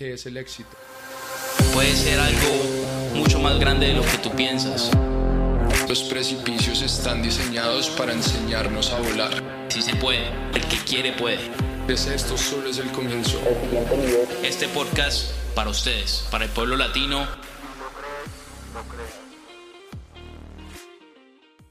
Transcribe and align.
qué 0.00 0.14
es 0.14 0.24
el 0.24 0.38
éxito. 0.38 0.70
Puede 1.74 1.94
ser 1.94 2.18
algo 2.18 3.16
mucho 3.16 3.38
más 3.38 3.60
grande 3.60 3.88
de 3.88 3.92
lo 3.92 4.00
que 4.00 4.16
tú 4.22 4.30
piensas. 4.34 4.90
Los 5.86 6.04
precipicios 6.04 6.80
están 6.80 7.20
diseñados 7.22 7.90
para 7.90 8.14
enseñarnos 8.14 8.94
a 8.94 9.00
volar. 9.02 9.66
Si 9.68 9.82
se 9.82 9.94
puede, 9.96 10.26
el 10.54 10.66
que 10.68 10.78
quiere 10.88 11.12
puede. 11.12 11.50
Desde 11.86 12.14
esto 12.14 12.38
solo 12.38 12.70
es 12.70 12.78
el 12.78 12.90
comienzo. 12.92 13.38
Este 14.42 14.68
podcast 14.68 15.32
para 15.54 15.68
ustedes, 15.68 16.26
para 16.30 16.46
el 16.46 16.50
pueblo 16.50 16.78
latino. 16.78 17.26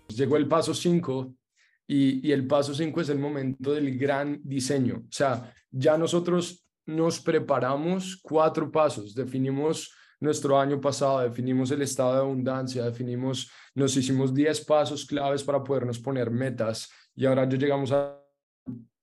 Llegó 0.09 0.37
el 0.37 0.47
paso 0.47 0.75
5 0.75 1.33
y, 1.87 2.27
y 2.27 2.31
el 2.31 2.45
paso 2.45 2.75
5 2.75 3.01
es 3.01 3.09
el 3.09 3.17
momento 3.17 3.73
del 3.73 3.97
gran 3.97 4.39
diseño. 4.43 4.97
O 4.97 5.11
sea, 5.11 5.51
ya 5.71 5.97
nosotros 5.97 6.68
nos 6.89 7.19
preparamos 7.19 8.19
cuatro 8.21 8.71
pasos, 8.71 9.13
definimos 9.13 9.93
nuestro 10.19 10.59
año 10.59 10.81
pasado, 10.81 11.21
definimos 11.21 11.71
el 11.71 11.81
estado 11.81 12.13
de 12.13 12.19
abundancia, 12.19 12.83
definimos, 12.83 13.49
nos 13.75 13.95
hicimos 13.95 14.33
10 14.33 14.65
pasos 14.65 15.05
claves 15.05 15.43
para 15.43 15.63
podernos 15.63 15.99
poner 15.99 16.29
metas 16.29 16.89
y 17.15 17.25
ahora 17.25 17.47
ya 17.47 17.57
llegamos 17.57 17.91
a 17.91 18.19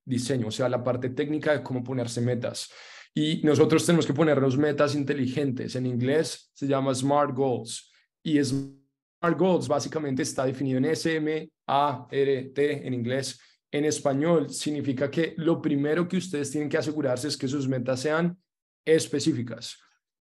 diseño, 0.04 0.48
o 0.48 0.50
sea, 0.50 0.68
la 0.68 0.82
parte 0.82 1.10
técnica 1.10 1.52
de 1.52 1.62
cómo 1.62 1.82
ponerse 1.82 2.20
metas. 2.20 2.70
Y 3.14 3.40
nosotros 3.42 3.86
tenemos 3.86 4.06
que 4.06 4.12
ponernos 4.12 4.58
metas 4.58 4.94
inteligentes. 4.94 5.74
En 5.74 5.86
inglés 5.86 6.50
se 6.52 6.66
llama 6.66 6.94
SMART 6.94 7.34
Goals. 7.34 7.90
Y 8.22 8.42
SMART 8.44 9.38
Goals 9.38 9.68
básicamente 9.68 10.22
está 10.22 10.44
definido 10.44 10.78
en 10.78 10.84
S-M-A-R-T 10.84 12.86
en 12.86 12.92
inglés. 12.92 13.40
En 13.76 13.84
español 13.84 14.48
significa 14.48 15.10
que 15.10 15.34
lo 15.36 15.60
primero 15.60 16.08
que 16.08 16.16
ustedes 16.16 16.50
tienen 16.50 16.70
que 16.70 16.78
asegurarse 16.78 17.28
es 17.28 17.36
que 17.36 17.46
sus 17.46 17.68
metas 17.68 18.00
sean 18.00 18.34
específicas. 18.82 19.76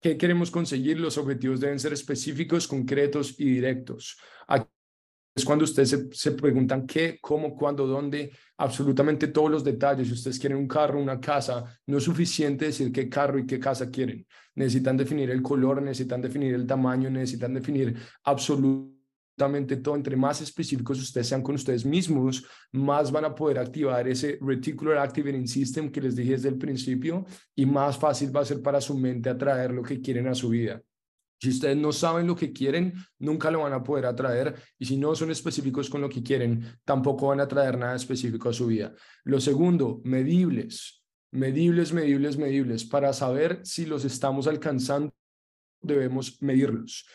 ¿Qué 0.01 0.17
queremos 0.17 0.49
conseguir? 0.49 0.99
Los 0.99 1.19
objetivos 1.19 1.59
deben 1.59 1.77
ser 1.77 1.93
específicos, 1.93 2.67
concretos 2.67 3.39
y 3.39 3.45
directos. 3.45 4.17
Aquí 4.47 4.65
es 5.35 5.45
cuando 5.45 5.63
ustedes 5.63 6.07
se, 6.11 6.31
preguntan 6.31 6.87
qué, 6.87 7.19
cómo, 7.21 7.55
cuándo, 7.55 7.85
dónde, 7.85 8.31
absolutamente 8.57 9.27
todos 9.27 9.51
los 9.51 9.63
detalles. 9.63 10.07
Si 10.07 10.13
ustedes 10.13 10.39
quieren 10.39 10.57
un 10.57 10.67
carro, 10.67 10.99
una 10.99 11.21
casa, 11.21 11.79
no 11.85 11.99
es 11.99 12.03
suficiente 12.03 12.65
decir 12.65 12.91
qué 12.91 13.07
carro 13.07 13.37
y 13.37 13.45
qué 13.45 13.59
casa 13.59 13.91
quieren. 13.91 14.25
Necesitan 14.55 14.97
definir 14.97 15.29
el 15.29 15.43
color, 15.43 15.83
necesitan 15.83 16.19
definir 16.19 16.55
el 16.55 16.65
tamaño, 16.65 17.11
necesitan 17.11 17.53
definir 17.53 17.95
absolutamente 18.23 18.94
todo. 19.35 19.95
Entre 19.95 20.15
más 20.15 20.41
específicos 20.41 20.99
ustedes 20.99 21.27
sean 21.27 21.41
con 21.41 21.55
ustedes 21.55 21.85
mismos, 21.85 22.45
más 22.71 23.11
van 23.11 23.25
a 23.25 23.35
poder 23.35 23.59
activar 23.59 24.07
ese 24.07 24.37
Reticular 24.41 24.97
Activating 24.97 25.47
System 25.47 25.91
que 25.91 26.01
les 26.01 26.15
dije 26.15 26.31
desde 26.31 26.49
el 26.49 26.57
principio 26.57 27.25
y 27.55 27.65
más 27.65 27.97
fácil 27.97 28.35
va 28.35 28.41
a 28.41 28.45
ser 28.45 28.61
para 28.61 28.81
su 28.81 28.97
mente 28.97 29.29
atraer 29.29 29.71
lo 29.71 29.83
que 29.83 30.01
quieren 30.01 30.27
a 30.27 30.35
su 30.35 30.49
vida. 30.49 30.81
Si 31.41 31.49
ustedes 31.49 31.75
no 31.75 31.91
saben 31.91 32.27
lo 32.27 32.35
que 32.35 32.53
quieren, 32.53 32.93
nunca 33.19 33.51
lo 33.51 33.61
van 33.61 33.73
a 33.73 33.83
poder 33.83 34.05
atraer 34.05 34.55
y 34.79 34.85
si 34.85 34.97
no 34.97 35.13
son 35.15 35.31
específicos 35.31 35.89
con 35.89 36.01
lo 36.01 36.09
que 36.09 36.23
quieren, 36.23 36.63
tampoco 36.85 37.27
van 37.27 37.41
a 37.41 37.47
traer 37.47 37.77
nada 37.77 37.95
específico 37.95 38.49
a 38.49 38.53
su 38.53 38.67
vida. 38.67 38.93
Lo 39.25 39.41
segundo, 39.41 40.01
medibles, 40.05 41.03
medibles, 41.31 41.91
medibles, 41.91 42.37
medibles. 42.37 42.85
Para 42.85 43.11
saber 43.11 43.59
si 43.63 43.85
los 43.85 44.05
estamos 44.05 44.47
alcanzando, 44.47 45.13
debemos 45.81 46.41
medirlos. 46.41 47.05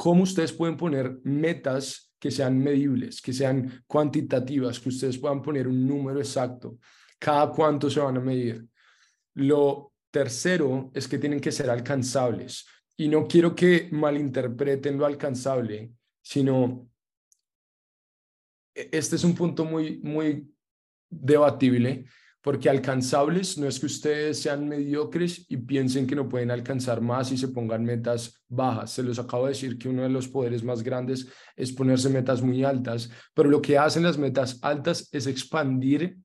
¿Cómo 0.00 0.22
ustedes 0.22 0.52
pueden 0.52 0.76
poner 0.76 1.18
metas 1.24 2.14
que 2.20 2.30
sean 2.30 2.56
medibles, 2.56 3.20
que 3.20 3.32
sean 3.32 3.82
cuantitativas, 3.84 4.78
que 4.78 4.90
ustedes 4.90 5.18
puedan 5.18 5.42
poner 5.42 5.66
un 5.66 5.84
número 5.84 6.20
exacto? 6.20 6.78
¿Cada 7.18 7.50
cuánto 7.50 7.90
se 7.90 7.98
van 7.98 8.16
a 8.16 8.20
medir? 8.20 8.64
Lo 9.34 9.94
tercero 10.12 10.92
es 10.94 11.08
que 11.08 11.18
tienen 11.18 11.40
que 11.40 11.50
ser 11.50 11.68
alcanzables 11.68 12.64
y 12.96 13.08
no 13.08 13.26
quiero 13.26 13.56
que 13.56 13.88
malinterpreten 13.90 14.96
lo 14.96 15.04
alcanzable, 15.04 15.90
sino 16.22 16.88
e, 18.72 18.90
este 18.92 19.16
es 19.16 19.24
un 19.24 19.34
punto 19.34 19.64
muy, 19.64 19.98
muy 19.98 20.48
debatible, 21.10 22.04
porque 22.42 22.70
alcanzables 22.70 23.58
no 23.58 23.66
es 23.66 23.80
que 23.80 23.86
ustedes 23.86 24.40
sean 24.40 24.68
mediocres 24.68 25.44
y 25.48 25.56
piensen 25.56 26.06
que 26.06 26.14
no 26.14 26.28
pueden 26.28 26.50
alcanzar 26.50 27.00
más 27.00 27.32
y 27.32 27.38
se 27.38 27.48
pongan 27.48 27.84
metas 27.84 28.44
bajas. 28.48 28.92
Se 28.92 29.02
los 29.02 29.18
acabo 29.18 29.44
de 29.44 29.50
decir 29.50 29.76
que 29.76 29.88
uno 29.88 30.02
de 30.02 30.08
los 30.08 30.28
poderes 30.28 30.62
más 30.62 30.82
grandes 30.82 31.26
es 31.56 31.72
ponerse 31.72 32.08
metas 32.08 32.40
muy 32.42 32.64
altas, 32.64 33.10
pero 33.34 33.50
lo 33.50 33.60
que 33.60 33.76
hacen 33.76 34.04
las 34.04 34.18
metas 34.18 34.58
altas 34.62 35.08
es 35.12 35.26
expandir 35.26 36.16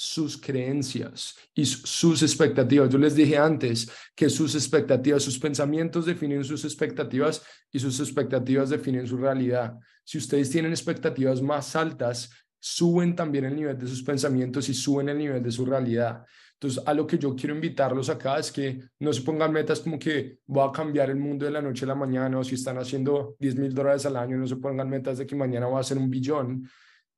sus 0.00 0.40
creencias 0.40 1.34
y 1.52 1.64
sus 1.66 2.22
expectativas. 2.22 2.88
Yo 2.88 2.98
les 2.98 3.16
dije 3.16 3.36
antes 3.36 3.90
que 4.14 4.30
sus 4.30 4.54
expectativas, 4.54 5.24
sus 5.24 5.40
pensamientos 5.40 6.06
definen 6.06 6.44
sus 6.44 6.64
expectativas 6.64 7.42
y 7.72 7.80
sus 7.80 7.98
expectativas 7.98 8.70
definen 8.70 9.08
su 9.08 9.16
realidad. 9.16 9.74
Si 10.04 10.18
ustedes 10.18 10.50
tienen 10.50 10.70
expectativas 10.70 11.42
más 11.42 11.74
altas, 11.74 12.30
suben 12.60 13.14
también 13.14 13.44
el 13.44 13.56
nivel 13.56 13.78
de 13.78 13.86
sus 13.86 14.02
pensamientos 14.02 14.68
y 14.68 14.74
suben 14.74 15.08
el 15.08 15.18
nivel 15.18 15.42
de 15.42 15.50
su 15.50 15.64
realidad. 15.64 16.24
Entonces, 16.54 16.82
a 16.84 16.92
lo 16.92 17.06
que 17.06 17.18
yo 17.18 17.36
quiero 17.36 17.54
invitarlos 17.54 18.08
acá 18.08 18.38
es 18.38 18.50
que 18.50 18.80
no 18.98 19.12
se 19.12 19.22
pongan 19.22 19.52
metas 19.52 19.80
como 19.80 19.98
que 19.98 20.38
voy 20.46 20.68
a 20.68 20.72
cambiar 20.72 21.08
el 21.08 21.16
mundo 21.16 21.44
de 21.44 21.52
la 21.52 21.62
noche 21.62 21.84
a 21.84 21.88
la 21.88 21.94
mañana 21.94 22.38
o 22.38 22.44
si 22.44 22.56
están 22.56 22.78
haciendo 22.78 23.36
10 23.38 23.56
mil 23.56 23.72
dólares 23.72 24.06
al 24.06 24.16
año, 24.16 24.36
no 24.36 24.46
se 24.46 24.56
pongan 24.56 24.90
metas 24.90 25.18
de 25.18 25.26
que 25.26 25.36
mañana 25.36 25.66
voy 25.66 25.76
a 25.76 25.80
hacer 25.80 25.98
un 25.98 26.10
billón 26.10 26.68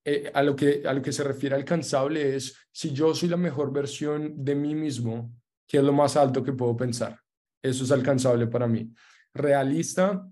eh, 0.04 0.30
a, 0.32 0.42
lo 0.42 0.56
que, 0.56 0.82
a 0.86 0.92
lo 0.92 1.02
que 1.02 1.12
se 1.12 1.22
refiere 1.22 1.54
alcanzable 1.54 2.36
es 2.36 2.56
si 2.72 2.92
yo 2.92 3.14
soy 3.14 3.28
la 3.28 3.36
mejor 3.36 3.72
versión 3.72 4.32
de 4.44 4.54
mí 4.54 4.74
mismo, 4.74 5.32
¿qué 5.66 5.78
es 5.78 5.84
lo 5.84 5.92
más 5.92 6.16
alto 6.16 6.42
que 6.42 6.52
puedo 6.52 6.76
pensar? 6.76 7.18
Eso 7.62 7.84
es 7.84 7.90
alcanzable 7.92 8.46
para 8.46 8.66
mí. 8.66 8.90
Realista 9.34 10.26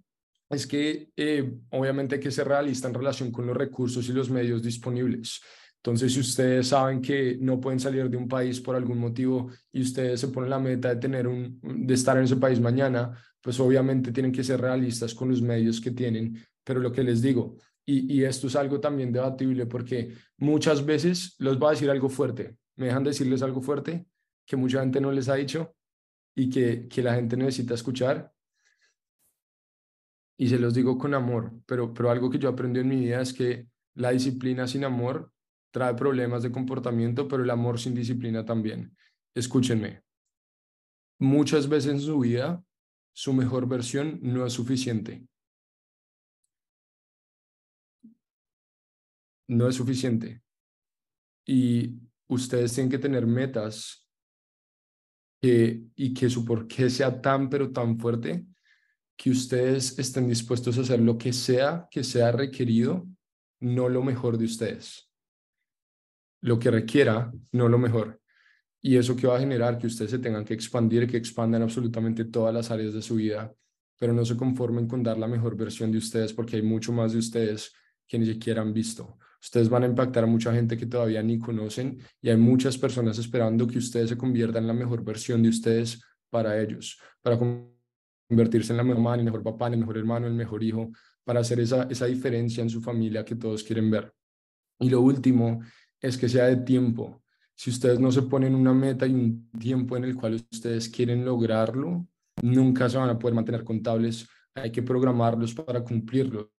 es 0.50 0.66
que 0.66 1.10
eh, 1.16 1.58
obviamente 1.70 2.16
hay 2.16 2.20
que 2.20 2.30
ser 2.30 2.48
realista 2.48 2.88
en 2.88 2.94
relación 2.94 3.30
con 3.30 3.46
los 3.46 3.56
recursos 3.56 4.08
y 4.08 4.12
los 4.12 4.30
medios 4.30 4.62
disponibles. 4.62 5.40
Entonces, 5.76 6.12
si 6.12 6.20
ustedes 6.20 6.68
saben 6.68 7.00
que 7.00 7.38
no 7.40 7.60
pueden 7.60 7.78
salir 7.78 8.08
de 8.10 8.16
un 8.16 8.28
país 8.28 8.60
por 8.60 8.74
algún 8.74 8.98
motivo 8.98 9.50
y 9.72 9.82
ustedes 9.82 10.20
se 10.20 10.28
ponen 10.28 10.50
la 10.50 10.58
meta 10.58 10.88
de 10.88 10.96
tener 10.96 11.26
un, 11.26 11.60
de 11.62 11.94
estar 11.94 12.16
en 12.16 12.24
ese 12.24 12.36
país 12.36 12.60
mañana, 12.60 13.16
pues 13.40 13.60
obviamente 13.60 14.10
tienen 14.10 14.32
que 14.32 14.42
ser 14.42 14.60
realistas 14.60 15.14
con 15.14 15.28
los 15.28 15.40
medios 15.40 15.80
que 15.80 15.92
tienen. 15.92 16.36
Pero 16.64 16.80
lo 16.80 16.90
que 16.90 17.04
les 17.04 17.22
digo, 17.22 17.56
y, 17.86 18.22
esto 18.22 18.48
es 18.48 18.56
algo 18.56 18.80
también 18.80 19.12
debatible 19.12 19.64
porque 19.64 20.12
muchas 20.36 20.84
veces 20.84 21.36
les 21.38 21.58
voy 21.58 21.68
a 21.68 21.70
decir 21.70 21.88
algo 21.88 22.10
fuerte. 22.10 22.56
¿Me 22.76 22.86
dejan 22.86 23.04
decirles 23.04 23.40
algo 23.40 23.62
fuerte 23.62 24.06
que 24.44 24.56
mucha 24.56 24.80
gente 24.80 25.00
no 25.00 25.10
les 25.10 25.30
ha 25.30 25.36
dicho 25.36 25.74
y 26.34 26.50
que, 26.50 26.86
que 26.86 27.02
la 27.02 27.14
gente 27.14 27.36
necesita 27.38 27.72
escuchar? 27.72 28.30
Y 30.38 30.48
se 30.48 30.58
los 30.58 30.72
digo 30.72 30.96
con 30.96 31.14
amor, 31.14 31.52
pero, 31.66 31.92
pero 31.92 32.10
algo 32.10 32.30
que 32.30 32.38
yo 32.38 32.48
aprendí 32.48 32.80
en 32.80 32.88
mi 32.88 32.96
vida 32.96 33.20
es 33.20 33.32
que 33.32 33.66
la 33.94 34.10
disciplina 34.10 34.66
sin 34.68 34.84
amor 34.84 35.32
trae 35.72 35.94
problemas 35.94 36.42
de 36.42 36.52
comportamiento, 36.52 37.26
pero 37.26 37.42
el 37.42 37.50
amor 37.50 37.78
sin 37.78 37.94
disciplina 37.94 38.44
también. 38.44 38.96
Escúchenme. 39.34 40.02
Muchas 41.18 41.68
veces 41.68 41.92
en 41.92 42.00
su 42.00 42.20
vida, 42.20 42.62
su 43.12 43.32
mejor 43.32 43.66
versión 43.66 44.20
no 44.22 44.46
es 44.46 44.52
suficiente. 44.52 45.26
no 49.48 49.66
es 49.68 49.76
suficiente. 49.76 50.42
Y 51.46 51.94
ustedes 52.28 52.74
tienen 52.74 52.90
que 52.90 52.98
tener 52.98 53.26
metas 53.26 54.06
que, 55.40 55.82
y 55.96 56.12
que 56.12 56.28
su 56.28 56.44
porqué 56.44 56.90
sea 56.90 57.20
tan, 57.20 57.48
pero 57.48 57.72
tan 57.72 57.98
fuerte 57.98 58.44
que 59.18 59.30
ustedes 59.30 59.98
estén 59.98 60.28
dispuestos 60.28 60.78
a 60.78 60.82
hacer 60.82 61.00
lo 61.00 61.18
que 61.18 61.32
sea 61.32 61.88
que 61.90 62.04
sea 62.04 62.30
requerido, 62.30 63.04
no 63.60 63.88
lo 63.88 64.04
mejor 64.04 64.38
de 64.38 64.44
ustedes. 64.44 65.10
Lo 66.40 66.56
que 66.60 66.70
requiera, 66.70 67.32
no 67.50 67.68
lo 67.68 67.78
mejor. 67.78 68.20
Y 68.80 68.96
eso 68.96 69.16
que 69.16 69.26
va 69.26 69.36
a 69.36 69.40
generar 69.40 69.76
que 69.76 69.88
ustedes 69.88 70.12
se 70.12 70.20
tengan 70.20 70.44
que 70.44 70.54
expandir, 70.54 71.08
que 71.08 71.16
expandan 71.16 71.62
absolutamente 71.62 72.26
todas 72.26 72.54
las 72.54 72.70
áreas 72.70 72.94
de 72.94 73.02
su 73.02 73.16
vida, 73.16 73.52
pero 73.98 74.12
no 74.12 74.24
se 74.24 74.36
conformen 74.36 74.86
con 74.86 75.02
dar 75.02 75.18
la 75.18 75.26
mejor 75.26 75.56
versión 75.56 75.90
de 75.90 75.98
ustedes 75.98 76.32
porque 76.32 76.54
hay 76.54 76.62
mucho 76.62 76.92
más 76.92 77.12
de 77.12 77.18
ustedes 77.18 77.72
que 78.06 78.20
ni 78.20 78.26
siquiera 78.26 78.62
han 78.62 78.72
visto. 78.72 79.18
Ustedes 79.42 79.68
van 79.68 79.82
a 79.82 79.86
impactar 79.86 80.22
a 80.22 80.28
mucha 80.28 80.54
gente 80.54 80.76
que 80.76 80.86
todavía 80.86 81.24
ni 81.24 81.40
conocen 81.40 81.98
y 82.22 82.28
hay 82.28 82.36
muchas 82.36 82.78
personas 82.78 83.18
esperando 83.18 83.66
que 83.66 83.78
ustedes 83.78 84.10
se 84.10 84.16
conviertan 84.16 84.62
en 84.62 84.68
la 84.68 84.74
mejor 84.74 85.02
versión 85.02 85.42
de 85.42 85.48
ustedes 85.48 86.00
para 86.30 86.60
ellos, 86.60 87.00
para 87.20 87.36
convertirse 88.28 88.72
en 88.72 88.78
la 88.78 88.84
mejor 88.84 89.02
mamá, 89.02 89.16
el 89.16 89.24
mejor 89.24 89.42
papá, 89.42 89.68
el 89.68 89.78
mejor 89.78 89.98
hermano, 89.98 90.26
el 90.26 90.34
mejor 90.34 90.62
hijo, 90.62 90.90
para 91.24 91.40
hacer 91.40 91.60
esa, 91.60 91.84
esa 91.84 92.06
diferencia 92.06 92.62
en 92.62 92.70
su 92.70 92.80
familia 92.80 93.24
que 93.24 93.36
todos 93.36 93.62
quieren 93.62 93.90
ver. 93.90 94.12
Y 94.78 94.90
lo 94.90 95.00
último 95.00 95.60
es 96.00 96.16
que 96.16 96.28
sea 96.28 96.44
de 96.46 96.58
tiempo. 96.58 97.22
Si 97.54 97.70
ustedes 97.70 97.98
no 97.98 98.12
se 98.12 98.22
ponen 98.22 98.54
una 98.54 98.72
meta 98.72 99.06
y 99.06 99.14
un 99.14 99.50
tiempo 99.58 99.96
en 99.96 100.04
el 100.04 100.14
cual 100.14 100.34
ustedes 100.52 100.88
quieren 100.88 101.24
lograrlo, 101.24 102.06
nunca 102.42 102.88
se 102.88 102.98
van 102.98 103.10
a 103.10 103.18
poder 103.18 103.34
mantener 103.34 103.64
contables. 103.64 104.28
Hay 104.54 104.70
que 104.70 104.82
programarlos 104.82 105.54
para 105.54 105.82
cumplirlo 105.82 106.52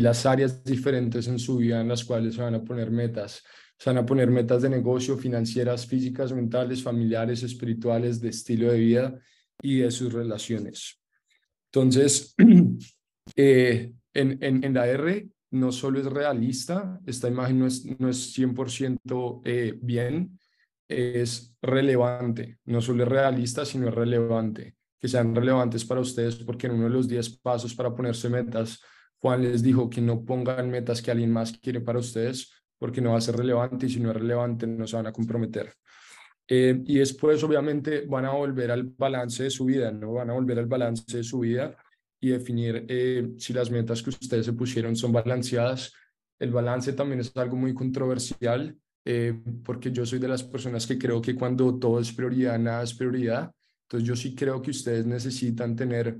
las 0.00 0.26
áreas 0.26 0.64
diferentes 0.64 1.28
en 1.28 1.38
su 1.38 1.58
vida 1.58 1.80
en 1.80 1.88
las 1.88 2.04
cuales 2.04 2.34
se 2.34 2.42
van 2.42 2.54
a 2.54 2.64
poner 2.64 2.90
metas. 2.90 3.42
Se 3.78 3.90
van 3.90 3.98
a 3.98 4.06
poner 4.06 4.30
metas 4.30 4.62
de 4.62 4.68
negocio, 4.68 5.16
financieras, 5.16 5.86
físicas, 5.86 6.32
mentales, 6.32 6.82
familiares, 6.82 7.42
espirituales, 7.42 8.20
de 8.20 8.30
estilo 8.30 8.72
de 8.72 8.78
vida. 8.78 9.20
y 9.62 9.80
de 9.80 9.90
sus 9.90 10.10
relaciones. 10.10 10.99
Entonces, 11.72 12.34
eh, 13.36 13.92
en, 14.12 14.38
en, 14.42 14.64
en, 14.64 14.74
la 14.74 14.88
R 14.88 15.28
no 15.52 15.70
solo 15.70 16.00
es 16.00 16.06
realista, 16.06 17.00
esta 17.06 17.28
imagen 17.28 17.60
no 17.60 17.66
es, 17.66 17.84
no 17.98 18.08
es 18.08 18.36
100% 18.36 19.42
eh, 19.44 19.78
bien, 19.80 20.38
es 20.88 21.54
relevante, 21.62 22.58
no 22.64 22.80
solo 22.80 23.04
es 23.04 23.08
realista, 23.08 23.64
sino 23.64 23.88
es 23.88 23.94
relevante, 23.94 24.74
que 24.98 25.06
sean 25.06 25.34
relevantes 25.34 25.84
para 25.84 26.00
ustedes, 26.00 26.36
porque 26.36 26.66
en 26.66 26.74
uno 26.74 26.84
de 26.84 26.90
los 26.90 27.08
10 27.08 27.38
pasos 27.38 27.74
para 27.74 27.94
ponerse 27.94 28.28
metas, 28.28 28.80
Juan 29.20 29.42
les 29.42 29.62
dijo 29.62 29.88
que 29.88 30.00
no 30.00 30.24
pongan 30.24 30.70
metas 30.70 31.00
que 31.00 31.10
alguien 31.12 31.30
más 31.30 31.52
quiere 31.58 31.80
para 31.80 32.00
ustedes, 32.00 32.52
porque 32.78 33.00
no 33.00 33.12
va 33.12 33.18
a 33.18 33.20
ser 33.20 33.36
relevante 33.36 33.86
y 33.86 33.90
si 33.90 34.00
no 34.00 34.10
es 34.10 34.16
relevante 34.16 34.66
no 34.66 34.86
se 34.86 34.96
van 34.96 35.06
a 35.06 35.12
comprometer. 35.12 35.72
Eh, 36.52 36.82
y 36.84 36.98
después, 36.98 37.44
obviamente, 37.44 38.06
van 38.08 38.24
a 38.24 38.32
volver 38.32 38.72
al 38.72 38.82
balance 38.82 39.44
de 39.44 39.50
su 39.50 39.66
vida, 39.66 39.92
¿no? 39.92 40.14
Van 40.14 40.30
a 40.30 40.32
volver 40.32 40.58
al 40.58 40.66
balance 40.66 41.16
de 41.16 41.22
su 41.22 41.38
vida 41.38 41.76
y 42.20 42.30
definir 42.30 42.86
eh, 42.88 43.34
si 43.38 43.52
las 43.52 43.70
metas 43.70 44.02
que 44.02 44.10
ustedes 44.10 44.46
se 44.46 44.52
pusieron 44.52 44.96
son 44.96 45.12
balanceadas. 45.12 45.92
El 46.40 46.50
balance 46.50 46.92
también 46.92 47.20
es 47.20 47.36
algo 47.36 47.54
muy 47.54 47.72
controversial, 47.72 48.76
eh, 49.04 49.40
porque 49.64 49.92
yo 49.92 50.04
soy 50.04 50.18
de 50.18 50.26
las 50.26 50.42
personas 50.42 50.88
que 50.88 50.98
creo 50.98 51.22
que 51.22 51.36
cuando 51.36 51.78
todo 51.78 52.00
es 52.00 52.12
prioridad, 52.12 52.58
nada 52.58 52.82
es 52.82 52.94
prioridad. 52.94 53.52
Entonces, 53.82 54.08
yo 54.08 54.16
sí 54.16 54.34
creo 54.34 54.60
que 54.60 54.72
ustedes 54.72 55.06
necesitan 55.06 55.76
tener 55.76 56.18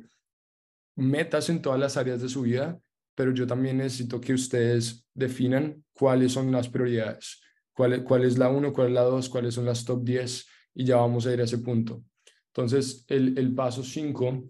metas 0.95 1.51
en 1.51 1.61
todas 1.61 1.81
las 1.81 1.97
áreas 1.97 2.23
de 2.23 2.29
su 2.29 2.43
vida, 2.43 2.79
pero 3.17 3.35
yo 3.35 3.49
también 3.49 3.79
necesito 3.79 4.21
que 4.21 4.35
ustedes 4.35 5.05
definan 5.13 5.85
cuáles 5.93 6.31
son 6.31 6.53
las 6.53 6.69
prioridades 6.69 7.41
cuál, 7.73 8.05
cuál 8.05 8.25
es 8.25 8.39
la 8.39 8.49
1, 8.49 8.73
cuál 8.73 8.89
es 8.89 8.93
la 8.95 9.03
2, 9.03 9.29
cuáles 9.29 9.55
son 9.55 9.67
las 9.67 9.85
top 9.85 10.05
10 10.05 10.47
y 10.75 10.85
ya 10.85 10.97
vamos 10.97 11.27
a 11.27 11.33
ir 11.33 11.41
a 11.41 11.45
ese 11.45 11.59
punto. 11.59 12.03
Entonces, 12.49 13.05
el, 13.09 13.39
el 13.39 13.55
paso 13.55 13.83
5 13.83 14.45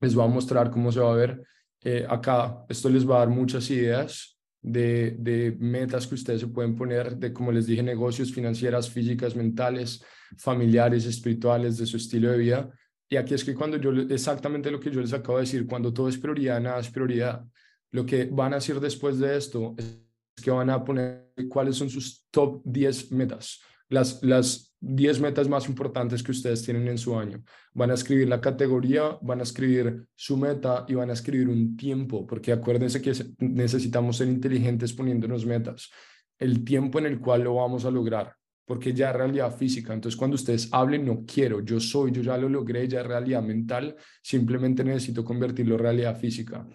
les 0.00 0.18
va 0.18 0.24
a 0.24 0.28
mostrar 0.28 0.70
cómo 0.70 0.90
se 0.92 1.00
va 1.00 1.12
a 1.12 1.16
ver 1.16 1.42
eh, 1.82 2.06
acá. 2.08 2.64
Esto 2.68 2.88
les 2.88 3.08
va 3.08 3.16
a 3.16 3.18
dar 3.20 3.28
muchas 3.28 3.70
ideas 3.70 4.38
de, 4.62 5.16
de, 5.18 5.54
metas 5.58 6.06
que 6.06 6.14
ustedes 6.14 6.40
se 6.40 6.46
pueden 6.46 6.74
poner, 6.74 7.16
de, 7.16 7.32
como 7.32 7.52
les 7.52 7.66
dije, 7.66 7.82
negocios 7.82 8.32
financieras, 8.32 8.88
físicas, 8.88 9.36
mentales, 9.36 10.02
familiares, 10.38 11.04
espirituales, 11.04 11.76
de 11.76 11.86
su 11.86 11.98
estilo 11.98 12.30
de 12.30 12.38
vida. 12.38 12.70
Y 13.10 13.16
aquí 13.16 13.34
es 13.34 13.44
que 13.44 13.54
cuando 13.54 13.76
yo, 13.76 13.92
exactamente 14.08 14.70
lo 14.70 14.80
que 14.80 14.90
yo 14.90 15.00
les 15.00 15.12
acabo 15.12 15.36
de 15.36 15.44
decir, 15.44 15.66
cuando 15.66 15.92
todo 15.92 16.08
es 16.08 16.16
prioridad, 16.16 16.60
nada 16.60 16.80
es 16.80 16.90
prioridad. 16.90 17.44
Lo 17.90 18.06
que 18.06 18.24
van 18.24 18.54
a 18.54 18.56
hacer 18.56 18.80
después 18.80 19.18
de 19.18 19.36
esto 19.36 19.74
es 19.76 20.03
que 20.42 20.50
van 20.50 20.70
a 20.70 20.84
poner 20.84 21.30
cuáles 21.48 21.76
son 21.76 21.90
sus 21.90 22.26
top 22.30 22.62
10 22.64 23.12
metas, 23.12 23.60
las, 23.88 24.22
las 24.22 24.74
10 24.80 25.20
metas 25.20 25.48
más 25.48 25.68
importantes 25.68 26.22
que 26.22 26.32
ustedes 26.32 26.62
tienen 26.62 26.88
en 26.88 26.98
su 26.98 27.18
año. 27.18 27.42
Van 27.72 27.90
a 27.90 27.94
escribir 27.94 28.28
la 28.28 28.40
categoría, 28.40 29.18
van 29.22 29.40
a 29.40 29.44
escribir 29.44 30.06
su 30.14 30.36
meta 30.36 30.84
y 30.88 30.94
van 30.94 31.10
a 31.10 31.14
escribir 31.14 31.48
un 31.48 31.76
tiempo, 31.76 32.26
porque 32.26 32.52
acuérdense 32.52 33.00
que 33.00 33.12
necesitamos 33.38 34.18
ser 34.18 34.28
inteligentes 34.28 34.92
poniéndonos 34.92 35.46
metas. 35.46 35.90
El 36.38 36.64
tiempo 36.64 36.98
en 36.98 37.06
el 37.06 37.20
cual 37.20 37.42
lo 37.42 37.54
vamos 37.54 37.84
a 37.84 37.90
lograr, 37.90 38.34
porque 38.66 38.92
ya 38.92 39.10
es 39.10 39.16
realidad 39.16 39.56
física. 39.56 39.94
Entonces, 39.94 40.18
cuando 40.18 40.34
ustedes 40.34 40.68
hablen, 40.72 41.06
no 41.06 41.24
quiero, 41.26 41.60
yo 41.60 41.80
soy, 41.80 42.10
yo 42.10 42.22
ya 42.22 42.36
lo 42.36 42.48
logré, 42.48 42.86
ya 42.88 43.00
es 43.00 43.06
realidad 43.06 43.42
mental, 43.42 43.96
simplemente 44.22 44.84
necesito 44.84 45.24
convertirlo 45.24 45.76
en 45.76 45.80
realidad 45.80 46.18
física. 46.18 46.66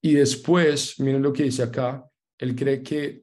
Y 0.00 0.14
después, 0.14 0.98
miren 0.98 1.22
lo 1.22 1.32
que 1.32 1.44
dice 1.44 1.62
acá, 1.62 2.09
él 2.40 2.56
cree 2.56 2.82
que, 2.82 3.22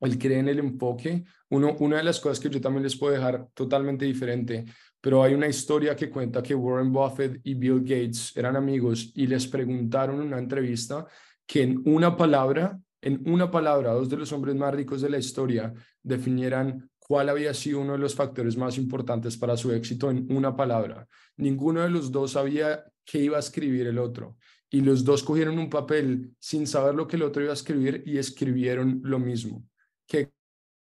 él 0.00 0.18
cree 0.18 0.38
en 0.38 0.48
el 0.48 0.58
enfoque. 0.58 1.24
Uno, 1.50 1.76
una 1.80 1.98
de 1.98 2.04
las 2.04 2.18
cosas 2.18 2.40
que 2.40 2.48
yo 2.48 2.60
también 2.60 2.84
les 2.84 2.96
puedo 2.96 3.12
dejar 3.12 3.48
totalmente 3.54 4.04
diferente, 4.04 4.64
pero 5.00 5.22
hay 5.22 5.34
una 5.34 5.48
historia 5.48 5.94
que 5.94 6.08
cuenta 6.08 6.42
que 6.42 6.54
Warren 6.54 6.92
Buffett 6.92 7.40
y 7.44 7.54
Bill 7.54 7.80
Gates 7.80 8.36
eran 8.36 8.56
amigos 8.56 9.12
y 9.14 9.26
les 9.26 9.46
preguntaron 9.46 10.20
en 10.20 10.28
una 10.28 10.38
entrevista 10.38 11.06
que 11.46 11.62
en 11.62 11.82
una 11.84 12.16
palabra, 12.16 12.80
en 13.00 13.22
una 13.28 13.50
palabra, 13.50 13.92
dos 13.92 14.08
de 14.08 14.16
los 14.16 14.32
hombres 14.32 14.54
más 14.54 14.72
ricos 14.72 15.02
de 15.02 15.10
la 15.10 15.18
historia 15.18 15.72
definieran 16.02 16.88
cuál 16.98 17.28
había 17.28 17.52
sido 17.52 17.80
uno 17.80 17.92
de 17.92 17.98
los 17.98 18.14
factores 18.14 18.56
más 18.56 18.78
importantes 18.78 19.36
para 19.36 19.56
su 19.56 19.72
éxito 19.72 20.10
en 20.10 20.32
una 20.32 20.56
palabra. 20.56 21.06
Ninguno 21.36 21.80
de 21.80 21.90
los 21.90 22.12
dos 22.12 22.32
sabía 22.32 22.84
qué 23.04 23.18
iba 23.18 23.36
a 23.36 23.40
escribir 23.40 23.88
el 23.88 23.98
otro 23.98 24.36
y 24.72 24.80
los 24.80 25.04
dos 25.04 25.22
cogieron 25.22 25.58
un 25.58 25.68
papel 25.68 26.34
sin 26.38 26.66
saber 26.66 26.94
lo 26.94 27.06
que 27.06 27.16
el 27.16 27.22
otro 27.22 27.42
iba 27.42 27.50
a 27.50 27.54
escribir 27.54 28.02
y 28.06 28.16
escribieron 28.16 29.02
lo 29.04 29.18
mismo. 29.18 29.68
¿Qué 30.06 30.32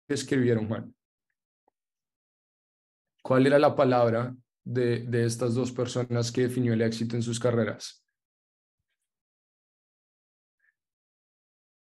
escribieron, 0.08 0.66
Juan? 0.66 0.94
¿Cuál 3.22 3.46
era 3.46 3.58
la 3.58 3.76
palabra 3.76 4.34
de, 4.64 5.00
de 5.00 5.26
estas 5.26 5.54
dos 5.54 5.70
personas 5.70 6.32
que 6.32 6.42
definió 6.42 6.72
el 6.72 6.80
éxito 6.80 7.14
en 7.14 7.22
sus 7.22 7.38
carreras? 7.38 8.02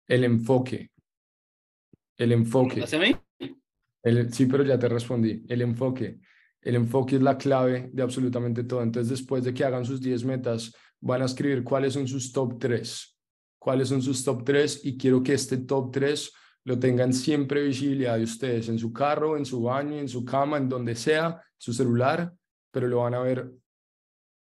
El 0.07 0.25
enfoque. 0.25 0.91
El 2.19 2.33
enfoque. 2.33 2.85
El, 4.03 4.33
sí, 4.33 4.45
pero 4.45 4.63
ya 4.63 4.79
te 4.79 4.91
respondí. 4.91 5.43
El 5.49 5.63
enfoque. 5.63 6.21
El 6.61 6.75
enfoque 6.75 7.17
es 7.17 7.23
la 7.23 7.39
clave 7.39 7.89
de 7.95 8.03
absolutamente 8.03 8.65
todo. 8.65 8.83
Entonces, 8.83 9.09
después 9.09 9.43
de 9.43 9.55
que 9.55 9.65
hagan 9.65 9.87
sus 9.87 10.03
10 10.03 10.25
metas, 10.25 10.75
van 11.01 11.23
a 11.23 11.27
escribir 11.27 11.65
cuáles 11.65 11.95
son 11.95 12.07
sus 12.07 12.33
top 12.33 12.59
3. 12.59 13.17
Cuáles 13.59 13.89
son 13.89 14.03
sus 14.03 14.25
top 14.25 14.45
3 14.45 14.85
y 14.85 14.97
quiero 14.97 15.23
que 15.23 15.35
este 15.35 15.59
top 15.59 15.91
3 15.93 16.33
lo 16.65 16.79
tengan 16.79 17.13
siempre 17.13 17.63
visibilidad 17.63 18.17
de 18.17 18.25
ustedes 18.25 18.69
en 18.69 18.79
su 18.79 18.93
carro, 18.93 19.37
en 19.37 19.45
su 19.45 19.63
baño, 19.63 19.99
en 19.99 20.09
su 20.09 20.25
cama, 20.25 20.59
en 20.59 20.69
donde 20.69 20.95
sea, 20.95 21.43
su 21.57 21.73
celular, 21.73 22.33
pero 22.71 22.87
lo 22.89 22.99
van 22.99 23.15
a 23.15 23.21
ver 23.21 23.51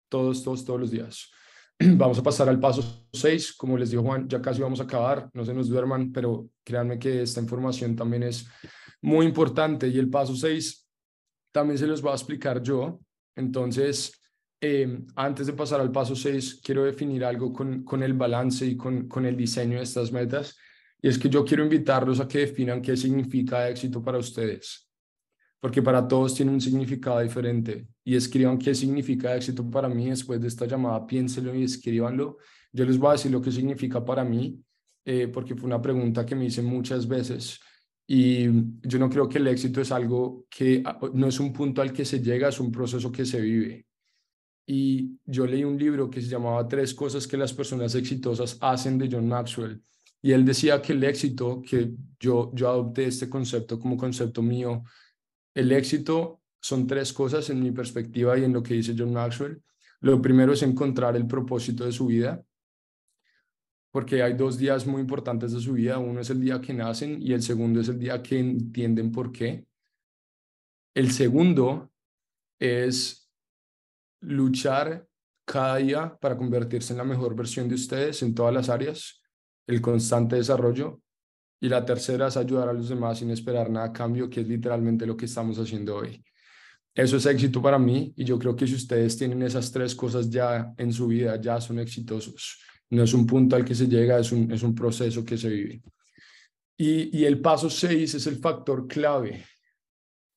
todos, 0.08 0.42
todos, 0.42 0.64
todos 0.64 0.80
los 0.80 0.90
días. 0.90 1.30
Vamos 1.78 2.18
a 2.18 2.22
pasar 2.22 2.48
al 2.48 2.60
paso 2.60 3.06
6. 3.12 3.54
Como 3.54 3.76
les 3.76 3.90
dijo 3.90 4.02
Juan, 4.02 4.28
ya 4.28 4.40
casi 4.40 4.62
vamos 4.62 4.80
a 4.80 4.84
acabar. 4.84 5.28
No 5.32 5.44
se 5.44 5.52
nos 5.52 5.68
duerman, 5.68 6.12
pero 6.12 6.48
créanme 6.62 6.98
que 6.98 7.22
esta 7.22 7.40
información 7.40 7.96
también 7.96 8.22
es 8.22 8.46
muy 9.02 9.26
importante. 9.26 9.88
Y 9.88 9.98
el 9.98 10.08
paso 10.08 10.36
6 10.36 10.88
también 11.52 11.78
se 11.78 11.86
los 11.86 12.00
voy 12.00 12.12
a 12.12 12.14
explicar 12.14 12.62
yo. 12.62 13.00
Entonces, 13.36 14.12
Em, 14.66 15.06
antes 15.14 15.46
de 15.46 15.52
pasar 15.52 15.78
al 15.82 15.92
paso 15.92 16.16
6, 16.16 16.62
quiero 16.64 16.84
definir 16.84 17.22
algo 17.22 17.52
con, 17.52 17.84
con 17.84 18.02
el 18.02 18.14
balance 18.14 18.64
y 18.64 18.78
con, 18.78 19.08
con 19.08 19.26
el 19.26 19.36
diseño 19.36 19.76
de 19.76 19.82
estas 19.82 20.10
metas. 20.10 20.56
Y 21.02 21.08
es 21.08 21.18
que 21.18 21.28
yo 21.28 21.44
quiero 21.44 21.64
invitarlos 21.64 22.18
a 22.18 22.26
que 22.26 22.38
definan 22.38 22.80
qué 22.80 22.96
significa 22.96 23.68
éxito 23.68 24.02
para 24.02 24.16
ustedes. 24.16 24.88
Porque 25.60 25.82
para 25.82 26.08
todos 26.08 26.34
tiene 26.34 26.50
un 26.50 26.62
significado 26.62 27.20
diferente. 27.20 27.86
Y 28.04 28.16
escriban 28.16 28.56
qué 28.56 28.74
significa 28.74 29.36
éxito 29.36 29.70
para 29.70 29.86
mí 29.86 30.08
después 30.08 30.40
de 30.40 30.48
esta 30.48 30.64
llamada. 30.64 31.06
Piénsenlo 31.06 31.54
y 31.54 31.64
escríbanlo. 31.64 32.38
Yo 32.72 32.86
les 32.86 32.96
voy 32.96 33.10
a 33.10 33.12
decir 33.12 33.32
lo 33.32 33.42
que 33.42 33.52
significa 33.52 34.02
para 34.02 34.24
mí, 34.24 34.58
eh, 35.04 35.28
porque 35.28 35.54
fue 35.54 35.66
una 35.66 35.82
pregunta 35.82 36.24
que 36.24 36.34
me 36.34 36.46
hice 36.46 36.62
muchas 36.62 37.06
veces. 37.06 37.60
Y 38.06 38.46
yo 38.82 38.98
no 38.98 39.10
creo 39.10 39.28
que 39.28 39.36
el 39.36 39.46
éxito 39.48 39.82
es 39.82 39.92
algo 39.92 40.46
que 40.48 40.82
ah, 40.86 40.98
no 41.12 41.26
es 41.26 41.38
un 41.38 41.52
punto 41.52 41.82
al 41.82 41.92
que 41.92 42.06
se 42.06 42.20
llega, 42.20 42.48
es 42.48 42.60
un 42.60 42.72
proceso 42.72 43.12
que 43.12 43.26
se 43.26 43.42
vive 43.42 43.84
y 44.66 45.18
yo 45.24 45.46
leí 45.46 45.64
un 45.64 45.78
libro 45.78 46.08
que 46.08 46.22
se 46.22 46.28
llamaba 46.28 46.66
Tres 46.66 46.94
cosas 46.94 47.26
que 47.26 47.36
las 47.36 47.52
personas 47.52 47.94
exitosas 47.94 48.56
hacen 48.60 48.98
de 48.98 49.08
John 49.10 49.28
Maxwell. 49.28 49.82
Y 50.22 50.32
él 50.32 50.44
decía 50.44 50.80
que 50.80 50.94
el 50.94 51.04
éxito, 51.04 51.60
que 51.60 51.92
yo, 52.18 52.50
yo 52.54 52.68
adopté 52.70 53.06
este 53.06 53.28
concepto 53.28 53.78
como 53.78 53.96
concepto 53.96 54.40
mío, 54.40 54.84
el 55.54 55.70
éxito 55.72 56.40
son 56.60 56.86
tres 56.86 57.12
cosas 57.12 57.50
en 57.50 57.62
mi 57.62 57.72
perspectiva 57.72 58.38
y 58.38 58.44
en 58.44 58.54
lo 58.54 58.62
que 58.62 58.74
dice 58.74 58.94
John 58.96 59.12
Maxwell. 59.12 59.62
Lo 60.00 60.20
primero 60.22 60.54
es 60.54 60.62
encontrar 60.62 61.14
el 61.14 61.26
propósito 61.26 61.84
de 61.84 61.92
su 61.92 62.06
vida, 62.06 62.42
porque 63.90 64.22
hay 64.22 64.32
dos 64.32 64.56
días 64.56 64.86
muy 64.86 65.02
importantes 65.02 65.52
de 65.52 65.60
su 65.60 65.74
vida. 65.74 65.98
Uno 65.98 66.20
es 66.20 66.30
el 66.30 66.40
día 66.40 66.60
que 66.60 66.72
nacen 66.72 67.20
y 67.20 67.32
el 67.32 67.42
segundo 67.42 67.80
es 67.80 67.88
el 67.88 67.98
día 67.98 68.22
que 68.22 68.38
entienden 68.38 69.12
por 69.12 69.30
qué. 69.30 69.66
El 70.94 71.10
segundo 71.12 71.92
es 72.58 73.23
luchar 74.26 75.06
cada 75.44 75.76
día 75.76 76.16
para 76.20 76.36
convertirse 76.36 76.92
en 76.92 76.98
la 76.98 77.04
mejor 77.04 77.34
versión 77.34 77.68
de 77.68 77.74
ustedes 77.74 78.22
en 78.22 78.34
todas 78.34 78.54
las 78.54 78.68
áreas, 78.68 79.22
el 79.66 79.80
constante 79.80 80.36
desarrollo. 80.36 81.00
Y 81.60 81.68
la 81.68 81.84
tercera 81.84 82.28
es 82.28 82.36
ayudar 82.36 82.68
a 82.68 82.72
los 82.72 82.88
demás 82.88 83.18
sin 83.18 83.30
esperar 83.30 83.70
nada 83.70 83.86
a 83.86 83.92
cambio, 83.92 84.28
que 84.28 84.40
es 84.40 84.48
literalmente 84.48 85.06
lo 85.06 85.16
que 85.16 85.24
estamos 85.24 85.58
haciendo 85.58 85.96
hoy. 85.96 86.22
Eso 86.94 87.16
es 87.16 87.26
éxito 87.26 87.60
para 87.60 87.78
mí 87.78 88.12
y 88.16 88.24
yo 88.24 88.38
creo 88.38 88.54
que 88.54 88.66
si 88.66 88.74
ustedes 88.74 89.16
tienen 89.16 89.42
esas 89.42 89.72
tres 89.72 89.94
cosas 89.94 90.30
ya 90.30 90.72
en 90.76 90.92
su 90.92 91.08
vida, 91.08 91.40
ya 91.40 91.60
son 91.60 91.78
exitosos. 91.78 92.60
No 92.90 93.02
es 93.02 93.14
un 93.14 93.26
punto 93.26 93.56
al 93.56 93.64
que 93.64 93.74
se 93.74 93.88
llega, 93.88 94.18
es 94.18 94.30
un, 94.30 94.50
es 94.52 94.62
un 94.62 94.74
proceso 94.74 95.24
que 95.24 95.36
se 95.36 95.48
vive. 95.48 95.82
Y, 96.76 97.18
y 97.18 97.24
el 97.24 97.40
paso 97.40 97.70
seis 97.70 98.14
es 98.14 98.26
el 98.26 98.36
factor 98.36 98.86
clave 98.86 99.44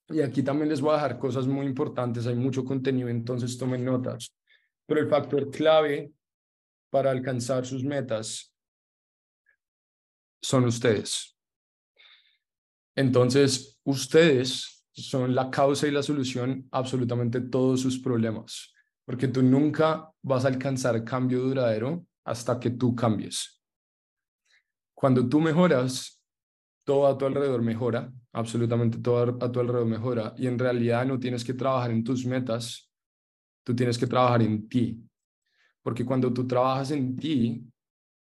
y 0.09 0.21
aquí 0.21 0.41
también 0.43 0.69
les 0.69 0.81
voy 0.81 0.91
a 0.91 0.95
dejar 0.95 1.19
cosas 1.19 1.47
muy 1.47 1.65
importantes, 1.65 2.27
hay 2.27 2.35
mucho 2.35 2.63
contenido, 2.63 3.09
entonces 3.09 3.57
tomen 3.57 3.83
notas. 3.83 4.33
Pero 4.85 5.01
el 5.01 5.09
factor 5.09 5.51
clave 5.51 6.11
para 6.89 7.11
alcanzar 7.11 7.65
sus 7.65 7.83
metas 7.83 8.53
son 10.41 10.65
ustedes. 10.65 11.35
Entonces, 12.95 13.79
ustedes 13.83 14.85
son 14.91 15.35
la 15.35 15.51
causa 15.51 15.87
y 15.87 15.91
la 15.91 16.01
solución 16.01 16.67
absolutamente 16.71 17.41
todos 17.41 17.81
sus 17.81 17.99
problemas. 17.99 18.73
porque 19.07 19.29
tú 19.29 19.41
nunca 19.41 20.11
vas 20.21 20.43
a 20.43 20.49
alcanzar 20.49 21.01
cambio 21.05 21.39
duradero 21.39 22.05
hasta 22.25 22.59
que 22.59 22.71
tú 22.71 22.93
cambies. 22.93 23.63
Cuando 24.93 25.29
tú 25.29 25.39
mejoras, 25.39 26.16
todo 26.87 27.05
a 27.05 27.17
tu 27.17 27.25
alrededor 27.25 27.61
mejora, 27.61 28.09
absolutamente 28.31 28.99
todo 28.99 29.37
a 29.41 29.51
tu 29.51 29.59
alrededor 29.59 29.85
mejora, 29.85 30.33
y 30.37 30.47
en 30.47 30.57
realidad 30.57 31.05
no 31.05 31.19
tienes 31.19 31.43
que 31.43 31.53
trabajar 31.53 31.91
en 31.91 32.01
tus 32.01 32.25
metas, 32.25 32.89
tú 33.65 33.75
tienes 33.75 33.97
que 33.97 34.07
trabajar 34.07 34.41
en 34.41 34.69
ti, 34.69 34.97
porque 35.83 36.05
cuando 36.05 36.31
tú 36.31 36.47
trabajas 36.47 36.91
en 36.91 37.17
ti, 37.17 37.61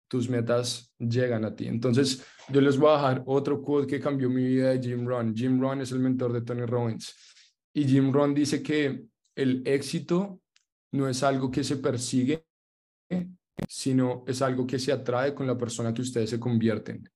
tus 0.08 0.30
metas 0.30 0.94
llegan 0.98 1.44
a 1.44 1.54
ti. 1.54 1.68
Entonces, 1.68 2.26
yo 2.48 2.62
les 2.62 2.78
voy 2.78 2.92
a 2.92 2.94
dejar 2.94 3.24
otro 3.26 3.62
quote 3.62 3.86
que 3.86 4.00
cambió 4.00 4.30
mi 4.30 4.46
vida 4.46 4.70
de 4.70 4.80
Jim 4.80 5.06
Rohn. 5.06 5.36
Jim 5.36 5.60
Rohn 5.60 5.82
es 5.82 5.92
el 5.92 6.00
mentor 6.00 6.32
de 6.32 6.42
Tony 6.44 6.66
Robbins. 6.66 7.14
Y 7.74 7.84
Jim 7.84 8.14
Rohn 8.14 8.34
dice 8.34 8.64
que 8.64 9.04
el 9.36 9.62
éxito 9.66 10.40
no 10.94 11.10
es 11.10 11.22
algo 11.22 11.52
que 11.52 11.66
se 11.66 11.78
persigue, 11.78 12.46
sino 13.68 14.24
es 14.26 14.42
algo 14.42 14.66
que 14.66 14.80
se 14.80 14.94
atrae 14.94 15.34
con 15.34 15.48
la 15.48 15.58
persona 15.58 15.94
que 15.94 16.02
ustedes 16.02 16.30
se 16.30 16.40
convierten. 16.40 17.10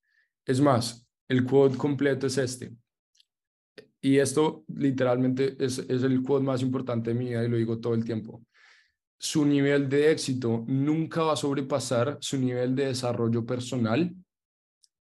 Es 0.44 0.60
más, 0.60 1.07
el 1.28 1.44
quote 1.44 1.76
completo 1.76 2.26
es 2.26 2.38
este. 2.38 2.72
Y 4.00 4.18
esto 4.18 4.64
literalmente 4.68 5.56
es, 5.58 5.78
es 5.78 6.02
el 6.02 6.22
quote 6.22 6.44
más 6.44 6.62
importante 6.62 7.10
de 7.10 7.18
mi 7.18 7.26
vida 7.26 7.44
y 7.44 7.48
lo 7.48 7.56
digo 7.56 7.78
todo 7.78 7.94
el 7.94 8.04
tiempo. 8.04 8.42
Su 9.18 9.44
nivel 9.44 9.88
de 9.88 10.12
éxito 10.12 10.64
nunca 10.68 11.22
va 11.22 11.32
a 11.32 11.36
sobrepasar 11.36 12.18
su 12.20 12.38
nivel 12.38 12.74
de 12.74 12.86
desarrollo 12.86 13.44
personal 13.44 14.14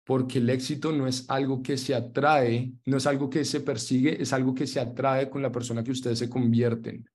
porque 0.07 0.39
el 0.39 0.49
éxito 0.49 0.93
no 0.93 1.05
es 1.05 1.29
algo 1.29 1.61
que 1.61 1.77
se 1.77 1.93
atrae, 1.93 2.71
no 2.85 2.95
es 2.95 3.05
algo 3.05 3.29
que 3.29 3.43
se 3.43 3.59
persigue, 3.59 4.21
es 4.21 4.31
algo 4.31 4.55
que 4.55 4.65
se 4.65 4.79
atrae 4.79 5.29
con 5.29 5.41
la 5.41 5.51
persona 5.51 5.83
que 5.83 5.91
ustedes 5.91 6.17
se 6.17 6.29
convierten. 6.29 7.07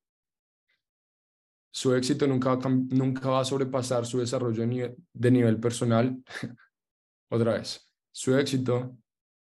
Su 1.71 1.95
éxito 1.95 2.27
nunca 2.27 2.55
va, 2.55 2.69
nunca 2.69 3.31
va 3.31 3.41
a 3.41 3.45
sobrepasar 3.47 4.05
su 4.05 4.19
desarrollo 4.19 4.95
de 5.15 5.31
nivel 5.31 5.59
personal. 5.59 6.23
Otra 7.31 7.55
vez, 7.55 7.92
su 8.13 8.37
éxito 8.37 8.97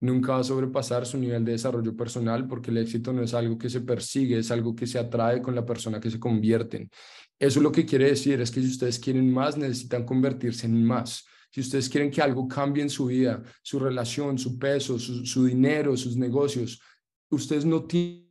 nunca 0.01 0.33
va 0.33 0.39
a 0.39 0.43
sobrepasar 0.43 1.05
su 1.05 1.17
nivel 1.17 1.45
de 1.45 1.53
desarrollo 1.53 1.95
personal 1.95 2.47
porque 2.47 2.71
el 2.71 2.77
éxito 2.77 3.13
no 3.13 3.21
es 3.21 3.33
algo 3.33 3.57
que 3.57 3.69
se 3.69 3.81
persigue, 3.81 4.39
es 4.39 4.51
algo 4.51 4.75
que 4.75 4.87
se 4.87 4.97
atrae 4.97 5.41
con 5.41 5.53
la 5.53 5.65
persona 5.65 5.99
que 5.99 6.09
se 6.09 6.19
convierten. 6.19 6.89
Eso 7.37 7.61
lo 7.61 7.71
que 7.71 7.85
quiere 7.85 8.09
decir 8.09 8.39
es 8.41 8.49
que 8.49 8.61
si 8.61 8.67
ustedes 8.67 8.97
quieren 8.97 9.31
más, 9.31 9.57
necesitan 9.57 10.05
convertirse 10.05 10.65
en 10.65 10.83
más 10.83 11.25
si 11.55 11.61
ustedes 11.61 11.87
quieren 11.87 12.11
que 12.11 12.21
algo 12.21 12.49
cambie 12.49 12.83
en 12.83 12.89
su 12.89 13.05
vida, 13.05 13.41
su 13.63 13.79
relación, 13.79 14.37
su 14.37 14.59
peso, 14.59 14.99
su, 14.99 15.45
dinero, 15.45 15.95
sus 15.95 16.17
negocios, 16.17 16.81
ustedes 17.29 17.63
no 17.63 17.85
tienen 17.85 18.29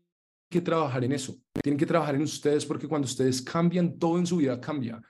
que 0.51 0.61
trabajar 0.61 1.05
en 1.05 1.13
eso. 1.13 1.35
Tienen 1.63 1.79
que 1.79 1.87
trabajar 1.87 2.17
en 2.17 2.21
ustedes 2.21 2.67
porque 2.67 2.87
cuando 2.87 3.07
ustedes 3.07 3.41
cambian, 3.41 3.99
todo 3.99 4.19
en 4.19 4.27
su 4.27 4.37
vida 4.37 4.61
cambia. 4.61 5.01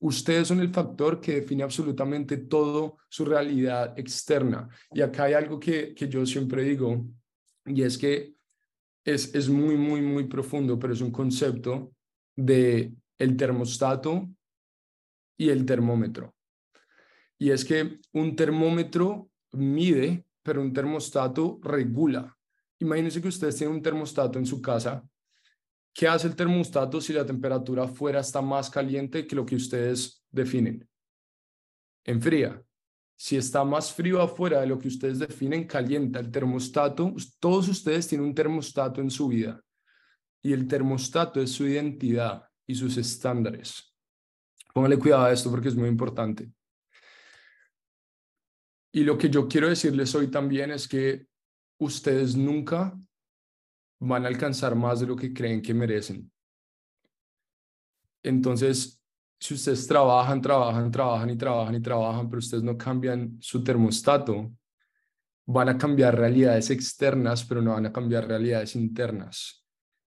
Ustedes 0.00 0.48
son 0.48 0.60
el 0.60 0.72
factor 0.72 1.20
que 1.20 1.36
define 1.36 1.62
absolutamente 1.62 2.38
todo 2.38 2.98
su 3.08 3.24
realidad 3.24 3.98
externa. 3.98 4.68
Y 4.92 5.02
acá 5.02 5.24
hay 5.24 5.34
algo 5.34 5.60
que, 5.60 5.94
que 5.94 6.08
yo 6.08 6.24
siempre 6.26 6.64
digo, 6.64 7.06
y 7.66 7.82
es 7.82 7.98
que 7.98 8.34
es, 9.04 9.34
es 9.34 9.48
muy, 9.48 9.76
muy, 9.76 10.00
muy 10.00 10.24
profundo, 10.24 10.78
pero 10.78 10.92
es 10.92 11.00
un 11.00 11.10
concepto 11.10 11.92
de 12.34 12.92
el 13.18 13.36
termostato 13.36 14.28
y 15.36 15.50
el 15.50 15.66
termómetro 15.66 16.34
y 17.40 17.50
es 17.50 17.64
que 17.64 17.98
un 18.12 18.36
termómetro 18.36 19.30
mide, 19.52 20.26
pero 20.42 20.60
un 20.60 20.74
termostato 20.74 21.58
regula. 21.62 22.36
Imagínense 22.78 23.20
que 23.20 23.28
ustedes 23.28 23.56
tienen 23.56 23.76
un 23.76 23.82
termostato 23.82 24.38
en 24.38 24.44
su 24.44 24.60
casa. 24.60 25.02
¿Qué 25.92 26.06
hace 26.08 26.28
el 26.28 26.36
termostato 26.36 27.00
si 27.00 27.12
la 27.12 27.26
temperatura 27.26 27.84
afuera 27.84 28.20
está 28.20 28.40
más 28.40 28.70
caliente 28.70 29.26
que 29.26 29.36
lo 29.36 29.44
que 29.44 29.56
ustedes 29.56 30.24
definen? 30.30 30.88
Enfría. 32.04 32.62
Si 33.16 33.36
está 33.36 33.64
más 33.64 33.92
frío 33.92 34.22
afuera 34.22 34.60
de 34.60 34.66
lo 34.66 34.78
que 34.78 34.88
ustedes 34.88 35.18
definen, 35.18 35.66
calienta. 35.66 36.20
El 36.20 36.30
termostato, 36.30 37.14
todos 37.38 37.68
ustedes 37.68 38.08
tienen 38.08 38.28
un 38.28 38.34
termostato 38.34 39.00
en 39.00 39.10
su 39.10 39.28
vida. 39.28 39.60
Y 40.42 40.54
el 40.54 40.66
termostato 40.66 41.40
es 41.42 41.50
su 41.50 41.66
identidad 41.66 42.48
y 42.66 42.74
sus 42.74 42.96
estándares. 42.96 43.94
Póngale 44.72 44.98
cuidado 44.98 45.24
a 45.24 45.32
esto 45.32 45.50
porque 45.50 45.68
es 45.68 45.76
muy 45.76 45.88
importante. 45.88 46.50
Y 48.92 49.04
lo 49.04 49.18
que 49.18 49.28
yo 49.28 49.46
quiero 49.46 49.68
decirles 49.68 50.14
hoy 50.14 50.30
también 50.30 50.70
es 50.70 50.88
que 50.88 51.26
ustedes 51.78 52.36
nunca 52.36 52.98
van 54.00 54.24
a 54.24 54.28
alcanzar 54.28 54.74
más 54.74 55.00
de 55.00 55.06
lo 55.06 55.16
que 55.16 55.32
creen 55.32 55.62
que 55.62 55.74
merecen. 55.74 56.30
Entonces, 58.22 59.00
si 59.38 59.54
ustedes 59.54 59.86
trabajan, 59.86 60.40
trabajan, 60.40 60.90
trabajan 60.90 61.30
y 61.30 61.36
trabajan 61.36 61.74
y 61.74 61.80
trabajan, 61.80 62.28
pero 62.28 62.38
ustedes 62.38 62.62
no 62.62 62.76
cambian 62.76 63.38
su 63.40 63.64
termostato, 63.64 64.52
van 65.46 65.68
a 65.70 65.78
cambiar 65.78 66.18
realidades 66.18 66.70
externas, 66.70 67.44
pero 67.44 67.62
no 67.62 67.72
van 67.72 67.86
a 67.86 67.92
cambiar 67.92 68.28
realidades 68.28 68.76
internas. 68.76 69.64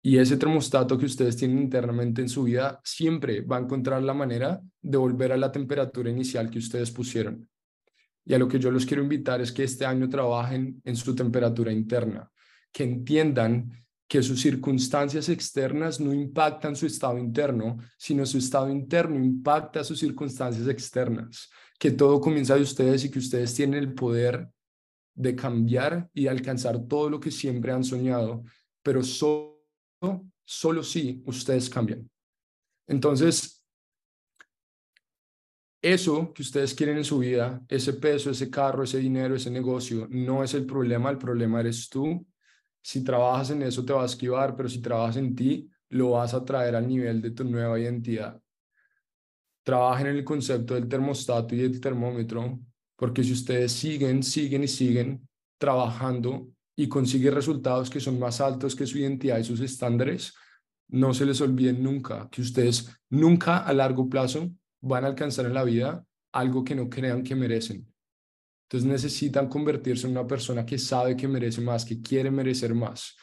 Y 0.03 0.17
ese 0.17 0.37
termostato 0.37 0.97
que 0.97 1.05
ustedes 1.05 1.37
tienen 1.37 1.59
internamente 1.59 2.21
en 2.21 2.29
su 2.29 2.43
vida 2.43 2.81
siempre 2.83 3.41
va 3.41 3.57
a 3.57 3.61
encontrar 3.61 4.01
la 4.01 4.15
manera 4.15 4.59
de 4.81 4.97
volver 4.97 5.31
a 5.31 5.37
la 5.37 5.51
temperatura 5.51 6.09
inicial 6.09 6.49
que 6.49 6.57
ustedes 6.57 6.89
pusieron. 6.89 7.47
Y 8.25 8.33
a 8.33 8.39
lo 8.39 8.47
que 8.47 8.59
yo 8.59 8.71
los 8.71 8.85
quiero 8.85 9.03
invitar 9.03 9.41
es 9.41 9.51
que 9.51 9.63
este 9.63 9.85
año 9.85 10.09
trabajen 10.09 10.81
en 10.83 10.95
su 10.95 11.13
temperatura 11.13 11.71
interna, 11.71 12.31
que 12.71 12.83
entiendan 12.83 13.71
que 14.07 14.21
sus 14.21 14.41
circunstancias 14.41 15.29
externas 15.29 15.99
no 15.99 16.13
impactan 16.13 16.75
su 16.75 16.85
estado 16.85 17.17
interno, 17.17 17.77
sino 17.97 18.25
su 18.25 18.39
estado 18.39 18.69
interno 18.69 19.15
impacta 19.15 19.83
sus 19.83 19.99
circunstancias 19.99 20.67
externas, 20.67 21.49
que 21.79 21.91
todo 21.91 22.19
comienza 22.19 22.55
de 22.55 22.61
ustedes 22.61 23.05
y 23.05 23.09
que 23.09 23.19
ustedes 23.19 23.53
tienen 23.53 23.79
el 23.79 23.93
poder 23.93 24.49
de 25.13 25.35
cambiar 25.35 26.09
y 26.13 26.27
alcanzar 26.27 26.85
todo 26.87 27.09
lo 27.09 27.19
que 27.19 27.31
siempre 27.31 27.71
han 27.71 27.83
soñado, 27.83 28.43
pero 28.83 29.01
solo, 29.01 29.61
solo 30.43 30.83
si 30.83 31.23
ustedes 31.25 31.69
cambian. 31.69 32.09
Entonces, 32.87 33.65
eso 35.81 36.31
que 36.33 36.41
ustedes 36.41 36.75
quieren 36.75 36.97
en 36.97 37.05
su 37.05 37.19
vida, 37.19 37.63
ese 37.67 37.93
peso, 37.93 38.29
ese 38.29 38.49
carro, 38.49 38.83
ese 38.83 38.99
dinero, 38.99 39.35
ese 39.35 39.49
negocio, 39.49 40.07
no 40.11 40.43
es 40.43 40.53
el 40.53 40.65
problema, 40.65 41.09
el 41.09 41.17
problema 41.17 41.59
eres 41.59 41.89
tú. 41.89 42.25
Si 42.81 43.03
trabajas 43.03 43.51
en 43.51 43.61
eso 43.61 43.85
te 43.85 43.93
va 43.93 44.03
a 44.03 44.05
esquivar, 44.05 44.55
pero 44.55 44.67
si 44.67 44.81
trabajas 44.81 45.17
en 45.17 45.35
ti, 45.35 45.69
lo 45.89 46.11
vas 46.11 46.33
a 46.33 46.43
traer 46.43 46.75
al 46.75 46.87
nivel 46.87 47.21
de 47.21 47.31
tu 47.31 47.43
nueva 47.43 47.79
identidad. 47.79 48.41
Trabajen 49.63 50.07
en 50.07 50.15
el 50.17 50.23
concepto 50.23 50.73
del 50.73 50.87
termostato 50.87 51.53
y 51.53 51.59
del 51.59 51.79
termómetro, 51.79 52.59
porque 52.95 53.23
si 53.23 53.33
ustedes 53.33 53.71
siguen, 53.71 54.23
siguen 54.23 54.63
y 54.63 54.67
siguen 54.67 55.27
trabajando 55.57 56.49
y 56.75 56.87
consiguen 56.87 57.35
resultados 57.35 57.89
que 57.89 57.99
son 57.99 58.17
más 58.17 58.41
altos 58.41 58.75
que 58.75 58.87
su 58.87 58.97
identidad 58.97 59.37
y 59.37 59.43
sus 59.43 59.59
estándares, 59.59 60.33
no 60.87 61.13
se 61.13 61.25
les 61.25 61.39
olviden 61.41 61.83
nunca 61.83 62.27
que 62.29 62.41
ustedes 62.41 62.89
nunca 63.09 63.59
a 63.59 63.73
largo 63.73 64.09
plazo 64.09 64.49
van 64.81 65.05
a 65.05 65.07
alcanzar 65.07 65.45
en 65.45 65.53
la 65.53 65.63
vida 65.63 66.05
algo 66.31 66.63
que 66.63 66.75
no 66.75 66.89
crean 66.89 67.23
que 67.23 67.35
merecen. 67.35 67.90
Entonces 68.71 68.89
necesitan 68.89 69.49
convertirse 69.49 70.07
en 70.07 70.13
una 70.13 70.25
persona 70.25 70.65
que 70.65 70.77
sabe 70.77 71.17
que 71.17 71.27
merece 71.27 71.59
más, 71.59 71.83
que 71.83 72.01
quiere 72.01 72.31
merecer 72.31 72.73
más. 72.73 73.17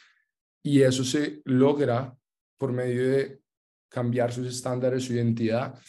Y 0.62 0.82
eso 0.82 1.02
se 1.04 1.40
logra 1.46 2.14
por 2.58 2.70
medio 2.70 3.08
de 3.08 3.40
cambiar 3.88 4.30
sus 4.30 4.46
estándares, 4.46 5.04
su 5.04 5.14
identidad. 5.14 5.80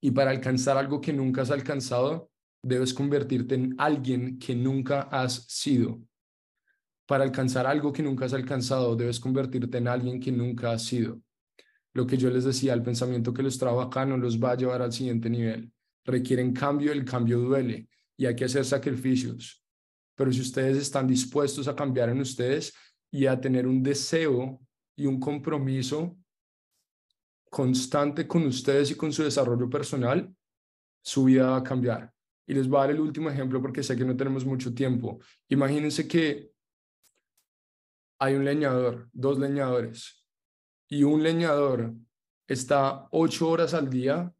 Y 0.00 0.10
para 0.10 0.32
alcanzar 0.32 0.76
algo 0.76 1.00
que 1.00 1.12
nunca 1.12 1.42
has 1.42 1.52
alcanzado, 1.52 2.28
debes 2.60 2.92
convertirte 2.92 3.54
en 3.54 3.76
alguien 3.78 4.36
que 4.40 4.56
nunca 4.56 5.02
has 5.02 5.44
sido. 5.46 6.00
Para 7.06 7.22
alcanzar 7.22 7.68
algo 7.68 7.92
que 7.92 8.02
nunca 8.02 8.24
has 8.24 8.34
alcanzado, 8.34 8.96
debes 8.96 9.20
convertirte 9.20 9.78
en 9.78 9.86
alguien 9.86 10.18
que 10.18 10.32
nunca 10.32 10.72
has 10.72 10.82
sido 10.82 11.22
lo 11.92 12.06
que 12.06 12.16
yo 12.16 12.30
les 12.30 12.44
decía, 12.44 12.72
el 12.72 12.82
pensamiento 12.82 13.34
que 13.34 13.42
los 13.42 13.58
trajo 13.58 13.80
acá 13.80 14.04
no 14.04 14.16
los 14.16 14.42
va 14.42 14.52
a 14.52 14.56
llevar 14.56 14.82
al 14.82 14.92
siguiente 14.92 15.28
nivel. 15.28 15.72
Requieren 16.04 16.52
cambio, 16.52 16.92
el 16.92 17.04
cambio 17.04 17.40
duele 17.40 17.88
y 18.20 18.26
hay 18.26 18.36
que 18.36 18.44
hacer 18.44 18.66
sacrificios. 18.66 19.64
Pero 20.14 20.30
si 20.30 20.42
ustedes 20.42 20.76
están 20.76 21.06
dispuestos 21.06 21.66
a 21.68 21.74
cambiar 21.74 22.10
en 22.10 22.20
ustedes 22.20 22.70
y 23.10 23.24
a 23.24 23.40
tener 23.40 23.66
un 23.66 23.82
deseo 23.82 24.60
y 24.94 25.06
un 25.06 25.18
compromiso 25.18 26.18
constante 27.48 28.28
con 28.28 28.44
ustedes 28.44 28.90
y 28.90 28.94
con 28.94 29.10
su 29.10 29.22
desarrollo 29.22 29.70
personal, 29.70 30.30
su 31.02 31.24
vida 31.24 31.48
va 31.48 31.56
a 31.56 31.62
cambiar. 31.62 32.12
Y 32.46 32.52
les 32.52 32.68
voy 32.68 32.76
a 32.76 32.80
dar 32.82 32.90
el 32.90 33.00
último 33.00 33.30
ejemplo 33.30 33.62
porque 33.62 33.82
sé 33.82 33.96
que 33.96 34.04
no 34.04 34.14
tenemos 34.14 34.44
mucho 34.44 34.74
tiempo. 34.74 35.18
Imagínense 35.48 36.06
que 36.06 36.52
hay 38.18 38.34
un 38.34 38.44
leñador, 38.44 39.08
dos 39.14 39.38
leñadores, 39.38 40.26
y 40.90 41.04
un 41.04 41.22
leñador 41.22 41.94
está 42.46 43.08
ocho 43.12 43.48
horas 43.48 43.72
al 43.72 43.88
día 43.88 44.30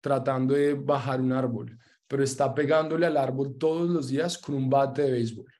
tratando 0.00 0.54
de 0.54 0.74
bajar 0.74 1.20
un 1.20 1.32
árbol, 1.32 1.76
pero 2.08 2.22
está 2.22 2.54
pegándole 2.54 3.06
al 3.06 3.16
árbol 3.16 3.56
todos 3.58 3.88
los 3.90 4.08
días 4.08 4.38
con 4.38 4.54
un 4.54 4.70
bate 4.70 5.02
de 5.02 5.12
béisbol. 5.12 5.52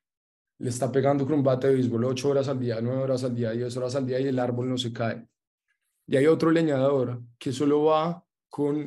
Le 0.59 0.69
está 0.71 0.91
pegando 0.91 1.25
con 1.25 1.35
un 1.35 1.43
bate 1.43 1.69
de 1.69 1.75
béisbol 1.75 2.05
ocho 2.05 2.31
horas 2.31 2.49
al 2.49 2.59
día, 2.59 2.81
nueve 2.81 3.03
horas 3.03 3.25
al 3.25 3.35
día, 3.35 3.51
diez 3.51 3.77
horas 3.77 3.95
al 3.95 4.07
día 4.07 4.21
y 4.21 4.29
el 4.29 4.39
árbol 4.39 4.69
no 4.69 4.79
se 4.79 4.93
cae. 4.93 5.27
Y 6.07 6.17
hay 6.17 6.27
otro 6.27 6.51
leñador 6.51 7.21
que 7.39 7.53
solo 7.53 7.85
va 7.85 8.25
con 8.49 8.87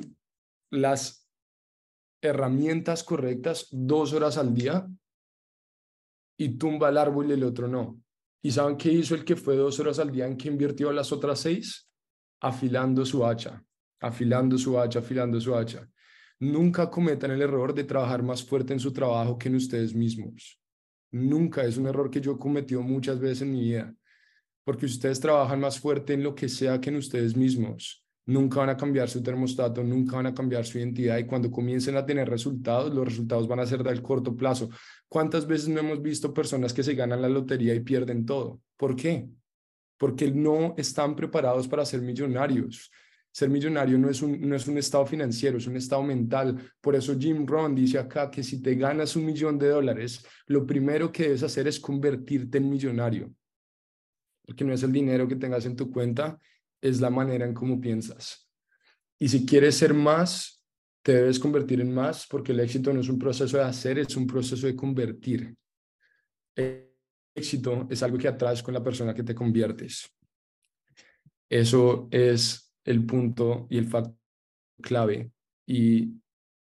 las 0.71 1.27
herramientas 2.21 3.03
correctas 3.03 3.67
dos 3.71 4.13
horas 4.13 4.37
al 4.37 4.53
día 4.53 4.87
y 6.37 6.57
tumba 6.57 6.89
el 6.89 6.97
árbol 6.97 7.29
y 7.29 7.33
el 7.33 7.43
otro 7.43 7.67
no. 7.67 8.01
¿Y 8.41 8.51
saben 8.51 8.77
qué 8.77 8.91
hizo 8.91 9.15
el 9.15 9.25
que 9.25 9.35
fue 9.35 9.57
dos 9.57 9.79
horas 9.79 9.99
al 9.99 10.11
día 10.11 10.25
en 10.25 10.37
que 10.37 10.47
invirtió 10.47 10.91
las 10.91 11.11
otras 11.11 11.39
seis? 11.39 11.89
Afilando 12.41 13.05
su 13.05 13.25
hacha, 13.25 13.61
afilando 13.99 14.57
su 14.57 14.79
hacha, 14.79 14.99
afilando 14.99 15.41
su 15.41 15.53
hacha. 15.53 15.89
Nunca 16.39 16.89
cometan 16.89 17.31
el 17.31 17.41
error 17.41 17.73
de 17.73 17.83
trabajar 17.83 18.23
más 18.23 18.43
fuerte 18.43 18.71
en 18.73 18.79
su 18.79 18.93
trabajo 18.93 19.37
que 19.37 19.49
en 19.49 19.55
ustedes 19.55 19.93
mismos. 19.93 20.57
Nunca 21.11 21.63
es 21.65 21.77
un 21.77 21.87
error 21.87 22.09
que 22.09 22.21
yo 22.21 22.33
he 22.33 22.37
cometido 22.37 22.81
muchas 22.81 23.19
veces 23.19 23.41
en 23.41 23.51
mi 23.51 23.61
vida. 23.61 23.93
Porque 24.63 24.85
ustedes 24.85 25.19
trabajan 25.19 25.59
más 25.59 25.79
fuerte 25.79 26.13
en 26.13 26.23
lo 26.23 26.35
que 26.35 26.47
sea 26.47 26.79
que 26.79 26.91
en 26.91 26.97
ustedes 26.97 27.35
mismos, 27.35 28.05
nunca 28.25 28.59
van 28.59 28.69
a 28.69 28.77
cambiar 28.77 29.09
su 29.09 29.23
termostato, 29.23 29.83
nunca 29.83 30.17
van 30.17 30.27
a 30.27 30.33
cambiar 30.33 30.63
su 30.65 30.77
identidad 30.77 31.17
y 31.17 31.25
cuando 31.25 31.49
comiencen 31.49 31.97
a 31.97 32.05
tener 32.05 32.29
resultados, 32.29 32.93
los 32.93 33.05
resultados 33.05 33.47
van 33.47 33.59
a 33.59 33.65
ser 33.65 33.83
del 33.83 34.01
corto 34.03 34.35
plazo. 34.35 34.69
¿Cuántas 35.07 35.47
veces 35.47 35.69
no 35.69 35.79
hemos 35.79 36.01
visto 36.01 36.33
personas 36.33 36.71
que 36.71 36.83
se 36.83 36.93
ganan 36.93 37.21
la 37.21 37.29
lotería 37.29 37.73
y 37.73 37.79
pierden 37.79 38.25
todo? 38.25 38.61
¿Por 38.77 38.95
qué? 38.95 39.27
Porque 39.97 40.29
no 40.31 40.75
están 40.77 41.15
preparados 41.15 41.67
para 41.67 41.85
ser 41.85 42.01
millonarios. 42.01 42.91
Ser 43.39 43.49
millonario 43.49 43.97
no 43.97 44.09
es, 44.09 44.21
un, 44.21 44.37
no 44.49 44.53
es 44.53 44.67
un 44.67 44.77
estado 44.77 45.05
financiero, 45.05 45.59
es 45.59 45.65
un 45.65 45.77
estado 45.77 46.03
mental. 46.03 46.73
Por 46.81 46.93
eso 46.93 47.17
Jim 47.17 47.47
Rohn 47.47 47.73
dice 47.73 47.97
acá 47.97 48.29
que 48.29 48.43
si 48.43 48.61
te 48.61 48.75
ganas 48.75 49.15
un 49.15 49.25
millón 49.25 49.57
de 49.57 49.69
dólares, 49.69 50.25
lo 50.47 50.65
primero 50.65 51.09
que 51.09 51.23
debes 51.23 51.43
hacer 51.43 51.65
es 51.65 51.79
convertirte 51.79 52.57
en 52.57 52.69
millonario. 52.69 53.33
Porque 54.45 54.65
no 54.65 54.73
es 54.73 54.83
el 54.83 54.91
dinero 54.91 55.25
que 55.25 55.37
tengas 55.37 55.65
en 55.65 55.77
tu 55.77 55.89
cuenta, 55.89 56.37
es 56.81 56.99
la 56.99 57.09
manera 57.09 57.45
en 57.45 57.53
cómo 57.53 57.79
piensas. 57.79 58.45
Y 59.17 59.29
si 59.29 59.45
quieres 59.45 59.75
ser 59.75 59.93
más, 59.93 60.61
te 61.01 61.13
debes 61.13 61.39
convertir 61.39 61.79
en 61.79 61.93
más, 61.93 62.27
porque 62.27 62.51
el 62.51 62.59
éxito 62.59 62.91
no 62.91 62.99
es 62.99 63.07
un 63.07 63.17
proceso 63.17 63.55
de 63.55 63.63
hacer, 63.63 63.99
es 63.99 64.17
un 64.17 64.27
proceso 64.27 64.67
de 64.67 64.75
convertir. 64.75 65.55
El 66.53 66.89
éxito 67.33 67.87
es 67.89 68.03
algo 68.03 68.17
que 68.17 68.27
atraes 68.27 68.61
con 68.61 68.73
la 68.73 68.83
persona 68.83 69.13
que 69.13 69.23
te 69.23 69.33
conviertes. 69.33 70.13
Eso 71.49 72.09
es 72.11 72.68
el 72.89 73.05
punto 73.05 73.67
y 73.69 73.77
el 73.77 73.85
factor 73.85 74.15
clave. 74.81 75.31
Y 75.67 76.15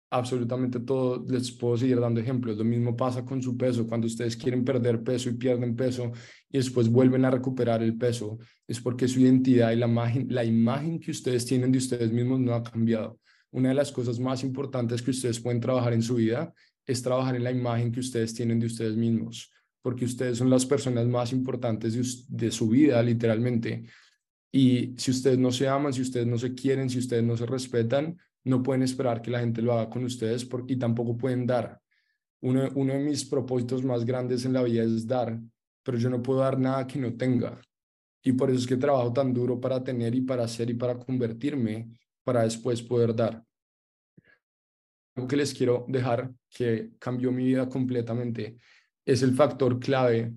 absolutamente 0.09 0.81
todo, 0.81 1.25
les 1.27 1.51
puedo 1.51 1.77
seguir 1.77 1.99
dando 2.01 2.19
ejemplos. 2.19 2.57
Lo 2.57 2.65
mismo 2.65 2.97
pasa 2.97 3.23
con 3.23 3.41
su 3.41 3.55
peso. 3.55 3.87
Cuando 3.87 4.07
ustedes 4.07 4.35
quieren 4.35 4.65
perder 4.65 5.03
peso 5.03 5.29
y 5.29 5.33
pierden 5.33 5.75
peso 5.75 6.11
y 6.49 6.57
después 6.57 6.89
vuelven 6.89 7.23
a 7.23 7.31
recuperar 7.31 7.81
el 7.81 7.97
peso, 7.97 8.37
es 8.67 8.81
porque 8.81 9.07
su 9.07 9.21
identidad 9.21 9.71
y 9.71 9.77
la 9.77 9.87
imagen, 9.87 10.27
la 10.29 10.43
imagen 10.43 10.99
que 10.99 11.11
ustedes 11.11 11.45
tienen 11.45 11.71
de 11.71 11.77
ustedes 11.77 12.11
mismos 12.11 12.41
no 12.41 12.53
ha 12.53 12.63
cambiado. 12.63 13.19
Una 13.51 13.69
de 13.69 13.75
las 13.75 13.93
cosas 13.93 14.19
más 14.19 14.43
importantes 14.43 15.01
que 15.01 15.11
ustedes 15.11 15.39
pueden 15.39 15.61
trabajar 15.61 15.93
en 15.93 16.01
su 16.01 16.15
vida 16.15 16.53
es 16.85 17.01
trabajar 17.01 17.37
en 17.37 17.43
la 17.43 17.51
imagen 17.51 17.91
que 17.91 18.01
ustedes 18.01 18.33
tienen 18.33 18.59
de 18.59 18.65
ustedes 18.65 18.97
mismos, 18.97 19.49
porque 19.81 20.03
ustedes 20.03 20.37
son 20.37 20.49
las 20.49 20.65
personas 20.65 21.07
más 21.07 21.31
importantes 21.31 21.93
de, 21.93 22.45
de 22.45 22.51
su 22.51 22.67
vida, 22.67 23.01
literalmente. 23.01 23.85
Y 24.51 24.93
si 24.97 25.11
ustedes 25.11 25.37
no 25.37 25.51
se 25.51 25.67
aman, 25.67 25.93
si 25.93 26.01
ustedes 26.01 26.25
no 26.27 26.37
se 26.37 26.53
quieren, 26.53 26.89
si 26.89 26.99
ustedes 26.99 27.23
no 27.23 27.35
se 27.35 27.45
respetan, 27.45 28.17
no 28.43 28.63
pueden 28.63 28.83
esperar 28.83 29.21
que 29.21 29.31
la 29.31 29.39
gente 29.39 29.61
lo 29.61 29.73
haga 29.73 29.89
con 29.89 30.03
ustedes 30.05 30.45
porque, 30.45 30.73
y 30.73 30.77
tampoco 30.77 31.17
pueden 31.17 31.45
dar. 31.45 31.81
Uno, 32.41 32.69
uno 32.75 32.93
de 32.93 32.99
mis 32.99 33.25
propósitos 33.25 33.83
más 33.83 34.05
grandes 34.05 34.45
en 34.45 34.53
la 34.53 34.63
vida 34.63 34.83
es 34.83 35.05
dar, 35.05 35.39
pero 35.83 35.97
yo 35.97 36.09
no 36.09 36.21
puedo 36.21 36.39
dar 36.39 36.59
nada 36.59 36.87
que 36.87 36.99
no 36.99 37.13
tenga. 37.15 37.59
Y 38.23 38.33
por 38.33 38.49
eso 38.49 38.59
es 38.59 38.67
que 38.67 38.77
trabajo 38.77 39.11
tan 39.13 39.33
duro 39.33 39.59
para 39.59 39.83
tener 39.83 40.13
y 40.15 40.21
para 40.21 40.43
hacer 40.43 40.69
y 40.69 40.73
para 40.73 40.97
convertirme, 40.97 41.97
para 42.23 42.43
después 42.43 42.81
poder 42.81 43.15
dar. 43.15 43.43
Algo 45.15 45.27
que 45.27 45.37
les 45.37 45.53
quiero 45.53 45.85
dejar 45.87 46.31
que 46.49 46.91
cambió 46.99 47.31
mi 47.31 47.45
vida 47.45 47.67
completamente 47.67 48.57
es 49.05 49.23
el 49.23 49.33
factor 49.33 49.79
clave 49.79 50.33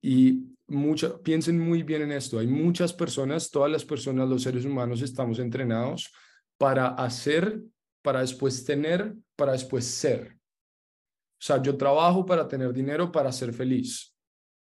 y 0.00 0.51
mucha, 0.72 1.18
piensen 1.18 1.58
muy 1.58 1.82
bien 1.82 2.02
en 2.02 2.12
esto. 2.12 2.38
Hay 2.38 2.46
muchas 2.46 2.92
personas, 2.92 3.50
todas 3.50 3.70
las 3.70 3.84
personas, 3.84 4.28
los 4.28 4.42
seres 4.42 4.64
humanos 4.64 5.02
estamos 5.02 5.38
entrenados 5.38 6.12
para 6.58 6.88
hacer, 6.88 7.60
para 8.02 8.20
después 8.20 8.64
tener, 8.64 9.14
para 9.36 9.52
después 9.52 9.84
ser. 9.84 10.36
O 10.36 11.44
sea, 11.44 11.60
yo 11.62 11.76
trabajo 11.76 12.24
para 12.24 12.46
tener 12.46 12.72
dinero, 12.72 13.10
para 13.10 13.32
ser 13.32 13.52
feliz. 13.52 14.14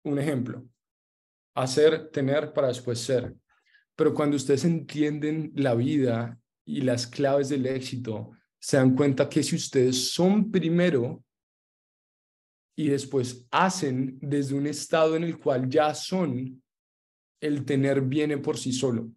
Un 0.05 0.19
ejemplo, 0.19 0.67
hacer, 1.55 2.11
tener, 2.11 2.53
para 2.53 2.69
después 2.69 2.99
ser. 2.99 3.35
Pero 3.95 4.15
cuando 4.15 4.37
ustedes 4.37 4.65
entienden 4.65 5.53
la 5.55 5.75
vida 5.75 6.39
y 6.65 6.81
las 6.81 7.07
claves 7.07 7.49
del 7.49 7.67
éxito, 7.67 8.31
se 8.59 8.77
dan 8.77 8.95
cuenta 8.95 9.29
que 9.29 9.43
si 9.43 9.57
ustedes 9.57 10.13
son 10.13 10.51
primero 10.51 11.23
y 12.77 12.89
después 12.89 13.47
hacen 13.51 14.19
desde 14.21 14.55
un 14.55 14.67
estado 14.67 15.17
en 15.17 15.25
el 15.25 15.39
cual 15.39 15.69
ya 15.69 15.95
son, 15.95 16.63
el 17.41 17.65
tener 17.65 18.01
viene 18.03 18.39
por 18.39 18.57
sí 18.57 18.73
solo. 18.73 19.11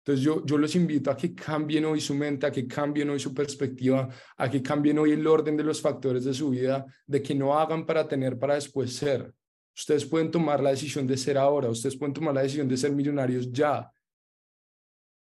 Entonces 0.00 0.24
yo, 0.24 0.44
yo 0.44 0.58
los 0.58 0.74
invito 0.74 1.10
a 1.10 1.16
que 1.16 1.34
cambien 1.34 1.84
hoy 1.84 2.00
su 2.00 2.14
mente, 2.14 2.46
a 2.46 2.50
que 2.50 2.66
cambien 2.66 3.10
hoy 3.10 3.20
su 3.20 3.34
perspectiva, 3.34 4.08
a 4.36 4.50
que 4.50 4.62
cambien 4.62 4.98
hoy 4.98 5.12
el 5.12 5.26
orden 5.26 5.56
de 5.56 5.64
los 5.64 5.80
factores 5.80 6.24
de 6.24 6.34
su 6.34 6.50
vida, 6.50 6.84
de 7.06 7.22
que 7.22 7.34
no 7.34 7.58
hagan 7.58 7.84
para 7.84 8.08
tener, 8.08 8.38
para 8.38 8.54
después 8.54 8.94
ser. 8.94 9.32
Ustedes 9.76 10.04
pueden 10.04 10.30
tomar 10.30 10.62
la 10.62 10.70
decisión 10.70 11.06
de 11.06 11.16
ser 11.16 11.38
ahora, 11.38 11.68
ustedes 11.68 11.96
pueden 11.96 12.12
tomar 12.12 12.34
la 12.34 12.42
decisión 12.42 12.68
de 12.68 12.76
ser 12.76 12.92
millonarios 12.92 13.50
ya, 13.52 13.90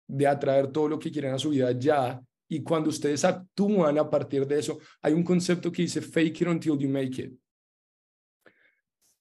de 0.07 0.27
atraer 0.27 0.71
todo 0.71 0.89
lo 0.89 0.97
que 0.97 1.11
quieren 1.11 1.33
a 1.33 1.39
su 1.39 1.49
vida 1.49 1.71
ya. 1.71 2.19
Y 2.49 2.63
cuando 2.63 2.89
ustedes 2.89 3.23
actúan 3.23 3.97
a 3.99 4.09
partir 4.09 4.45
de 4.45 4.59
eso, 4.59 4.79
hay 5.01 5.13
un 5.13 5.23
concepto 5.23 5.71
que 5.71 5.83
dice 5.83 6.01
fake 6.01 6.41
it 6.41 6.47
until 6.47 6.77
you 6.77 6.89
make 6.89 7.21
it. 7.21 7.33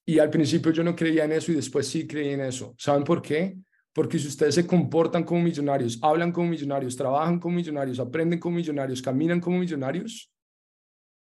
Y 0.05 0.17
al 0.17 0.31
principio 0.31 0.71
yo 0.71 0.83
no 0.83 0.95
creía 0.95 1.25
en 1.25 1.33
eso 1.33 1.51
y 1.51 1.55
después 1.55 1.87
sí 1.87 2.07
creí 2.07 2.29
en 2.29 2.41
eso. 2.41 2.73
¿Saben 2.79 3.03
por 3.03 3.21
qué? 3.21 3.55
Porque 3.93 4.17
si 4.17 4.27
ustedes 4.27 4.55
se 4.55 4.65
comportan 4.65 5.23
como 5.23 5.43
millonarios, 5.43 5.99
hablan 6.01 6.31
como 6.31 6.49
millonarios, 6.49 6.95
trabajan 6.95 7.39
como 7.39 7.55
millonarios, 7.55 7.99
aprenden 7.99 8.39
como 8.39 8.55
millonarios, 8.55 9.01
caminan 9.01 9.39
como 9.39 9.59
millonarios 9.59 10.31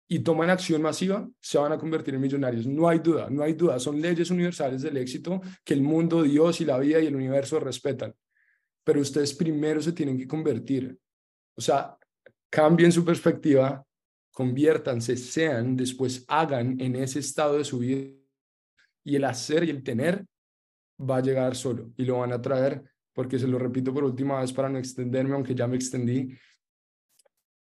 y 0.07 0.21
toman 0.21 0.51
acción 0.51 0.83
masiva, 0.83 1.29
se 1.41 1.59
van 1.59 1.73
a 1.73 1.79
convertir 1.79 2.15
en 2.15 2.21
millonarios. 2.21 2.67
No 2.67 2.89
hay 2.89 3.01
duda, 3.01 3.29
no 3.29 3.43
hay 3.43 3.55
duda. 3.55 3.81
Son 3.81 4.01
leyes 4.01 4.31
universales 4.31 4.83
del 4.83 4.97
éxito 4.97 5.41
que 5.65 5.75
el 5.75 5.83
mundo, 5.83 6.23
Dios 6.23 6.61
y 6.61 6.65
la 6.65 6.79
vida 6.79 7.01
y 7.01 7.07
el 7.07 7.17
universo 7.17 7.59
respetan. 7.59 8.15
Pero 8.85 9.01
ustedes 9.01 9.35
primero 9.35 9.83
se 9.83 9.93
tienen 9.93 10.17
que 10.17 10.29
convertir. 10.29 10.97
O 11.61 11.63
sea, 11.63 11.95
cambien 12.49 12.91
su 12.91 13.05
perspectiva, 13.05 13.87
conviértanse, 14.33 15.15
sean, 15.15 15.77
después 15.77 16.25
hagan 16.27 16.81
en 16.81 16.97
ese 16.97 17.19
estado 17.19 17.59
de 17.59 17.65
su 17.65 17.81
vida. 17.81 18.17
Y 19.05 19.17
el 19.17 19.25
hacer 19.25 19.65
y 19.65 19.69
el 19.69 19.83
tener 19.83 20.25
va 20.99 21.19
a 21.19 21.21
llegar 21.21 21.55
solo 21.55 21.93
y 21.99 22.07
lo 22.07 22.21
van 22.21 22.33
a 22.33 22.41
traer, 22.41 22.83
porque 23.13 23.39
se 23.39 23.47
lo 23.47 23.59
repito 23.59 23.93
por 23.93 24.05
última 24.05 24.41
vez 24.41 24.55
para 24.55 24.71
no 24.71 24.79
extenderme, 24.79 25.35
aunque 25.35 25.55
ya 25.55 25.67
me 25.67 25.77
extendí, 25.77 26.35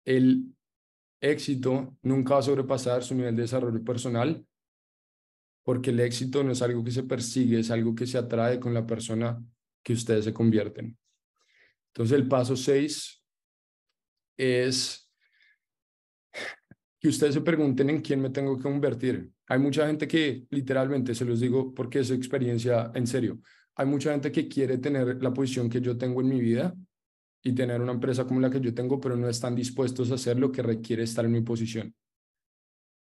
el 0.06 0.51
éxito 1.21 1.95
nunca 2.01 2.34
va 2.34 2.39
a 2.39 2.43
sobrepasar 2.43 3.03
su 3.03 3.13
nivel 3.13 3.36
de 3.36 3.43
desarrollo 3.43 3.84
personal, 3.84 4.43
porque 5.63 5.91
el 5.91 5.99
éxito 5.99 6.43
no 6.43 6.51
es 6.51 6.63
algo 6.63 6.84
que 6.84 6.89
se 6.89 7.03
persigue, 7.03 7.60
es 7.60 7.69
algo 7.69 7.93
que 7.93 8.08
se 8.08 8.17
atrae 8.17 8.60
con 8.60 8.73
la 8.73 8.88
persona 8.88 9.39
que 9.84 9.93
ustedes 9.93 10.25
se 10.25 10.34
convierten. 10.34 10.97
Entonces 11.89 12.17
el 12.17 12.27
paso 12.27 12.56
seis 12.56 13.22
es 14.37 15.09
que 16.99 17.09
ustedes 17.09 17.33
se 17.33 17.41
pregunten 17.41 17.89
en 17.89 18.01
quién 18.01 18.21
me 18.21 18.29
tengo 18.29 18.55
que 18.55 18.63
convertir. 18.63 19.29
Hay 19.47 19.59
mucha 19.59 19.85
gente 19.85 20.07
que 20.07 20.45
literalmente, 20.49 21.13
se 21.13 21.25
los 21.25 21.39
digo 21.39 21.73
porque 21.73 21.99
es 21.99 22.11
experiencia 22.11 22.91
en 22.95 23.05
serio, 23.05 23.39
hay 23.75 23.85
mucha 23.85 24.11
gente 24.11 24.31
que 24.31 24.47
quiere 24.47 24.77
tener 24.77 25.21
la 25.21 25.33
posición 25.33 25.69
que 25.69 25.81
yo 25.81 25.97
tengo 25.97 26.21
en 26.21 26.29
mi 26.29 26.39
vida 26.39 26.73
y 27.41 27.53
tener 27.53 27.81
una 27.81 27.91
empresa 27.91 28.25
como 28.25 28.39
la 28.39 28.49
que 28.49 28.61
yo 28.61 28.73
tengo, 28.73 29.01
pero 29.01 29.17
no 29.17 29.27
están 29.27 29.55
dispuestos 29.55 30.11
a 30.11 30.15
hacer 30.15 30.39
lo 30.39 30.51
que 30.51 30.61
requiere 30.61 31.03
estar 31.03 31.25
en 31.25 31.33
mi 31.33 31.41
posición. 31.41 31.93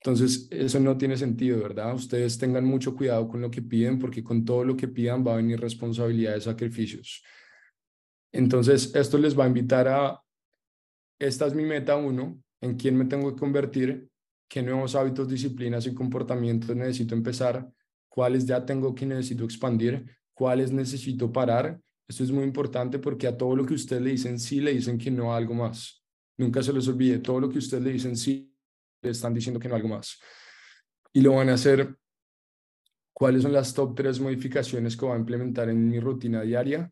Entonces, 0.02 0.48
eso 0.50 0.80
no 0.80 0.96
tiene 0.96 1.18
sentido, 1.18 1.60
¿verdad? 1.60 1.94
Ustedes 1.94 2.38
tengan 2.38 2.64
mucho 2.64 2.96
cuidado 2.96 3.28
con 3.28 3.42
lo 3.42 3.50
que 3.50 3.60
piden, 3.60 3.98
porque 3.98 4.24
con 4.24 4.46
todo 4.46 4.64
lo 4.64 4.74
que 4.74 4.88
pidan 4.88 5.26
va 5.26 5.34
a 5.34 5.36
venir 5.36 5.60
responsabilidad 5.60 6.34
de 6.34 6.40
sacrificios. 6.40 7.22
Entonces, 8.32 8.94
esto 8.94 9.18
les 9.18 9.38
va 9.38 9.44
a 9.44 9.48
invitar 9.48 9.88
a, 9.88 10.22
esta 11.20 11.46
es 11.46 11.54
mi 11.54 11.64
meta 11.64 11.96
uno, 11.96 12.42
en 12.62 12.76
quién 12.76 12.96
me 12.96 13.04
tengo 13.04 13.32
que 13.32 13.38
convertir, 13.38 14.08
qué 14.48 14.62
nuevos 14.62 14.94
hábitos, 14.94 15.28
disciplinas 15.28 15.86
y 15.86 15.94
comportamientos 15.94 16.74
necesito 16.74 17.14
empezar, 17.14 17.70
cuáles 18.08 18.46
ya 18.46 18.64
tengo 18.64 18.94
que 18.94 19.06
necesito 19.06 19.44
expandir, 19.44 20.04
cuáles 20.34 20.72
necesito 20.72 21.30
parar. 21.30 21.78
Esto 22.08 22.24
es 22.24 22.32
muy 22.32 22.42
importante 22.42 22.98
porque 22.98 23.28
a 23.28 23.36
todo 23.36 23.54
lo 23.54 23.64
que 23.64 23.74
ustedes 23.74 24.02
le 24.02 24.10
dicen 24.10 24.40
sí, 24.40 24.60
le 24.60 24.72
dicen 24.72 24.98
que 24.98 25.10
no 25.10 25.32
a 25.32 25.36
algo 25.36 25.54
más. 25.54 26.02
Nunca 26.38 26.62
se 26.62 26.72
les 26.72 26.88
olvide, 26.88 27.18
todo 27.18 27.38
lo 27.38 27.48
que 27.48 27.58
ustedes 27.58 27.84
le 27.84 27.92
dicen 27.92 28.16
sí, 28.16 28.52
le 29.02 29.10
están 29.10 29.34
diciendo 29.34 29.60
que 29.60 29.68
no 29.68 29.74
a 29.74 29.76
algo 29.76 29.90
más. 29.90 30.18
Y 31.12 31.20
lo 31.20 31.34
van 31.34 31.50
a 31.50 31.54
hacer. 31.54 31.96
¿Cuáles 33.12 33.42
son 33.42 33.52
las 33.52 33.74
top 33.74 33.94
tres 33.94 34.18
modificaciones 34.18 34.96
que 34.96 35.04
voy 35.04 35.14
a 35.14 35.18
implementar 35.18 35.68
en 35.68 35.86
mi 35.86 36.00
rutina 36.00 36.40
diaria? 36.40 36.90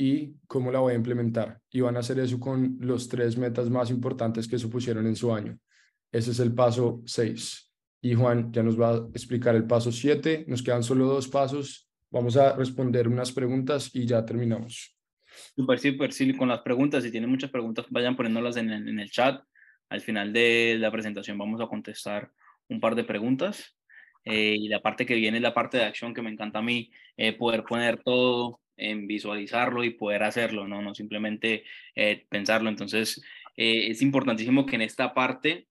Y 0.00 0.34
cómo 0.46 0.72
la 0.72 0.78
voy 0.78 0.94
a 0.94 0.96
implementar. 0.96 1.60
Y 1.70 1.82
van 1.82 1.94
a 1.96 1.98
hacer 1.98 2.18
eso 2.20 2.40
con 2.40 2.78
los 2.80 3.06
tres 3.06 3.36
metas 3.36 3.68
más 3.68 3.90
importantes 3.90 4.48
que 4.48 4.58
supusieron 4.58 5.06
en 5.06 5.14
su 5.14 5.30
año. 5.30 5.58
Ese 6.10 6.30
es 6.30 6.40
el 6.40 6.54
paso 6.54 7.02
6. 7.04 7.70
Y 8.00 8.14
Juan 8.14 8.50
ya 8.50 8.62
nos 8.62 8.80
va 8.80 8.94
a 8.94 8.96
explicar 9.12 9.54
el 9.54 9.66
paso 9.66 9.92
7. 9.92 10.46
Nos 10.48 10.62
quedan 10.62 10.82
solo 10.82 11.04
dos 11.04 11.28
pasos. 11.28 11.86
Vamos 12.10 12.38
a 12.38 12.56
responder 12.56 13.08
unas 13.08 13.30
preguntas 13.30 13.94
y 13.94 14.06
ya 14.06 14.24
terminamos. 14.24 14.96
Super, 15.54 15.78
super, 15.78 16.12
sí, 16.14 16.34
con 16.34 16.48
las 16.48 16.62
preguntas. 16.62 17.04
Si 17.04 17.10
tienen 17.10 17.28
muchas 17.28 17.50
preguntas, 17.50 17.84
vayan 17.90 18.16
poniéndolas 18.16 18.56
en, 18.56 18.70
en 18.70 18.98
el 18.98 19.10
chat. 19.10 19.42
Al 19.90 20.00
final 20.00 20.32
de 20.32 20.78
la 20.78 20.90
presentación 20.90 21.36
vamos 21.36 21.60
a 21.60 21.66
contestar 21.66 22.30
un 22.68 22.80
par 22.80 22.94
de 22.94 23.04
preguntas. 23.04 23.76
Eh, 24.24 24.56
y 24.58 24.68
la 24.68 24.80
parte 24.80 25.04
que 25.04 25.14
viene 25.14 25.36
es 25.36 25.42
la 25.42 25.52
parte 25.52 25.76
de 25.76 25.84
acción 25.84 26.14
que 26.14 26.22
me 26.22 26.30
encanta 26.30 26.60
a 26.60 26.62
mí, 26.62 26.90
eh, 27.16 27.32
poder 27.34 27.64
poner 27.64 28.02
todo 28.02 28.60
en 28.80 29.06
visualizarlo 29.06 29.84
y 29.84 29.90
poder 29.90 30.22
hacerlo, 30.22 30.66
no, 30.66 30.82
no 30.82 30.94
simplemente 30.94 31.64
eh, 31.94 32.26
pensarlo. 32.28 32.68
Entonces, 32.68 33.22
es 33.56 34.00
importantísimo 34.00 34.64
que 34.64 34.76
en 34.76 34.82
esta 34.82 35.12
parte 35.12 35.68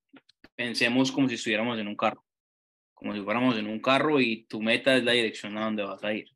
pensemos 0.55 1.11
como 1.11 1.27
si 1.27 1.35
estuviéramos 1.35 1.79
en 1.79 1.87
un 1.87 1.95
carro, 1.95 2.23
como 2.93 3.13
si 3.13 3.21
fuéramos 3.21 3.57
en 3.57 3.67
un 3.67 3.79
carro 3.79 4.19
y 4.19 4.43
tu 4.43 4.61
meta 4.61 4.95
es 4.95 5.03
la 5.03 5.13
dirección 5.13 5.57
a 5.57 5.65
donde 5.65 5.83
vas 5.83 6.03
a 6.03 6.13
ir. 6.13 6.29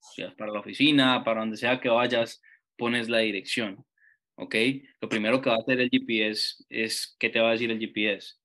Si 0.00 0.22
vas 0.22 0.34
para 0.34 0.52
la 0.52 0.60
oficina, 0.60 1.24
para 1.24 1.40
donde 1.40 1.56
sea 1.56 1.80
que 1.80 1.88
vayas, 1.88 2.40
pones 2.76 3.08
la 3.08 3.18
dirección. 3.18 3.84
¿Ok? 4.36 4.54
Lo 5.00 5.08
primero 5.08 5.40
que 5.40 5.50
va 5.50 5.56
a 5.56 5.58
hacer 5.58 5.80
el 5.80 5.90
GPS 5.90 6.64
es, 6.68 7.16
¿qué 7.18 7.30
te 7.30 7.40
va 7.40 7.48
a 7.48 7.52
decir 7.52 7.70
el 7.70 7.80
GPS? 7.80 8.36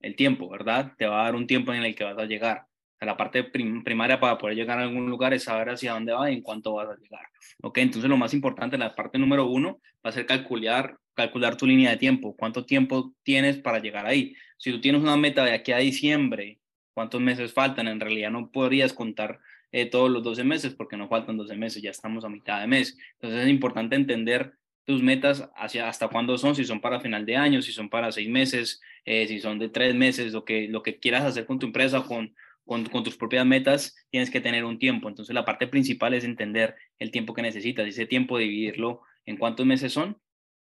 El 0.00 0.14
tiempo, 0.16 0.48
¿verdad? 0.48 0.94
Te 0.96 1.06
va 1.06 1.22
a 1.22 1.24
dar 1.24 1.34
un 1.34 1.46
tiempo 1.46 1.72
en 1.72 1.82
el 1.82 1.94
que 1.94 2.04
vas 2.04 2.18
a 2.18 2.26
llegar. 2.26 2.66
La 3.06 3.16
parte 3.16 3.44
primaria 3.44 4.20
para 4.20 4.38
poder 4.38 4.56
llegar 4.56 4.78
a 4.78 4.82
algún 4.82 5.08
lugar 5.08 5.34
es 5.34 5.44
saber 5.44 5.70
hacia 5.70 5.92
dónde 5.92 6.12
va 6.12 6.30
y 6.30 6.34
en 6.34 6.42
cuánto 6.42 6.74
vas 6.74 6.88
a 6.88 6.96
llegar. 6.96 7.26
¿Ok? 7.62 7.78
Entonces 7.78 8.08
lo 8.08 8.16
más 8.16 8.34
importante, 8.34 8.78
la 8.78 8.94
parte 8.94 9.18
número 9.18 9.46
uno, 9.46 9.80
va 10.04 10.10
a 10.10 10.12
ser 10.12 10.26
calcular, 10.26 10.96
calcular 11.14 11.56
tu 11.56 11.66
línea 11.66 11.90
de 11.90 11.96
tiempo. 11.96 12.36
¿Cuánto 12.36 12.64
tiempo 12.64 13.14
tienes 13.22 13.58
para 13.58 13.78
llegar 13.78 14.06
ahí? 14.06 14.34
Si 14.56 14.70
tú 14.70 14.80
tienes 14.80 15.02
una 15.02 15.16
meta 15.16 15.44
de 15.44 15.52
aquí 15.52 15.72
a 15.72 15.78
diciembre, 15.78 16.58
¿cuántos 16.94 17.20
meses 17.20 17.52
faltan? 17.52 17.88
En 17.88 18.00
realidad 18.00 18.30
no 18.30 18.50
podrías 18.50 18.92
contar 18.92 19.40
eh, 19.72 19.86
todos 19.86 20.10
los 20.10 20.22
12 20.22 20.44
meses 20.44 20.74
porque 20.74 20.96
no 20.96 21.08
faltan 21.08 21.36
12 21.36 21.56
meses, 21.56 21.82
ya 21.82 21.90
estamos 21.90 22.24
a 22.24 22.28
mitad 22.28 22.60
de 22.60 22.66
mes. 22.66 22.98
Entonces 23.14 23.44
es 23.44 23.48
importante 23.48 23.96
entender 23.96 24.52
tus 24.84 25.02
metas 25.02 25.48
hacia 25.56 25.88
hasta 25.88 26.08
cuándo 26.08 26.36
son, 26.38 26.54
si 26.54 26.64
son 26.64 26.80
para 26.80 27.00
final 27.00 27.24
de 27.24 27.36
año, 27.36 27.62
si 27.62 27.72
son 27.72 27.88
para 27.88 28.12
seis 28.12 28.28
meses, 28.28 28.80
eh, 29.04 29.26
si 29.26 29.40
son 29.40 29.58
de 29.58 29.68
tres 29.68 29.94
meses, 29.94 30.32
lo 30.32 30.44
que, 30.44 30.68
lo 30.68 30.82
que 30.82 30.98
quieras 30.98 31.24
hacer 31.24 31.46
con 31.46 31.58
tu 31.58 31.66
empresa, 31.66 32.02
con, 32.02 32.34
con, 32.64 32.84
tus 32.84 33.16
propias 33.16 33.44
metas, 33.46 33.94
tienes 34.10 34.30
que 34.30 34.40
tener 34.40 34.64
un 34.64 34.78
tiempo. 34.78 35.08
Entonces 35.08 35.34
la 35.34 35.44
parte 35.44 35.66
principal 35.66 36.14
es 36.14 36.24
entender 36.24 36.74
el 36.98 37.10
tiempo 37.10 37.34
que 37.34 37.42
necesitas, 37.42 37.86
ese 37.86 38.06
tiempo 38.06 38.38
dividirlo 38.38 39.02
en 39.26 39.36
cuántos 39.36 39.66
meses 39.66 39.92
son, 39.92 40.18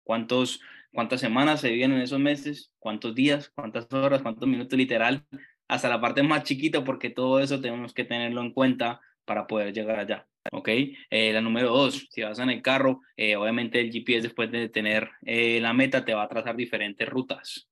cuántos, 0.04 0.62
cuántas 0.93 1.19
semanas 1.21 1.62
se 1.62 1.71
viven 1.71 1.91
en 1.93 2.02
esos 2.02 2.19
meses, 2.19 2.71
cuántos 2.80 3.15
días, 3.15 3.52
cuántas 3.56 3.91
horas, 3.93 4.21
cuántos 4.21 4.47
minutos 4.47 4.78
literal, 4.78 5.25
hasta 5.67 5.89
la 5.89 6.02
parte 6.02 6.23
más 6.23 6.43
chiquita, 6.43 6.84
porque 6.84 7.10
todo 7.10 7.39
eso 7.39 7.62
tenemos 7.62 7.93
que 7.93 8.06
tenerlo 8.06 8.41
en 8.41 8.54
cuenta 8.54 9.02
para 9.25 9.45
poder 9.47 9.73
llegar 9.73 9.99
allá. 9.99 10.28
¿ok? 10.52 10.69
Eh, 11.10 11.34
la 11.34 11.41
número 11.41 11.69
dos, 11.69 12.08
si 12.10 12.21
vas 12.21 12.39
en 12.39 12.49
el 12.49 12.62
carro, 12.62 13.02
eh, 13.15 13.36
obviamente 13.36 13.80
el 13.80 13.91
GPS 13.91 14.23
después 14.23 14.52
de 14.52 14.69
tener 14.69 15.10
eh, 15.25 15.60
la 15.62 15.73
meta 15.73 16.06
te 16.06 16.13
va 16.13 16.23
a 16.23 16.30
trazar 16.30 16.56
diferentes 16.56 17.08
rutas. 17.08 17.68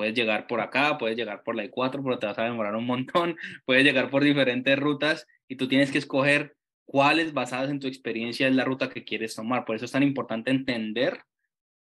Puedes 0.00 0.14
llegar 0.14 0.46
por 0.46 0.62
acá, 0.62 0.96
puedes 0.96 1.14
llegar 1.14 1.42
por 1.42 1.54
la 1.54 1.62
I4, 1.62 2.02
pero 2.02 2.18
te 2.18 2.24
vas 2.24 2.38
a 2.38 2.44
demorar 2.44 2.74
un 2.74 2.86
montón. 2.86 3.36
Puedes 3.66 3.84
llegar 3.84 4.08
por 4.08 4.24
diferentes 4.24 4.78
rutas 4.78 5.26
y 5.46 5.56
tú 5.56 5.68
tienes 5.68 5.92
que 5.92 5.98
escoger 5.98 6.56
cuáles 6.86 7.34
basadas 7.34 7.68
en 7.68 7.80
tu 7.80 7.86
experiencia 7.86 8.48
es 8.48 8.54
la 8.54 8.64
ruta 8.64 8.88
que 8.88 9.04
quieres 9.04 9.34
tomar. 9.34 9.66
Por 9.66 9.76
eso 9.76 9.84
es 9.84 9.92
tan 9.92 10.02
importante 10.02 10.50
entender 10.50 11.20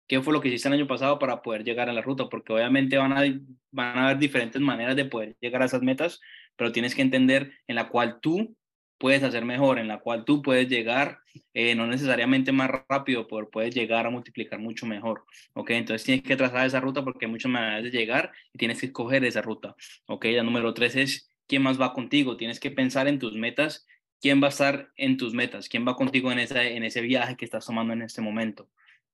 qué 0.06 0.20
fue 0.20 0.34
lo 0.34 0.42
que 0.42 0.48
hiciste 0.48 0.68
el 0.68 0.74
año 0.74 0.86
pasado 0.86 1.18
para 1.18 1.40
poder 1.40 1.64
llegar 1.64 1.88
a 1.88 1.94
la 1.94 2.02
ruta, 2.02 2.28
porque 2.28 2.52
obviamente 2.52 2.98
van 2.98 3.14
a, 3.14 3.22
van 3.70 3.96
a 3.96 4.04
haber 4.04 4.18
diferentes 4.18 4.60
maneras 4.60 4.94
de 4.94 5.06
poder 5.06 5.34
llegar 5.40 5.62
a 5.62 5.64
esas 5.64 5.80
metas, 5.80 6.20
pero 6.54 6.70
tienes 6.70 6.94
que 6.94 7.00
entender 7.00 7.54
en 7.66 7.76
la 7.76 7.88
cual 7.88 8.20
tú 8.20 8.54
puedes 9.02 9.24
hacer 9.24 9.44
mejor, 9.44 9.80
en 9.80 9.88
la 9.88 9.98
cual 9.98 10.24
tú 10.24 10.42
puedes 10.42 10.68
llegar, 10.68 11.18
eh, 11.54 11.74
no 11.74 11.88
necesariamente 11.88 12.52
más 12.52 12.70
rápido, 12.88 13.26
pero 13.26 13.50
puedes 13.50 13.74
llegar 13.74 14.06
a 14.06 14.10
multiplicar 14.10 14.60
mucho 14.60 14.86
mejor, 14.86 15.24
¿ok? 15.54 15.70
Entonces 15.70 16.04
tienes 16.04 16.22
que 16.22 16.36
trazar 16.36 16.64
esa 16.64 16.78
ruta 16.78 17.02
porque 17.02 17.26
hay 17.26 17.30
muchas 17.32 17.50
maneras 17.50 17.82
de 17.82 17.90
llegar 17.90 18.30
y 18.52 18.58
tienes 18.58 18.78
que 18.78 18.86
escoger 18.86 19.24
esa 19.24 19.42
ruta, 19.42 19.74
¿ok? 20.06 20.26
La 20.26 20.44
número 20.44 20.72
tres 20.72 20.94
es 20.94 21.28
quién 21.48 21.62
más 21.62 21.80
va 21.80 21.92
contigo, 21.92 22.36
tienes 22.36 22.60
que 22.60 22.70
pensar 22.70 23.08
en 23.08 23.18
tus 23.18 23.34
metas, 23.34 23.88
quién 24.20 24.40
va 24.40 24.46
a 24.46 24.50
estar 24.50 24.92
en 24.96 25.16
tus 25.16 25.34
metas, 25.34 25.68
quién 25.68 25.84
va 25.84 25.96
contigo 25.96 26.30
en, 26.30 26.38
esa, 26.38 26.62
en 26.62 26.84
ese 26.84 27.00
viaje 27.00 27.36
que 27.36 27.44
estás 27.44 27.66
tomando 27.66 27.94
en 27.94 28.02
este 28.02 28.22
momento. 28.22 28.70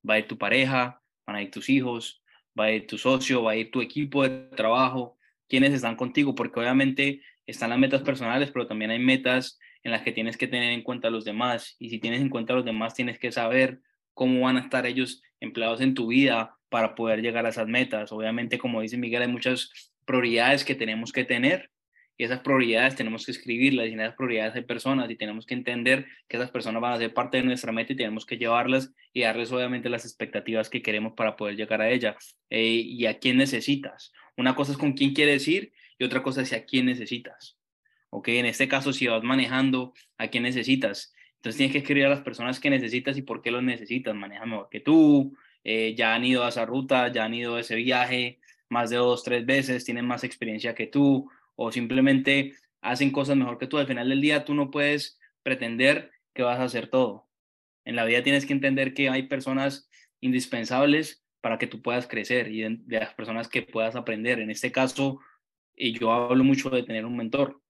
Va 0.07 0.15
a 0.15 0.19
ir 0.19 0.29
tu 0.29 0.37
pareja, 0.37 1.01
van 1.27 1.37
a 1.37 1.43
ir 1.43 1.51
tus 1.51 1.71
hijos, 1.71 2.23
va 2.61 2.65
a 2.65 2.73
ir 2.73 2.87
tu 2.87 2.99
socio, 2.99 3.43
va 3.43 3.53
a 3.53 3.57
ir 3.57 3.71
tu 3.71 3.81
equipo 3.81 4.23
de 4.23 4.51
trabajo, 4.55 5.17
quiénes 5.49 5.73
están 5.73 5.97
contigo, 5.97 6.35
porque 6.35 6.61
obviamente 6.61 7.23
están 7.47 7.71
las 7.71 7.79
metas 7.79 8.03
personales, 8.03 8.51
pero 8.51 8.67
también 8.67 8.91
hay 8.91 8.99
metas 8.99 9.59
en 9.89 9.93
las 9.93 10.03
que 10.03 10.13
tienes 10.13 10.37
que 10.37 10.47
tener 10.47 10.73
en 10.73 10.83
cuenta 10.83 11.09
a 11.09 11.11
los 11.11 11.25
demás. 11.25 11.77
Y 11.79 11.91
si 11.91 11.99
tienes 11.99 12.21
en 12.21 12.29
cuenta 12.29 12.53
a 12.53 12.57
los 12.57 12.65
demás, 12.65 12.95
tienes 12.95 13.19
que 13.19 13.33
saber 13.33 13.81
cómo 14.15 14.43
van 14.43 14.57
a 14.57 14.61
estar 14.61 14.87
ellos 14.87 15.23
empleados 15.41 15.81
en 15.81 15.95
tu 15.95 16.09
vida 16.09 16.57
para 16.69 16.95
poder 16.95 17.23
llegar 17.23 17.47
a 17.47 17.51
esas 17.51 17.67
metas. 17.67 18.13
Obviamente, 18.13 18.59
como 18.59 18.81
dice 18.81 18.97
Miguel, 18.97 19.23
hay 19.23 19.29
muchas 19.29 19.93
prioridades 20.05 20.65
que 20.65 20.75
tenemos 20.75 21.13
que 21.13 21.25
tener 21.25 21.71
y 22.17 22.25
esas 22.25 22.41
prioridades 22.41 22.97
tenemos 22.97 23.25
que 23.25 23.31
escribirlas 23.31 23.87
y 23.87 23.93
en 23.93 24.01
esas 24.01 24.17
prioridades 24.17 24.57
hay 24.57 24.65
personas 24.65 25.09
y 25.09 25.17
tenemos 25.17 25.47
que 25.47 25.55
entender 25.55 26.07
que 26.27 26.37
esas 26.37 26.51
personas 26.51 26.83
van 26.83 26.95
a 26.95 26.99
ser 26.99 27.15
parte 27.15 27.37
de 27.37 27.45
nuestra 27.45 27.71
meta 27.71 27.93
y 27.93 27.97
tenemos 27.97 28.27
que 28.27 28.37
llevarlas 28.37 28.93
y 29.13 29.23
darles 29.23 29.53
obviamente 29.53 29.89
las 29.89 30.05
expectativas 30.05 30.69
que 30.69 30.83
queremos 30.83 31.13
para 31.13 31.37
poder 31.37 31.57
llegar 31.57 31.81
a 31.81 31.91
ella 31.91 32.17
eh, 32.51 32.65
y 32.65 33.07
a 33.07 33.19
quién 33.21 33.37
necesitas. 33.37 34.13
Una 34.37 34.57
cosa 34.57 34.73
es 34.73 34.79
con 34.79 34.95
quién 34.95 35.15
quieres 35.15 35.47
ir 35.47 35.73
y 35.97 36.05
otra 36.05 36.23
cosa 36.23 36.43
es 36.43 36.53
a 36.53 36.65
quién 36.65 36.87
necesitas. 36.87 37.58
¿Ok? 38.11 38.29
En 38.29 38.47
este 38.47 38.69
caso, 38.69 38.93
si 38.93 39.07
vas 39.07 39.23
manejando, 39.23 39.93
¿a 40.17 40.29
quién 40.29 40.43
necesitas? 40.45 41.13
Entonces 41.37 41.57
tienes 41.57 41.73
que 41.73 41.79
escribir 41.79 42.07
a 42.07 42.11
las 42.11 42.23
personas 42.23 42.59
que 42.61 42.71
necesitas 42.71 43.17
y 43.17 43.23
por 43.23 43.43
qué 43.43 43.51
los 43.51 43.63
necesitas. 43.63 44.15
Maneja 44.15 44.45
mejor 44.45 44.69
que 44.71 44.81
tú, 44.81 45.37
eh, 45.65 45.95
ya 45.97 46.15
han 46.15 46.25
ido 46.25 46.45
a 46.45 46.49
esa 46.49 46.67
ruta, 46.67 47.13
ya 47.13 47.25
han 47.25 47.35
ido 47.35 47.57
a 47.57 47.61
ese 47.61 47.77
viaje 47.77 48.41
más 48.69 48.91
de 48.91 48.97
dos, 48.97 49.23
tres 49.23 49.47
veces, 49.47 49.85
tienen 49.85 50.07
más 50.07 50.25
experiencia 50.25 50.75
que 50.75 50.87
tú 50.87 51.31
o 51.57 51.73
simplemente 51.73 52.55
hacen 52.81 53.11
cosas 53.11 53.37
mejor 53.37 53.59
que 53.59 53.67
tú. 53.67 53.79
Al 53.79 53.87
final 53.87 54.09
del 54.09 54.21
día 54.21 54.45
tú 54.45 54.55
no 54.55 54.71
puedes 54.71 55.19
pretender 55.43 56.11
que 56.35 56.43
vas 56.43 56.59
a 56.59 56.65
hacer 56.65 56.89
todo. 56.89 57.29
En 57.85 57.97
la 57.97 58.05
vida 58.05 58.23
tienes 58.23 58.47
que 58.47 58.53
entender 58.53 58.95
que 58.95 59.09
hay 59.09 59.25
personas 59.25 59.89
indispensables 60.21 61.25
para 61.41 61.59
que 61.59 61.67
tú 61.67 61.83
puedas 61.83 62.07
crecer 62.07 62.49
y 62.49 62.63
de, 62.63 62.99
las 62.99 63.15
personas 63.15 63.49
que 63.49 63.63
puedas 63.63 63.97
aprender. 63.97 64.41
En 64.41 64.51
este 64.51 64.73
caso, 64.73 65.21
yo 65.77 66.13
hablo 66.13 66.45
mucho 66.45 66.71
de 66.71 66.83
tener 66.83 67.07
un 67.07 67.17
mentor 67.17 67.63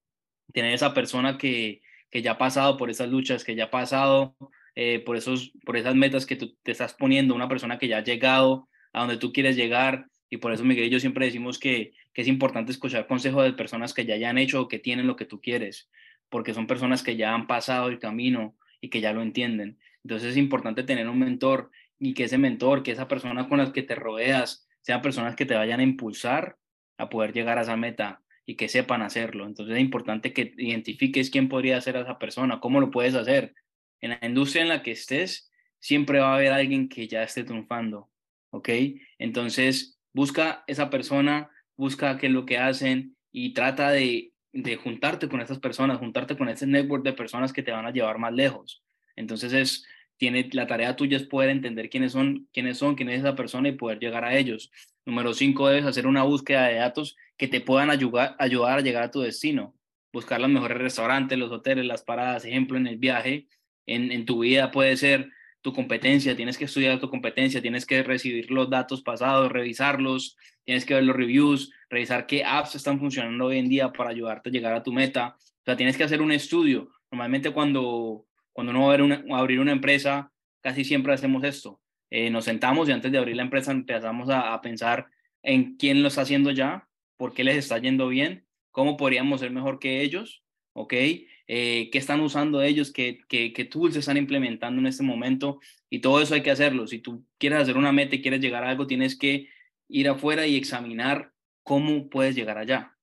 tener 0.53 0.73
esa 0.73 0.95
persona 0.95 1.39
que, 1.39 1.83
que 2.11 2.23
ya 2.23 2.33
ha 2.33 2.39
pasado 2.39 2.77
por 2.77 2.91
esas 2.91 3.09
luchas, 3.09 3.45
que 3.45 3.55
ya 3.55 3.65
ha 3.65 3.71
pasado 3.71 4.37
eh, 4.75 5.01
por, 5.01 5.17
esos, 5.17 5.53
por 5.65 5.77
esas 5.77 5.95
metas 5.95 6.27
que 6.27 6.37
tú 6.37 6.57
te 6.63 6.73
estás 6.73 6.95
poniendo, 6.95 7.35
una 7.35 7.49
persona 7.49 7.79
que 7.79 7.89
ya 7.89 7.99
ha 7.99 8.05
llegado 8.05 8.69
a 8.93 9.01
donde 9.01 9.17
tú 9.17 9.33
quieres 9.33 9.57
llegar. 9.57 10.07
Y 10.31 10.39
por 10.39 10.53
eso, 10.53 10.65
Miguel 10.65 10.87
y 10.87 10.91
yo 10.91 11.01
siempre 11.01 11.27
decimos 11.27 11.59
que, 11.59 11.93
que 12.13 12.23
es 12.23 12.29
importante 12.29 12.73
escuchar 12.73 13.07
consejos 13.07 13.45
de 13.45 13.53
personas 13.53 13.95
que 13.95 14.05
ya 14.05 14.15
hayan 14.15 14.39
hecho 14.39 14.63
o 14.63 14.69
que 14.69 14.79
tienen 14.79 15.07
lo 15.07 15.17
que 15.17 15.25
tú 15.25 15.41
quieres, 15.41 15.91
porque 16.29 16.55
son 16.55 16.67
personas 16.67 17.03
que 17.03 17.17
ya 17.17 17.35
han 17.35 17.47
pasado 17.47 17.89
el 17.89 17.99
camino 17.99 18.57
y 18.81 18.91
que 18.91 19.01
ya 19.01 19.13
lo 19.13 19.23
entienden. 19.23 19.79
Entonces 20.05 20.31
es 20.31 20.37
importante 20.37 20.83
tener 20.83 21.09
un 21.09 21.19
mentor 21.19 21.71
y 21.99 22.15
que 22.15 22.25
ese 22.25 22.39
mentor, 22.39 22.83
que 22.83 22.93
esa 22.93 23.09
persona 23.09 23.49
con 23.49 23.59
la 23.59 23.73
que 23.73 23.83
te 23.83 23.95
rodeas, 23.95 24.69
sean 24.83 25.03
personas 25.03 25.35
que 25.37 25.47
te 25.47 25.55
vayan 25.55 25.81
a 25.81 25.83
impulsar 25.83 26.57
a 26.97 27.09
poder 27.09 27.33
llegar 27.33 27.59
a 27.59 27.63
esa 27.63 27.77
meta 27.77 28.23
y 28.49 28.55
que 28.55 28.71
sepan 28.71 29.03
hacerlo. 29.03 29.45
Entonces 29.45 29.77
es 29.77 29.83
importante 29.83 30.33
que 30.33 30.55
identifiques 30.57 31.29
quién 31.29 31.51
podría 31.51 31.79
ser 31.83 31.97
esa 31.97 32.19
persona, 32.19 32.61
cómo 32.61 32.81
lo 32.81 32.91
puedes 32.91 33.15
hacer. 33.15 33.55
En 34.01 34.09
la 34.09 34.27
industria 34.27 34.63
en 34.63 34.71
la 34.71 34.83
que 34.83 34.93
estés, 34.93 35.51
siempre 35.81 36.21
va 36.21 36.33
a 36.33 36.37
haber 36.37 36.53
alguien 36.53 36.89
que 36.89 37.07
ya 37.07 37.23
esté 37.23 37.45
triunfando, 37.45 38.09
¿ok? 38.49 38.71
Entonces 39.19 40.01
busca 40.15 40.65
esa 40.67 40.89
persona, 40.89 41.51
busca 41.77 42.17
qué 42.17 42.29
es 42.29 42.33
lo 42.33 42.47
que 42.47 42.57
hacen 42.57 43.19
y 43.31 43.53
trata 43.53 43.91
de, 43.91 44.33
de 44.55 44.77
juntarte 44.77 45.29
con 45.29 45.43
esas 45.43 45.59
personas, 45.59 45.99
juntarte 45.99 46.35
con 46.35 46.49
ese 46.49 46.67
network 46.67 47.05
de 47.05 47.13
personas 47.13 47.53
que 47.53 47.63
te 47.63 47.73
van 47.73 47.85
a 47.85 47.93
llevar 47.93 48.17
más 48.17 48.33
lejos. 48.33 48.83
Entonces 49.15 49.53
es, 49.53 49.87
tiene, 50.19 50.49
la 50.53 50.67
tarea 50.67 50.97
tuya 50.97 51.17
es 51.17 51.25
poder 51.25 51.51
entender 51.51 51.89
quiénes 51.89 52.13
son, 52.13 52.49
quiénes 52.53 52.79
son, 52.79 52.95
quién 52.95 53.09
es 53.09 53.21
esa 53.21 53.35
persona 53.35 53.69
y 53.69 53.73
poder 53.73 53.99
llegar 53.99 54.25
a 54.25 54.37
ellos. 54.37 54.71
Número 55.07 55.33
cinco, 55.33 55.69
debes 55.69 55.87
hacer 55.87 56.07
una 56.07 56.25
búsqueda 56.25 56.67
de 56.67 56.75
datos 56.75 57.17
que 57.37 57.49
te 57.49 57.61
puedan 57.61 57.91
ayudar, 57.91 58.37
ayudar 58.39 58.79
a 58.79 58.83
llegar 58.83 59.05
a 59.05 59.11
tu 59.11 59.21
destino. 59.21 59.75
Buscar 60.13 60.41
los 60.41 60.51
mejores 60.51 60.79
restaurantes, 60.79 61.39
los 61.39 61.51
hoteles, 61.51 61.87
las 61.87 62.03
paradas, 62.03 62.45
ejemplo, 62.45 62.77
en 62.77 62.87
el 62.87 62.99
viaje. 62.99 63.47
En, 63.87 64.13
en 64.13 64.27
tu 64.27 64.41
vida 64.41 64.71
puede 64.71 64.97
ser 64.97 65.31
tu 65.61 65.73
competencia, 65.73 66.37
tienes 66.37 66.57
que 66.59 66.65
estudiar 66.65 67.01
tu 67.01 67.11
competencia, 67.11 67.63
tienes 67.63 67.87
que 67.87 68.03
recibir 68.03 68.51
los 68.51 68.71
datos 68.71 69.03
pasados, 69.03 69.51
revisarlos, 69.51 70.37
tienes 70.65 70.85
que 70.85 70.95
ver 70.95 71.05
los 71.05 71.17
reviews, 71.17 71.73
revisar 71.91 72.27
qué 72.27 72.45
apps 72.45 72.75
están 72.75 72.99
funcionando 73.01 73.47
hoy 73.47 73.59
en 73.59 73.69
día 73.69 73.93
para 73.93 74.11
ayudarte 74.11 74.51
a 74.51 74.53
llegar 74.53 74.75
a 74.75 74.83
tu 74.83 74.93
meta. 74.93 75.37
O 75.39 75.65
sea, 75.65 75.77
tienes 75.77 75.97
que 75.97 76.05
hacer 76.05 76.23
un 76.23 76.33
estudio. 76.33 76.91
Normalmente 77.11 77.51
cuando, 77.51 78.27
cuando 78.59 78.73
uno 78.73 78.89
va 78.89 79.37
a, 79.37 79.39
abrir 79.39 79.61
una 79.61 79.71
empresa, 79.71 80.33
casi 80.61 80.83
siempre 80.83 81.13
hacemos 81.13 81.45
esto. 81.45 81.81
Eh, 82.11 82.29
nos 82.29 82.47
sentamos 82.47 82.89
y 82.89 82.93
antes 82.93 83.13
de 83.13 83.19
abrir 83.19 83.37
la 83.37 83.45
empresa 83.45 83.71
empezamos 83.71 84.31
a, 84.31 84.53
a, 84.53 84.61
pensar 84.63 85.07
en 85.45 85.77
quién 85.77 86.03
lo 86.03 86.09
está 86.09 86.23
haciendo 86.23 86.51
ya, 86.51 86.89
por 87.17 87.35
qué 87.35 87.45
les 87.45 87.57
está 87.57 87.79
yendo 87.79 88.09
bien, 88.09 88.49
cómo 88.73 88.97
podríamos 88.97 89.39
ser 89.39 89.53
mejor 89.53 89.79
que 89.79 90.03
ellos, 90.03 90.43
¿ok? 90.73 90.93
Eh, 90.93 91.89
qué 91.93 91.99
están 91.99 92.19
usando 92.19 92.61
ellos, 92.61 92.93
qué, 92.93 93.21
qué, 93.29 93.53
qué 93.53 93.65
tools 93.65 93.95
están 93.95 94.17
implementando 94.17 94.81
en 94.81 94.89
este 94.89 95.05
momento 95.05 95.61
y 95.89 96.01
todo 96.01 96.21
eso 96.21 96.35
hay 96.35 96.43
que 96.43 96.51
hacerlo. 96.51 96.89
Si 96.89 96.99
tú 96.99 97.25
quieres 97.39 97.61
hacer 97.61 97.77
una 97.77 97.93
meta 97.93 98.17
y 98.17 98.23
quieres 98.23 98.41
llegar 98.41 98.65
a 98.65 98.71
algo, 98.71 98.89
tienes 98.89 99.17
que 99.17 99.47
ir 99.87 100.09
afuera 100.09 100.49
y 100.49 100.57
examinar 100.57 101.31
cómo 101.63 102.09
puedes 102.09 102.35
llegar 102.35 102.59
allá. 102.59 102.97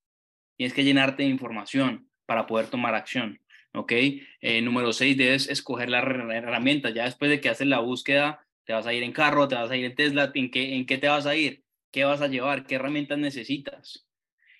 Tienes 0.58 0.74
que 0.74 0.84
llenarte 0.84 1.24
de 1.24 1.30
información 1.30 2.10
para 2.26 2.46
poder 2.46 2.68
tomar 2.68 2.94
acción. 2.94 3.40
¿Ok? 3.76 3.92
Eh, 3.92 4.62
número 4.62 4.94
seis, 4.94 5.18
debes 5.18 5.50
escoger 5.50 5.90
la 5.90 6.00
herramienta. 6.00 6.90
Ya 6.90 7.06
después 7.06 7.30
de 7.30 7.42
que 7.42 7.50
haces 7.50 7.68
la 7.68 7.80
búsqueda, 7.80 8.46
te 8.64 8.74
vas 8.74 8.88
a 8.88 8.94
ir 8.94 9.04
en 9.04 9.12
carro, 9.12 9.48
te 9.48 9.56
vas 9.56 9.70
a 9.70 9.78
ir 9.78 9.86
en 9.86 9.96
Tesla, 9.96 10.32
¿en 10.34 10.50
qué, 10.50 10.76
en 10.76 10.86
qué 10.86 10.98
te 10.98 11.08
vas 11.08 11.26
a 11.26 11.36
ir? 11.36 11.64
¿Qué 11.92 12.04
vas 12.04 12.22
a 12.22 12.28
llevar? 12.28 12.66
¿Qué 12.66 12.76
herramientas 12.76 13.18
necesitas? 13.18 14.08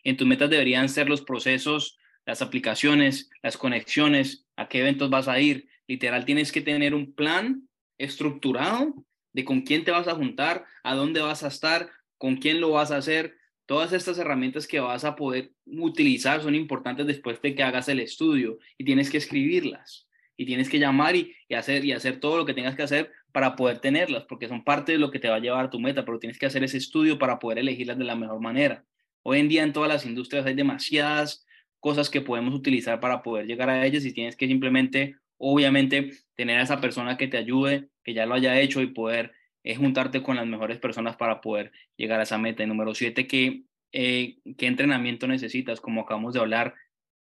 En 0.04 0.18
tus 0.18 0.28
metas 0.28 0.50
deberían 0.50 0.90
ser 0.90 1.10
los 1.10 1.22
procesos, 1.22 1.98
las 2.26 2.42
aplicaciones, 2.42 3.30
las 3.42 3.58
conexiones, 3.58 4.46
a 4.56 4.68
qué 4.68 4.80
eventos 4.80 5.10
vas 5.10 5.28
a 5.28 5.40
ir. 5.40 5.68
Literal, 5.88 6.26
tienes 6.26 6.52
que 6.52 6.62
tener 6.62 6.94
un 6.94 7.14
plan 7.14 7.68
estructurado 7.98 8.94
de 9.34 9.46
con 9.46 9.62
quién 9.62 9.84
te 9.84 9.92
vas 9.92 10.08
a 10.08 10.16
juntar, 10.16 10.66
a 10.84 10.96
dónde 10.96 11.22
vas 11.22 11.44
a 11.44 11.48
estar, 11.48 11.90
con 12.18 12.38
quién 12.38 12.62
lo 12.62 12.72
vas 12.72 12.92
a 12.92 12.98
hacer, 12.98 13.36
Todas 13.66 13.94
estas 13.94 14.18
herramientas 14.20 14.68
que 14.68 14.80
vas 14.80 15.06
a 15.06 15.16
poder 15.16 15.52
utilizar 15.66 16.42
son 16.42 16.54
importantes 16.54 17.08
después 17.08 17.42
de 17.42 17.56
que 17.56 17.64
hagas 17.64 17.90
el 17.90 18.00
estudio 18.00 18.60
y 18.78 18.86
tienes 18.86 19.10
que 19.10 19.18
escribirlas 19.18 20.08
y 20.38 20.46
tienes 20.46 20.70
que 20.70 20.80
llamar 20.80 21.16
y, 21.16 21.34
hacer, 21.56 21.84
y 21.86 21.92
hacer 21.92 22.20
todo 22.20 22.38
lo 22.38 22.46
que 22.46 22.54
tengas 22.54 22.76
que 22.76 22.84
hacer 22.84 23.12
para 23.32 23.56
poder 23.56 23.80
tenerlas, 23.80 24.26
porque 24.26 24.48
son 24.48 24.64
parte 24.64 24.92
de 24.92 24.98
lo 24.98 25.12
que 25.12 25.20
te 25.20 25.30
va 25.30 25.36
a 25.36 25.40
llevar 25.40 25.66
a 25.66 25.70
tu 25.70 25.80
meta, 25.80 26.06
pero 26.06 26.20
tienes 26.20 26.38
que 26.38 26.46
hacer 26.46 26.64
ese 26.64 26.78
estudio 26.78 27.18
para 27.18 27.40
poder 27.40 27.60
elegirlas 27.60 27.98
de 27.98 28.04
la 28.04 28.16
mejor 28.16 28.40
manera. 28.40 28.84
Hoy 29.24 29.40
en 29.40 29.50
día 29.50 29.64
en 29.64 29.74
todas 29.74 29.90
las 29.90 30.06
industrias 30.06 30.46
hay 30.46 30.54
demasiadas 30.54 31.46
cosas 31.80 32.10
que 32.10 32.22
podemos 32.22 32.54
utilizar 32.54 33.00
para 33.00 33.24
poder 33.24 33.46
llegar 33.46 33.70
a 33.70 33.86
ellas 33.86 34.06
y 34.06 34.14
tienes 34.14 34.36
que 34.36 34.48
simplemente, 34.48 35.16
obviamente, 35.38 36.12
tener 36.36 36.60
a 36.60 36.64
esa 36.64 36.80
persona 36.82 37.18
que 37.18 37.28
te 37.28 37.38
ayude, 37.38 37.90
que 38.04 38.14
ya 38.14 38.26
lo 38.26 38.36
haya 38.36 38.60
hecho 38.60 38.82
y 38.82 38.88
poder 38.88 39.34
es 39.66 39.80
juntarte 39.80 40.22
con 40.22 40.36
las 40.36 40.46
mejores 40.46 40.78
personas 40.78 41.18
para 41.18 41.42
poder 41.42 41.72
llegar 41.98 42.20
a 42.20 42.24
esa 42.24 42.38
meta. 42.38 42.66
Número 42.66 42.94
siete, 42.94 43.26
¿qué, 43.26 43.64
eh, 43.92 44.38
¿qué 44.58 44.68
entrenamiento 44.68 45.28
necesitas? 45.28 45.82
Como 45.82 46.02
acabamos 46.02 46.36
de 46.36 46.40
hablar, 46.40 46.76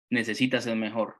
necesitas 0.09 0.65
el 0.65 0.77
mejor. 0.77 1.17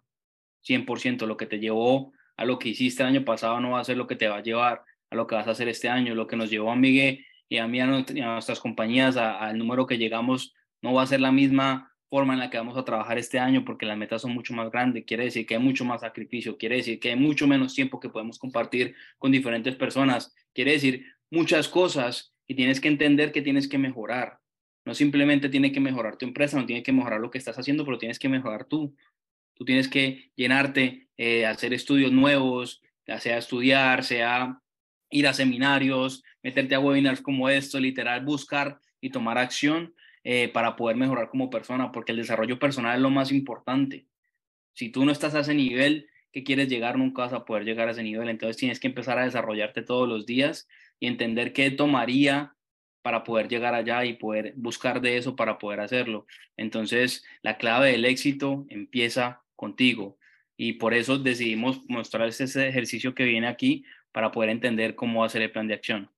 100%. 0.65 1.27
Lo 1.27 1.35
que 1.35 1.45
te 1.45 1.59
llevó 1.59 2.13
a 2.37 2.45
lo 2.45 2.57
que 2.57 2.69
hiciste 2.69 3.03
el 3.03 3.09
año 3.09 3.25
pasado 3.25 3.59
no 3.59 3.71
va 3.71 3.81
a 3.81 3.83
ser 3.83 3.97
lo 3.97 4.07
que 4.07 4.15
te 4.15 4.29
va 4.29 4.37
a 4.37 4.43
llevar 4.43 4.83
a 5.09 5.15
lo 5.15 5.27
que 5.27 5.35
vas 5.35 5.47
a 5.47 5.51
hacer 5.51 5.67
este 5.67 5.89
año. 5.89 6.15
Lo 6.15 6.25
que 6.25 6.37
nos 6.37 6.49
llevó 6.49 6.71
a 6.71 6.77
Miguel 6.77 7.25
y 7.49 7.57
a 7.57 7.67
mí, 7.67 7.81
a, 7.81 7.85
nuestras 7.85 8.61
compañías, 8.61 9.17
al 9.17 9.57
número 9.57 9.87
que 9.87 9.97
llegamos, 9.97 10.55
no 10.81 10.93
va 10.93 11.03
a 11.03 11.07
ser 11.07 11.19
la 11.19 11.33
misma 11.33 11.88
forma 12.09 12.33
en 12.33 12.39
la 12.39 12.49
que 12.49 12.57
vamos 12.57 12.77
a 12.77 12.85
trabajar 12.85 13.17
este 13.17 13.39
año 13.39 13.63
porque 13.63 13.85
las 13.85 13.97
metas 13.97 14.21
son 14.21 14.33
mucho 14.33 14.53
más 14.53 14.71
grandes. 14.71 15.05
Quiere 15.05 15.25
decir 15.25 15.45
que 15.45 15.55
hay 15.55 15.61
mucho 15.61 15.85
más 15.85 16.01
sacrificio, 16.01 16.57
quiere 16.57 16.77
decir 16.77 16.99
que 16.99 17.09
hay 17.09 17.15
mucho 17.15 17.47
menos 17.47 17.75
tiempo 17.75 17.99
que 17.99 18.09
podemos 18.09 18.39
compartir 18.39 18.95
con 19.17 19.31
diferentes 19.31 19.75
personas 19.75 20.33
quiere 20.53 20.73
decir 20.73 21.05
muchas 21.31 21.67
cosas 21.69 22.33
y 22.47 22.55
tienes 22.55 22.81
que 22.81 22.87
entender 22.87 23.31
que 23.31 23.41
tienes 23.41 23.67
que 23.67 23.77
mejorar. 23.77 24.39
No 24.85 24.93
simplemente 24.93 25.49
tiene 25.49 25.71
que 25.71 25.79
mejorar 25.79 26.17
tu 26.17 26.25
empresa, 26.25 26.57
no 26.57 26.65
tiene 26.65 26.83
que 26.83 26.91
mejorar 26.91 27.19
lo 27.19 27.29
que 27.29 27.37
estás 27.37 27.57
haciendo, 27.57 27.85
pero 27.85 27.97
tienes 27.97 28.19
que 28.19 28.29
mejorar 28.29 28.65
tú. 28.65 28.95
Tú 29.53 29.65
tienes 29.65 29.87
que 29.87 30.31
llenarte, 30.35 31.07
eh, 31.17 31.45
hacer 31.45 31.73
estudios 31.73 32.11
nuevos, 32.11 32.81
ya 33.05 33.19
sea 33.19 33.37
estudiar, 33.37 34.03
sea 34.03 34.59
ir 35.11 35.27
a 35.27 35.33
seminarios, 35.33 36.23
meterte 36.43 36.75
a 36.75 36.79
webinars 36.79 37.21
como 37.21 37.49
esto, 37.49 37.79
literal, 37.79 38.23
buscar 38.23 38.79
y 39.01 39.09
tomar 39.09 39.37
acción 39.37 39.93
eh, 40.31 40.47
para 40.47 40.75
poder 40.75 40.95
mejorar 40.95 41.31
como 41.31 41.49
persona, 41.49 41.91
porque 41.91 42.11
el 42.11 42.19
desarrollo 42.19 42.59
personal 42.59 42.95
es 42.95 43.01
lo 43.01 43.09
más 43.09 43.31
importante. 43.31 44.05
Si 44.73 44.89
tú 44.89 45.03
no 45.03 45.11
estás 45.11 45.33
a 45.33 45.39
ese 45.39 45.55
nivel, 45.55 46.07
que 46.31 46.43
quieres 46.43 46.67
llegar, 46.69 46.99
nunca 46.99 47.23
vas 47.23 47.33
a 47.33 47.45
poder 47.45 47.63
llegar 47.65 47.87
a 47.87 47.93
ese 47.93 48.03
nivel. 48.03 48.29
Entonces 48.29 48.55
tienes 48.55 48.79
que 48.79 48.85
empezar 48.85 49.17
a 49.17 49.23
desarrollarte 49.23 49.81
todos 49.81 50.07
los 50.07 50.27
días 50.27 50.67
y 50.99 51.07
entender 51.07 51.51
qué 51.51 51.71
tomaría 51.71 52.53
para 53.01 53.23
poder 53.23 53.47
llegar 53.47 53.73
allá 53.73 54.05
y 54.05 54.13
poder 54.17 54.53
buscar 54.55 55.01
de 55.01 55.17
eso 55.17 55.35
para 55.35 55.57
poder 55.57 55.79
hacerlo. 55.79 56.27
Entonces, 56.57 57.25
la 57.41 57.57
clave 57.57 57.93
del 57.93 58.05
éxito 58.05 58.67
empieza 58.69 59.41
contigo 59.55 60.19
y 60.55 60.73
por 60.73 60.93
eso 60.93 61.17
decidimos 61.17 61.81
mostrar 61.89 62.27
ese 62.27 62.67
ejercicio 62.67 63.15
que 63.15 63.23
viene 63.23 63.47
aquí 63.47 63.83
para 64.11 64.29
poder 64.29 64.51
entender 64.51 64.93
cómo 64.93 65.23
hacer 65.23 65.41
el 65.41 65.51
plan 65.51 65.67
de 65.67 65.73
acción. 65.73 66.11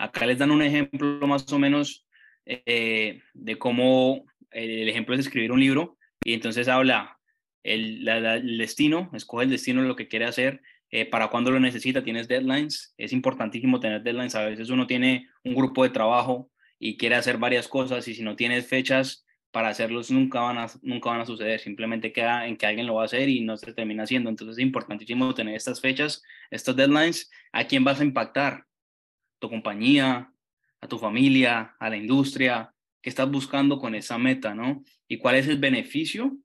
Acá 0.00 0.24
les 0.24 0.38
dan 0.38 0.50
un 0.50 0.62
ejemplo 0.62 1.26
más 1.26 1.50
o 1.52 1.58
menos 1.58 2.06
eh, 2.46 3.20
de 3.34 3.58
cómo 3.58 4.24
el 4.50 4.88
ejemplo 4.88 5.14
es 5.14 5.20
escribir 5.20 5.52
un 5.52 5.60
libro 5.60 5.98
y 6.24 6.32
entonces 6.32 6.68
habla 6.68 7.18
el, 7.62 8.02
destino, 8.56 9.10
escoge 9.12 9.44
el 9.44 9.50
destino 9.50 9.82
de 9.82 9.88
lo 9.88 9.96
que 9.96 10.08
quiere 10.08 10.24
hacer, 10.24 10.62
eh, 10.90 11.04
para 11.04 11.28
cuando 11.28 11.50
lo 11.50 11.60
necesita, 11.60 12.02
tienes 12.02 12.28
deadlines, 12.28 12.94
es 12.96 13.12
importantísimo 13.12 13.78
tener 13.78 14.02
deadlines, 14.02 14.34
a 14.34 14.46
veces 14.46 14.70
uno 14.70 14.86
tiene 14.86 15.28
un 15.44 15.54
grupo 15.54 15.82
de 15.84 15.90
trabajo 15.90 16.50
y 16.78 16.96
quiere 16.96 17.16
hacer 17.16 17.36
varias 17.36 17.68
cosas 17.68 18.08
y 18.08 18.14
si 18.14 18.22
no 18.22 18.36
tienes 18.36 18.66
fechas 18.66 19.26
para 19.50 19.68
hacerlos 19.68 20.10
nunca 20.10 20.40
van 20.40 20.56
a, 20.56 20.66
nunca 20.80 21.10
van 21.10 21.20
a 21.20 21.26
suceder, 21.26 21.60
simplemente 21.60 22.10
queda 22.10 22.46
en 22.46 22.56
que 22.56 22.64
alguien 22.64 22.86
lo 22.86 22.94
va 22.94 23.02
a 23.02 23.04
hacer 23.04 23.28
y 23.28 23.40
no 23.42 23.58
se 23.58 23.74
termina 23.74 24.04
haciendo, 24.04 24.30
entonces 24.30 24.56
es 24.56 24.62
importantísimo 24.62 25.34
tener 25.34 25.56
estas 25.56 25.82
fechas, 25.82 26.22
estos 26.50 26.74
deadlines, 26.74 27.30
a 27.52 27.64
quién 27.64 27.84
vas 27.84 28.00
a 28.00 28.04
impactar, 28.04 28.64
tu 29.40 29.48
compañía, 29.50 30.32
a 30.80 30.88
tu 30.88 30.98
familia, 30.98 31.74
a 31.80 31.90
la 31.90 31.96
industria, 31.96 32.72
qué 33.02 33.10
estás 33.10 33.30
buscando 33.30 33.78
con 33.78 33.94
esa 33.94 34.18
meta, 34.18 34.54
¿no? 34.54 34.84
Y 35.08 35.18
cuál 35.18 35.36
es 35.36 35.48
el 35.48 35.58
beneficio 35.58 36.36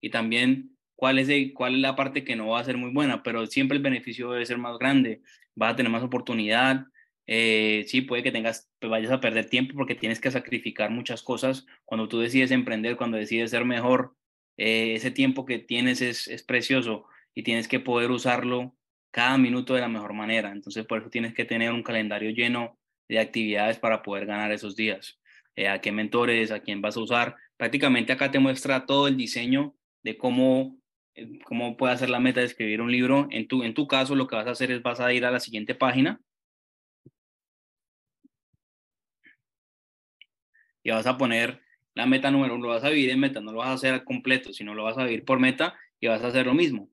y 0.00 0.10
también 0.10 0.76
cuál 0.96 1.18
es, 1.18 1.28
cuál 1.54 1.74
es 1.74 1.80
la 1.80 1.94
parte 1.94 2.24
que 2.24 2.36
no 2.36 2.48
va 2.48 2.60
a 2.60 2.64
ser 2.64 2.76
muy 2.76 2.90
buena, 2.90 3.22
pero 3.22 3.46
siempre 3.46 3.76
el 3.76 3.82
beneficio 3.82 4.32
debe 4.32 4.46
ser 4.46 4.58
más 4.58 4.78
grande, 4.78 5.22
vas 5.54 5.72
a 5.72 5.76
tener 5.76 5.92
más 5.92 6.02
oportunidad, 6.02 6.86
eh, 7.26 7.84
sí, 7.88 8.02
puede 8.02 8.22
que 8.22 8.32
tengas, 8.32 8.70
pues 8.78 8.90
vayas 8.90 9.12
a 9.12 9.20
perder 9.20 9.48
tiempo 9.50 9.74
porque 9.74 9.94
tienes 9.94 10.20
que 10.20 10.30
sacrificar 10.30 10.90
muchas 10.90 11.22
cosas 11.22 11.66
cuando 11.84 12.08
tú 12.08 12.20
decides 12.20 12.50
emprender, 12.50 12.96
cuando 12.96 13.16
decides 13.18 13.50
ser 13.50 13.64
mejor, 13.64 14.14
eh, 14.56 14.94
ese 14.94 15.10
tiempo 15.10 15.44
que 15.44 15.58
tienes 15.58 16.00
es, 16.00 16.28
es 16.28 16.42
precioso 16.42 17.06
y 17.34 17.42
tienes 17.42 17.68
que 17.68 17.80
poder 17.80 18.10
usarlo 18.10 18.74
cada 19.16 19.38
minuto 19.38 19.72
de 19.72 19.80
la 19.80 19.88
mejor 19.88 20.12
manera. 20.12 20.52
Entonces, 20.52 20.84
por 20.84 20.98
eso 21.00 21.08
tienes 21.08 21.32
que 21.32 21.46
tener 21.46 21.72
un 21.72 21.82
calendario 21.82 22.30
lleno 22.32 22.78
de 23.08 23.18
actividades 23.18 23.78
para 23.78 24.02
poder 24.02 24.26
ganar 24.26 24.52
esos 24.52 24.76
días. 24.76 25.18
Eh, 25.54 25.68
a 25.68 25.80
qué 25.80 25.90
mentores, 25.90 26.50
a 26.50 26.60
quién 26.60 26.82
vas 26.82 26.98
a 26.98 27.00
usar. 27.00 27.34
Prácticamente 27.56 28.12
acá 28.12 28.30
te 28.30 28.38
muestra 28.38 28.84
todo 28.84 29.08
el 29.08 29.16
diseño 29.16 29.74
de 30.02 30.18
cómo, 30.18 30.76
eh, 31.14 31.38
cómo 31.46 31.78
puede 31.78 31.94
hacer 31.94 32.10
la 32.10 32.20
meta 32.20 32.40
de 32.40 32.46
escribir 32.46 32.82
un 32.82 32.92
libro. 32.92 33.26
En 33.30 33.48
tu, 33.48 33.62
en 33.62 33.72
tu 33.72 33.86
caso, 33.86 34.14
lo 34.14 34.26
que 34.26 34.36
vas 34.36 34.48
a 34.48 34.50
hacer 34.50 34.70
es 34.70 34.82
vas 34.82 35.00
a 35.00 35.10
ir 35.14 35.24
a 35.24 35.30
la 35.30 35.40
siguiente 35.40 35.74
página 35.74 36.20
y 40.82 40.90
vas 40.90 41.06
a 41.06 41.16
poner 41.16 41.62
la 41.94 42.04
meta 42.04 42.30
número 42.30 42.54
uno, 42.54 42.66
lo 42.66 42.74
vas 42.74 42.84
a 42.84 42.90
dividir 42.90 43.12
en 43.12 43.20
meta, 43.20 43.40
no 43.40 43.52
lo 43.52 43.60
vas 43.60 43.68
a 43.68 43.72
hacer 43.72 44.04
completo, 44.04 44.52
sino 44.52 44.74
lo 44.74 44.84
vas 44.84 44.98
a 44.98 45.04
dividir 45.04 45.24
por 45.24 45.40
meta 45.40 45.74
y 46.00 46.06
vas 46.08 46.22
a 46.22 46.26
hacer 46.26 46.44
lo 46.44 46.52
mismo. 46.52 46.90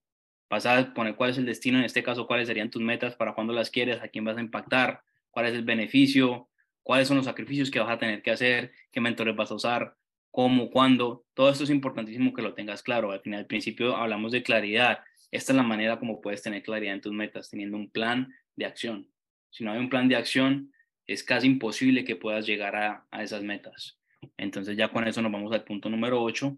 Vas 0.50 0.66
a 0.66 0.94
poner 0.94 1.16
cuál 1.16 1.32
es 1.32 1.38
el 1.38 1.46
destino, 1.46 1.80
en 1.80 1.86
este 1.86 2.04
caso, 2.04 2.28
cuáles 2.28 2.48
serían 2.48 2.70
tus 2.70 2.82
metas, 2.82 3.16
para 3.16 3.34
cuándo 3.34 3.54
las 3.54 3.70
quieres, 3.70 4.02
a 4.02 4.08
quién 4.08 4.24
vas 4.24 4.38
a 4.38 4.42
impactar, 4.42 5.02
cuál 5.32 5.48
es 5.48 5.54
el 5.54 5.64
beneficio, 5.64 6.50
cuáles 6.84 7.08
son 7.08 7.18
los 7.18 7.26
sacrificios 7.26 7.72
que 7.72 7.80
vas 7.80 7.90
a 7.90 7.98
tener 7.98 8.22
que 8.22 8.32
hacer, 8.32 8.72
qué 8.92 9.02
mentores 9.02 9.36
vas 9.36 9.52
a 9.52 9.56
usar, 9.56 9.96
cómo, 10.30 10.70
cuándo. 10.70 11.26
Todo 11.34 11.50
esto 11.50 11.64
es 11.64 11.70
importantísimo 11.70 12.34
que 12.34 12.42
lo 12.42 12.54
tengas 12.54 12.84
claro. 12.84 13.12
Al 13.12 13.22
final, 13.22 13.40
al 13.40 13.46
principio 13.48 13.96
hablamos 13.96 14.32
de 14.32 14.44
claridad. 14.44 15.00
Esta 15.32 15.54
es 15.54 15.56
la 15.56 15.64
manera 15.64 16.00
como 16.00 16.22
puedes 16.22 16.42
tener 16.42 16.62
claridad 16.62 16.94
en 16.94 17.02
tus 17.02 17.14
metas, 17.14 17.50
teniendo 17.50 17.78
un 17.78 17.90
plan 17.90 18.34
de 18.56 18.66
acción. 18.66 19.08
Si 19.50 19.64
no 19.64 19.72
hay 19.72 19.80
un 19.80 19.90
plan 19.90 20.08
de 20.08 20.16
acción, 20.16 20.72
es 21.08 21.24
casi 21.24 21.48
imposible 21.48 22.04
que 22.04 22.16
puedas 22.16 22.46
llegar 22.46 22.76
a, 22.76 23.06
a 23.12 23.24
esas 23.24 23.44
metas. 23.44 24.00
Entonces 24.38 24.78
ya 24.78 24.90
con 24.90 25.08
eso 25.08 25.22
nos 25.22 25.32
vamos 25.32 25.52
al 25.54 25.64
punto 25.64 25.90
número 25.90 26.22
8, 26.22 26.58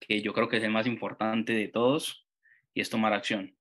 que 0.00 0.22
yo 0.22 0.32
creo 0.32 0.48
que 0.48 0.58
es 0.58 0.64
el 0.64 0.70
más 0.70 0.86
importante 0.86 1.52
de 1.52 1.68
todos, 1.68 2.25
y 2.76 2.82
es 2.82 2.90
tomar 2.90 3.14
acción. 3.14 3.56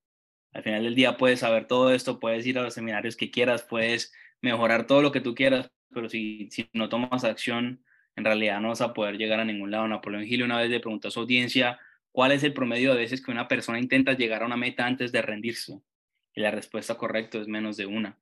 Al 0.51 0.61
final 0.61 0.83
del 0.83 0.93
día 0.93 1.15
puedes 1.15 1.39
saber 1.39 1.67
todo 1.67 1.91
esto, 1.91 2.19
puedes 2.19 2.45
ir 2.45 2.59
a 2.59 2.63
los 2.63 2.73
seminarios 2.73 3.15
que 3.15 3.31
quieras, 3.31 3.63
puedes 3.63 4.13
mejorar 4.41 4.87
todo 4.87 5.01
lo 5.01 5.13
que 5.13 5.21
tú 5.21 5.33
quieras, 5.33 5.71
pero 5.93 6.09
si, 6.09 6.49
si 6.51 6.69
no 6.73 6.89
tomas 6.89 7.23
acción, 7.23 7.81
en 8.17 8.25
realidad 8.25 8.59
no 8.59 8.69
vas 8.69 8.81
a 8.81 8.93
poder 8.93 9.17
llegar 9.17 9.39
a 9.39 9.45
ningún 9.45 9.71
lado. 9.71 9.87
Napoleón 9.87 10.25
Gil 10.25 10.43
una 10.43 10.59
vez 10.59 10.69
le 10.69 10.81
preguntó 10.81 11.07
a 11.07 11.11
su 11.11 11.21
audiencia, 11.21 11.79
¿cuál 12.11 12.33
es 12.33 12.43
el 12.43 12.53
promedio 12.53 12.91
de 12.93 12.99
veces 12.99 13.23
que 13.23 13.31
una 13.31 13.47
persona 13.47 13.79
intenta 13.79 14.13
llegar 14.13 14.43
a 14.43 14.47
una 14.47 14.57
meta 14.57 14.85
antes 14.85 15.13
de 15.13 15.21
rendirse? 15.21 15.79
Y 16.33 16.41
la 16.41 16.51
respuesta 16.51 16.95
correcta 16.95 17.37
es 17.39 17.47
menos 17.47 17.77
de 17.77 17.85
una. 17.85 18.19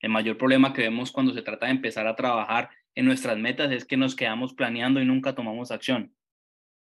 El 0.00 0.10
mayor 0.10 0.38
problema 0.38 0.72
que 0.72 0.82
vemos 0.82 1.12
cuando 1.12 1.32
se 1.32 1.42
trata 1.42 1.66
de 1.66 1.72
empezar 1.72 2.08
a 2.08 2.16
trabajar 2.16 2.70
en 2.96 3.04
nuestras 3.04 3.38
metas 3.38 3.70
es 3.70 3.84
que 3.84 3.96
nos 3.96 4.16
quedamos 4.16 4.54
planeando 4.54 5.00
y 5.00 5.04
nunca 5.04 5.36
tomamos 5.36 5.70
acción. 5.70 6.12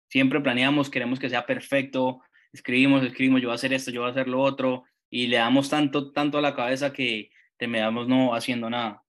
Siempre 0.08 0.40
planeamos, 0.40 0.88
queremos 0.88 1.18
que 1.18 1.28
sea 1.28 1.46
perfecto, 1.46 2.20
escribimos, 2.52 3.04
escribimos, 3.04 3.40
yo 3.40 3.48
voy 3.48 3.54
a 3.54 3.56
hacer 3.56 3.72
esto, 3.72 3.90
yo 3.90 4.00
voy 4.00 4.08
a 4.08 4.12
hacer 4.12 4.28
lo 4.28 4.40
otro, 4.40 4.84
y 5.10 5.26
le 5.26 5.38
damos 5.38 5.68
tanto, 5.68 6.12
tanto 6.12 6.38
a 6.38 6.40
la 6.40 6.54
cabeza 6.54 6.92
que 6.92 7.30
terminamos 7.56 8.08
no 8.08 8.34
haciendo 8.34 8.70
nada, 8.70 9.02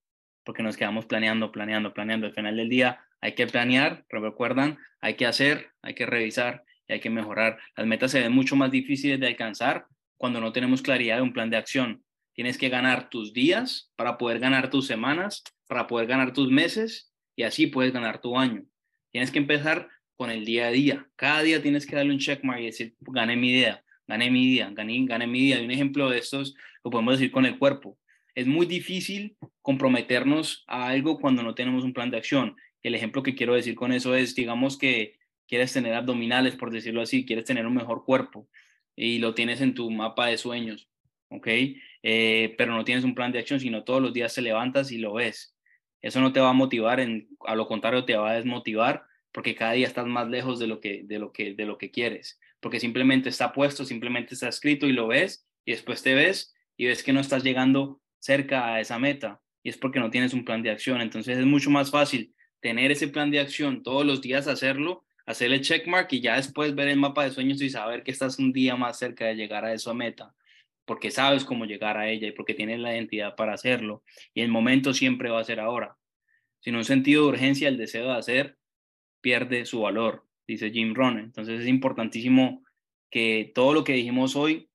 porque 0.43 0.63
nos 0.63 0.75
quedamos 0.75 1.05
planeando, 1.05 1.51
planeando, 1.51 1.93
planeando. 1.93 2.27
Al 2.27 2.33
final 2.33 2.57
del 2.57 2.69
día 2.69 2.99
hay 3.21 3.33
que 3.33 3.47
planear, 3.47 4.05
recuerdan, 4.09 4.79
hay 4.99 5.15
que 5.15 5.25
hacer, 5.25 5.71
hay 5.81 5.93
que 5.93 6.05
revisar 6.05 6.63
y 6.87 6.93
hay 6.93 6.99
que 6.99 7.09
mejorar. 7.09 7.59
Las 7.77 7.85
metas 7.85 8.11
se 8.11 8.19
ven 8.19 8.33
mucho 8.33 8.55
más 8.55 8.71
difíciles 8.71 9.19
de 9.19 9.27
alcanzar 9.27 9.85
cuando 10.17 10.41
no 10.41 10.51
tenemos 10.51 10.81
claridad 10.81 11.17
de 11.17 11.21
un 11.21 11.33
plan 11.33 11.49
de 11.49 11.57
acción. 11.57 12.03
Tienes 12.33 12.57
que 12.57 12.69
ganar 12.69 13.09
tus 13.09 13.33
días 13.33 13.91
para 13.95 14.17
poder 14.17 14.39
ganar 14.39 14.69
tus 14.69 14.87
semanas, 14.87 15.43
para 15.67 15.87
poder 15.87 16.07
ganar 16.07 16.33
tus 16.33 16.49
meses 16.49 17.11
y 17.35 17.43
así 17.43 17.67
puedes 17.67 17.93
ganar 17.93 18.21
tu 18.21 18.37
año. 18.37 18.63
Tienes 19.11 19.31
que 19.31 19.39
empezar 19.39 19.89
con 20.21 20.29
el 20.29 20.45
día 20.45 20.67
a 20.67 20.69
día. 20.69 21.07
Cada 21.15 21.41
día 21.41 21.63
tienes 21.63 21.87
que 21.87 21.95
darle 21.95 22.13
un 22.13 22.19
checkmark 22.19 22.61
y 22.61 22.65
decir, 22.65 22.93
gané 22.99 23.35
mi 23.35 23.53
idea, 23.53 23.83
gané 24.05 24.29
mi 24.29 24.45
día, 24.45 24.69
gané, 24.71 25.25
mi 25.25 25.39
día. 25.39 25.59
Y 25.59 25.65
un 25.65 25.71
ejemplo 25.71 26.11
de 26.11 26.19
estos 26.19 26.53
lo 26.83 26.91
podemos 26.91 27.17
decir 27.17 27.31
con 27.31 27.47
el 27.47 27.57
cuerpo. 27.57 27.97
Es 28.35 28.45
muy 28.45 28.67
difícil 28.67 29.35
comprometernos 29.63 30.63
a 30.67 30.89
algo 30.89 31.19
cuando 31.19 31.41
no 31.41 31.55
tenemos 31.55 31.83
un 31.83 31.93
plan 31.93 32.11
de 32.11 32.17
acción. 32.17 32.55
El 32.83 32.93
ejemplo 32.93 33.23
que 33.23 33.33
quiero 33.33 33.55
decir 33.55 33.73
con 33.73 33.93
eso 33.93 34.13
es, 34.13 34.35
digamos 34.35 34.77
que 34.77 35.15
quieres 35.47 35.73
tener 35.73 35.95
abdominales, 35.95 36.55
por 36.55 36.69
decirlo 36.69 37.01
así, 37.01 37.25
quieres 37.25 37.45
tener 37.45 37.65
un 37.65 37.73
mejor 37.73 38.05
cuerpo 38.05 38.47
y 38.95 39.17
lo 39.17 39.33
tienes 39.33 39.59
en 39.59 39.73
tu 39.73 39.89
mapa 39.89 40.27
de 40.27 40.37
sueños, 40.37 40.87
¿ok? 41.29 41.47
Eh, 42.03 42.53
pero 42.59 42.75
no 42.75 42.85
tienes 42.85 43.05
un 43.05 43.15
plan 43.15 43.31
de 43.31 43.39
acción, 43.39 43.59
sino 43.59 43.83
todos 43.83 44.03
los 44.03 44.13
días 44.13 44.35
te 44.35 44.43
levantas 44.43 44.91
y 44.91 44.99
lo 44.99 45.13
ves. 45.13 45.57
Eso 45.99 46.21
no 46.21 46.31
te 46.31 46.39
va 46.39 46.51
a 46.51 46.53
motivar, 46.53 46.99
en, 46.99 47.27
a 47.47 47.55
lo 47.55 47.67
contrario 47.67 48.05
te 48.05 48.15
va 48.15 48.29
a 48.29 48.35
desmotivar 48.35 49.09
porque 49.31 49.55
cada 49.55 49.73
día 49.73 49.87
estás 49.87 50.07
más 50.07 50.29
lejos 50.29 50.59
de 50.59 50.67
lo 50.67 50.79
que, 50.79 51.03
de 51.03 51.19
lo 51.19 51.31
que, 51.31 51.53
de 51.53 51.65
lo 51.65 51.77
que 51.77 51.91
quieres, 51.91 52.39
porque 52.59 52.79
simplemente 52.79 53.29
está 53.29 53.53
puesto, 53.53 53.85
simplemente 53.85 54.33
está 54.33 54.49
escrito 54.49 54.87
y 54.87 54.91
lo 54.91 55.07
ves 55.07 55.45
y 55.65 55.71
después 55.71 56.03
te 56.03 56.13
ves 56.15 56.53
y 56.77 56.85
ves 56.85 57.03
que 57.03 57.13
no 57.13 57.19
estás 57.19 57.43
llegando 57.43 58.01
cerca 58.19 58.73
a 58.73 58.79
esa 58.81 58.99
meta 58.99 59.41
y 59.63 59.69
es 59.69 59.77
porque 59.77 59.99
no 59.99 60.09
tienes 60.09 60.33
un 60.33 60.45
plan 60.45 60.63
de 60.63 60.71
acción. 60.71 61.01
Entonces 61.01 61.37
es 61.37 61.45
mucho 61.45 61.69
más 61.69 61.91
fácil 61.91 62.33
tener 62.59 62.91
ese 62.91 63.07
plan 63.07 63.31
de 63.31 63.39
acción 63.39 63.83
todos 63.83 64.05
los 64.05 64.21
días, 64.21 64.47
hacerlo, 64.47 65.05
hacerle 65.25 65.61
checkmark 65.61 66.11
y 66.13 66.21
ya 66.21 66.35
después 66.35 66.75
ver 66.75 66.87
el 66.87 66.97
mapa 66.97 67.23
de 67.23 67.31
sueños 67.31 67.61
y 67.61 67.69
saber 67.69 68.03
que 68.03 68.11
estás 68.11 68.39
un 68.39 68.51
día 68.51 68.75
más 68.75 68.99
cerca 68.99 69.25
de 69.25 69.35
llegar 69.35 69.65
a 69.65 69.73
esa 69.73 69.93
meta, 69.93 70.33
porque 70.85 71.11
sabes 71.11 71.43
cómo 71.43 71.65
llegar 71.65 71.97
a 71.97 72.09
ella 72.09 72.27
y 72.27 72.31
porque 72.31 72.53
tienes 72.53 72.79
la 72.79 72.93
identidad 72.93 73.35
para 73.35 73.53
hacerlo. 73.53 74.03
Y 74.33 74.41
el 74.41 74.49
momento 74.49 74.93
siempre 74.93 75.29
va 75.29 75.39
a 75.39 75.45
ser 75.45 75.59
ahora. 75.59 75.97
Sin 76.59 76.75
un 76.75 76.85
sentido 76.85 77.23
de 77.23 77.29
urgencia, 77.29 77.69
el 77.69 77.77
deseo 77.77 78.05
de 78.05 78.17
hacer 78.17 78.57
pierde 79.21 79.65
su 79.65 79.81
valor, 79.81 80.25
dice 80.47 80.71
Jim 80.71 80.93
Rohn. 80.93 81.19
Entonces 81.19 81.61
es 81.61 81.67
importantísimo 81.67 82.63
que 83.09 83.51
todo 83.53 83.73
lo 83.73 83.83
que 83.83 83.93
dijimos 83.93 84.35
hoy 84.35 84.69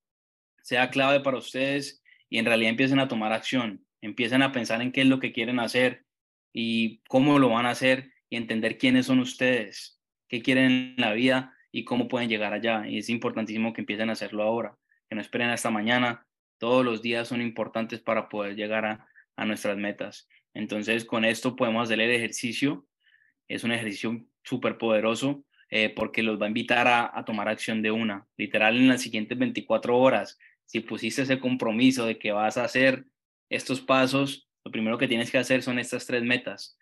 sea 0.63 0.91
clave 0.91 1.21
para 1.21 1.39
ustedes 1.39 2.03
y 2.29 2.39
en 2.39 2.45
realidad 2.45 2.71
empiecen 2.71 2.99
a 2.99 3.09
tomar 3.09 3.33
acción, 3.33 3.85
empiecen 4.01 4.43
a 4.43 4.53
pensar 4.53 4.83
en 4.83 4.93
qué 4.93 5.03
es 5.03 5.07
lo 5.07 5.21
que 5.21 5.33
quieren 5.33 5.61
hacer 5.61 6.05
y 6.53 7.03
cómo 7.09 7.39
lo 7.39 7.51
van 7.51 7.67
a 7.67 7.71
hacer 7.71 8.13
y 8.29 8.37
entender 8.37 8.79
quiénes 8.79 9.07
son 9.07 9.21
ustedes, 9.21 10.01
qué 10.29 10.43
quieren 10.43 10.95
en 10.97 10.97
la 10.97 11.13
vida 11.13 11.55
y 11.71 11.85
cómo 11.85 12.09
pueden 12.09 12.29
llegar 12.29 12.53
allá. 12.53 12.89
Y 12.89 12.99
es 12.99 13.09
importantísimo 13.11 13.73
que 13.73 13.83
empiecen 13.83 14.09
a 14.11 14.15
hacerlo 14.15 14.43
ahora, 14.43 14.77
que 15.09 15.15
no 15.15 15.21
esperen 15.21 15.51
hasta 15.51 15.71
mañana. 15.71 16.27
Todos 16.59 16.85
los 16.85 17.03
días 17.03 17.29
son 17.29 17.43
importantes 17.43 18.01
para 18.01 18.29
poder 18.29 18.57
llegar 18.57 18.85
a, 18.87 19.09
a 19.37 19.45
nuestras 19.45 19.77
metas. 19.77 20.29
Entonces, 20.55 21.05
con 21.05 21.25
esto 21.25 21.55
podemos 21.55 21.85
hacer 21.85 22.01
el 22.01 22.11
ejercicio. 22.11 22.87
Es 23.47 23.63
un 23.63 23.73
ejercicio 23.73 24.27
súper 24.47 24.79
poderoso 24.79 25.45
eh, 25.69 25.93
porque 25.95 26.23
los 26.23 26.41
va 26.41 26.47
a 26.47 26.49
invitar 26.49 26.87
a, 26.87 27.25
tomar 27.25 27.49
acción 27.49 27.83
de 27.83 27.91
una. 27.91 28.27
Literal, 28.37 28.77
en 28.77 28.89
las 28.89 29.03
siguientes 29.03 29.37
24 29.37 29.99
horas, 29.99 30.39
si 30.65 30.81
pusiste 30.81 31.23
ese 31.23 31.41
compromiso 31.41 32.07
de 32.07 32.19
que 32.19 32.33
vas 32.33 32.57
a 32.57 32.65
hacer 32.65 33.05
estos 33.51 33.81
pasos, 33.81 34.49
lo 34.65 34.71
primero 34.71 34.99
que 34.99 35.09
tienes 35.09 35.31
que 35.31 35.39
hacer 35.39 35.63
son 35.63 35.79
estas 35.79 36.07
tres 36.07 36.23
metas. 36.23 36.79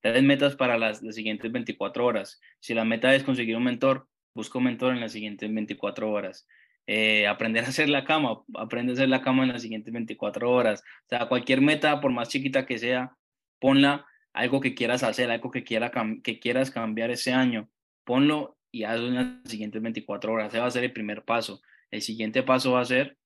Tres 0.00 0.22
metas 0.22 0.56
para 0.56 0.76
las, 0.76 1.02
las 1.02 1.14
siguientes 1.14 1.50
24 1.50 2.04
horas. 2.04 2.40
Si 2.60 2.74
la 2.74 2.84
meta 2.84 3.14
es 3.14 3.22
conseguir 3.22 3.56
un 3.56 3.64
mentor, 3.64 4.08
busca 4.34 4.58
un 4.58 4.64
mentor 4.64 4.92
en 4.92 5.00
las 5.00 5.12
siguientes 5.12 5.52
24 5.52 6.10
horas. 6.10 6.46
Eh, 6.88 7.26
aprender 7.26 7.64
a 7.64 7.68
hacer 7.68 7.88
la 7.88 8.04
cama, 8.04 8.42
aprende 8.54 8.92
a 8.92 8.94
hacer 8.94 9.08
la 9.08 9.22
cama 9.22 9.44
en 9.44 9.52
las 9.52 9.62
siguientes 9.62 9.92
24 9.92 10.50
horas. 10.50 10.82
O 11.06 11.08
sea, 11.08 11.26
cualquier 11.26 11.60
meta, 11.60 12.00
por 12.00 12.12
más 12.12 12.28
chiquita 12.28 12.66
que 12.66 12.78
sea, 12.78 13.16
ponla 13.60 14.06
algo 14.36 14.60
que 14.60 14.74
quieras 14.74 15.02
hacer, 15.02 15.30
algo 15.30 15.50
que, 15.50 15.64
quiera, 15.64 15.90
que 16.22 16.38
quieras 16.38 16.70
cambiar 16.70 17.10
ese 17.10 17.32
año, 17.32 17.70
ponlo 18.04 18.58
y 18.70 18.84
hazlo 18.84 19.08
en 19.08 19.14
las 19.14 19.50
siguientes 19.50 19.82
24 19.82 20.32
horas. 20.32 20.48
Ese 20.48 20.60
va 20.60 20.66
a 20.66 20.70
ser 20.70 20.84
el 20.84 20.92
primer 20.92 21.24
paso. 21.24 21.62
El 21.90 22.02
siguiente 22.02 22.42
paso 22.42 22.72
va 22.72 22.82
a 22.82 22.84
ser, 22.84 23.16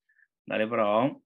dale 0.46 0.68
para 0.68 0.84
abajo. 0.84 1.22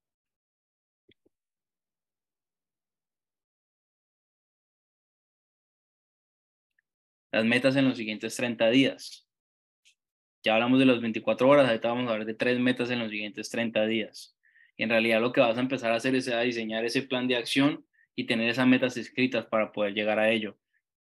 Las 7.30 7.44
metas 7.44 7.76
en 7.76 7.86
los 7.86 7.98
siguientes 7.98 8.36
30 8.36 8.70
días. 8.70 9.28
Ya 10.42 10.54
hablamos 10.54 10.78
de 10.78 10.86
las 10.86 11.00
24 11.00 11.46
horas, 11.48 11.68
ahorita 11.68 11.88
vamos 11.88 12.08
a 12.08 12.12
hablar 12.12 12.26
de 12.26 12.34
tres 12.34 12.58
metas 12.58 12.90
en 12.90 13.00
los 13.00 13.10
siguientes 13.10 13.50
30 13.50 13.84
días. 13.86 14.34
Y 14.78 14.84
en 14.84 14.90
realidad 14.90 15.20
lo 15.20 15.32
que 15.32 15.40
vas 15.40 15.58
a 15.58 15.60
empezar 15.60 15.92
a 15.92 15.96
hacer 15.96 16.14
es 16.14 16.28
a 16.28 16.40
diseñar 16.40 16.86
ese 16.86 17.02
plan 17.02 17.28
de 17.28 17.36
acción 17.36 17.84
y 18.16 18.26
tener 18.26 18.48
esas 18.48 18.66
metas 18.66 18.96
escritas 18.96 19.46
para 19.46 19.72
poder 19.72 19.94
llegar 19.94 20.18
a 20.18 20.30
ello. 20.30 20.56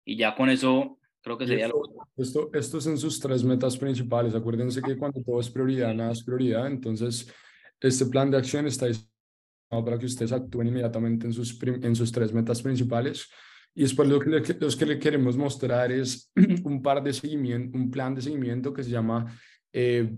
Y 0.05 0.17
ya 0.17 0.35
con 0.35 0.51
eso 0.51 0.99
creo 1.23 1.39
que 1.39 1.47
sería 1.47 1.67
esto, 1.67 1.83
lo... 2.17 2.51
Esto, 2.53 2.81
son 2.81 2.99
sus 2.99 3.21
tres 3.21 3.45
metas 3.45 3.77
principales. 3.77 4.35
Acuérdense 4.35 4.83
que 4.83 4.97
cuando 4.97 5.23
todo 5.23 5.41
es 5.41 5.51
prioridad, 5.51 5.95
nada 5.95 6.13
es 6.13 6.23
prioridad. 6.23 6.67
Entonces, 6.67 7.33
este 7.81 8.07
plan 8.07 8.31
de 8.31 8.39
acción 8.39 8.67
está 8.67 8.87
diseñado 8.87 9.85
para 9.85 9.99
que 9.99 10.07
ustedes 10.07 10.33
actúen 10.33 10.69
inmediatamente 10.69 11.27
en 11.27 11.33
sus, 11.33 11.61
en 11.63 11.95
sus 11.95 12.11
tres 12.11 12.33
metas 12.33 12.63
principales. 12.63 13.29
Y 13.75 13.83
después 13.83 14.09
lo 14.09 14.21
que, 14.21 14.31
le, 14.31 14.43
los 14.61 14.77
que 14.77 14.87
le 14.87 14.99
queremos 14.99 15.37
mostrar 15.37 15.93
es 15.93 16.31
un 16.65 16.83
par 16.83 17.03
de 17.03 17.13
seguimiento, 17.13 17.77
un 17.77 17.91
plan 17.91 18.15
de 18.15 18.23
seguimiento 18.23 18.73
que 18.73 18.83
se 18.83 18.91
llama, 18.91 19.33
eh, 19.73 20.15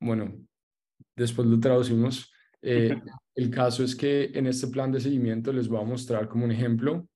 bueno, 0.00 0.34
después 1.14 1.46
lo 1.46 1.60
traducimos, 1.60 2.32
eh, 2.62 3.00
el 3.34 3.50
caso 3.50 3.84
es 3.84 3.94
que 3.94 4.30
en 4.34 4.46
este 4.46 4.68
plan 4.68 4.90
de 4.90 5.00
seguimiento 5.00 5.52
les 5.52 5.68
voy 5.68 5.80
a 5.80 5.84
mostrar 5.84 6.28
como 6.28 6.44
un 6.44 6.52
ejemplo 6.52 7.06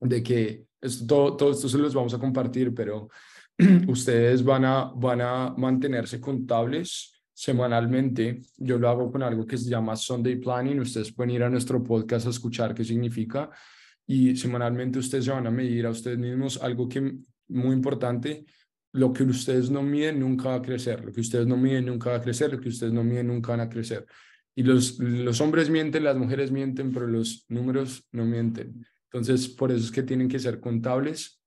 de 0.00 0.22
que 0.22 0.64
esto, 0.80 1.06
todo, 1.06 1.36
todo 1.36 1.50
esto 1.52 1.68
se 1.68 1.78
los 1.78 1.94
vamos 1.94 2.14
a 2.14 2.18
compartir, 2.18 2.74
pero 2.74 3.08
ustedes 3.88 4.42
van 4.42 4.64
a, 4.64 4.84
van 4.84 5.20
a 5.20 5.54
mantenerse 5.56 6.20
contables 6.20 7.22
semanalmente. 7.32 8.40
Yo 8.56 8.78
lo 8.78 8.88
hago 8.88 9.10
con 9.10 9.22
algo 9.22 9.46
que 9.46 9.56
se 9.56 9.70
llama 9.70 9.96
Sunday 9.96 10.36
Planning. 10.36 10.80
Ustedes 10.80 11.12
pueden 11.12 11.30
ir 11.30 11.42
a 11.42 11.50
nuestro 11.50 11.82
podcast 11.82 12.26
a 12.26 12.30
escuchar 12.30 12.74
qué 12.74 12.84
significa 12.84 13.50
y 14.06 14.34
semanalmente 14.34 14.98
ustedes 14.98 15.26
se 15.26 15.30
van 15.30 15.46
a 15.46 15.52
medir 15.52 15.86
a 15.86 15.90
ustedes 15.90 16.18
mismos 16.18 16.60
algo 16.60 16.88
que 16.88 17.14
muy 17.46 17.74
importante, 17.74 18.44
lo 18.92 19.12
que 19.12 19.22
ustedes 19.22 19.70
no 19.70 19.82
miden 19.82 20.18
nunca 20.18 20.48
va 20.48 20.54
a 20.56 20.62
crecer, 20.62 21.04
lo 21.04 21.12
que 21.12 21.20
ustedes 21.20 21.46
no 21.46 21.56
miden 21.56 21.86
nunca 21.86 22.10
va 22.10 22.16
a 22.16 22.20
crecer, 22.20 22.52
lo 22.52 22.60
que 22.60 22.70
ustedes 22.70 22.92
no 22.92 23.04
miden 23.04 23.28
nunca 23.28 23.52
van 23.52 23.60
a 23.60 23.68
crecer. 23.68 24.04
Y 24.54 24.62
los, 24.62 24.98
los 24.98 25.40
hombres 25.40 25.70
mienten, 25.70 26.04
las 26.04 26.16
mujeres 26.16 26.50
mienten, 26.50 26.92
pero 26.92 27.06
los 27.06 27.44
números 27.48 28.06
no 28.12 28.24
mienten. 28.24 28.84
Entonces, 29.04 29.48
por 29.48 29.70
eso 29.70 29.84
es 29.84 29.90
que 29.90 30.02
tienen 30.02 30.28
que 30.28 30.38
ser 30.38 30.60
contables. 30.60 31.40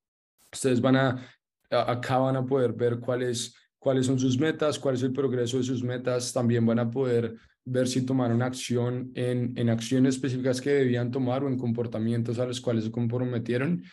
Ustedes 0.52 0.82
van 0.82 0.96
a, 0.96 1.30
acá 1.70 2.18
van 2.18 2.36
a 2.36 2.46
poder 2.46 2.74
ver 2.74 3.00
cuáles, 3.00 3.56
cuáles 3.78 4.06
son 4.06 4.20
sus 4.20 4.38
metas, 4.38 4.80
cuál 4.80 4.96
es 4.96 5.04
el 5.04 5.14
progreso 5.14 5.58
de 5.58 5.64
sus 5.64 5.84
metas. 5.84 6.34
También 6.34 6.66
van 6.66 6.80
a 6.80 6.90
poder 6.90 7.36
ver 7.66 7.88
si 7.88 8.06
tomaron 8.06 8.42
acción 8.42 9.12
en, 9.16 9.54
en 9.58 9.70
acciones 9.70 10.16
específicas 10.16 10.60
que 10.60 10.72
debían 10.72 11.12
tomar 11.12 11.44
o 11.44 11.48
en 11.48 11.58
comportamientos 11.58 12.40
a 12.40 12.46
los 12.46 12.60
cuales 12.60 12.86
se 12.86 12.92
comprometieron, 12.92 13.84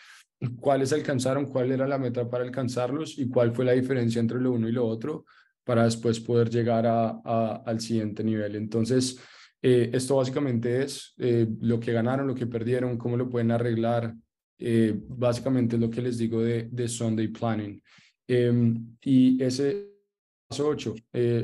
cuáles 0.59 0.92
alcanzaron, 0.92 1.46
cuál 1.46 1.70
era 1.70 1.87
la 1.87 1.99
meta 1.99 2.29
para 2.29 2.44
alcanzarlos 2.44 3.18
y 3.18 3.29
cuál 3.29 3.53
fue 3.53 3.64
la 3.64 3.73
diferencia 3.73 4.21
entre 4.21 4.40
lo 4.40 4.52
uno 4.52 4.69
y 4.69 4.73
lo 4.73 4.87
otro 4.87 5.25
para 5.65 5.85
después 5.85 6.21
poder 6.21 6.50
llegar 6.50 6.87
a, 6.87 7.63
al 7.65 7.81
siguiente 7.81 8.25
nivel. 8.25 8.56
Entonces, 8.56 9.19
eh, 9.63 9.90
esto 9.92 10.17
básicamente 10.17 10.83
es 10.83 11.15
eh, 11.19 11.46
lo 11.61 11.79
que 11.79 11.92
ganaron, 11.92 12.27
lo 12.27 12.35
que 12.35 12.46
perdieron, 12.46 12.96
cómo 12.96 13.17
lo 13.17 13.29
pueden 13.29 13.50
arreglar. 13.50 14.15
Eh, 14.58 14.94
básicamente 15.08 15.77
es 15.77 15.81
lo 15.81 15.90
que 15.90 16.02
les 16.02 16.19
digo 16.19 16.42
de, 16.42 16.69
de 16.71 16.88
Sunday 16.88 17.29
Planning. 17.29 17.83
Em, 18.27 18.96
y 19.02 19.42
ese 19.42 19.88
paso 20.48 20.69
8, 20.69 20.94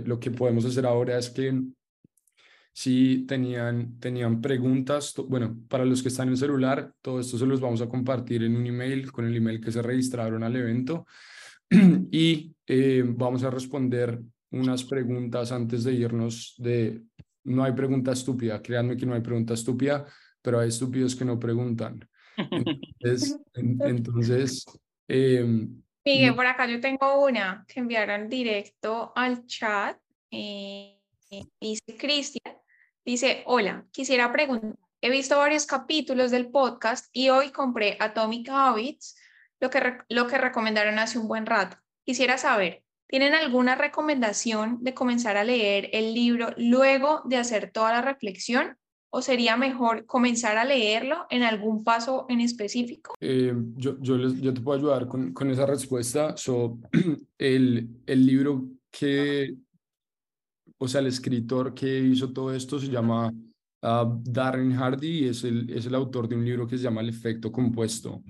lo 0.05 0.19
que 0.19 0.31
podemos 0.31 0.64
hacer 0.64 0.87
ahora 0.87 1.19
es 1.19 1.31
que 1.31 1.53
si 2.73 3.25
tenían, 3.27 3.99
tenían 3.99 4.41
preguntas, 4.43 5.14
bueno, 5.29 5.64
para 5.69 5.85
los 5.85 6.03
que 6.03 6.09
están 6.09 6.29
en 6.29 6.33
el 6.33 6.39
celular, 6.39 6.93
todo 7.01 7.21
esto 7.21 7.39
se 7.39 7.47
los 7.47 7.61
vamos 7.61 7.81
a 7.81 7.89
compartir 7.89 8.43
en 8.43 8.55
un 8.55 8.67
email 8.67 9.11
con 9.11 9.25
el 9.25 9.35
email 9.35 9.61
que 9.62 9.73
se 9.73 9.81
registraron 9.81 10.43
al 10.43 10.57
evento. 10.57 11.07
y 12.11 12.55
eh, 12.67 13.05
vamos 13.07 13.43
a 13.45 13.51
responder 13.51 14.21
unas 14.51 14.85
preguntas 14.85 15.53
antes 15.53 15.85
de 15.85 15.95
irnos 15.95 16.55
de 16.59 17.03
no 17.45 17.62
hay 17.62 17.73
pregunta 17.73 18.12
estúpida, 18.12 18.61
créanme 18.61 18.97
que 18.97 19.07
no 19.07 19.14
hay 19.14 19.21
pregunta 19.21 19.55
estúpida, 19.55 20.07
pero 20.43 20.59
hay 20.59 20.69
estúpidos 20.69 21.14
que 21.14 21.25
no 21.25 21.39
preguntan. 21.39 22.09
Entonces, 23.01 23.39
entonces 23.55 24.67
eh, 25.09 25.45
Miguel, 26.05 26.37
por 26.37 26.47
acá 26.47 26.67
yo 26.67 26.81
tengo 26.81 27.25
una 27.25 27.64
que 27.67 27.81
enviaron 27.81 28.29
directo 28.29 29.12
al 29.17 29.45
chat. 29.47 29.99
eh, 30.31 31.01
dice 31.61 31.97
Cristian, 31.99 32.57
dice, 33.05 33.43
hola, 33.47 33.85
quisiera 33.91 34.31
preguntar, 34.31 34.77
he 35.01 35.11
visto 35.11 35.37
varios 35.37 35.67
capítulos 35.67 36.31
del 36.31 36.51
podcast 36.51 37.09
y 37.12 37.29
hoy 37.29 37.51
compré 37.51 37.97
Atomic 37.99 38.49
Habits, 38.49 39.17
lo 39.61 39.71
que, 39.71 39.99
lo 40.09 40.27
que 40.27 40.39
recomendaron 40.39 40.99
hace 40.99 41.19
un 41.19 41.29
buen 41.29 41.47
rato. 41.47 41.77
Quisiera 42.05 42.39
saber, 42.39 42.83
¿tienen 43.09 43.35
alguna 43.35 43.75
recomendación 43.75 44.79
de 44.83 44.95
comenzar 44.95 45.37
a 45.37 45.45
leer 45.45 45.91
el 45.93 46.15
libro 46.15 46.51
luego 46.57 47.23
de 47.25 47.37
hacer 47.37 47.71
toda 47.73 47.93
la 47.93 48.03
reflexión? 48.03 48.77
¿O 49.09 49.23
sería 49.23 49.57
mejor 49.57 50.05
comenzar 50.05 50.59
a 50.59 50.65
leerlo 50.65 51.27
en 51.31 51.43
algún 51.43 51.85
paso 51.85 52.27
en 52.29 52.41
específico? 52.41 53.15
Eh, 53.21 53.55
yo, 53.77 53.97
yo, 54.01 54.17
yo, 54.19 54.53
te 54.53 54.61
puedo 54.61 54.79
ayudar 54.79 55.09
con, 55.09 55.33
con 55.33 55.51
esa 55.51 55.65
respuesta. 55.65 56.37
So, 56.37 56.79
el, 57.39 57.89
el 58.05 58.27
libro 58.27 58.67
que, 58.91 59.57
o 60.77 60.89
sea, 60.89 61.01
el 61.01 61.07
escritor 61.07 61.73
que 61.73 61.99
hizo 61.99 62.33
todo 62.33 62.53
esto 62.53 62.79
se 62.79 62.89
llama 62.89 63.33
uh, 63.83 64.23
Darren 64.23 64.73
Hardy 64.73 65.25
y 65.25 65.29
es 65.29 65.45
el, 65.45 65.71
es 65.71 65.87
el 65.87 65.95
autor 65.95 66.29
de 66.29 66.37
un 66.37 66.45
libro 66.45 66.67
que 66.67 66.77
se 66.77 66.85
llama 66.85 67.01
El 67.01 67.09
efecto 67.09 67.51
compuesto. 67.51 68.23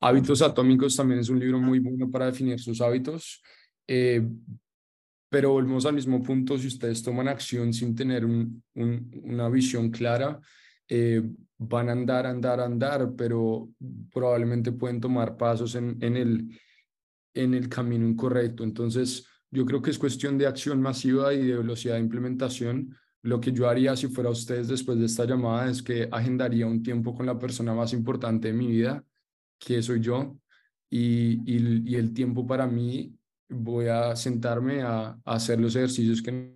Hábitos 0.00 0.42
atómicos 0.42 0.94
también 0.96 1.20
es 1.20 1.28
un 1.28 1.40
libro 1.40 1.58
muy 1.58 1.78
bueno 1.78 2.10
para 2.10 2.26
definir 2.26 2.60
sus 2.60 2.80
hábitos. 2.80 3.42
Eh, 3.86 4.22
pero 5.28 5.52
volvemos 5.52 5.84
al 5.86 5.94
mismo 5.94 6.22
punto, 6.22 6.56
si 6.56 6.68
ustedes 6.68 7.02
toman 7.02 7.28
acción 7.28 7.72
sin 7.72 7.94
tener 7.94 8.24
un, 8.24 8.62
una 8.74 9.48
visión 9.48 9.90
clara, 9.90 10.40
eh, 10.88 11.22
van 11.58 11.88
a 11.88 11.92
andar, 11.92 12.26
andar, 12.26 12.60
andar, 12.60 13.12
pero 13.16 13.68
probablemente 14.12 14.72
pueden 14.72 15.00
tomar 15.00 15.36
pasos 15.36 15.74
en, 15.74 15.98
en, 16.00 16.16
el, 16.16 16.60
en 17.34 17.54
el 17.54 17.68
camino 17.68 18.06
incorrecto. 18.06 18.62
Entonces, 18.62 19.26
yo 19.50 19.64
creo 19.66 19.82
que 19.82 19.90
es 19.90 19.98
cuestión 19.98 20.38
de 20.38 20.46
acción 20.46 20.80
masiva 20.80 21.34
y 21.34 21.44
de 21.46 21.56
velocidad 21.56 21.94
de 21.94 22.00
implementación. 22.00 22.94
Lo 23.22 23.40
que 23.40 23.52
yo 23.52 23.68
haría 23.68 23.96
si 23.96 24.06
fuera 24.06 24.30
ustedes 24.30 24.68
después 24.68 24.98
de 24.98 25.06
esta 25.06 25.24
llamada 25.24 25.70
es 25.70 25.82
que 25.82 26.08
agendaría 26.10 26.66
un 26.66 26.82
tiempo 26.82 27.14
con 27.14 27.26
la 27.26 27.38
persona 27.38 27.74
más 27.74 27.92
importante 27.92 28.48
de 28.48 28.54
mi 28.54 28.68
vida, 28.68 29.04
que 29.58 29.82
soy 29.82 30.00
yo, 30.00 30.38
y, 30.90 31.42
y, 31.44 31.96
el 31.96 32.14
tiempo 32.14 32.46
para 32.46 32.66
mí 32.66 33.12
voy 33.48 33.88
a 33.88 34.14
sentarme 34.16 34.82
a, 34.82 35.18
hacer 35.24 35.60
los 35.60 35.74
ejercicios 35.74 36.22
que 36.22 36.54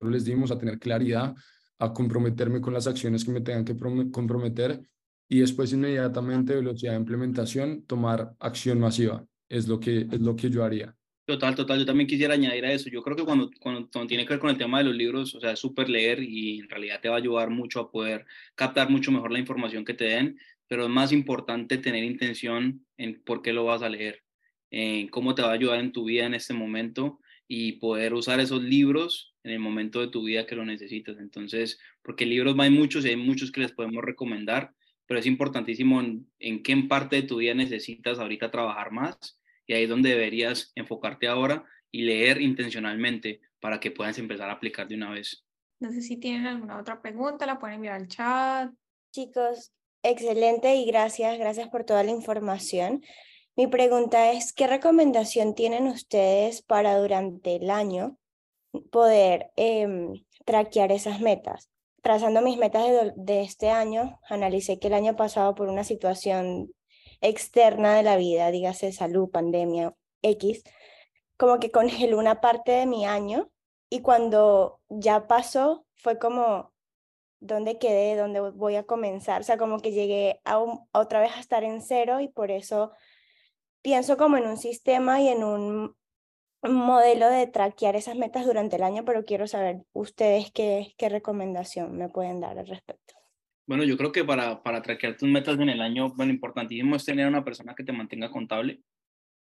les 0.00 0.24
dimos, 0.24 0.50
a 0.50 0.58
tener 0.58 0.78
claridad, 0.78 1.34
a 1.78 1.92
comprometerme 1.92 2.60
con 2.60 2.74
las 2.74 2.86
acciones 2.86 3.24
que 3.24 3.30
me 3.30 3.40
tengan 3.40 3.64
que 3.64 3.76
comprometer 4.10 4.80
y 5.28 5.40
después 5.40 5.72
inmediatamente 5.72 6.54
velocidad 6.54 6.92
de 6.92 6.98
implementación, 6.98 7.84
tomar 7.86 8.34
acción 8.40 8.80
masiva. 8.80 9.24
Es 9.48 9.68
lo 9.68 9.78
que, 9.78 10.00
es 10.00 10.20
lo 10.20 10.34
que 10.34 10.50
yo 10.50 10.64
haría. 10.64 10.94
Total, 11.24 11.54
total. 11.54 11.78
Yo 11.78 11.84
también 11.84 12.08
quisiera 12.08 12.34
añadir 12.34 12.64
a 12.64 12.72
eso. 12.72 12.88
Yo 12.88 13.02
creo 13.02 13.14
que 13.14 13.24
cuando, 13.24 13.50
cuando, 13.60 13.86
tiene 14.06 14.24
que 14.24 14.30
ver 14.30 14.38
con 14.38 14.48
el 14.48 14.56
tema 14.56 14.78
de 14.78 14.84
los 14.84 14.94
libros, 14.94 15.34
o 15.34 15.40
sea, 15.40 15.52
es 15.52 15.58
súper 15.58 15.90
leer 15.90 16.22
y 16.22 16.60
en 16.60 16.68
realidad 16.70 17.00
te 17.02 17.10
va 17.10 17.16
a 17.16 17.18
ayudar 17.18 17.50
mucho 17.50 17.80
a 17.80 17.90
poder 17.90 18.24
captar 18.54 18.88
mucho 18.88 19.12
mejor 19.12 19.30
la 19.30 19.38
información 19.38 19.84
que 19.84 19.92
te 19.92 20.04
den, 20.04 20.38
pero 20.68 20.84
es 20.84 20.90
más 20.90 21.12
importante 21.12 21.78
tener 21.78 22.04
intención 22.04 22.86
en 22.96 23.22
por 23.24 23.42
qué 23.42 23.52
lo 23.52 23.64
vas 23.64 23.82
a 23.82 23.88
leer 23.88 24.22
cómo 25.10 25.34
te 25.34 25.42
va 25.42 25.50
a 25.50 25.54
ayudar 25.54 25.80
en 25.80 25.92
tu 25.92 26.04
vida 26.04 26.26
en 26.26 26.34
este 26.34 26.54
momento 26.54 27.20
y 27.46 27.72
poder 27.72 28.12
usar 28.12 28.40
esos 28.40 28.62
libros 28.62 29.34
en 29.42 29.52
el 29.52 29.58
momento 29.58 30.00
de 30.00 30.08
tu 30.08 30.22
vida 30.22 30.46
que 30.46 30.56
lo 30.56 30.64
necesitas. 30.64 31.18
Entonces, 31.18 31.78
porque 32.02 32.26
libros 32.26 32.54
hay 32.58 32.70
muchos 32.70 33.04
y 33.04 33.10
hay 33.10 33.16
muchos 33.16 33.50
que 33.50 33.60
les 33.60 33.72
podemos 33.72 34.04
recomendar, 34.04 34.74
pero 35.06 35.18
es 35.18 35.26
importantísimo 35.26 36.02
en, 36.38 36.62
qué 36.62 36.76
parte 36.88 37.16
de 37.16 37.22
tu 37.22 37.38
vida 37.38 37.54
necesitas 37.54 38.18
ahorita 38.18 38.50
trabajar 38.50 38.92
más 38.92 39.40
y 39.66 39.72
ahí 39.72 39.84
es 39.84 39.88
donde 39.88 40.10
deberías 40.10 40.72
enfocarte 40.74 41.26
ahora 41.26 41.64
y 41.90 42.02
leer 42.02 42.42
intencionalmente 42.42 43.40
para 43.60 43.80
que 43.80 43.90
puedas 43.90 44.18
empezar 44.18 44.50
a 44.50 44.54
aplicar 44.54 44.86
de 44.86 44.96
una 44.96 45.10
vez. 45.10 45.46
No 45.80 45.90
sé 45.90 46.02
si 46.02 46.18
tienen 46.18 46.46
alguna 46.46 46.78
otra 46.78 47.00
pregunta, 47.00 47.46
la 47.46 47.58
pueden 47.58 47.76
enviar 47.76 47.94
al 47.94 48.08
chat. 48.08 48.70
Chicos, 49.10 49.72
excelente 50.02 50.76
y 50.76 50.84
gracias, 50.84 51.38
gracias 51.38 51.68
por 51.68 51.84
toda 51.84 52.02
la 52.02 52.10
información. 52.10 53.02
Mi 53.56 53.66
pregunta 53.66 54.32
es, 54.32 54.52
¿qué 54.52 54.66
recomendación 54.66 55.54
tienen 55.54 55.88
ustedes 55.88 56.62
para 56.62 56.96
durante 56.98 57.56
el 57.56 57.70
año 57.70 58.16
poder 58.90 59.50
eh, 59.56 59.86
traquear 60.44 60.92
esas 60.92 61.20
metas? 61.20 61.70
Trazando 62.02 62.40
mis 62.40 62.56
metas 62.56 62.86
de, 62.86 63.12
de 63.16 63.42
este 63.42 63.70
año, 63.70 64.20
analicé 64.28 64.78
que 64.78 64.86
el 64.86 64.94
año 64.94 65.16
pasado 65.16 65.54
por 65.54 65.68
una 65.68 65.84
situación 65.84 66.72
externa 67.20 67.96
de 67.96 68.02
la 68.02 68.16
vida, 68.16 68.50
dígase 68.50 68.92
salud, 68.92 69.28
pandemia, 69.30 69.94
X, 70.22 70.62
como 71.36 71.58
que 71.58 71.70
congeló 71.70 72.18
una 72.18 72.40
parte 72.40 72.72
de 72.72 72.86
mi 72.86 73.06
año 73.06 73.50
y 73.90 74.00
cuando 74.02 74.80
ya 74.88 75.26
pasó 75.26 75.86
fue 75.94 76.18
como, 76.18 76.72
¿dónde 77.40 77.78
quedé? 77.78 78.16
¿Dónde 78.16 78.40
voy 78.40 78.76
a 78.76 78.84
comenzar? 78.84 79.40
O 79.40 79.44
sea, 79.44 79.58
como 79.58 79.80
que 79.80 79.92
llegué 79.92 80.40
a, 80.44 80.58
otra 80.92 81.20
vez 81.20 81.32
a 81.36 81.40
estar 81.40 81.64
en 81.64 81.80
cero 81.82 82.20
y 82.20 82.28
por 82.28 82.50
eso 82.50 82.92
pienso 83.82 84.16
como 84.16 84.36
en 84.36 84.46
un 84.46 84.56
sistema 84.56 85.20
y 85.20 85.28
en 85.28 85.44
un 85.44 85.96
modelo 86.62 87.28
de 87.28 87.46
traquear 87.46 87.94
esas 87.96 88.16
metas 88.16 88.44
durante 88.44 88.76
el 88.76 88.82
año, 88.82 89.04
pero 89.04 89.24
quiero 89.24 89.46
saber 89.46 89.82
ustedes 89.92 90.50
qué, 90.52 90.94
qué 90.98 91.08
recomendación 91.08 91.96
me 91.96 92.08
pueden 92.08 92.40
dar 92.40 92.58
al 92.58 92.66
respecto. 92.66 93.14
Bueno, 93.66 93.84
yo 93.84 93.96
creo 93.96 94.12
que 94.12 94.24
para, 94.24 94.62
para 94.62 94.82
traquear 94.82 95.16
tus 95.16 95.28
metas 95.28 95.58
en 95.60 95.68
el 95.68 95.82
año, 95.82 96.14
bueno, 96.14 96.32
importantísimo 96.32 96.96
es 96.96 97.04
tener 97.04 97.28
una 97.28 97.44
persona 97.44 97.74
que 97.74 97.84
te 97.84 97.92
mantenga 97.92 98.30
contable. 98.30 98.80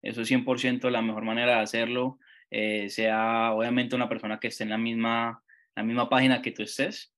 Eso 0.01 0.23
es 0.23 0.31
100% 0.31 0.91
la 0.91 1.03
mejor 1.03 1.25
manera 1.25 1.57
de 1.57 1.63
hacerlo. 1.63 2.19
Eh, 2.51 2.89
sea 2.91 3.53
obviamente 3.53 3.97
una 3.97 4.09
persona 4.09 4.39
que 4.39 4.49
esté 4.49 4.65
en 4.65 4.71
la 4.71 4.79
misma, 4.79 5.43
la 5.75 5.83
misma 5.83 6.09
página 6.09 6.41
que 6.41 6.53
tú 6.53 6.63
estés. 6.63 7.13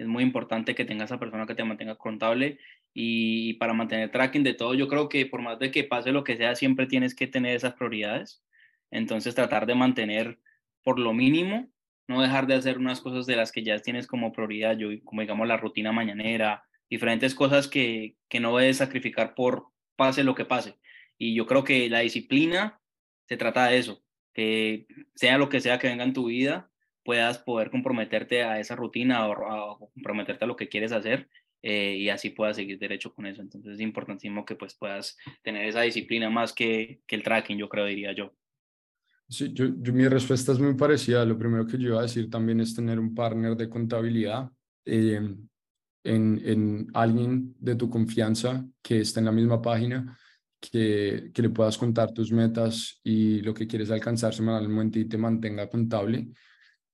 Es 0.00 0.06
muy 0.06 0.22
importante 0.22 0.74
que 0.74 0.86
tengas 0.86 1.10
esa 1.10 1.20
persona 1.20 1.46
que 1.46 1.54
te 1.54 1.62
mantenga 1.62 1.94
contable 1.94 2.58
y 2.94 3.52
para 3.54 3.74
mantener 3.74 4.10
tracking 4.10 4.42
de 4.42 4.54
todo, 4.54 4.72
yo 4.72 4.88
creo 4.88 5.10
que 5.10 5.26
por 5.26 5.42
más 5.42 5.58
de 5.58 5.70
que 5.70 5.84
pase 5.84 6.10
lo 6.10 6.24
que 6.24 6.38
sea, 6.38 6.54
siempre 6.54 6.86
tienes 6.86 7.14
que 7.14 7.26
tener 7.26 7.54
esas 7.54 7.74
prioridades. 7.74 8.42
Entonces 8.90 9.34
tratar 9.34 9.66
de 9.66 9.74
mantener 9.74 10.38
por 10.82 10.98
lo 10.98 11.12
mínimo, 11.12 11.70
no 12.08 12.22
dejar 12.22 12.46
de 12.46 12.54
hacer 12.54 12.78
unas 12.78 13.02
cosas 13.02 13.26
de 13.26 13.36
las 13.36 13.52
que 13.52 13.62
ya 13.62 13.78
tienes 13.80 14.06
como 14.06 14.32
prioridad, 14.32 14.74
yo, 14.78 14.88
como 15.04 15.20
digamos 15.20 15.46
la 15.46 15.58
rutina 15.58 15.92
mañanera, 15.92 16.64
diferentes 16.88 17.34
cosas 17.34 17.68
que, 17.68 18.16
que 18.30 18.40
no 18.40 18.56
debes 18.56 18.78
sacrificar 18.78 19.34
por 19.34 19.66
pase 19.96 20.24
lo 20.24 20.34
que 20.34 20.46
pase. 20.46 20.78
Y 21.18 21.34
yo 21.34 21.44
creo 21.44 21.62
que 21.62 21.90
la 21.90 22.00
disciplina 22.00 22.80
se 23.28 23.36
trata 23.36 23.66
de 23.66 23.76
eso, 23.76 24.02
que 24.32 24.86
sea 25.14 25.36
lo 25.36 25.50
que 25.50 25.60
sea 25.60 25.78
que 25.78 25.88
venga 25.88 26.04
en 26.04 26.14
tu 26.14 26.28
vida, 26.28 26.69
puedas 27.04 27.38
poder 27.38 27.70
comprometerte 27.70 28.42
a 28.42 28.60
esa 28.60 28.76
rutina 28.76 29.28
o, 29.28 29.90
comprometerte 29.94 30.44
a 30.44 30.48
lo 30.48 30.56
que 30.56 30.68
quieres 30.68 30.92
hacer 30.92 31.28
eh, 31.62 31.96
y 31.96 32.08
así 32.08 32.30
puedas 32.30 32.56
seguir 32.56 32.78
derecho 32.78 33.14
con 33.14 33.26
eso. 33.26 33.42
Entonces 33.42 33.74
es 33.74 33.80
importantísimo 33.80 34.44
que 34.44 34.56
pues 34.56 34.74
puedas 34.74 35.16
tener 35.42 35.66
esa 35.66 35.82
disciplina 35.82 36.30
más 36.30 36.52
que, 36.52 37.00
que 37.06 37.16
el 37.16 37.22
tracking, 37.22 37.58
yo 37.58 37.68
creo, 37.68 37.86
diría 37.86 38.12
yo. 38.12 38.34
Sí, 39.28 39.52
yo, 39.52 39.68
mi 39.92 40.08
respuesta 40.08 40.52
es 40.52 40.58
muy 40.58 40.74
parecida. 40.74 41.24
Lo 41.24 41.38
primero 41.38 41.66
que 41.66 41.78
yo 41.78 41.90
iba 41.90 42.00
a 42.00 42.02
decir 42.02 42.28
también 42.28 42.60
es 42.60 42.74
tener 42.74 42.98
un 42.98 43.14
partner 43.14 43.56
de 43.56 43.68
contabilidad, 43.68 44.50
eh, 44.84 45.20
en, 46.02 46.40
en 46.44 46.88
alguien 46.94 47.54
de 47.58 47.76
tu 47.76 47.90
confianza 47.90 48.66
que 48.82 49.00
esté 49.00 49.20
en 49.20 49.26
la 49.26 49.32
misma 49.32 49.60
página, 49.60 50.18
que, 50.58 51.30
que 51.32 51.42
le 51.42 51.50
puedas 51.50 51.78
contar 51.78 52.12
tus 52.12 52.32
metas 52.32 53.00
y 53.02 53.40
lo 53.42 53.54
que 53.54 53.66
quieres 53.66 53.90
alcanzar 53.90 54.34
semanalmente 54.34 55.00
y 55.00 55.04
te 55.06 55.18
mantenga 55.18 55.68
contable. 55.68 56.28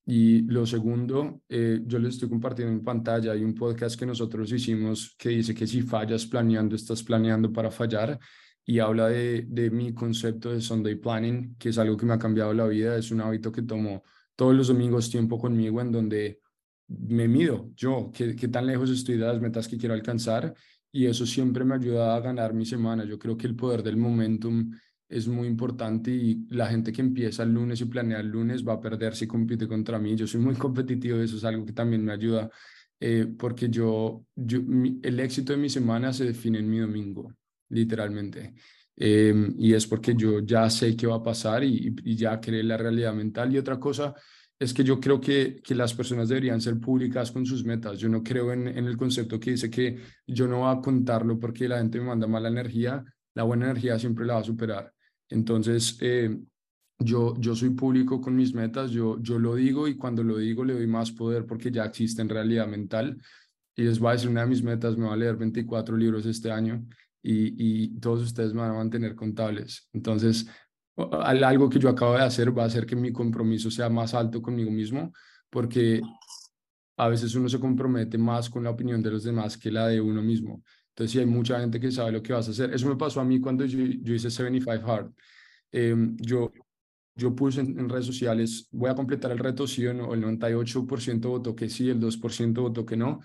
Y 0.08 0.42
lo 0.42 0.64
segundo, 0.64 1.42
eh, 1.48 1.80
yo 1.84 1.98
les 1.98 2.14
estoy 2.14 2.28
compartiendo 2.28 2.72
en 2.72 2.84
pantalla, 2.84 3.32
hay 3.32 3.42
un 3.42 3.54
podcast 3.54 3.98
que 3.98 4.06
nosotros 4.06 4.52
hicimos 4.52 5.16
que 5.18 5.30
dice 5.30 5.52
que 5.52 5.66
si 5.66 5.82
fallas 5.82 6.24
planeando, 6.26 6.76
estás 6.76 7.02
planeando 7.02 7.52
para 7.52 7.72
fallar 7.72 8.16
y 8.64 8.78
habla 8.78 9.08
de, 9.08 9.46
de 9.48 9.68
mi 9.70 9.92
concepto 9.92 10.52
de 10.52 10.60
Sunday 10.60 10.94
Planning, 10.94 11.56
que 11.58 11.70
es 11.70 11.78
algo 11.78 11.96
que 11.96 12.06
me 12.06 12.14
ha 12.14 12.18
cambiado 12.18 12.54
la 12.54 12.66
vida, 12.66 12.96
es 12.96 13.10
un 13.10 13.20
hábito 13.20 13.50
que 13.50 13.62
tomo 13.62 14.04
todos 14.36 14.54
los 14.54 14.68
domingos 14.68 15.10
tiempo 15.10 15.38
conmigo 15.38 15.80
en 15.80 15.90
donde 15.90 16.40
me 16.88 17.26
mido 17.26 17.70
yo, 17.74 18.12
qué, 18.14 18.36
qué 18.36 18.46
tan 18.46 18.66
lejos 18.66 18.90
estoy 18.90 19.16
de 19.16 19.26
las 19.26 19.40
metas 19.40 19.66
que 19.66 19.76
quiero 19.76 19.94
alcanzar 19.94 20.54
y 20.92 21.06
eso 21.06 21.26
siempre 21.26 21.64
me 21.64 21.74
ayuda 21.74 22.14
a 22.14 22.20
ganar 22.20 22.54
mi 22.54 22.64
semana. 22.64 23.04
Yo 23.04 23.18
creo 23.18 23.36
que 23.36 23.46
el 23.46 23.56
poder 23.56 23.82
del 23.82 23.96
momentum 23.96 24.70
es 25.08 25.28
muy 25.28 25.46
importante 25.46 26.10
y 26.10 26.46
la 26.50 26.66
gente 26.66 26.92
que 26.92 27.00
empieza 27.00 27.42
el 27.42 27.52
lunes 27.52 27.80
y 27.80 27.84
planea 27.84 28.20
el 28.20 28.28
lunes 28.28 28.66
va 28.66 28.74
a 28.74 28.80
perder 28.80 29.14
si 29.14 29.26
compite 29.26 29.68
contra 29.68 29.98
mí. 29.98 30.16
Yo 30.16 30.26
soy 30.26 30.40
muy 30.40 30.54
competitivo, 30.56 31.18
eso 31.18 31.36
es 31.36 31.44
algo 31.44 31.64
que 31.64 31.72
también 31.72 32.04
me 32.04 32.12
ayuda 32.12 32.50
eh, 32.98 33.26
porque 33.38 33.68
yo, 33.68 34.24
yo 34.34 34.60
el 35.02 35.20
éxito 35.20 35.52
de 35.52 35.58
mi 35.58 35.68
semana 35.68 36.12
se 36.12 36.24
define 36.24 36.58
en 36.58 36.70
mi 36.70 36.78
domingo, 36.78 37.32
literalmente. 37.68 38.54
Em, 38.96 39.54
y 39.58 39.74
es 39.74 39.86
porque 39.86 40.14
yo 40.16 40.40
ya 40.40 40.70
sé 40.70 40.96
qué 40.96 41.06
va 41.06 41.16
a 41.16 41.22
pasar 41.22 41.62
y, 41.64 41.94
ya 42.16 42.40
creé 42.40 42.62
la 42.62 42.76
realidad 42.76 43.14
mental. 43.14 43.52
Y 43.54 43.58
otra 43.58 43.78
cosa 43.78 44.14
es 44.58 44.72
que 44.72 44.82
yo 44.84 44.98
creo 44.98 45.20
que, 45.20 45.60
que 45.62 45.74
las 45.74 45.92
personas 45.94 46.28
deberían 46.30 46.60
ser 46.60 46.80
públicas 46.80 47.30
con 47.30 47.44
sus 47.44 47.64
metas. 47.64 47.98
Yo 47.98 48.08
no 48.08 48.22
creo 48.22 48.52
en, 48.52 48.68
en 48.68 48.86
el 48.86 48.96
concepto 48.96 49.38
que 49.38 49.50
dice 49.52 49.70
que 49.70 49.98
yo 50.26 50.46
no 50.48 50.60
voy 50.60 50.74
a 50.74 50.80
contarlo 50.80 51.38
porque 51.38 51.68
la 51.68 51.78
gente 51.78 51.98
me 52.00 52.06
manda 52.06 52.26
mala 52.26 52.48
energía. 52.48 53.04
La 53.34 53.42
buena 53.42 53.66
energía 53.66 53.98
siempre 53.98 54.24
la 54.24 54.34
va 54.34 54.40
a 54.40 54.44
superar. 54.44 54.95
Entonces, 55.28 55.98
eh, 56.00 56.38
yo, 56.98 57.34
yo 57.38 57.54
soy 57.54 57.70
público 57.70 58.20
con 58.20 58.36
mis 58.36 58.54
metas, 58.54 58.90
yo, 58.90 59.18
yo 59.20 59.38
lo 59.38 59.54
digo 59.54 59.86
y 59.88 59.96
cuando 59.96 60.22
lo 60.22 60.38
digo 60.38 60.64
le 60.64 60.74
doy 60.74 60.86
más 60.86 61.10
poder 61.12 61.44
porque 61.44 61.70
ya 61.70 61.84
existe 61.84 62.22
en 62.22 62.28
realidad 62.28 62.66
mental. 62.66 63.20
Y 63.74 63.82
les 63.82 63.98
voy 63.98 64.10
a 64.10 64.12
decir, 64.12 64.30
una 64.30 64.42
de 64.42 64.46
mis 64.46 64.62
metas 64.62 64.96
me 64.96 65.06
va 65.06 65.12
a 65.12 65.16
leer 65.16 65.36
24 65.36 65.96
libros 65.96 66.24
este 66.24 66.50
año 66.50 66.86
y, 67.22 67.84
y 67.84 68.00
todos 68.00 68.22
ustedes 68.22 68.54
me 68.54 68.62
van 68.62 68.70
a 68.70 68.78
mantener 68.78 69.14
contables. 69.14 69.88
Entonces, 69.92 70.46
algo 70.96 71.68
que 71.68 71.78
yo 71.78 71.90
acabo 71.90 72.14
de 72.14 72.22
hacer 72.22 72.56
va 72.56 72.62
a 72.62 72.66
hacer 72.66 72.86
que 72.86 72.96
mi 72.96 73.12
compromiso 73.12 73.70
sea 73.70 73.90
más 73.90 74.14
alto 74.14 74.40
conmigo 74.40 74.70
mismo 74.70 75.12
porque 75.50 76.00
a 76.96 77.08
veces 77.08 77.34
uno 77.34 77.48
se 77.48 77.60
compromete 77.60 78.16
más 78.16 78.48
con 78.48 78.64
la 78.64 78.70
opinión 78.70 79.02
de 79.02 79.10
los 79.10 79.24
demás 79.24 79.56
que 79.58 79.70
la 79.70 79.88
de 79.88 80.00
uno 80.00 80.22
mismo. 80.22 80.62
Entonces, 80.96 81.12
si 81.12 81.18
hay 81.18 81.26
mucha 81.26 81.60
gente 81.60 81.78
que 81.78 81.92
sabe 81.92 82.10
lo 82.10 82.22
que 82.22 82.32
vas 82.32 82.48
a 82.48 82.52
hacer. 82.52 82.72
Eso 82.72 82.88
me 82.88 82.96
pasó 82.96 83.20
a 83.20 83.24
mí 83.24 83.38
cuando 83.38 83.66
yo, 83.66 83.78
yo 83.78 84.14
hice 84.14 84.30
75 84.30 84.90
Hard. 84.90 85.12
Em, 85.70 86.16
yo, 86.16 86.50
yo 87.14 87.36
puse 87.36 87.60
en, 87.60 87.86
redes 87.86 88.06
sociales, 88.06 88.66
voy 88.72 88.88
a 88.88 88.94
completar 88.94 89.30
el 89.30 89.38
reto 89.38 89.66
sí 89.66 89.86
o 89.86 89.92
no, 89.92 90.14
el 90.14 90.22
98% 90.22 91.28
votó 91.28 91.54
que 91.54 91.68
sí, 91.68 91.90
el 91.90 92.00
2% 92.00 92.62
votó 92.62 92.86
que 92.86 92.96
no. 92.96 93.20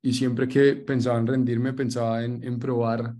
Y 0.00 0.12
siempre 0.12 0.46
que 0.46 0.76
pensaba 0.76 1.18
en 1.18 1.26
rendirme, 1.26 1.72
pensaba 1.72 2.24
en, 2.24 2.44
en 2.44 2.60
probar 2.60 3.16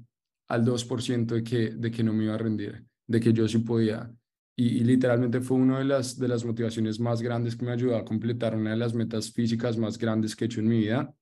al 0.46 0.64
2% 0.64 1.34
de 1.34 1.42
que, 1.42 1.70
de 1.70 1.90
que 1.90 2.04
no 2.04 2.12
me 2.12 2.24
iba 2.24 2.34
a 2.34 2.38
rendir, 2.38 2.86
de 3.08 3.18
que 3.18 3.32
yo 3.32 3.48
sí 3.48 3.58
podía. 3.58 4.08
Y, 4.54 4.84
literalmente 4.84 5.40
fue 5.40 5.56
una 5.56 5.80
de 5.80 5.84
las, 5.84 6.16
de 6.16 6.28
las 6.28 6.44
motivaciones 6.44 7.00
más 7.00 7.20
grandes 7.20 7.56
que 7.56 7.64
me 7.64 7.72
ayudó 7.72 7.96
a 7.96 8.04
completar 8.04 8.54
una 8.54 8.70
de 8.70 8.76
las 8.76 8.94
metas 8.94 9.32
físicas 9.32 9.76
más 9.76 9.98
grandes 9.98 10.36
que 10.36 10.44
he 10.44 10.46
hecho 10.46 10.60
en 10.60 10.68
mi 10.68 10.78
vida. 10.78 11.12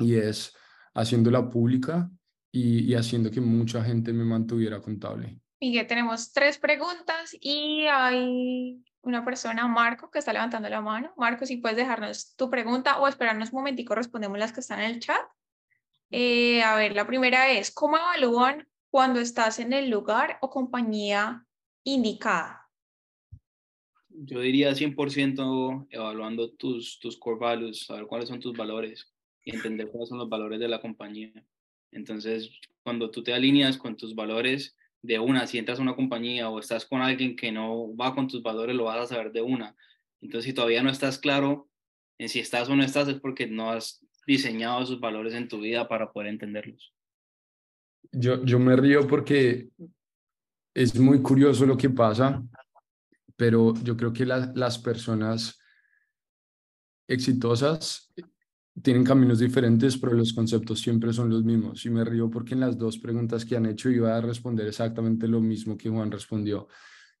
Y 0.00 0.14
es 0.14 0.52
haciéndola 0.94 1.48
pública 1.48 2.10
y, 2.56 2.94
haciendo 2.94 3.32
que 3.32 3.40
mucha 3.40 3.82
gente 3.82 4.12
me 4.12 4.24
mantuviera 4.24 4.80
contable. 4.80 5.40
Miguel, 5.60 5.88
tenemos 5.88 6.32
tres 6.32 6.56
preguntas 6.58 7.36
y 7.40 7.86
hay 7.90 8.80
una 9.02 9.24
persona, 9.24 9.66
Marco, 9.66 10.08
que 10.08 10.20
está 10.20 10.32
levantando 10.32 10.68
la 10.68 10.80
mano. 10.80 11.12
Marco, 11.16 11.46
si 11.46 11.56
puedes 11.56 11.76
dejarnos 11.76 12.36
tu 12.36 12.48
pregunta 12.50 13.00
o 13.00 13.08
esperarnos 13.08 13.50
un 13.50 13.58
momentico, 13.58 13.96
respondemos 13.96 14.38
las 14.38 14.52
que 14.52 14.60
están 14.60 14.80
en 14.80 14.92
el 14.92 15.00
chat. 15.00 15.20
Eh, 16.10 16.62
a 16.62 16.76
ver, 16.76 16.94
la 16.94 17.08
primera 17.08 17.50
es, 17.50 17.72
¿cómo 17.72 17.96
evalúan 17.96 18.68
cuando 18.88 19.18
estás 19.18 19.58
en 19.58 19.72
el 19.72 19.90
lugar 19.90 20.38
o 20.40 20.48
compañía 20.48 21.44
indicada? 21.82 22.68
Yo 24.10 24.38
diría 24.38 24.70
100% 24.70 25.88
evaluando 25.90 26.52
tus, 26.52 27.00
tus 27.00 27.18
core 27.18 27.40
values, 27.40 27.86
saber 27.86 28.06
cuáles 28.06 28.28
son 28.28 28.38
tus 28.38 28.56
valores 28.56 29.12
y 29.42 29.56
entender 29.56 29.88
cuáles 29.88 30.08
son 30.08 30.18
los 30.18 30.28
valores 30.28 30.60
de 30.60 30.68
la 30.68 30.80
compañía. 30.80 31.32
Entonces, 31.94 32.50
cuando 32.82 33.10
tú 33.10 33.22
te 33.22 33.32
alineas 33.32 33.78
con 33.78 33.96
tus 33.96 34.14
valores 34.14 34.76
de 35.00 35.18
una, 35.18 35.46
si 35.46 35.58
entras 35.58 35.78
a 35.78 35.82
una 35.82 35.96
compañía 35.96 36.50
o 36.50 36.58
estás 36.58 36.84
con 36.84 37.00
alguien 37.00 37.36
que 37.36 37.52
no 37.52 37.94
va 37.96 38.14
con 38.14 38.28
tus 38.28 38.42
valores, 38.42 38.76
lo 38.76 38.84
vas 38.84 38.98
a 38.98 39.14
saber 39.14 39.32
de 39.32 39.42
una. 39.42 39.76
Entonces, 40.20 40.46
si 40.46 40.52
todavía 40.52 40.82
no 40.82 40.90
estás 40.90 41.18
claro 41.18 41.68
en 42.18 42.28
si 42.28 42.40
estás 42.40 42.68
o 42.68 42.76
no 42.76 42.82
estás, 42.82 43.08
es 43.08 43.20
porque 43.20 43.46
no 43.46 43.70
has 43.70 44.04
diseñado 44.26 44.82
esos 44.82 45.00
valores 45.00 45.34
en 45.34 45.48
tu 45.48 45.60
vida 45.60 45.86
para 45.88 46.12
poder 46.12 46.28
entenderlos. 46.28 46.92
Yo, 48.12 48.44
yo 48.44 48.58
me 48.58 48.76
río 48.76 49.06
porque 49.06 49.68
es 50.74 50.98
muy 50.98 51.22
curioso 51.22 51.66
lo 51.66 51.76
que 51.76 51.90
pasa, 51.90 52.42
pero 53.36 53.74
yo 53.82 53.96
creo 53.96 54.12
que 54.12 54.26
las 54.26 54.78
personas 54.78 55.58
exitosas 57.08 58.12
tienen 58.82 59.04
caminos 59.04 59.38
diferentes, 59.38 59.96
pero 59.96 60.14
los 60.14 60.32
conceptos 60.32 60.80
siempre 60.80 61.12
son 61.12 61.30
los 61.30 61.44
mismos. 61.44 61.84
Y 61.86 61.90
me 61.90 62.04
río 62.04 62.28
porque 62.30 62.54
en 62.54 62.60
las 62.60 62.76
dos 62.76 62.98
preguntas 62.98 63.44
que 63.44 63.56
han 63.56 63.66
hecho 63.66 63.88
iba 63.88 64.16
a 64.16 64.20
responder 64.20 64.66
exactamente 64.66 65.28
lo 65.28 65.40
mismo 65.40 65.76
que 65.76 65.90
Juan 65.90 66.10
respondió. 66.10 66.68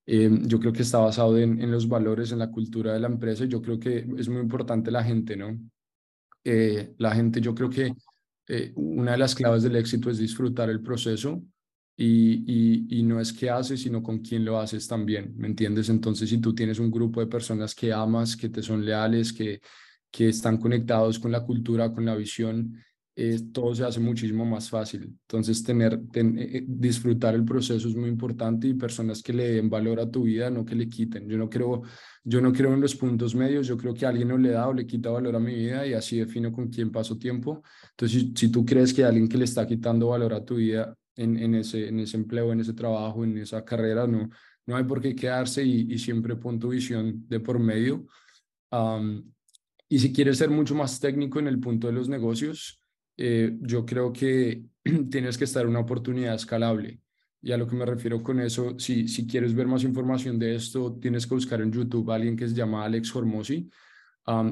Eh, 0.06 0.30
yo 0.42 0.58
creo 0.58 0.72
que 0.72 0.82
está 0.82 0.98
basado 0.98 1.38
en, 1.38 1.60
en, 1.60 1.70
los 1.70 1.88
valores, 1.88 2.32
en 2.32 2.40
la 2.40 2.50
cultura 2.50 2.92
de 2.92 3.00
la 3.00 3.06
empresa. 3.06 3.44
Yo 3.44 3.62
creo 3.62 3.78
que 3.78 4.06
es 4.18 4.28
muy 4.28 4.40
importante 4.40 4.90
la 4.90 5.04
gente, 5.04 5.36
¿no? 5.36 5.58
Eh, 6.42 6.94
la 6.98 7.14
gente, 7.14 7.40
yo 7.40 7.54
creo 7.54 7.70
que 7.70 7.94
eh, 8.48 8.72
una 8.74 9.12
de 9.12 9.18
las 9.18 9.34
claves 9.34 9.62
del 9.62 9.76
éxito 9.76 10.10
es 10.10 10.18
disfrutar 10.18 10.68
el 10.68 10.82
proceso 10.82 11.42
y, 11.96 12.44
y, 12.46 12.98
y, 12.98 13.02
no 13.04 13.20
es 13.20 13.32
qué 13.32 13.48
haces, 13.48 13.80
sino 13.80 14.02
con 14.02 14.18
quién 14.18 14.44
lo 14.44 14.58
haces 14.58 14.86
también, 14.86 15.32
¿me 15.36 15.46
entiendes? 15.46 15.88
Entonces, 15.88 16.28
si 16.28 16.38
tú 16.38 16.54
tienes 16.54 16.80
un 16.80 16.90
grupo 16.90 17.20
de 17.20 17.28
personas 17.28 17.74
que 17.74 17.92
amas, 17.92 18.36
que 18.36 18.48
te 18.48 18.62
son 18.62 18.84
leales, 18.84 19.32
que, 19.32 19.60
que 20.14 20.28
están 20.28 20.58
conectados 20.58 21.18
con 21.18 21.32
la 21.32 21.40
cultura, 21.40 21.92
con 21.92 22.04
la 22.04 22.14
visión, 22.14 22.72
eh, 23.16 23.40
todo 23.52 23.74
se 23.74 23.82
hace 23.82 23.98
muchísimo 23.98 24.44
más 24.44 24.70
fácil. 24.70 25.02
Entonces, 25.22 25.64
tener, 25.64 26.00
eh, 26.14 26.64
disfrutar 26.68 27.34
el 27.34 27.44
proceso 27.44 27.88
es 27.88 27.96
muy 27.96 28.10
importante 28.10 28.68
y 28.68 28.74
personas 28.74 29.20
que 29.24 29.32
le 29.32 29.54
den 29.54 29.68
valor 29.68 29.98
a 29.98 30.08
tu 30.08 30.22
vida, 30.22 30.50
no 30.50 30.64
que 30.64 30.76
le 30.76 30.88
quiten. 30.88 31.28
Yo 31.28 31.36
no 31.36 31.50
creo, 31.50 31.82
yo 32.22 32.40
no 32.40 32.52
creo 32.52 32.72
en 32.74 32.80
los 32.80 32.94
puntos 32.94 33.34
medios, 33.34 33.66
yo 33.66 33.76
creo 33.76 33.92
que 33.92 34.06
alguien 34.06 34.28
no 34.28 34.38
le 34.38 34.50
da 34.50 34.68
o 34.68 34.72
le 34.72 34.86
quita 34.86 35.10
valor 35.10 35.34
a 35.34 35.40
mi 35.40 35.52
vida 35.52 35.84
y 35.84 35.94
así 35.94 36.18
defino 36.18 36.52
con 36.52 36.68
quién 36.68 36.92
paso 36.92 37.18
tiempo. 37.18 37.64
Entonces, 37.90 38.22
si, 38.22 38.32
si 38.36 38.48
tú 38.52 38.64
crees 38.64 38.94
que 38.94 39.04
alguien 39.04 39.28
que 39.28 39.36
le 39.36 39.46
está 39.46 39.66
quitando 39.66 40.10
valor 40.10 40.32
a 40.32 40.44
tu 40.44 40.54
vida 40.54 40.96
en, 41.16 41.36
en, 41.40 41.56
ese, 41.56 41.88
en 41.88 41.98
ese 41.98 42.16
empleo, 42.18 42.52
en 42.52 42.60
ese 42.60 42.72
trabajo, 42.72 43.24
en 43.24 43.36
esa 43.38 43.64
carrera, 43.64 44.06
no, 44.06 44.30
no 44.64 44.76
hay 44.76 44.84
por 44.84 45.00
qué 45.00 45.16
quedarse 45.16 45.64
y, 45.64 45.92
y 45.92 45.98
siempre 45.98 46.36
pon 46.36 46.60
tu 46.60 46.68
visión 46.68 47.26
de 47.26 47.40
por 47.40 47.58
medio. 47.58 48.06
Y 49.94 50.00
si 50.00 50.12
quieres 50.12 50.38
ser 50.38 50.50
mucho 50.50 50.74
más 50.74 50.98
técnico 50.98 51.38
en 51.38 51.46
el 51.46 51.60
punto 51.60 51.86
de 51.86 51.92
los 51.92 52.08
negocios, 52.08 52.82
eh, 53.16 53.56
yo 53.60 53.86
creo 53.86 54.12
que 54.12 54.64
tienes 55.08 55.38
que 55.38 55.44
estar 55.44 55.62
en 55.62 55.68
una 55.68 55.78
oportunidad 55.78 56.34
escalable. 56.34 56.98
Y 57.40 57.52
a 57.52 57.56
lo 57.56 57.68
que 57.68 57.76
me 57.76 57.86
refiero 57.86 58.20
con 58.20 58.40
eso, 58.40 58.76
si, 58.76 59.06
si 59.06 59.24
quieres 59.24 59.54
ver 59.54 59.68
más 59.68 59.84
información 59.84 60.36
de 60.36 60.56
esto, 60.56 60.98
tienes 61.00 61.28
que 61.28 61.36
buscar 61.36 61.60
en 61.60 61.70
YouTube 61.70 62.10
a 62.10 62.16
alguien 62.16 62.36
que 62.36 62.48
se 62.48 62.56
llama 62.56 62.84
Alex 62.84 63.14
Hormosi. 63.14 63.70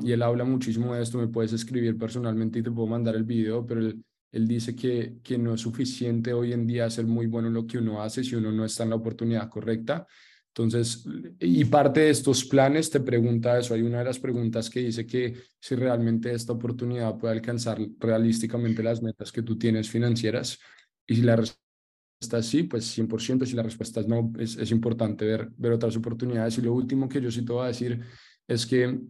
y 0.05 0.12
él 0.12 0.22
habla 0.22 0.45
muchísimo 0.45 0.95
de 0.95 1.03
esto, 1.03 1.18
me 1.18 1.26
puedes 1.26 1.53
escribir 1.53 1.99
personalmente 1.99 2.61
y 2.61 2.62
te 2.62 2.70
puedo 2.70 2.86
mandar 2.86 3.16
el 3.16 3.24
video, 3.24 3.66
pero 3.66 3.80
él, 3.80 4.01
él 4.30 4.47
dice 4.47 4.76
que, 4.76 5.16
que 5.24 5.38
no 5.38 5.55
es 5.55 5.61
suficiente 5.61 6.32
hoy 6.32 6.53
en 6.53 6.68
día 6.68 6.88
ser 6.88 7.07
muy 7.07 7.26
bueno 7.26 7.49
en 7.49 7.55
lo 7.55 7.66
que 7.66 7.78
uno 7.78 8.01
hace 8.01 8.22
si 8.22 8.36
uno 8.36 8.53
no 8.53 8.64
está 8.64 8.84
en 8.84 8.90
la 8.90 8.97
oportunidad 8.97 9.51
correcta. 9.51 10.07
Entonces, 10.55 11.07
y 11.40 11.64
parte 11.64 12.00
de 12.00 12.11
estos 12.11 12.44
planes 12.44 12.90
te 12.90 13.00
pregunta 13.00 13.59
eso. 13.59 13.72
Hay 13.72 13.80
una 13.82 14.00
de 14.00 14.05
las 14.05 14.18
preguntas 14.18 14.68
que 14.68 14.80
dice 14.80 15.07
que 15.07 15.34
si 15.59 15.74
realmente 15.74 16.32
esta 16.32 16.53
oportunidad 16.53 17.16
puede 17.16 17.34
alcanzar 17.34 17.78
realísticamente 17.98 18.82
las 18.82 19.03
metas 19.03 19.32
que 19.32 19.42
tú 19.42 19.57
tienes 19.57 19.88
financieras. 19.88 20.59
Y 21.07 21.16
si 21.16 21.22
la 21.22 21.36
respuesta 21.36 22.38
es 22.38 22.46
sí, 22.46 22.64
pues 22.64 22.84
100%. 22.84 23.46
Si 23.46 23.57
la 23.57 23.62
respuesta 23.62 24.00
es 24.00 24.09
no, 24.09 24.30
es, 24.38 24.59
es 24.59 24.70
importante 24.70 25.24
ver, 25.24 25.50
ver 25.57 25.72
otras 25.72 25.96
oportunidades. 25.96 26.59
Y 26.59 26.62
lo 26.62 26.74
último 26.74 27.09
que 27.09 27.22
yo 27.22 27.30
sí 27.30 27.42
te 27.46 27.53
voy 27.53 27.64
a 27.64 27.68
decir 27.68 28.00
es 28.46 28.66
que 28.66 29.00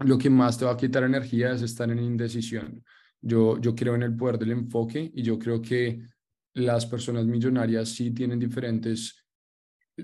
lo 0.00 0.18
que 0.18 0.28
más 0.28 0.58
te 0.58 0.64
va 0.64 0.72
a 0.72 0.76
quitar 0.76 1.04
energía 1.04 1.52
es 1.52 1.62
estar 1.62 1.88
en 1.88 2.00
indecisión. 2.00 2.82
Yo, 3.20 3.60
yo 3.60 3.76
creo 3.76 3.94
en 3.94 4.02
el 4.02 4.16
poder 4.16 4.38
del 4.38 4.50
enfoque 4.50 5.12
y 5.14 5.22
yo 5.22 5.38
creo 5.38 5.62
que 5.62 6.00
las 6.54 6.84
personas 6.86 7.26
millonarias 7.26 7.90
sí 7.90 8.10
tienen 8.10 8.40
diferentes 8.40 9.19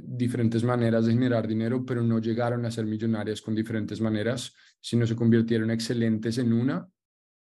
diferentes 0.04 0.64
maneras 0.64 1.06
de 1.06 1.12
generar 1.12 1.46
dinero, 1.46 1.84
pero 1.84 2.02
no 2.02 2.18
llegaron 2.20 2.64
a 2.64 2.70
ser 2.70 2.86
millonarias 2.86 3.40
con 3.40 3.54
diferentes 3.54 4.00
maneras, 4.00 4.54
sino 4.80 5.06
se 5.06 5.16
convirtieron 5.16 5.70
excelentes 5.70 6.38
en 6.38 6.52
una 6.52 6.88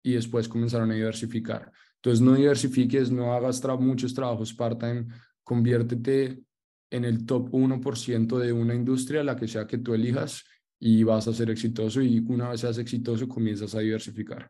y 0.03 0.13
después 0.13 0.47
comenzaron 0.47 0.91
a 0.91 0.95
diversificar. 0.95 1.71
Entonces, 1.95 2.21
no 2.21 2.35
diversifiques, 2.35 3.11
no 3.11 3.33
hagas 3.33 3.61
muchos 3.79 4.13
trabajos 4.13 4.53
part-time, 4.53 5.07
conviértete 5.43 6.41
en 6.89 7.05
el 7.05 7.25
top 7.25 7.49
1% 7.51 8.39
de 8.39 8.53
una 8.53 8.73
industria, 8.73 9.23
la 9.23 9.35
que 9.35 9.47
sea 9.47 9.67
que 9.67 9.77
tú 9.77 9.93
elijas, 9.93 10.43
y 10.79 11.03
vas 11.03 11.27
a 11.27 11.33
ser 11.33 11.49
exitoso 11.49 12.01
y 12.01 12.19
una 12.19 12.49
vez 12.49 12.61
seas 12.61 12.77
exitoso 12.77 13.27
comienzas 13.27 13.75
a 13.75 13.79
diversificar. 13.79 14.49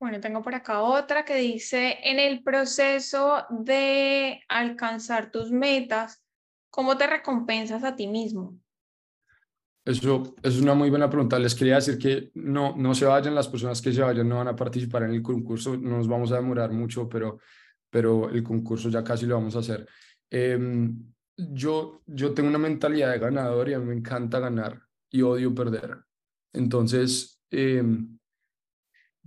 Bueno, 0.00 0.20
tengo 0.20 0.42
por 0.42 0.54
acá 0.54 0.82
otra 0.82 1.24
que 1.24 1.34
dice, 1.34 1.98
en 2.04 2.20
el 2.20 2.44
proceso 2.44 3.44
de 3.50 4.40
alcanzar 4.48 5.32
tus 5.32 5.50
metas, 5.50 6.22
¿cómo 6.70 6.96
te 6.96 7.08
recompensas 7.08 7.82
a 7.82 7.96
ti 7.96 8.06
mismo? 8.06 8.56
Eso, 9.84 10.36
es 10.42 10.60
una 10.60 10.74
muy 10.74 10.90
buena 10.90 11.10
pregunta. 11.10 11.38
Les 11.38 11.54
quería 11.54 11.76
decir 11.76 11.98
que 11.98 12.30
no, 12.34 12.76
no 12.76 12.94
se 12.94 13.06
vayan, 13.06 13.34
las 13.34 13.48
personas 13.48 13.82
que 13.82 13.92
se 13.92 14.02
vayan 14.02 14.28
no 14.28 14.36
van 14.36 14.48
a 14.48 14.54
participar 14.54 15.02
en 15.04 15.12
el 15.12 15.22
concurso, 15.22 15.76
no 15.76 15.96
nos 15.96 16.06
vamos 16.06 16.30
a 16.30 16.36
demorar 16.36 16.70
mucho, 16.70 17.08
pero, 17.08 17.40
pero 17.90 18.30
el 18.30 18.44
concurso 18.44 18.90
ya 18.90 19.02
casi 19.02 19.26
lo 19.26 19.34
vamos 19.34 19.56
a 19.56 19.60
hacer. 19.60 19.88
Em, 20.30 20.96
yo, 21.36 22.02
yo 22.06 22.34
tengo 22.34 22.50
una 22.50 22.58
mentalidad 22.58 23.10
de 23.12 23.18
ganador 23.18 23.68
y 23.68 23.74
a 23.74 23.78
mí 23.80 23.86
me 23.86 23.94
encanta 23.94 24.38
ganar 24.38 24.80
y 25.10 25.22
odio 25.22 25.52
perder. 25.54 25.96
Entonces, 26.52 27.40
eh, 27.50 27.82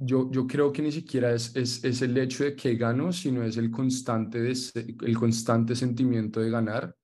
yo, 0.04 0.32
yo 0.32 0.48
creo 0.48 0.72
que 0.74 0.82
ni 0.82 0.92
siquiera 0.92 1.32
es, 1.34 1.56
es, 1.56 1.84
es, 1.84 2.02
el 2.02 2.18
hecho 2.18 2.44
de 2.44 2.56
que 2.56 2.76
gano, 2.76 3.14
sino 3.14 3.44
es 3.44 3.58
el 3.58 3.70
constante, 3.70 4.42
de, 4.42 4.58
el 5.04 5.18
constante 5.18 5.76
sentimiento 5.76 6.40
de 6.40 6.50
ganar. 6.50 6.96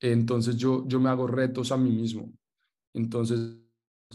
Entonces 0.00 0.56
yo, 0.56 0.84
yo 0.88 0.98
me 0.98 1.10
hago 1.10 1.28
retos 1.28 1.70
a 1.70 1.76
mí 1.76 1.90
mismo. 1.90 2.32
Entonces 2.92 3.56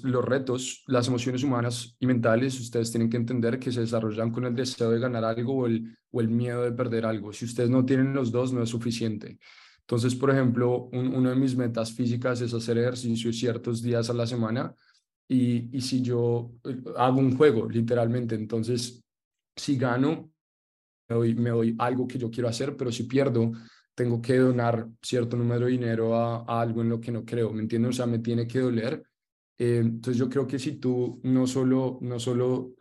los 0.04 0.26
retos, 0.26 0.84
las 0.88 1.08
emociones 1.08 1.44
humanas 1.44 1.96
y 1.98 2.06
mentales, 2.06 2.60
ustedes 2.60 2.92
tienen 2.92 3.10
que 3.10 3.16
entender 3.16 3.58
que 3.58 3.72
se 3.72 3.80
desarrollan 3.80 4.32
con 4.32 4.44
el 4.44 4.54
deseo 4.54 4.92
de 4.92 5.00
ganar 5.00 5.24
algo 5.24 5.54
o 5.54 5.66
el, 5.68 5.98
o 6.12 6.20
el 6.20 6.28
miedo 6.28 6.64
de 6.64 6.74
perder 6.74 7.06
algo. 7.06 7.32
Si 7.32 7.46
ustedes 7.46 7.70
no 7.70 7.86
tienen 7.86 8.14
los 8.14 8.34
dos, 8.34 8.52
no 8.52 8.62
es 8.62 8.70
suficiente. 8.70 9.40
Entonces, 9.80 10.14
por 10.16 10.32
ejemplo, 10.32 10.90
una 10.92 11.30
de 11.30 11.36
mis 11.38 11.56
metas 11.56 11.94
físicas 11.94 12.42
es 12.42 12.54
hacer 12.54 12.80
ejercicio 12.80 13.32
ciertos 13.32 13.82
días 13.82 14.10
a 14.10 14.14
la 14.14 14.28
semana 14.28 14.76
y, 15.28 15.82
si 15.82 16.02
yo 16.02 16.52
eh, 16.64 16.78
hago 16.98 17.20
un 17.20 17.36
juego, 17.36 17.68
literalmente, 17.70 18.36
entonces, 18.36 19.04
si 19.56 19.78
gano, 19.78 20.32
me 21.10 21.50
doy, 21.50 21.76
algo 21.80 22.08
que 22.08 22.18
yo 22.18 22.30
quiero 22.30 22.50
hacer, 22.50 22.76
pero 22.78 22.92
si 22.92 23.04
pierdo, 23.04 23.52
tengo 23.94 24.22
que 24.22 24.38
donar 24.38 24.88
cierto 25.02 25.38
número 25.38 25.66
de 25.66 25.72
dinero 25.72 26.16
a, 26.16 26.44
a 26.46 26.62
algo 26.62 26.82
en 26.82 26.90
lo 26.90 27.00
que 27.00 27.12
no 27.12 27.24
creo, 27.26 27.52
¿me 27.52 27.62
entiendes? 27.62 27.92
O 27.92 27.94
sea, 27.94 28.06
me 28.06 28.20
tiene 28.20 28.48
que 28.48 28.60
doler. 28.60 29.04
Eh, 29.58 29.78
entonces 29.78 30.18
yo 30.18 30.30
creo 30.30 30.46
que 30.46 30.60
si 30.60 30.74
tú 30.74 31.20
no 31.24 31.48
solo, 31.48 31.98
no 32.02 32.20
solo 32.20 32.74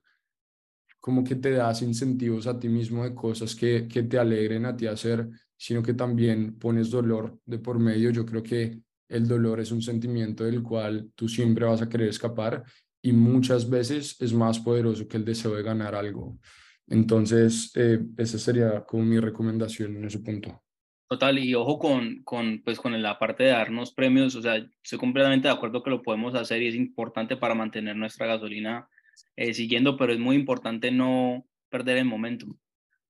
como 1.01 1.23
que 1.23 1.37
te 1.37 1.51
das 1.53 1.83
incentivos 1.83 2.47
a 2.47 2.59
ti 2.59 2.69
mismo 2.69 3.05
de 3.05 3.15
cosas 3.15 3.55
que, 3.55 3.87
que 3.87 4.05
te 4.05 4.19
alegren 4.19 4.65
a 4.67 4.77
ti 4.77 4.87
hacer, 4.87 5.29
sino 5.57 5.83
que 5.83 5.95
también 5.95 6.59
pones 6.59 6.91
dolor 6.91 7.39
de 7.45 7.59
por 7.59 7.79
medio, 7.79 8.11
yo 8.11 8.27
creo 8.27 8.43
que 8.43 8.81
el 9.09 9.29
dolor 9.29 9.61
es 9.61 9.71
un 9.73 9.83
sentimiento 9.83 10.45
del 10.45 10.63
cual 10.63 11.11
tú 11.15 11.29
siempre 11.29 11.65
vas 11.65 11.83
a 11.83 11.89
querer 11.89 12.09
escapar 12.09 12.65
y 13.03 13.13
muchas 13.13 13.69
veces 13.69 14.17
es 14.21 14.33
más 14.33 14.59
poderoso 14.59 15.07
que 15.07 15.17
el 15.17 15.25
deseo 15.25 15.55
de 15.55 15.63
ganar 15.63 15.95
algo. 15.95 16.39
Entonces, 16.87 17.71
eh, 17.77 18.01
esa 18.17 18.39
sería 18.39 18.85
como 18.85 19.05
mi 19.05 19.19
recomendación 19.19 19.97
en 19.97 20.05
ese 20.05 20.21
punto. 20.21 20.63
Total, 21.09 21.39
y 21.39 21.55
ojo 21.55 21.79
con, 21.79 22.23
con, 22.25 22.63
pues, 22.65 22.79
con 22.81 23.01
la 23.01 23.19
parte 23.19 23.45
de 23.45 23.51
darnos 23.51 23.93
premios, 23.93 24.35
o 24.37 24.43
sea, 24.43 24.57
estoy 24.83 24.99
completamente 24.99 25.49
de 25.49 25.55
acuerdo 25.55 25.83
que 25.83 25.91
lo 25.91 26.03
podemos 26.03 26.35
hacer 26.35 26.63
y 26.63 26.69
es 26.69 26.75
importante 26.75 27.37
para 27.37 27.55
mantener 27.55 27.95
nuestra 27.95 28.27
gasolina 28.27 28.89
eh, 29.37 29.53
siguiendo, 29.53 29.97
pero 29.97 30.13
es 30.13 30.19
muy 30.19 30.37
importante 30.37 30.91
no 30.91 31.47
perder 31.69 31.99
el 31.99 32.07
momento. 32.07 32.47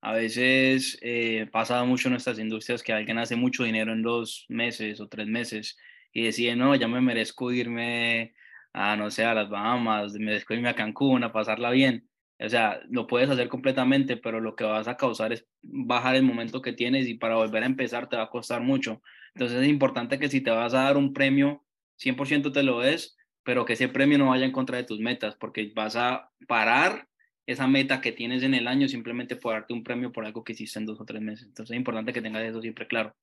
A 0.04 0.12
veces 0.12 0.98
eh, 1.02 1.48
pasa 1.50 1.82
mucho 1.84 2.08
en 2.08 2.12
nuestras 2.12 2.38
industrias 2.38 2.82
que 2.82 2.92
alguien 2.92 3.18
hace 3.18 3.36
mucho 3.36 3.64
dinero 3.64 3.92
en 3.92 4.02
dos 4.02 4.44
meses 4.48 5.00
o 5.00 5.08
tres 5.08 5.26
meses 5.26 5.76
y 6.12 6.24
decide, 6.24 6.56
no, 6.56 6.74
ya 6.74 6.88
me 6.88 7.00
merezco 7.00 7.52
irme 7.52 8.34
a, 8.72 8.96
no 8.96 9.10
sé, 9.10 9.24
a 9.24 9.34
las 9.34 9.48
Bahamas, 9.48 10.12
me 10.14 10.26
merezco 10.26 10.54
irme 10.54 10.68
a 10.68 10.74
Cancún 10.74 11.24
a 11.24 11.32
pasarla 11.32 11.70
bien 11.70 12.08
o 12.40 12.48
sea, 12.48 12.80
lo 12.90 13.06
puedes 13.06 13.30
hacer 13.30 13.48
completamente, 13.48 14.16
pero 14.16 14.40
lo 14.40 14.56
que 14.56 14.64
vas 14.64 14.88
a 14.88 14.96
causar 14.96 15.32
es 15.32 15.46
bajar 15.62 16.16
el 16.16 16.24
momento 16.24 16.62
que 16.62 16.72
tienes 16.72 17.06
y 17.06 17.14
para 17.14 17.36
volver 17.36 17.62
a 17.62 17.66
empezar 17.66 18.08
te 18.08 18.16
va 18.16 18.24
a 18.24 18.30
costar 18.30 18.60
mucho. 18.60 19.02
Entonces 19.34 19.62
es 19.62 19.68
importante 19.68 20.18
que 20.18 20.28
si 20.28 20.40
te 20.40 20.50
vas 20.50 20.74
a 20.74 20.82
dar 20.82 20.96
un 20.96 21.12
premio, 21.12 21.64
100% 21.96 22.52
te 22.52 22.62
lo 22.62 22.80
des, 22.80 23.16
pero 23.44 23.64
que 23.64 23.74
ese 23.74 23.88
premio 23.88 24.18
no 24.18 24.28
vaya 24.30 24.44
en 24.44 24.52
contra 24.52 24.76
de 24.76 24.84
tus 24.84 25.00
metas, 25.00 25.36
porque 25.36 25.72
vas 25.74 25.96
a 25.96 26.30
parar 26.48 27.08
esa 27.46 27.66
meta 27.66 28.00
que 28.00 28.12
tienes 28.12 28.42
en 28.42 28.54
el 28.54 28.66
año 28.66 28.88
simplemente 28.88 29.36
por 29.36 29.52
darte 29.52 29.74
un 29.74 29.84
premio 29.84 30.12
por 30.12 30.24
algo 30.24 30.44
que 30.44 30.52
hiciste 30.52 30.78
en 30.78 30.86
dos 30.86 31.00
o 31.00 31.04
tres 31.04 31.20
meses. 31.20 31.46
Entonces 31.46 31.74
es 31.74 31.78
importante 31.78 32.12
que 32.12 32.22
tengas 32.22 32.42
eso 32.44 32.60
siempre 32.60 32.86
claro. 32.86 33.14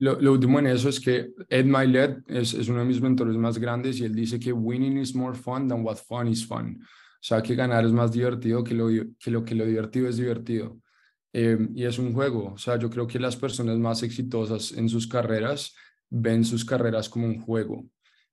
Lo, 0.00 0.20
lo, 0.20 0.32
último 0.32 0.60
en 0.60 0.68
eso 0.68 0.88
es 0.88 1.00
que 1.00 1.30
Ed 1.48 1.64
Milet 1.64 2.18
es, 2.28 2.54
es, 2.54 2.68
uno 2.68 2.78
de 2.78 2.84
mis 2.84 3.00
mentores 3.00 3.34
más 3.36 3.58
grandes 3.58 3.98
y 3.98 4.04
él 4.04 4.14
dice 4.14 4.38
que 4.38 4.52
winning 4.52 4.98
is 4.98 5.14
more 5.14 5.36
fun 5.36 5.66
than 5.66 5.82
what 5.82 5.96
fun 5.96 6.28
is 6.28 6.46
fun. 6.46 6.80
O 6.80 7.22
sea, 7.22 7.42
que 7.42 7.56
ganar 7.56 7.84
es 7.84 7.92
más 7.92 8.12
divertido 8.12 8.62
que 8.62 8.74
lo 8.74 8.88
que 9.18 9.30
lo, 9.30 9.44
que 9.44 9.54
lo 9.56 9.66
divertido 9.66 10.08
es 10.08 10.16
divertido. 10.16 10.80
Em, 11.32 11.70
y 11.74 11.84
es 11.84 11.98
un 11.98 12.12
juego. 12.12 12.52
O 12.54 12.58
sea, 12.58 12.78
yo 12.78 12.88
creo 12.88 13.08
que 13.08 13.18
las 13.18 13.36
personas 13.36 13.76
más 13.78 14.04
exitosas 14.04 14.72
en 14.72 14.88
sus 14.88 15.08
carreras 15.08 15.74
ven 16.08 16.44
sus 16.44 16.64
carreras 16.64 17.08
como 17.08 17.26
un 17.26 17.40
juego. 17.40 17.84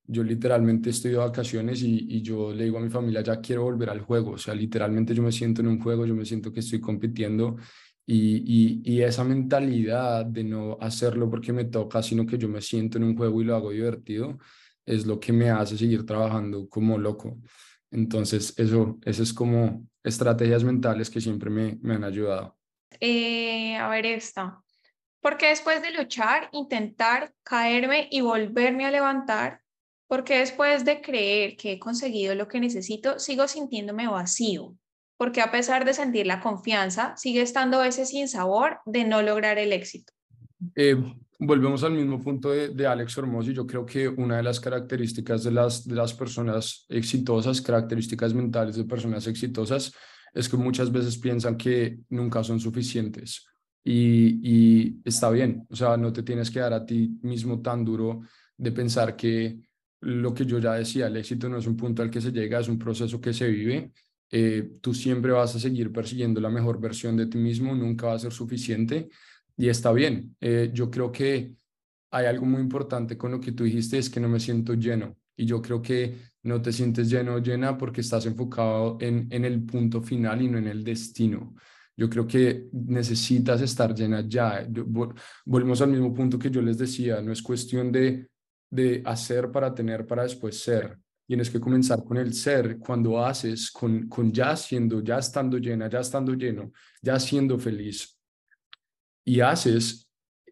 Yo 0.08 0.24
literalmente 0.24 0.90
estoy 0.92 1.12
de 1.12 1.18
vacaciones 1.18 1.82
y, 1.82 2.06
y 2.10 2.22
yo 2.22 2.54
le 2.54 2.66
digo 2.66 2.78
a 2.78 2.82
mi 2.82 2.90
familia, 2.90 3.22
ya 3.22 3.42
quiero 3.42 3.64
volver 3.64 3.90
al 3.90 4.02
juego. 4.02 4.32
O 4.32 4.38
sea, 4.38 4.54
literalmente 4.54 5.14
yo 5.14 5.24
me 5.24 5.32
siento 5.32 5.62
en 5.62 5.68
un 5.68 5.80
juego, 5.80 6.06
yo 6.06 6.16
me 6.16 6.26
siento 6.26 6.52
que 6.52 6.60
estoy 6.60 6.80
compitiendo 6.80 7.56
y, 8.06 8.38
y, 8.38 8.82
y, 8.84 9.02
esa 9.02 9.24
mentalidad 9.24 10.26
de 10.26 10.44
no 10.44 10.78
hacerlo 10.80 11.30
porque 11.30 11.52
me 11.52 11.66
toca, 11.66 12.04
sino 12.04 12.26
que 12.26 12.38
yo 12.38 12.48
me 12.48 12.62
siento 12.62 13.00
en 13.00 13.04
un 13.04 13.18
juego 13.18 13.42
y 13.42 13.46
lo 13.46 13.56
hago 13.56 13.72
divertido, 13.72 14.38
es 14.86 15.08
lo 15.08 15.20
que 15.20 15.34
me 15.34 15.50
hace 15.50 15.76
seguir 15.76 16.06
trabajando 16.06 16.70
como 16.70 17.00
loco. 17.00 17.40
Entonces, 17.90 18.54
eso, 18.58 19.00
eso 19.04 19.24
es 19.24 19.34
como 19.34 19.88
estrategias 20.04 20.64
mentales 20.64 21.10
que 21.10 21.20
siempre 21.20 21.50
me, 21.50 21.80
me 21.82 21.96
han 21.96 22.04
ayudado. 22.04 22.56
Eh, 23.00 23.76
a 23.76 23.90
ver 23.90 24.06
esta. 24.06 24.62
Porque 25.20 25.48
después 25.48 25.82
de 25.82 25.92
luchar, 25.92 26.50
intentar 26.52 27.34
caerme 27.42 28.08
y 28.12 28.22
volverme 28.22 28.86
a 28.86 28.92
levantar, 28.92 29.62
porque 30.08 30.40
después 30.40 30.86
de 30.86 31.02
creer 31.02 31.56
que 31.58 31.74
he 31.74 31.80
conseguido 31.80 32.36
lo 32.36 32.48
que 32.48 32.60
necesito, 32.60 33.20
sigo 33.20 33.48
sintiéndome 33.48 34.08
vacío? 34.08 34.76
Porque 35.18 35.42
a 35.42 35.52
pesar 35.52 35.86
de 35.86 35.94
sentir 35.94 36.28
la 36.28 36.42
confianza, 36.42 37.16
sigue 37.16 37.42
estando 37.42 37.84
ese 37.84 38.06
sinsabor 38.06 38.80
de 38.86 39.06
no 39.06 39.22
lograr 39.22 39.58
el 39.58 39.72
éxito. 39.72 40.12
Eh, 40.76 40.96
volvemos 41.40 41.84
al 41.84 41.94
mismo 41.94 42.22
punto 42.22 42.52
de, 42.52 42.70
de 42.70 42.88
Alex 42.88 43.18
Hormozzi. 43.18 43.54
Yo 43.54 43.66
creo 43.66 43.86
que 43.86 44.08
una 44.08 44.38
de 44.38 44.44
las 44.44 44.60
características 44.60 45.44
de 45.44 45.52
las, 45.52 45.88
de 45.88 45.96
las 45.96 46.14
personas 46.14 46.86
exitosas, 46.90 47.62
características 47.62 48.34
mentales 48.34 48.76
de 48.76 48.84
personas 48.84 49.26
exitosas, 49.28 49.94
es 50.34 50.50
que 50.50 50.58
muchas 50.58 50.92
veces 50.92 51.18
piensan 51.18 51.56
que 51.56 52.00
nunca 52.10 52.44
son 52.44 52.60
suficientes. 52.60 53.46
Y, 53.84 54.40
y 54.44 55.02
está 55.06 55.30
bien, 55.30 55.66
o 55.70 55.76
sea, 55.76 55.96
no 55.96 56.12
te 56.12 56.24
tienes 56.24 56.52
que 56.52 56.60
dar 56.60 56.74
a 56.74 56.86
ti 56.86 57.18
mismo 57.22 57.62
tan 57.62 57.86
duro 57.86 58.22
de 58.58 58.72
pensar 58.72 59.16
que 59.16 59.60
lo 60.06 60.34
que 60.34 60.46
yo 60.46 60.60
ya 60.60 60.74
decía, 60.74 61.08
el 61.08 61.18
éxito 61.18 61.50
no 61.50 61.58
es 61.58 61.66
un 61.66 61.76
punto 61.76 62.04
al 62.04 62.12
que 62.12 62.22
se 62.22 62.32
llega, 62.32 62.60
es 62.60 62.68
un 62.68 62.78
proceso 62.78 63.20
que 63.20 63.34
se 63.34 63.48
vive. 63.48 63.92
Eh, 64.32 64.78
tú 64.82 64.94
siempre 64.94 65.32
vas 65.32 65.56
a 65.56 65.60
seguir 65.60 65.92
persiguiendo 65.92 66.40
la 66.40 66.50
mejor 66.50 66.80
versión 66.80 67.18
de 67.18 67.26
ti 67.26 67.38
mismo, 67.38 67.74
nunca 67.74 68.08
va 68.08 68.14
a 68.14 68.20
ser 68.20 68.32
suficiente 68.32 69.10
y 69.58 69.68
está 69.68 69.92
bien. 69.92 70.36
Eh, 70.40 70.70
yo 70.74 70.92
creo 70.92 71.12
que 71.12 71.56
hay 72.12 72.26
algo 72.28 72.46
muy 72.46 72.62
importante 72.62 73.18
con 73.18 73.32
lo 73.32 73.40
que 73.40 73.52
tú 73.52 73.64
dijiste, 73.64 73.98
es 73.98 74.10
que 74.10 74.20
no 74.20 74.30
me 74.30 74.40
siento 74.40 74.76
lleno. 74.76 75.18
Y 75.36 75.46
yo 75.46 75.62
creo 75.62 75.82
que 75.82 76.16
no 76.44 76.62
te 76.62 76.72
sientes 76.72 77.10
lleno 77.10 77.36
o 77.36 77.40
llena 77.40 77.78
porque 77.78 78.02
estás 78.02 78.26
enfocado 78.28 78.98
en, 79.02 79.28
en 79.32 79.44
el 79.44 79.64
punto 79.64 80.02
final 80.02 80.42
y 80.42 80.48
no 80.48 80.60
en 80.60 80.68
el 80.68 80.84
destino. 80.84 81.56
Yo 81.98 82.10
creo 82.10 82.28
que 82.28 82.68
necesitas 82.72 83.62
estar 83.62 83.96
llena 83.96 84.24
ya. 84.28 84.68
volvemos 85.46 85.82
al 85.82 85.90
mismo 85.90 86.14
punto 86.14 86.38
que 86.38 86.52
yo 86.52 86.62
les 86.62 86.78
decía, 86.78 87.22
no 87.22 87.32
es 87.32 87.42
cuestión 87.42 87.92
de, 87.92 88.30
de 88.76 89.02
hacer 89.06 89.52
para 89.52 89.74
tener 89.74 90.06
para 90.06 90.24
después 90.24 90.60
ser. 90.62 90.98
Tienes 91.26 91.50
que 91.50 91.60
comenzar 91.60 92.04
con 92.04 92.18
el 92.18 92.34
ser 92.34 92.78
cuando 92.78 93.24
haces, 93.24 93.72
con, 93.72 94.08
con 94.08 94.32
ya 94.32 94.56
siendo, 94.56 95.02
ya 95.02 95.18
estando 95.18 95.58
llena, 95.58 95.90
ya 95.90 96.02
estando 96.02 96.34
lleno, 96.34 96.72
ya 97.02 97.20
siendo 97.20 97.58
feliz, 97.58 98.16
y 99.24 99.40
haces, 99.40 100.08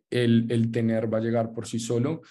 el, 0.09 0.47
el 0.49 0.71
tener 0.71 1.13
va 1.13 1.19
a 1.19 1.21
llegar 1.21 1.51
por 1.51 1.67
sí 1.67 1.79
solo. 1.79 2.21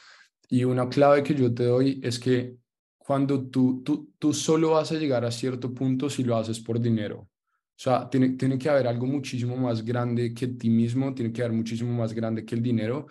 Y 0.49 0.65
una 0.65 0.89
clave 0.89 1.23
que 1.23 1.35
yo 1.35 1.55
te 1.55 1.65
doy 1.65 2.01
es 2.03 2.19
que 2.19 2.57
cuando 2.99 3.49
tú, 3.49 3.83
tú, 3.85 4.13
tú 4.19 4.33
solo 4.33 4.73
vas 4.73 4.93
a 4.93 4.97
llegar 4.97 5.25
a 5.25 5.31
cierto 5.31 5.73
punto 5.73 6.11
si 6.11 6.25
lo 6.25 6.37
haces 6.37 6.61
por 6.61 6.81
dinero. 6.81 7.19
O 7.21 7.85
sea, 7.85 8.09
tiene, 8.09 8.31
tiene 8.31 8.59
que 8.59 8.69
haber 8.69 8.87
algo 8.87 9.07
muchísimo 9.07 9.57
más 9.57 9.85
grande 9.85 10.33
que 10.33 10.49
ti 10.49 10.71
mismo, 10.71 11.15
tiene 11.15 11.33
que 11.33 11.43
haber 11.43 11.57
muchísimo 11.57 11.93
más 11.93 12.13
grande 12.13 12.45
que 12.45 12.55
el 12.55 12.63
dinero. 12.63 13.07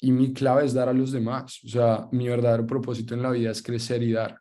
Y 0.00 0.12
mi 0.12 0.32
clave 0.32 0.64
es 0.64 0.74
dar 0.74 0.88
a 0.88 0.92
los 0.92 1.12
demás. 1.12 1.60
O 1.64 1.68
sea, 1.68 2.08
mi 2.12 2.28
verdadero 2.28 2.66
propósito 2.66 3.14
en 3.14 3.22
la 3.22 3.30
vida 3.30 3.50
es 3.50 3.62
crecer 3.62 4.02
y 4.02 4.12
dar. 4.12 4.40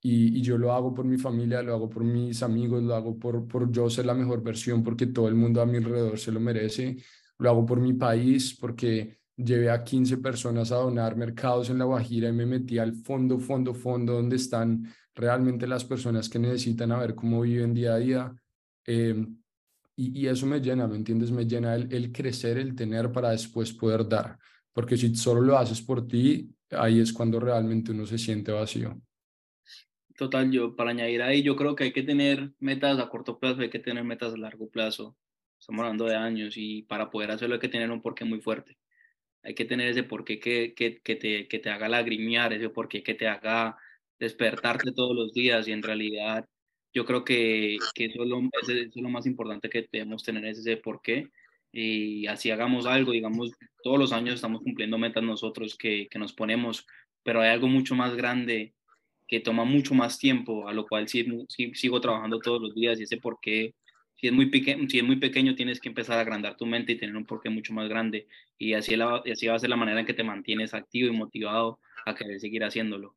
Y, 0.00 0.38
y, 0.38 0.42
yo 0.42 0.58
lo 0.58 0.72
hago 0.72 0.92
por 0.92 1.06
mi 1.06 1.16
familia, 1.16 1.62
lo 1.62 1.74
hago 1.74 1.88
por 1.88 2.04
mis 2.04 2.42
amigos, 2.42 2.82
lo 2.82 2.94
hago 2.94 3.18
por, 3.18 3.48
por 3.48 3.70
yo 3.70 3.88
ser 3.88 4.04
la 4.04 4.12
mejor 4.12 4.42
versión, 4.42 4.82
porque 4.82 5.06
todo 5.06 5.28
el 5.28 5.34
mundo 5.34 5.62
a 5.62 5.66
mi 5.66 5.78
alrededor 5.78 6.18
se 6.18 6.30
lo 6.30 6.40
merece 6.40 6.98
lo 7.38 7.50
hago 7.50 7.66
por 7.66 7.80
mi 7.80 7.92
país, 7.94 8.56
porque 8.58 9.18
llevé 9.36 9.70
a 9.70 9.82
15 9.82 10.18
personas 10.18 10.70
a 10.72 10.76
donar 10.76 11.16
mercados 11.16 11.70
en 11.70 11.78
La 11.78 11.84
Guajira 11.84 12.28
y 12.28 12.32
me 12.32 12.46
metí 12.46 12.78
al 12.78 12.94
fondo, 12.94 13.38
fondo, 13.38 13.74
fondo, 13.74 14.14
donde 14.14 14.36
están 14.36 14.86
realmente 15.14 15.66
las 15.66 15.84
personas 15.84 16.28
que 16.28 16.38
necesitan 16.38 16.92
a 16.92 16.98
ver 16.98 17.14
cómo 17.14 17.40
viven 17.40 17.74
día 17.74 17.94
a 17.94 17.98
día. 17.98 18.34
Em, 18.86 19.36
y, 19.96 20.22
y, 20.22 20.26
eso 20.26 20.46
me 20.46 20.60
llena, 20.60 20.88
¿me 20.88 20.96
entiendes? 20.96 21.30
Me 21.30 21.46
llena 21.46 21.74
el, 21.74 21.92
el 21.92 22.12
crecer, 22.12 22.58
el 22.58 22.74
tener 22.74 23.12
para 23.12 23.30
después 23.30 23.72
poder 23.72 24.08
dar. 24.08 24.38
Porque 24.74 24.98
si 24.98 25.14
solo 25.16 25.40
lo 25.40 25.56
haces 25.56 25.80
por 25.80 26.06
ti, 26.06 26.54
ahí 26.70 27.00
es 27.00 27.14
cuando 27.14 27.40
realmente 27.40 27.92
uno 27.92 28.04
se 28.04 28.18
siente 28.18 28.52
vacío. 28.52 29.00
Total, 30.18 30.50
yo 30.50 30.76
para 30.76 30.90
añadir 30.90 31.22
ahí, 31.22 31.42
yo 31.42 31.56
creo 31.56 31.74
que 31.74 31.84
hay 31.84 31.92
que 31.92 32.02
tener 32.02 32.52
metas 32.58 32.98
a 32.98 33.08
corto 33.08 33.38
plazo, 33.38 33.62
hay 33.62 33.70
que 33.70 33.78
tener 33.78 34.04
metas 34.04 34.34
a 34.34 34.36
largo 34.36 34.68
plazo 34.68 35.16
estamos 35.64 35.82
hablando 35.82 36.04
de 36.04 36.16
años 36.16 36.54
y 36.56 36.82
para 36.82 37.10
poder 37.10 37.30
hacerlo 37.30 37.54
hay 37.54 37.60
que 37.60 37.68
tener 37.68 37.90
un 37.90 38.02
porqué 38.02 38.24
muy 38.24 38.40
fuerte. 38.40 38.76
Hay 39.42 39.54
que 39.54 39.64
tener 39.64 39.88
ese 39.88 40.02
porqué 40.04 40.38
que, 40.38 40.74
que, 40.74 41.00
que, 41.00 41.16
te, 41.16 41.48
que 41.48 41.58
te 41.58 41.70
haga 41.70 41.88
lagrimear, 41.88 42.52
ese 42.52 42.68
porqué 42.70 43.02
que 43.02 43.14
te 43.14 43.28
haga 43.28 43.76
despertarte 44.18 44.92
todos 44.92 45.16
los 45.16 45.32
días 45.32 45.66
y 45.68 45.72
en 45.72 45.82
realidad 45.82 46.46
yo 46.92 47.04
creo 47.04 47.24
que, 47.24 47.78
que 47.94 48.06
eso, 48.06 48.22
es 48.22 48.28
lo, 48.28 48.40
eso, 48.62 48.72
es 48.72 48.96
lo, 48.96 49.08
más 49.08 49.26
importante 49.26 49.70
que 49.70 49.88
debemos 49.90 50.22
tener, 50.22 50.44
es 50.46 50.58
ese 50.58 50.76
porqué 50.76 51.28
y 51.72 52.26
así 52.26 52.50
hagamos 52.50 52.86
algo, 52.86 53.12
digamos, 53.12 53.50
todos 53.84 53.98
los 53.98 54.12
años 54.12 54.36
estamos 54.36 54.62
cumpliendo 54.62 54.96
metas 54.96 55.22
nosotros 55.22 55.76
que, 55.76 56.08
que 56.10 56.18
nos 56.18 56.32
ponemos, 56.32 56.86
pero 57.22 57.42
hay 57.42 57.50
algo 57.50 57.68
mucho 57.68 57.94
más 57.94 58.16
grande 58.16 58.72
que 59.28 59.40
toma 59.40 59.64
mucho 59.64 59.94
más 59.94 60.18
tiempo, 60.18 60.66
a 60.66 60.72
lo 60.72 60.86
cual 60.86 61.06
sí, 61.06 61.26
sí, 61.48 61.70
sigo 61.74 62.00
trabajando 62.00 62.38
todos 62.38 62.62
los 62.62 62.74
días 62.74 62.98
y 62.98 63.02
ese 63.02 63.18
porqué 63.18 63.74
si 64.16 64.28
es 64.28 64.32
muy 64.32 64.46
pequeño, 64.46 64.88
si 64.88 64.98
es 64.98 65.04
muy 65.04 65.16
pequeño 65.16 65.54
tienes 65.54 65.80
que 65.80 65.90
empezar 65.90 66.16
a 66.16 66.22
agrandar 66.22 66.56
tu 66.56 66.64
mente 66.64 66.92
y 66.92 66.96
tener 66.96 67.14
un 67.14 67.26
porqué 67.26 67.50
mucho 67.50 67.74
más 67.74 67.86
grande 67.86 68.26
y 68.56 68.72
así, 68.72 68.96
la, 68.96 69.22
así 69.30 69.48
va 69.48 69.56
a 69.56 69.58
ser 69.58 69.68
la 69.68 69.76
manera 69.76 70.00
en 70.00 70.06
que 70.06 70.14
te 70.14 70.24
mantienes 70.24 70.72
activo 70.72 71.12
y 71.12 71.16
motivado 71.16 71.78
a 72.06 72.14
querer 72.14 72.40
seguir 72.40 72.64
haciéndolo. 72.64 73.16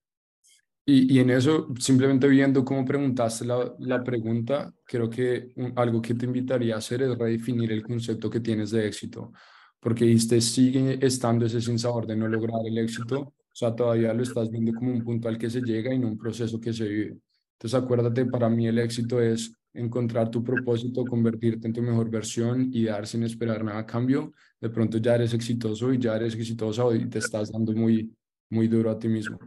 Y, 0.85 1.15
y 1.15 1.19
en 1.19 1.29
eso, 1.29 1.73
simplemente 1.79 2.27
viendo 2.27 2.65
cómo 2.65 2.83
preguntaste 2.83 3.45
la, 3.45 3.73
la 3.79 4.03
pregunta, 4.03 4.73
creo 4.85 5.09
que 5.09 5.53
algo 5.75 6.01
que 6.01 6.13
te 6.13 6.25
invitaría 6.25 6.75
a 6.75 6.79
hacer 6.79 7.03
es 7.03 7.17
redefinir 7.17 7.71
el 7.71 7.83
concepto 7.83 8.29
que 8.29 8.41
tienes 8.41 8.71
de 8.71 8.87
éxito, 8.87 9.31
porque 9.79 10.13
usted 10.13 10.39
sigue 10.39 10.99
estando 11.05 11.45
ese 11.45 11.61
sin 11.61 11.79
sabor 11.79 12.07
de 12.07 12.15
no 12.15 12.27
lograr 12.27 12.59
el 12.65 12.77
éxito, 12.77 13.19
o 13.19 13.59
sea, 13.59 13.75
todavía 13.75 14.13
lo 14.13 14.23
estás 14.23 14.51
viendo 14.51 14.73
como 14.73 14.91
un 14.91 15.03
punto 15.03 15.27
al 15.27 15.37
que 15.37 15.49
se 15.49 15.61
llega 15.61 15.93
y 15.93 15.99
no 15.99 16.07
un 16.07 16.17
proceso 16.17 16.59
que 16.59 16.73
se 16.73 16.87
vive. 16.87 17.17
Entonces, 17.53 17.73
acuérdate, 17.73 18.25
para 18.25 18.49
mí 18.49 18.67
el 18.67 18.77
éxito 18.77 19.19
es 19.19 19.51
encontrar 19.73 20.29
tu 20.29 20.43
propósito, 20.43 21.05
convertirte 21.05 21.67
en 21.67 21.73
tu 21.73 21.81
mejor 21.81 22.09
versión 22.09 22.69
y 22.71 22.85
dar 22.85 23.07
sin 23.07 23.23
esperar 23.23 23.63
nada 23.63 23.79
a 23.79 23.85
cambio. 23.85 24.33
De 24.59 24.69
pronto 24.69 24.97
ya 24.97 25.15
eres 25.15 25.33
exitoso 25.33 25.91
y 25.91 25.97
ya 25.97 26.15
eres 26.15 26.35
exitoso 26.35 26.93
y 26.93 27.09
te 27.09 27.19
estás 27.19 27.51
dando 27.51 27.73
muy, 27.73 28.11
muy 28.49 28.67
duro 28.67 28.91
a 28.91 28.99
ti 28.99 29.07
mismo. 29.07 29.39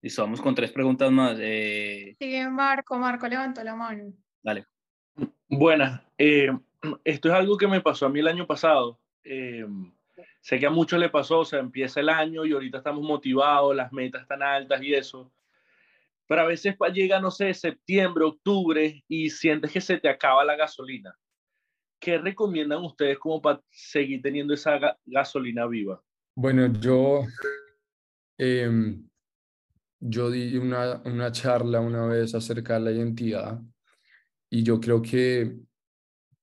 Listo, 0.00 0.22
vamos 0.22 0.40
con 0.40 0.54
tres 0.54 0.70
preguntas 0.72 1.10
más. 1.10 1.38
Eh... 1.40 2.14
Sigue 2.18 2.48
Marco, 2.48 2.98
Marco 2.98 3.26
levantó 3.26 3.62
la 3.64 3.74
mano. 3.74 4.12
Dale. 4.42 4.66
Buenas. 5.48 6.02
Eh, 6.18 6.50
esto 7.04 7.28
es 7.28 7.34
algo 7.34 7.56
que 7.56 7.66
me 7.66 7.80
pasó 7.80 8.06
a 8.06 8.10
mí 8.10 8.20
el 8.20 8.28
año 8.28 8.46
pasado. 8.46 9.00
Eh, 9.24 9.66
sé 10.40 10.58
que 10.58 10.66
a 10.66 10.70
muchos 10.70 10.98
le 10.98 11.08
pasó, 11.08 11.40
o 11.40 11.44
sea, 11.44 11.58
empieza 11.58 12.00
el 12.00 12.08
año 12.08 12.44
y 12.44 12.52
ahorita 12.52 12.78
estamos 12.78 13.02
motivados, 13.02 13.74
las 13.74 13.92
metas 13.92 14.22
están 14.22 14.42
altas 14.42 14.82
y 14.82 14.94
eso 14.94 15.32
pero 16.26 16.42
a 16.42 16.46
veces 16.46 16.76
llega, 16.92 17.20
no 17.20 17.30
sé, 17.30 17.52
septiembre, 17.52 18.24
octubre 18.24 19.04
y 19.08 19.30
sientes 19.30 19.72
que 19.72 19.80
se 19.80 19.98
te 19.98 20.08
acaba 20.08 20.44
la 20.44 20.56
gasolina. 20.56 21.14
¿Qué 22.00 22.18
recomiendan 22.18 22.82
ustedes 22.82 23.18
como 23.18 23.40
para 23.40 23.62
seguir 23.70 24.22
teniendo 24.22 24.54
esa 24.54 24.98
gasolina 25.04 25.66
viva? 25.66 26.02
Bueno, 26.36 26.66
yo, 26.80 27.22
eh, 28.38 28.96
yo 30.00 30.30
di 30.30 30.56
una, 30.56 31.02
una 31.04 31.30
charla 31.30 31.80
una 31.80 32.06
vez 32.06 32.34
acerca 32.34 32.74
de 32.74 32.80
la 32.80 32.92
identidad 32.92 33.60
y 34.50 34.62
yo 34.62 34.80
creo 34.80 35.00
que 35.00 35.56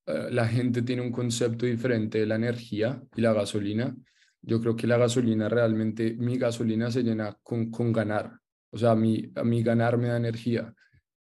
la 0.06 0.48
gente 0.48 0.82
tiene 0.82 1.02
un 1.02 1.12
concepto 1.12 1.66
diferente 1.66 2.20
de 2.20 2.26
la 2.26 2.36
energía 2.36 3.02
y 3.16 3.22
la 3.22 3.34
gasolina. 3.34 3.96
Yo 4.42 4.60
creo 4.60 4.76
que 4.76 4.88
la 4.88 4.98
gasolina 4.98 5.48
realmente, 5.48 6.16
mi 6.18 6.38
gasolina 6.38 6.92
se 6.92 7.04
llena 7.04 7.38
con, 7.44 7.70
con 7.70 7.92
ganar. 7.92 8.40
O 8.72 8.78
sea, 8.78 8.92
a 8.92 8.96
mí, 8.96 9.32
a 9.36 9.44
mí 9.44 9.62
ganar 9.62 9.98
me 9.98 10.08
da 10.08 10.18
energía. 10.18 10.74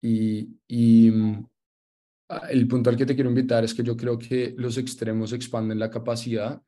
Y, 0.01 0.59
y 0.67 1.09
mm, 1.11 1.45
el 2.49 2.67
punto 2.67 2.89
al 2.89 2.97
que 2.97 3.05
te 3.05 3.15
quiero 3.15 3.29
invitar 3.29 3.63
es 3.63 3.73
que 3.73 3.83
yo 3.83 3.97
creo 3.97 4.17
que 4.17 4.53
los 4.57 4.77
extremos 4.77 5.33
expanden 5.33 5.79
la 5.79 5.89
capacidad 5.89 6.61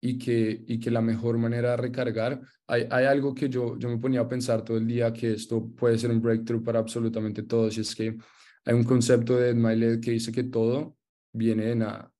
y 0.00 0.18
que, 0.18 0.64
y 0.66 0.78
que 0.78 0.90
la 0.90 1.02
mejor 1.02 1.36
manera 1.36 1.72
de 1.72 1.76
recargar, 1.76 2.40
hay, 2.66 2.86
hay 2.90 3.04
algo 3.06 3.34
que 3.34 3.48
yo, 3.48 3.78
yo 3.78 3.88
me 3.88 3.98
ponía 3.98 4.20
a 4.20 4.28
pensar 4.28 4.64
todo 4.64 4.78
el 4.78 4.86
día, 4.86 5.12
que 5.12 5.32
esto 5.32 5.68
puede 5.76 5.98
ser 5.98 6.10
un 6.10 6.22
breakthrough 6.22 6.62
para 6.62 6.78
absolutamente 6.78 7.42
todos, 7.42 7.76
y 7.76 7.82
es 7.82 7.94
que 7.94 8.16
hay 8.64 8.74
un 8.74 8.84
concepto 8.84 9.36
de 9.36 9.50
Ed 9.50 10.00
que 10.00 10.12
dice 10.12 10.32
que 10.32 10.44
todo 10.44 10.96
viene 11.32 11.66
de 11.66 11.76
nada. 11.76 12.12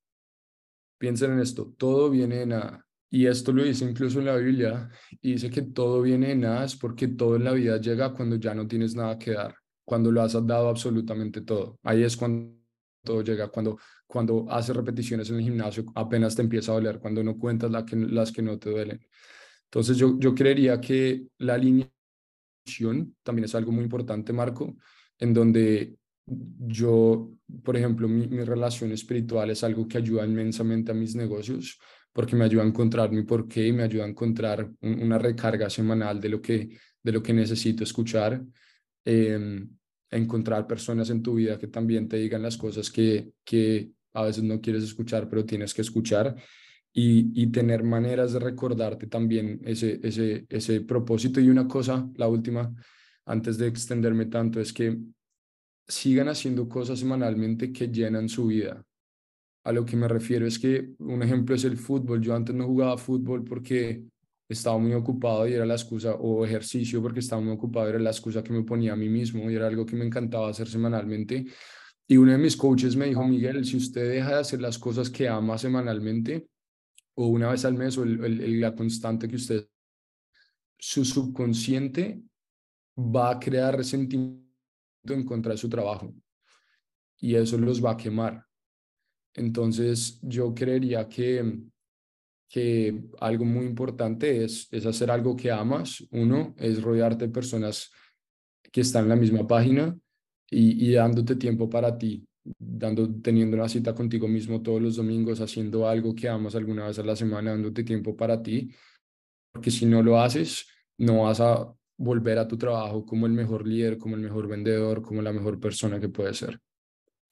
Piensen 0.97 1.31
en 1.33 1.39
esto, 1.39 1.73
todo 1.77 2.09
viene 2.09 2.37
de 2.37 2.45
nada. 2.45 2.85
Y 3.09 3.25
esto 3.25 3.51
lo 3.51 3.63
dice 3.63 3.83
incluso 3.83 4.19
en 4.19 4.25
la 4.25 4.37
Biblia, 4.37 4.89
y 5.21 5.33
dice 5.33 5.49
que 5.49 5.63
todo 5.63 6.01
viene 6.01 6.29
de 6.29 6.35
nada, 6.35 6.63
es 6.63 6.75
porque 6.77 7.09
todo 7.09 7.35
en 7.35 7.43
la 7.43 7.51
vida 7.51 7.77
llega 7.77 8.13
cuando 8.13 8.37
ya 8.37 8.53
no 8.53 8.67
tienes 8.67 8.95
nada 8.95 9.17
que 9.19 9.31
dar, 9.31 9.53
cuando 9.83 10.11
lo 10.11 10.21
has 10.21 10.33
dado 10.47 10.69
absolutamente 10.69 11.41
todo. 11.41 11.77
Ahí 11.83 12.03
es 12.03 12.15
cuando 12.15 12.55
todo 13.03 13.21
llega, 13.21 13.49
cuando, 13.49 13.77
cuando 14.07 14.45
haces 14.49 14.75
repeticiones 14.75 15.29
en 15.29 15.37
el 15.37 15.43
gimnasio, 15.43 15.83
apenas 15.95 16.35
te 16.35 16.41
empieza 16.41 16.71
a 16.71 16.75
doler, 16.75 16.99
cuando 16.99 17.21
no 17.23 17.37
cuentas 17.37 17.69
la 17.69 17.85
que, 17.85 17.97
las 17.97 18.31
que 18.31 18.41
no 18.41 18.57
te 18.57 18.69
duelen. 18.69 19.05
Entonces 19.65 19.97
yo, 19.97 20.17
yo 20.17 20.33
creería 20.33 20.79
que 20.79 21.27
la 21.39 21.55
alineación 21.55 23.15
también 23.23 23.45
es 23.45 23.55
algo 23.55 23.73
muy 23.73 23.83
importante, 23.83 24.31
Marco, 24.31 24.75
en 25.17 25.33
donde 25.33 25.97
yo, 26.25 27.31
por 27.63 27.75
ejemplo, 27.75 28.07
mi, 28.07 28.43
relación 28.43 28.91
espiritual 28.91 29.49
es 29.49 29.63
algo 29.63 29.87
que 29.87 29.97
ayuda 29.97 30.25
inmensamente 30.25 30.91
a 30.91 30.95
mis 30.95 31.15
negocios 31.15 31.79
porque 32.13 32.35
me 32.35 32.45
ayuda 32.45 32.63
a 32.63 32.67
encontrar 32.67 33.11
mi 33.11 33.23
porqué 33.23 33.67
y 33.67 33.73
me 33.73 33.83
ayuda 33.83 34.03
a 34.03 34.09
encontrar 34.09 34.69
una 34.81 35.17
recarga 35.17 35.69
semanal 35.69 36.19
de 36.19 36.29
lo 36.29 36.41
que, 36.41 36.69
de 37.01 37.11
lo 37.11 37.23
que 37.23 37.33
necesito 37.33 37.83
escuchar. 37.83 38.43
Eh, 39.05 39.65
encontrar 40.11 40.67
personas 40.67 41.09
en 41.09 41.23
tu 41.23 41.35
vida 41.35 41.57
que 41.57 41.67
también 41.67 42.07
te 42.07 42.17
digan 42.17 42.41
las 42.41 42.57
cosas 42.57 42.91
que, 42.91 43.31
que 43.43 43.91
a 44.13 44.23
veces 44.23 44.43
no 44.43 44.59
quieres 44.59 44.83
escuchar, 44.83 45.29
pero 45.29 45.45
tienes 45.45 45.73
que 45.73 45.81
escuchar. 45.81 46.35
Y, 46.93 47.41
y, 47.41 47.47
tener 47.47 47.83
maneras 47.83 48.33
de 48.33 48.39
recordarte 48.39 49.07
también 49.07 49.61
ese, 49.63 50.01
ese, 50.03 50.45
ese 50.49 50.81
propósito. 50.81 51.39
Y 51.39 51.49
una 51.49 51.65
cosa, 51.65 52.05
la 52.15 52.27
última, 52.27 52.69
antes 53.25 53.57
de 53.57 53.67
extenderme 53.67 54.25
tanto, 54.25 54.59
es 54.59 54.73
que 54.73 54.99
sigan 55.87 56.29
haciendo 56.29 56.67
cosas 56.69 56.99
semanalmente 56.99 57.71
que 57.71 57.87
llenan 57.87 58.29
su 58.29 58.47
vida. 58.47 58.83
A 59.63 59.71
lo 59.71 59.85
que 59.85 59.95
me 59.95 60.07
refiero 60.07 60.47
es 60.47 60.57
que 60.57 60.93
un 60.99 61.21
ejemplo 61.21 61.55
es 61.55 61.63
el 61.65 61.77
fútbol. 61.77 62.21
Yo 62.21 62.35
antes 62.35 62.55
no 62.55 62.65
jugaba 62.65 62.97
fútbol 62.97 63.43
porque 63.43 64.03
estaba 64.49 64.77
muy 64.77 64.93
ocupado 64.93 65.47
y 65.47 65.53
era 65.53 65.65
la 65.65 65.75
excusa, 65.75 66.15
o 66.15 66.45
ejercicio 66.45 67.01
porque 67.01 67.19
estaba 67.19 67.41
muy 67.41 67.53
ocupado, 67.53 67.87
era 67.87 67.99
la 67.99 68.09
excusa 68.09 68.43
que 68.43 68.51
me 68.51 68.63
ponía 68.63 68.93
a 68.93 68.95
mí 68.95 69.07
mismo 69.07 69.49
y 69.49 69.55
era 69.55 69.67
algo 69.67 69.85
que 69.85 69.95
me 69.95 70.05
encantaba 70.05 70.49
hacer 70.49 70.67
semanalmente. 70.67 71.45
Y 72.07 72.17
uno 72.17 72.33
de 72.33 72.37
mis 72.37 72.57
coaches 72.57 72.95
me 72.95 73.05
dijo, 73.05 73.25
Miguel, 73.25 73.63
si 73.65 73.77
usted 73.77 74.09
deja 74.09 74.29
de 74.29 74.39
hacer 74.41 74.61
las 74.61 74.77
cosas 74.77 75.09
que 75.09 75.29
ama 75.29 75.57
semanalmente 75.57 76.49
o 77.15 77.27
una 77.27 77.51
vez 77.51 77.63
al 77.65 77.75
mes 77.75 77.97
o 77.97 78.03
el, 78.03 78.59
la 78.59 78.75
constante 78.75 79.27
que 79.27 79.35
usted, 79.35 79.67
su 80.77 81.05
subconsciente 81.05 82.21
va 82.97 83.31
a 83.31 83.39
crear 83.39 83.77
resentimiento 83.77 84.40
en 85.05 85.25
contra 85.25 85.51
de 85.51 85.57
su 85.57 85.69
trabajo 85.69 86.13
y 87.21 87.35
eso 87.35 87.57
los 87.57 87.83
va 87.83 87.91
a 87.91 87.97
quemar. 87.97 88.43
Entonces, 89.33 90.19
yo 90.23 90.53
creería 90.53 91.07
que, 91.07 91.61
que 92.49 93.03
algo 93.19 93.45
muy 93.45 93.65
importante 93.65 94.43
es, 94.43 94.67
es 94.71 94.85
hacer 94.85 95.09
algo 95.11 95.37
que 95.37 95.51
amas. 95.51 96.03
Uno, 96.11 96.53
es 96.57 96.81
rodearte 96.81 97.27
de 97.27 97.33
personas 97.33 97.91
que 98.71 98.81
están 98.81 99.03
en 99.03 99.09
la 99.09 99.15
misma 99.15 99.47
página 99.47 99.97
y, 100.49 100.89
y 100.89 100.93
dándote 100.93 101.35
tiempo 101.35 101.69
para 101.69 101.97
ti, 101.97 102.27
dando, 102.57 103.07
teniendo 103.21 103.55
una 103.55 103.69
cita 103.69 103.93
contigo 103.93 104.27
mismo 104.27 104.61
todos 104.61 104.81
los 104.81 104.95
domingos, 104.95 105.39
haciendo 105.39 105.87
algo 105.87 106.13
que 106.13 106.27
amas 106.27 106.55
alguna 106.55 106.87
vez 106.87 106.99
a 106.99 107.03
la 107.03 107.15
semana, 107.15 107.51
dándote 107.51 107.83
tiempo 107.83 108.17
para 108.17 108.41
ti, 108.41 108.71
porque 109.53 109.71
si 109.71 109.85
no 109.85 110.01
lo 110.01 110.19
haces, 110.19 110.65
no 110.97 111.23
vas 111.23 111.39
a 111.39 111.73
volver 112.01 112.39
a 112.39 112.47
tu 112.47 112.57
trabajo 112.57 113.05
como 113.05 113.27
el 113.27 113.33
mejor 113.33 113.67
líder, 113.67 113.97
como 113.97 114.15
el 114.15 114.21
mejor 114.21 114.47
vendedor, 114.47 115.01
como 115.01 115.21
la 115.21 115.31
mejor 115.31 115.59
persona 115.59 115.99
que 115.99 116.09
puedes 116.09 116.37
ser. 116.37 116.59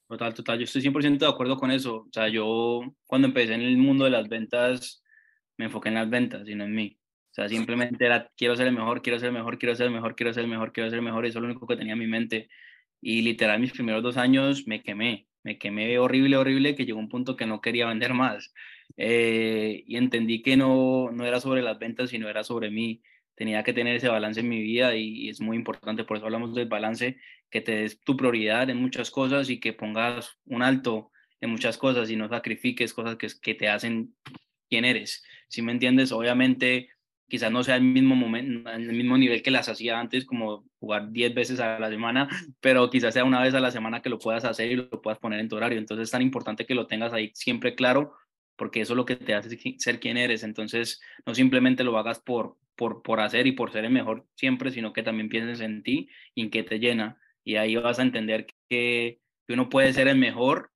Total, 0.08 0.34
total. 0.34 0.60
Yo 0.60 0.66
estoy 0.66 0.82
100% 0.82 1.26
de 1.26 1.32
acuerdo 1.32 1.58
con 1.58 1.72
eso. 1.72 1.98
O 1.98 2.10
sea, 2.12 2.30
yo 2.30 2.82
cuando 3.06 3.28
empecé 3.28 3.54
en 3.56 3.62
el 3.62 3.78
mundo 3.78 4.06
de 4.06 4.12
las 4.12 4.28
ventas, 4.30 5.04
me 5.58 5.66
enfoqué 5.66 5.90
en 5.90 5.96
las 5.96 6.10
ventas 6.10 6.48
y 6.48 6.56
no 6.56 6.66
en 6.66 6.76
mí. 6.76 7.00
O 7.32 7.34
sea, 7.34 7.50
simplemente 7.50 8.06
era, 8.06 8.32
quiero 8.36 8.56
ser 8.56 8.68
el 8.68 8.74
mejor, 8.74 9.02
quiero 9.02 9.20
ser 9.20 9.28
el 9.28 9.34
mejor, 9.34 9.58
quiero 9.58 9.76
ser 9.76 9.88
el 9.88 9.94
mejor, 9.94 10.16
quiero 10.16 10.34
ser 10.34 10.44
el 10.44 10.50
mejor, 10.50 10.72
quiero 10.72 10.90
ser 10.90 11.00
el 11.00 11.06
mejor. 11.06 11.26
Eso 11.26 11.40
es 11.40 11.42
lo 11.42 11.48
único 11.48 11.68
que 11.68 11.76
tenía 11.76 11.94
en 11.94 12.00
mi 12.00 12.08
mente. 12.08 12.48
Y 13.02 13.22
literal, 13.24 13.60
mis 13.60 13.72
primeros 13.72 14.04
dos 14.04 14.18
años 14.18 14.68
me 14.68 14.84
quemé. 14.84 15.28
Me 15.42 15.58
quemé 15.58 15.98
horrible, 15.98 16.38
horrible, 16.38 16.76
que 16.76 16.86
llegó 16.86 17.00
un 17.00 17.10
punto 17.10 17.36
que 17.36 17.46
no 17.46 17.62
quería 17.62 17.88
vender 17.88 18.14
más. 18.14 18.54
Eh, 18.98 19.84
y 19.88 19.96
entendí 19.96 20.42
que 20.44 20.58
no, 20.58 21.10
no 21.12 21.26
era 21.26 21.40
sobre 21.40 21.62
las 21.64 21.80
ventas, 21.80 22.12
sino 22.12 22.30
era 22.30 22.44
sobre 22.44 22.70
mí 22.70 23.02
tenía 23.40 23.64
que 23.64 23.72
tener 23.72 23.96
ese 23.96 24.10
balance 24.10 24.42
en 24.42 24.50
mi 24.50 24.62
vida 24.62 24.98
y, 24.98 25.30
es 25.30 25.40
muy 25.40 25.56
importante, 25.56 26.04
por 26.04 26.18
eso 26.18 26.26
hablamos 26.26 26.54
del 26.54 26.68
balance, 26.68 27.16
que 27.50 27.62
te 27.62 27.74
des 27.74 28.02
tu 28.02 28.18
prioridad 28.18 28.70
en 28.70 28.76
muchas 28.76 29.10
cosas 29.10 29.50
y 29.50 29.62
que 29.62 29.72
pongas 29.72 30.38
un 30.44 30.62
alto 30.62 31.10
en 31.40 31.50
muchas 31.50 31.78
cosas 31.78 32.12
y 32.12 32.18
no 32.18 32.28
sacrifiques 32.28 32.94
cosas 32.94 33.16
que, 33.16 33.56
te 33.56 33.70
hacen 33.70 34.14
quién 34.70 34.84
eres. 34.84 35.24
Si 35.48 35.62
me 35.62 35.72
entiendes, 35.72 36.12
obviamente 36.12 36.90
quizás 37.30 37.50
no 37.50 37.64
sea 37.64 37.78
el 37.78 37.84
mismo 37.84 38.14
momento, 38.14 38.70
el 38.72 38.92
mismo 38.92 39.18
nivel 39.18 39.42
que 39.42 39.52
las 39.52 39.70
hacía 39.70 39.98
antes, 40.02 40.26
como 40.26 40.66
jugar 40.82 41.10
10 41.10 41.34
veces 41.34 41.62
a 41.62 41.80
la 41.80 41.90
semana, 41.90 42.28
pero 42.60 42.90
quizás 42.90 43.14
sea 43.14 43.24
una 43.24 43.42
vez 43.42 43.54
a 43.54 43.62
la 43.62 43.72
semana 43.72 44.02
que 44.02 44.10
lo 44.10 44.20
puedas 44.20 44.44
hacer 44.44 44.70
y 44.70 44.76
lo 44.76 45.02
puedas 45.02 45.20
poner 45.20 45.40
en 45.40 45.48
tu 45.48 45.56
horario. 45.56 45.80
Entonces 45.80 46.10
es 46.10 46.12
tan 46.12 46.22
importante 46.22 46.66
que 46.66 46.76
lo 46.76 46.88
tengas 46.88 47.14
ahí 47.14 47.32
siempre 47.36 47.74
claro, 47.74 48.16
porque 48.60 48.82
eso 48.82 48.94
es 48.94 48.98
lo 48.98 49.06
que 49.06 49.16
te 49.16 49.34
hace 49.34 49.58
ser 49.78 50.00
quien 50.02 50.18
eres. 50.18 50.44
Entonces 50.44 51.02
no 51.26 51.34
simplemente 51.34 51.86
lo 51.86 51.98
hagas 51.98 52.20
por, 52.20 52.58
por, 52.76 53.02
por 53.02 53.22
hacer 53.22 53.48
y 53.48 53.54
por 53.54 53.72
ser 53.72 53.86
el 53.86 53.92
mejor 53.92 54.28
siempre, 54.36 54.70
sino 54.72 54.92
que 54.92 55.02
también 55.02 55.30
pienses 55.30 55.62
en 55.62 55.82
ti 55.82 56.10
y 56.36 56.42
en 56.44 56.50
qué 56.52 56.64
te 56.64 56.78
llena. 56.78 57.18
Y 57.46 57.56
ahí 57.56 57.78
vas 57.78 58.00
a 58.00 58.04
entender 58.04 58.46
que, 58.70 59.20
uno 59.48 59.68
puede 59.70 59.94
ser 59.94 60.08
el 60.08 60.18
mejor 60.18 60.72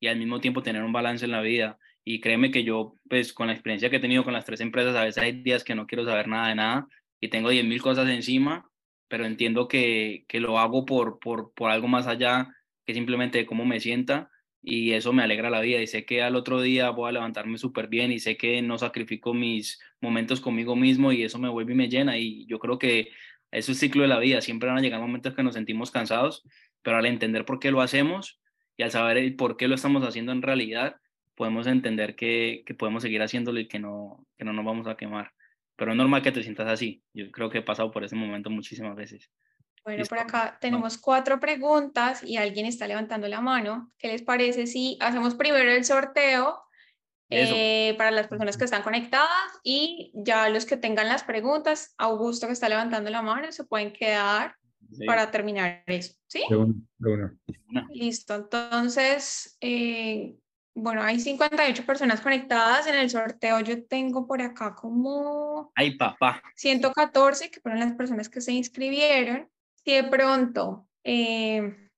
y 0.00 0.08
al 0.08 0.16
mismo 0.16 0.40
tiempo 0.40 0.64
tener 0.64 0.82
un 0.82 0.92
balance 0.92 1.24
en 1.24 1.30
la 1.30 1.42
vida. 1.42 1.78
Y 2.04 2.20
créeme 2.20 2.50
que 2.50 2.64
yo, 2.64 2.96
pues 3.08 3.32
con 3.32 3.46
la 3.46 3.52
experiencia 3.52 3.88
que 3.88 3.96
he 3.96 4.00
tenido 4.00 4.24
con 4.24 4.32
las 4.32 4.46
tres 4.46 4.60
empresas, 4.60 4.96
a 4.96 5.04
veces 5.04 5.22
hay 5.22 5.42
días 5.42 5.62
que 5.62 5.76
no 5.76 5.86
quiero 5.86 6.04
saber 6.04 6.26
nada 6.26 6.48
de 6.48 6.56
nada 6.56 6.88
y 7.20 7.28
tengo 7.28 7.52
10.000 7.52 7.80
cosas 7.80 8.08
encima, 8.08 8.68
pero 9.06 9.26
entiendo 9.26 9.68
que, 9.68 10.24
que 10.26 10.40
lo 10.40 10.58
hago 10.58 10.86
por, 10.86 11.20
por, 11.20 11.52
por 11.54 11.70
algo 11.70 11.86
más 11.86 12.08
allá 12.08 12.48
que 12.84 12.94
simplemente 12.94 13.38
de 13.38 13.46
cómo 13.46 13.64
me 13.64 13.78
sienta 13.78 14.30
y 14.62 14.92
eso 14.92 15.12
me 15.12 15.22
alegra 15.22 15.50
la 15.50 15.60
vida 15.60 15.80
y 15.80 15.86
sé 15.86 16.04
que 16.04 16.22
al 16.22 16.36
otro 16.36 16.60
día 16.60 16.90
voy 16.90 17.08
a 17.08 17.12
levantarme 17.12 17.58
súper 17.58 17.88
bien 17.88 18.12
y 18.12 18.18
sé 18.18 18.36
que 18.36 18.60
no 18.62 18.78
sacrifico 18.78 19.32
mis 19.34 19.80
momentos 20.00 20.40
conmigo 20.40 20.76
mismo 20.76 21.12
y 21.12 21.22
eso 21.24 21.38
me 21.38 21.48
vuelve 21.48 21.72
y 21.72 21.76
me 21.76 21.88
llena 21.88 22.18
y 22.18 22.46
yo 22.46 22.58
creo 22.58 22.78
que 22.78 23.10
es 23.50 23.68
el 23.68 23.74
ciclo 23.74 24.02
de 24.02 24.08
la 24.08 24.18
vida, 24.18 24.40
siempre 24.40 24.68
van 24.68 24.78
a 24.78 24.82
llegar 24.82 25.00
momentos 25.00 25.34
que 25.34 25.42
nos 25.42 25.54
sentimos 25.54 25.90
cansados, 25.90 26.44
pero 26.82 26.98
al 26.98 27.06
entender 27.06 27.44
por 27.44 27.58
qué 27.58 27.70
lo 27.70 27.80
hacemos 27.80 28.40
y 28.76 28.82
al 28.82 28.90
saber 28.90 29.16
el 29.18 29.36
por 29.36 29.56
qué 29.56 29.68
lo 29.68 29.74
estamos 29.74 30.04
haciendo 30.04 30.32
en 30.32 30.42
realidad, 30.42 30.96
podemos 31.34 31.66
entender 31.66 32.16
que, 32.16 32.62
que 32.66 32.74
podemos 32.74 33.02
seguir 33.02 33.22
haciéndolo 33.22 33.60
y 33.60 33.66
que 33.66 33.78
no, 33.78 34.26
que 34.36 34.44
no 34.44 34.52
nos 34.52 34.64
vamos 34.64 34.86
a 34.86 34.96
quemar. 34.96 35.32
Pero 35.76 35.92
es 35.92 35.96
normal 35.96 36.22
que 36.22 36.32
te 36.32 36.42
sientas 36.42 36.68
así. 36.68 37.02
Yo 37.14 37.30
creo 37.30 37.48
que 37.48 37.58
he 37.58 37.62
pasado 37.62 37.90
por 37.90 38.04
ese 38.04 38.14
momento 38.14 38.50
muchísimas 38.50 38.94
veces. 38.94 39.30
Bueno, 39.84 40.04
por 40.04 40.18
acá 40.18 40.58
tenemos 40.60 40.98
cuatro 40.98 41.40
preguntas 41.40 42.22
y 42.22 42.36
alguien 42.36 42.66
está 42.66 42.86
levantando 42.86 43.28
la 43.28 43.40
mano. 43.40 43.90
¿Qué 43.98 44.08
les 44.08 44.22
parece 44.22 44.66
si 44.66 44.98
hacemos 45.00 45.34
primero 45.34 45.70
el 45.70 45.84
sorteo 45.84 46.62
eh, 47.30 47.94
para 47.96 48.10
las 48.10 48.26
personas 48.26 48.56
que 48.56 48.64
están 48.64 48.82
conectadas 48.82 49.28
y 49.62 50.12
ya 50.14 50.48
los 50.48 50.66
que 50.66 50.76
tengan 50.76 51.08
las 51.08 51.22
preguntas, 51.22 51.94
Augusto 51.96 52.46
que 52.46 52.52
está 52.52 52.68
levantando 52.68 53.08
la 53.08 53.22
mano, 53.22 53.52
se 53.52 53.64
pueden 53.64 53.92
quedar 53.92 54.56
para 55.06 55.30
terminar 55.30 55.84
eso, 55.86 56.14
¿sí? 56.26 56.42
Listo, 57.92 58.34
entonces, 58.34 59.56
eh, 59.60 60.34
bueno, 60.74 61.02
hay 61.02 61.20
58 61.20 61.84
personas 61.84 62.20
conectadas 62.20 62.86
en 62.86 62.96
el 62.96 63.10
sorteo. 63.10 63.60
Yo 63.60 63.84
tengo 63.84 64.26
por 64.26 64.42
acá 64.42 64.74
como... 64.74 65.72
Ay, 65.74 65.96
papá. 65.96 66.42
114, 66.56 67.50
que 67.50 67.60
fueron 67.60 67.80
las 67.80 67.92
personas 67.94 68.28
que 68.28 68.40
se 68.40 68.52
inscribieron. 68.52 69.48
Si 69.84 69.94
de 69.94 70.04
pronto... 70.04 70.86
Eh, 71.04 71.88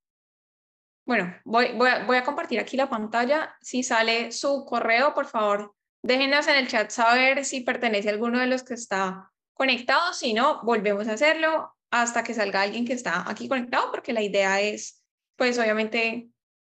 bueno, 1.05 1.35
voy, 1.45 1.73
voy, 1.75 1.89
a, 1.89 2.05
voy 2.05 2.17
a 2.17 2.25
compartir 2.25 2.61
aquí 2.61 2.77
la 2.77 2.89
pantalla. 2.89 3.57
Si 3.61 3.83
sale 3.83 4.31
su 4.31 4.65
correo, 4.65 5.15
por 5.15 5.27
favor, 5.27 5.75
déjenos 6.03 6.47
en 6.47 6.57
el 6.57 6.69
chat 6.69 6.91
saber 6.91 7.45
si 7.45 7.63
pertenece 7.63 8.09
a 8.09 8.13
alguno 8.13 8.39
de 8.39 8.47
los 8.47 8.63
que 8.63 8.75
está 8.75 9.31
conectado. 9.53 10.13
Si 10.13 10.33
no, 10.33 10.63
volvemos 10.63 11.09
a 11.09 11.15
hacerlo 11.15 11.75
hasta 11.91 12.23
que 12.23 12.35
salga 12.35 12.63
alguien 12.63 12.87
que 12.87 12.93
está 12.93 13.29
aquí 13.29 13.49
conectado, 13.49 13.91
porque 13.91 14.13
la 14.13 14.23
idea 14.23 14.61
es, 14.61 15.05
pues 15.37 15.59
obviamente, 15.59 16.29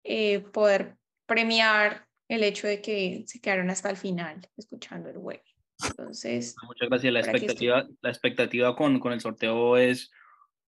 eh, 0.03 0.41
poder 0.41 0.97
premiar 1.25 2.05
el 2.29 2.43
hecho 2.43 2.67
de 2.67 2.81
que 2.81 3.23
se 3.27 3.39
quedaron 3.39 3.69
hasta 3.69 3.89
el 3.89 3.97
final 3.97 4.47
escuchando 4.57 5.09
el 5.09 5.17
web. 5.17 5.41
Entonces, 5.83 6.55
muchas 6.67 6.89
gracias. 6.89 7.13
La 7.13 7.19
expectativa, 7.21 7.87
la 8.01 8.09
expectativa 8.09 8.75
con, 8.75 8.99
con 8.99 9.13
el 9.13 9.21
sorteo 9.21 9.77
es 9.77 10.11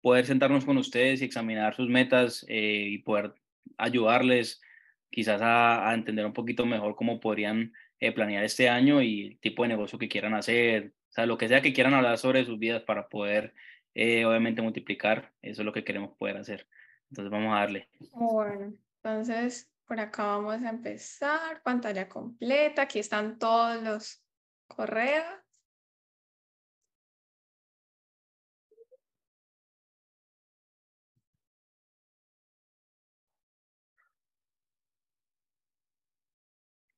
poder 0.05 0.27
sentarnos 0.27 0.65
con 0.65 0.77
ustedes 0.77 1.19
y 1.19 1.25
examinar 1.25 1.73
sus 1.73 1.89
metas 1.89 2.45
eh, 2.47 2.89
y 2.91 2.99
poder 2.99 3.33
ayudarles 3.75 4.61
quizás 5.09 5.41
a, 5.43 5.91
entender 5.95 6.27
un 6.27 6.33
poquito 6.33 6.63
mejor 6.63 6.95
cómo 6.95 7.19
podrían 7.19 7.73
eh, 7.99 8.11
planear 8.11 8.43
este 8.43 8.69
año 8.69 9.01
y 9.01 9.29
el 9.29 9.39
tipo 9.39 9.63
de 9.63 9.69
negocio 9.69 9.97
que 9.97 10.07
quieran 10.07 10.35
hacer, 10.35 10.93
o 11.09 11.11
sea, 11.11 11.25
lo 11.25 11.39
que 11.39 11.47
sea 11.47 11.63
que 11.63 11.73
quieran 11.73 11.95
hablar 11.95 12.19
sobre 12.19 12.45
sus 12.45 12.59
vidas 12.59 12.83
para 12.83 13.07
poder 13.07 13.55
eh, 13.95 14.25
obviamente 14.25 14.61
multiplicar, 14.61 15.33
eso 15.41 15.63
es 15.63 15.65
lo 15.65 15.73
que 15.73 15.83
queremos 15.83 16.15
poder 16.19 16.37
hacer. 16.37 16.67
Entonces 17.09 17.31
vamos 17.31 17.55
a 17.55 17.61
darle. 17.61 17.89
Bueno, 18.11 18.75
entonces 18.97 19.73
por 19.87 19.99
acá 19.99 20.23
vamos 20.23 20.61
a 20.61 20.69
empezar, 20.69 21.63
pantalla 21.63 22.07
completa, 22.07 22.83
aquí 22.83 22.99
están 22.99 23.39
todos 23.39 23.81
los 23.81 24.23
correos. 24.67 25.25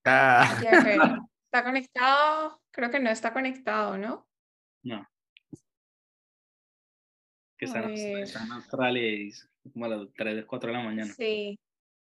Ah. 0.08 0.58
¿Está 1.46 1.64
conectado? 1.64 2.62
Creo 2.72 2.92
que 2.92 3.00
no 3.00 3.10
está 3.10 3.34
conectado, 3.34 3.98
¿no? 3.98 4.28
No. 4.84 5.08
Que 7.58 7.66
está, 7.66 7.84
en 7.84 8.52
Australia 8.52 9.02
y 9.10 9.32
como 9.72 9.86
a 9.86 9.90
las 9.90 10.08
3, 10.16 10.46
4 10.46 10.72
de 10.72 10.78
la 10.78 10.84
mañana. 10.84 11.14
Sí, 11.14 11.60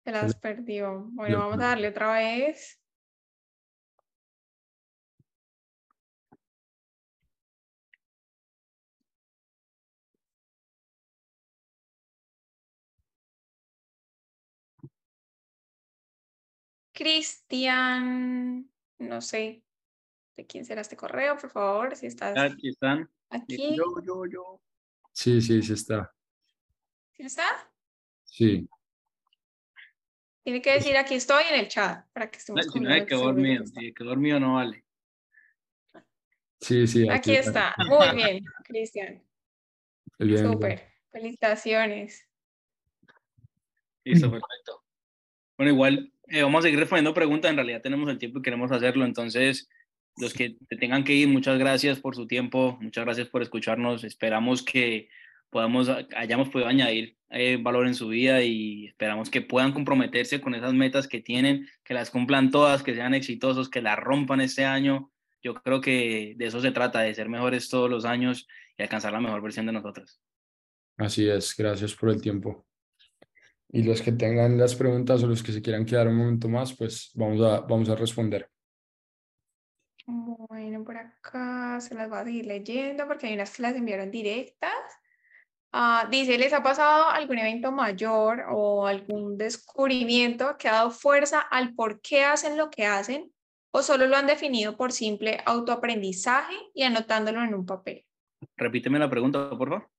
se 0.04 0.12
las 0.12 0.36
perdió. 0.36 1.06
Bueno, 1.12 1.40
vamos 1.40 1.60
a 1.60 1.68
darle 1.68 1.90
otra 1.90 2.14
vez. 2.14 2.80
Cristian, 16.98 18.68
no 18.98 19.22
sé 19.22 19.64
de 20.36 20.48
quién 20.48 20.66
será 20.66 20.82
este 20.82 20.98
correo, 20.98 21.38
por 21.38 21.52
favor, 21.52 21.96
si 21.96 22.08
estás. 22.08 22.36
Aquí 22.36 22.70
están. 22.70 23.08
Aquí. 23.30 23.76
Yo, 23.76 24.02
yo, 24.04 24.26
yo. 24.26 24.62
Sí, 25.14 25.40
sí, 25.40 25.62
sí 25.62 25.74
está. 25.74 26.12
¿Sí 27.14 27.22
está? 27.22 27.72
Sí. 28.24 28.68
Tiene 30.44 30.60
que 30.60 30.74
decir 30.74 30.98
aquí 30.98 31.14
estoy 31.14 31.44
en 31.52 31.60
el 31.60 31.68
chat 31.68 32.08
para 32.14 32.32
que 32.32 32.40
estemos 32.40 32.66
Si 32.66 32.80
no 32.80 32.90
hay 32.90 33.06
que 33.06 33.16
dormir, 33.16 33.68
si 33.68 33.94
que 33.94 34.04
dormido 34.04 34.40
no 34.40 34.56
vale. 34.56 34.84
Sí, 36.60 36.88
sí. 36.88 37.08
Aquí, 37.10 37.36
está. 37.36 37.76
Muy 37.88 38.16
bien, 38.16 38.44
Cristian. 38.64 39.24
Súper. 40.18 40.94
Felicitaciones. 41.12 42.28
Listo, 44.04 44.32
perfecto. 44.32 44.84
Bueno, 45.58 45.74
igual 45.74 46.12
eh, 46.30 46.44
vamos 46.44 46.60
a 46.60 46.64
seguir 46.64 46.80
respondiendo 46.80 47.14
preguntas. 47.14 47.50
En 47.50 47.58
realidad 47.58 47.82
tenemos 47.82 48.10
el 48.10 48.18
tiempo 48.18 48.40
y 48.40 48.42
queremos 48.42 48.72
hacerlo. 48.72 49.06
Entonces, 49.06 49.70
los 50.18 50.34
que 50.34 50.56
te 50.68 50.78
tengan 50.78 51.04
que 51.04 51.14
ir, 51.14 51.28
muchas 51.28 51.58
gracias 51.58 52.00
por 52.00 52.16
su 52.16 52.28
tiempo. 52.28 52.78
Muchas 52.82 53.06
gracias 53.06 53.28
por 53.28 53.42
escucharnos. 53.42 54.04
Esperamos 54.04 54.64
que 54.64 55.10
podamos, 55.50 55.90
hayamos 56.16 56.50
podido 56.50 56.70
añadir 56.70 57.18
eh, 57.30 57.58
valor 57.62 57.88
en 57.88 57.96
su 57.96 58.10
vida 58.10 58.42
y 58.44 58.88
esperamos 58.88 59.30
que 59.30 59.42
puedan 59.42 59.74
comprometerse 59.74 60.42
con 60.42 60.56
esas 60.56 60.74
metas 60.74 61.08
que 61.08 61.22
tienen, 61.22 61.68
que 61.84 61.94
las 61.94 62.10
cumplan 62.10 62.52
todas, 62.52 62.84
que 62.84 62.96
sean 62.96 63.14
exitosos, 63.14 63.70
que 63.70 63.82
las 63.82 63.98
rompan 63.98 64.42
este 64.42 64.66
año. 64.66 65.12
Yo 65.42 65.54
creo 65.56 65.82
que 65.82 66.34
de 66.38 66.46
eso 66.46 66.62
se 66.62 66.72
trata, 66.72 67.02
de 67.02 67.14
ser 67.14 67.30
mejores 67.30 67.70
todos 67.70 67.90
los 67.90 68.06
años 68.06 68.48
y 68.78 68.84
alcanzar 68.84 69.14
la 69.14 69.22
mejor 69.22 69.42
versión 69.42 69.66
de 69.66 69.72
nosotros. 69.72 70.20
Así 70.98 71.30
es, 71.30 71.56
gracias 71.56 71.94
por 71.96 72.10
el 72.10 72.22
tiempo. 72.22 72.67
Y 73.70 73.84
los 73.84 74.02
que 74.02 74.14
tengan 74.14 74.58
las 74.58 74.76
preguntas 74.76 75.22
o 75.24 75.28
los 75.28 75.44
que 75.44 75.52
se 75.52 75.62
quieran 75.62 75.86
quedar 75.86 76.08
un 76.08 76.16
momento 76.16 76.48
más, 76.48 76.76
pues 76.76 77.12
vamos 77.16 77.42
a, 77.42 77.62
vamos 77.62 77.90
a 77.90 77.96
responder. 77.96 78.50
Bueno, 80.06 80.86
por 80.86 80.96
acá 80.98 81.82
se 81.82 81.94
las 81.94 82.10
voy 82.10 82.20
a 82.20 82.24
seguir 82.24 82.46
leyendo 82.46 83.06
porque 83.08 83.28
hay 83.28 83.34
unas 83.34 83.54
que 83.54 83.62
las 83.62 83.76
enviaron 83.76 84.10
directas. 84.10 84.72
Ah, 85.74 86.08
dice, 86.10 86.38
¿les 86.38 86.54
ha 86.54 86.64
pasado 86.64 87.10
algún 87.10 87.40
evento 87.40 87.74
mayor 87.74 88.46
o 88.50 88.88
algún 88.88 89.38
descubrimiento 89.38 90.58
que 90.58 90.70
ha 90.70 90.74
dado 90.74 90.92
fuerza 90.92 91.42
al 91.42 91.76
por 91.76 92.00
qué 92.00 92.24
hacen 92.24 92.58
lo 92.58 92.70
que 92.70 92.86
hacen 92.86 93.34
o 93.72 93.84
solo 93.84 94.08
lo 94.08 94.16
han 94.16 94.28
definido 94.28 94.78
por 94.78 94.94
simple 94.94 95.42
autoaprendizaje 95.46 96.56
y 96.74 96.84
anotándolo 96.84 97.44
en 97.44 97.54
un 97.54 97.66
papel? 97.66 98.06
Repíteme 98.56 98.98
la 98.98 99.10
pregunta, 99.10 99.50
por 99.50 99.70
favor. 99.70 99.90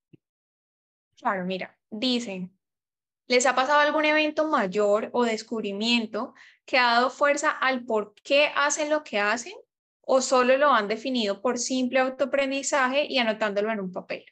Claro, 1.19 1.45
mira, 1.45 1.77
dicen, 1.91 2.58
¿Les 3.29 3.45
ha 3.45 3.55
pasado 3.55 3.81
algún 3.81 4.07
evento 4.07 4.49
mayor 4.49 5.11
o 5.13 5.25
descubrimiento 5.25 6.35
que 6.65 6.79
ha 6.79 6.95
dado 6.95 7.11
fuerza 7.11 7.51
al 7.51 7.85
por 7.85 8.15
qué 8.25 8.49
hacen 8.57 8.89
lo 8.89 9.05
que 9.05 9.19
hacen 9.19 9.53
o 10.01 10.23
solo 10.23 10.57
lo 10.57 10.73
han 10.73 10.89
definido 10.89 11.43
por 11.43 11.59
simple 11.59 11.99
autoaprendizaje 11.99 13.07
y 13.07 13.19
anotándolo 13.19 13.71
en 13.71 13.81
un 13.81 13.93
papel? 13.93 14.25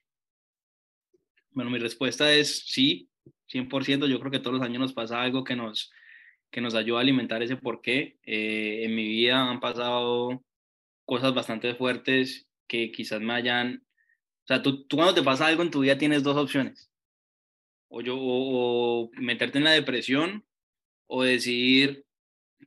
Bueno, 1.51 1.71
mi 1.71 1.79
respuesta 1.79 2.33
es 2.33 2.65
sí, 2.67 3.11
100%. 3.53 4.07
Yo 4.07 4.19
creo 4.19 4.33
que 4.33 4.39
todos 4.39 4.55
los 4.55 4.63
años 4.63 4.81
nos 4.81 4.95
pasa 4.95 5.21
algo 5.21 5.45
que 5.45 5.57
nos, 5.57 5.93
que 6.51 6.63
nos 6.63 6.75
ayuda 6.75 6.99
a 6.99 7.03
alimentar 7.03 7.43
ese 7.43 7.57
porqué. 7.57 8.19
Eh, 8.23 8.85
en 8.85 8.95
mi 8.95 9.07
vida 9.07 9.51
han 9.51 9.61
pasado 9.61 10.43
cosas 11.05 11.35
bastante 11.35 11.75
fuertes 11.75 12.49
que 12.67 12.91
quizás 12.91 13.21
me 13.21 13.35
hayan... 13.35 13.85
O 14.45 14.47
sea, 14.47 14.63
tú, 14.63 14.87
tú 14.87 14.97
cuando 14.97 15.13
te 15.13 15.23
pasa 15.23 15.47
algo 15.49 15.63
en 15.63 15.71
tu 15.71 15.81
vida 15.81 15.99
tienes 15.99 16.23
dos 16.23 16.37
opciones 16.39 16.91
o, 17.97 18.01
yo, 18.03 18.17
o, 18.19 19.11
meterte 19.15 19.59
en 19.59 19.65
la 19.65 19.73
depresión 19.73 20.45
o 21.07 21.23
decidir 21.23 22.05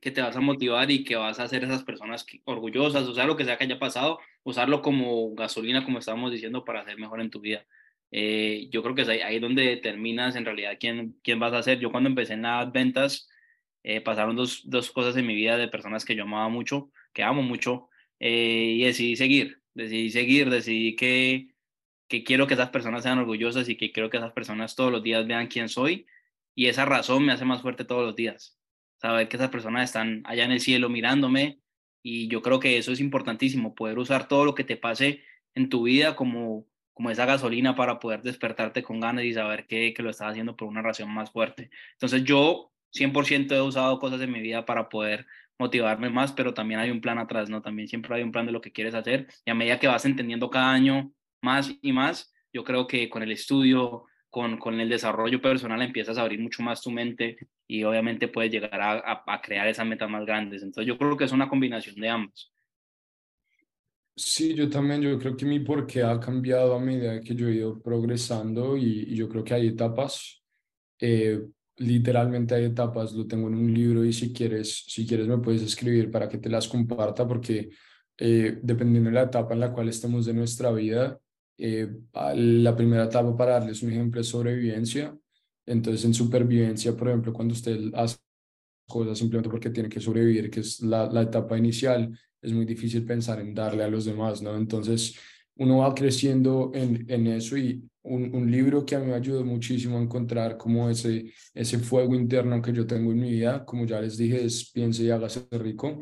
que 0.00 0.10
te 0.10 0.22
vas 0.22 0.36
a 0.36 0.40
motivar 0.40 0.90
y 0.90 1.04
que 1.04 1.16
vas 1.16 1.40
a 1.40 1.44
hacer 1.44 1.64
esas 1.64 1.84
personas 1.84 2.26
orgullosas, 2.44 3.04
o 3.06 3.14
sea, 3.14 3.26
lo 3.26 3.36
que 3.36 3.44
sea 3.44 3.58
que 3.58 3.64
haya 3.64 3.78
pasado, 3.78 4.18
usarlo 4.44 4.82
como 4.82 5.34
gasolina, 5.34 5.84
como 5.84 5.98
estábamos 5.98 6.32
diciendo, 6.32 6.64
para 6.64 6.80
hacer 6.80 6.98
mejor 6.98 7.20
en 7.20 7.30
tu 7.30 7.40
vida. 7.40 7.66
Eh, 8.10 8.68
yo 8.70 8.82
creo 8.82 8.94
que 8.94 9.02
es 9.02 9.08
ahí, 9.08 9.20
ahí, 9.20 9.38
donde 9.38 9.62
determinas 9.62 10.36
en 10.36 10.44
realidad 10.44 10.76
quién, 10.80 11.16
quién 11.22 11.38
vas 11.38 11.52
a 11.52 11.62
ser. 11.62 11.78
Yo 11.80 11.92
cuando 11.92 12.08
empecé 12.08 12.34
en 12.34 12.42
las 12.42 12.72
ventas, 12.72 13.28
eh, 13.82 14.00
pasaron 14.00 14.36
dos, 14.36 14.62
dos, 14.64 14.90
cosas 14.90 15.16
en 15.16 15.26
mi 15.26 15.34
vida 15.34 15.56
de 15.56 15.68
personas 15.68 16.04
que 16.04 16.16
yo 16.16 16.24
amaba 16.24 16.48
mucho, 16.48 16.90
que 17.12 17.22
amo 17.22 17.42
mucho, 17.42 17.88
eh, 18.18 18.74
y 18.78 18.84
decidí 18.84 19.16
seguir, 19.16 19.62
decidí 19.74 20.10
seguir, 20.10 20.50
decidí 20.50 20.96
que 20.96 21.48
que 22.10 22.24
quiero 22.24 22.48
que 22.48 22.54
esas 22.54 22.70
personas 22.70 23.04
sean 23.04 23.18
orgullosas 23.18 23.68
y 23.68 23.76
que 23.76 23.92
quiero 23.92 24.10
que 24.10 24.16
esas 24.16 24.32
personas 24.32 24.74
todos 24.74 24.90
los 24.90 25.02
días 25.02 25.26
vean 25.28 25.46
quién 25.46 25.68
soy 25.68 26.06
y 26.56 26.66
esa 26.66 26.84
razón 26.84 27.24
me 27.24 27.32
hace 27.32 27.44
más 27.44 27.62
fuerte 27.62 27.84
todos 27.84 28.04
los 28.04 28.16
días. 28.16 28.58
saber 28.98 29.28
que 29.28 29.36
esas 29.36 29.50
personas 29.50 29.84
están 29.84 30.22
allá 30.26 30.44
en 30.44 30.50
el 30.50 30.60
cielo 30.60 30.88
mirándome 30.90 31.60
y 32.02 32.28
yo 32.28 32.42
creo 32.42 32.60
que 32.60 32.78
eso 32.78 32.92
es 32.92 33.00
importantísimo, 33.00 33.74
poder 33.74 33.98
usar 33.98 34.28
todo 34.28 34.44
lo 34.44 34.54
que 34.54 34.64
te 34.64 34.76
pase 34.76 35.22
en 35.54 35.68
tu 35.68 35.84
vida 35.84 36.16
como, 36.16 36.66
como 36.94 37.10
esa 37.10 37.26
gasolina 37.26 37.76
para 37.76 38.00
poder 38.00 38.22
despertarte 38.22 38.82
con 38.82 39.00
ganas 39.00 39.24
y 39.24 39.32
saber 39.32 39.66
que, 39.66 39.94
que 39.94 40.02
lo 40.02 40.10
estás 40.10 40.32
haciendo 40.32 40.56
por 40.56 40.68
una 40.68 40.82
razón 40.82 41.10
más 41.14 41.30
fuerte. 41.30 41.70
Entonces 41.92 42.24
yo 42.24 42.72
100% 42.92 43.52
he 43.52 43.62
usado 43.62 44.00
cosas 44.00 44.20
en 44.20 44.32
mi 44.32 44.40
vida 44.40 44.66
para 44.66 44.88
poder 44.88 45.26
motivarme 45.58 46.10
más, 46.10 46.32
pero 46.32 46.54
también 46.54 46.80
hay 46.80 46.90
un 46.90 47.00
plan 47.00 47.18
atrás, 47.18 47.48
¿no? 47.48 47.62
También 47.62 47.86
siempre 47.88 48.16
hay 48.16 48.22
un 48.22 48.32
plan 48.32 48.46
de 48.46 48.52
lo 48.52 48.60
que 48.60 48.72
quieres 48.72 48.94
hacer 48.94 49.28
y 49.44 49.50
a 49.50 49.54
medida 49.54 49.78
que 49.78 49.86
vas 49.86 50.04
entendiendo 50.04 50.50
cada 50.50 50.72
año 50.72 51.12
más 51.42 51.72
y 51.82 51.92
más, 51.92 52.32
yo 52.52 52.64
creo 52.64 52.86
que 52.86 53.08
con 53.08 53.22
el 53.22 53.32
estudio, 53.32 54.04
con, 54.28 54.58
con 54.58 54.78
el 54.80 54.88
desarrollo 54.88 55.40
personal 55.40 55.82
empiezas 55.82 56.18
a 56.18 56.22
abrir 56.22 56.40
mucho 56.40 56.62
más 56.62 56.80
tu 56.80 56.90
mente 56.90 57.36
y 57.66 57.84
obviamente 57.84 58.28
puedes 58.28 58.50
llegar 58.50 58.80
a, 58.80 59.22
a, 59.26 59.40
crear 59.40 59.66
esas 59.68 59.86
metas 59.86 60.08
más 60.10 60.24
grandes. 60.24 60.62
Entonces 60.62 60.86
yo 60.86 60.98
creo 60.98 61.16
que 61.16 61.24
es 61.24 61.32
una 61.32 61.48
combinación 61.48 61.96
de 61.96 62.08
ambos. 62.08 62.52
Sí, 64.16 64.54
yo 64.54 64.68
también, 64.68 65.00
yo 65.00 65.18
creo 65.18 65.36
que 65.36 65.46
mi 65.46 65.60
porqué 65.60 66.02
ha 66.02 66.18
cambiado 66.20 66.74
a 66.74 66.80
medida 66.80 67.20
que 67.20 67.34
yo 67.34 67.48
he 67.48 67.54
ido 67.54 67.80
progresando 67.80 68.76
y, 68.76 69.14
yo 69.14 69.28
creo 69.28 69.44
que 69.44 69.54
hay 69.54 69.68
etapas. 69.68 70.42
Eh, 70.98 71.40
literalmente 71.76 72.54
hay 72.54 72.64
etapas, 72.66 73.12
lo 73.14 73.26
tengo 73.26 73.48
en 73.48 73.54
un 73.54 73.72
libro 73.72 74.04
y 74.04 74.12
si 74.12 74.32
quieres, 74.32 74.84
si 74.86 75.06
quieres 75.06 75.26
me 75.26 75.38
puedes 75.38 75.62
escribir 75.62 76.10
para 76.10 76.28
que 76.28 76.36
te 76.36 76.50
las 76.50 76.68
comparta 76.68 77.26
porque 77.26 77.70
eh, 78.18 78.58
dependiendo 78.62 79.08
de 79.08 79.14
la 79.14 79.22
etapa 79.22 79.54
en 79.54 79.60
la 79.60 79.72
cual 79.72 79.88
estemos 79.88 80.26
de 80.26 80.34
nuestra 80.34 80.70
vida, 80.72 81.18
eh, 81.60 81.88
la 82.34 82.74
primera 82.74 83.04
etapa 83.04 83.36
para 83.36 83.52
darles 83.52 83.82
un 83.82 83.90
ejemplo 83.90 84.20
es 84.20 84.28
sobrevivencia. 84.28 85.16
Entonces 85.66 86.04
en 86.04 86.14
supervivencia, 86.14 86.96
por 86.96 87.08
ejemplo, 87.08 87.32
cuando 87.32 87.54
usted 87.54 87.92
hace 87.94 88.16
cosas 88.88 89.18
simplemente 89.18 89.50
porque 89.50 89.70
tiene 89.70 89.88
que 89.88 90.00
sobrevivir, 90.00 90.50
que 90.50 90.60
es 90.60 90.80
la, 90.80 91.06
la 91.06 91.22
etapa 91.22 91.56
inicial, 91.56 92.18
es 92.42 92.52
muy 92.52 92.64
difícil 92.64 93.04
pensar 93.04 93.40
en 93.40 93.54
darle 93.54 93.84
a 93.84 93.88
los 93.88 94.04
demás, 94.04 94.42
¿no? 94.42 94.56
Entonces 94.56 95.14
uno 95.56 95.78
va 95.78 95.94
creciendo 95.94 96.72
en, 96.74 97.04
en 97.08 97.26
eso 97.26 97.56
y 97.56 97.82
un, 98.02 98.34
un, 98.34 98.50
libro 98.50 98.84
que 98.86 98.96
a 98.96 98.98
mí 98.98 99.06
me 99.06 99.14
ayudó 99.14 99.44
muchísimo 99.44 99.98
a 99.98 100.02
encontrar 100.02 100.56
como 100.56 100.88
ese, 100.88 101.32
ese 101.52 101.78
fuego 101.78 102.14
interno 102.14 102.62
que 102.62 102.72
yo 102.72 102.86
tengo 102.86 103.12
en 103.12 103.20
mi 103.20 103.30
vida, 103.30 103.64
como 103.66 103.84
ya 103.84 104.00
les 104.00 104.16
dije, 104.16 104.42
es 104.42 104.70
Piense 104.72 105.04
y 105.04 105.10
hágase 105.10 105.46
rico. 105.52 106.00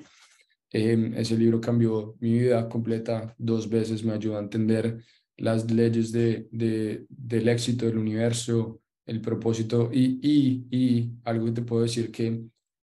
Eh, 0.70 1.12
ese 1.16 1.36
libro 1.36 1.60
cambió 1.60 2.14
mi 2.20 2.38
vida 2.38 2.68
completa 2.68 3.34
dos 3.38 3.68
veces, 3.68 4.04
me 4.04 4.12
ayudó 4.12 4.36
a 4.36 4.40
entender 4.40 5.02
las 5.38 5.70
leyes 5.70 6.12
de, 6.12 6.48
de, 6.50 7.06
del 7.08 7.48
éxito 7.48 7.86
del 7.86 7.98
universo, 7.98 8.80
el 9.06 9.20
propósito 9.20 9.90
y, 9.92 10.18
y, 10.22 10.66
y 10.70 11.10
algo 11.24 11.46
que 11.46 11.52
te 11.52 11.62
puedo 11.62 11.82
decir 11.82 12.10
que, 12.10 12.42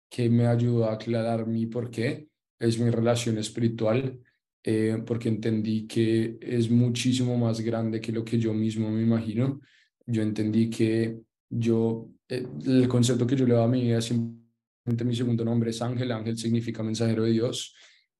que 0.09 0.29
me 0.29 0.45
ayudó 0.45 0.85
a 0.85 0.93
aclarar 0.93 1.47
mi 1.47 1.65
por 1.65 1.89
qué 1.89 2.27
es 2.59 2.79
mi 2.79 2.89
relación 2.89 3.37
espiritual 3.37 4.19
eh, 4.63 5.01
porque 5.05 5.29
entendí 5.29 5.87
que 5.87 6.37
es 6.39 6.69
muchísimo 6.69 7.35
más 7.37 7.59
grande 7.61 7.99
que 7.99 8.11
lo 8.11 8.23
que 8.23 8.37
yo 8.37 8.53
mismo 8.53 8.91
me 8.91 9.01
imagino. 9.01 9.59
Yo 10.05 10.21
entendí 10.21 10.69
que 10.69 11.19
yo, 11.49 12.09
eh, 12.27 12.45
el 12.65 12.87
concepto 12.87 13.25
que 13.25 13.35
yo 13.35 13.47
le 13.47 13.55
doy 13.55 13.63
a 13.63 13.67
mi 13.67 13.81
vida, 13.81 14.01
simplemente 14.01 15.03
mi 15.03 15.15
segundo 15.15 15.43
nombre 15.43 15.71
es 15.71 15.81
Ángel, 15.81 16.11
Ángel 16.11 16.37
significa 16.37 16.83
mensajero 16.83 17.23
de 17.23 17.31
Dios, 17.31 17.75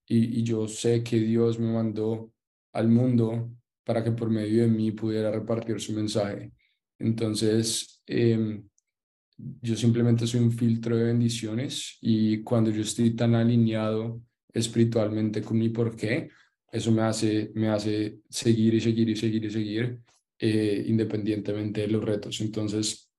y, 0.06 0.40
y 0.40 0.42
yo 0.42 0.66
sé 0.66 1.02
que 1.04 1.20
Dios 1.20 1.60
me 1.60 1.72
mandó 1.72 2.32
al 2.72 2.88
mundo 2.88 3.50
para 3.84 4.02
que 4.02 4.12
por 4.12 4.30
medio 4.30 4.62
de 4.62 4.68
mí 4.68 4.92
pudiera 4.92 5.30
repartir 5.30 5.80
su 5.80 5.92
mensaje. 5.92 6.52
Entonces, 6.98 8.02
eh, 8.06 8.62
yo 9.36 9.76
simplemente 9.76 10.26
soy 10.26 10.40
un 10.40 10.52
filtro 10.52 10.96
de 10.96 11.04
bendiciones 11.04 11.98
y 12.00 12.42
cuando 12.42 12.70
yo 12.70 12.82
estoy 12.82 13.14
tan 13.14 13.34
alineado 13.34 14.22
espiritualmente 14.52 15.42
con 15.42 15.58
mi 15.58 15.70
por 15.70 15.96
qué, 15.96 16.28
eso 16.70 16.92
me 16.92 17.02
hace, 17.02 17.50
me 17.54 17.68
hace 17.68 18.20
seguir 18.28 18.74
y 18.74 18.80
seguir 18.80 19.08
y 19.08 19.16
seguir 19.16 19.44
y 19.44 19.50
seguir 19.50 19.98
eh, 20.38 20.84
independientemente 20.86 21.82
de 21.82 21.88
los 21.88 22.04
retos. 22.04 22.40
Entonces, 22.40 23.10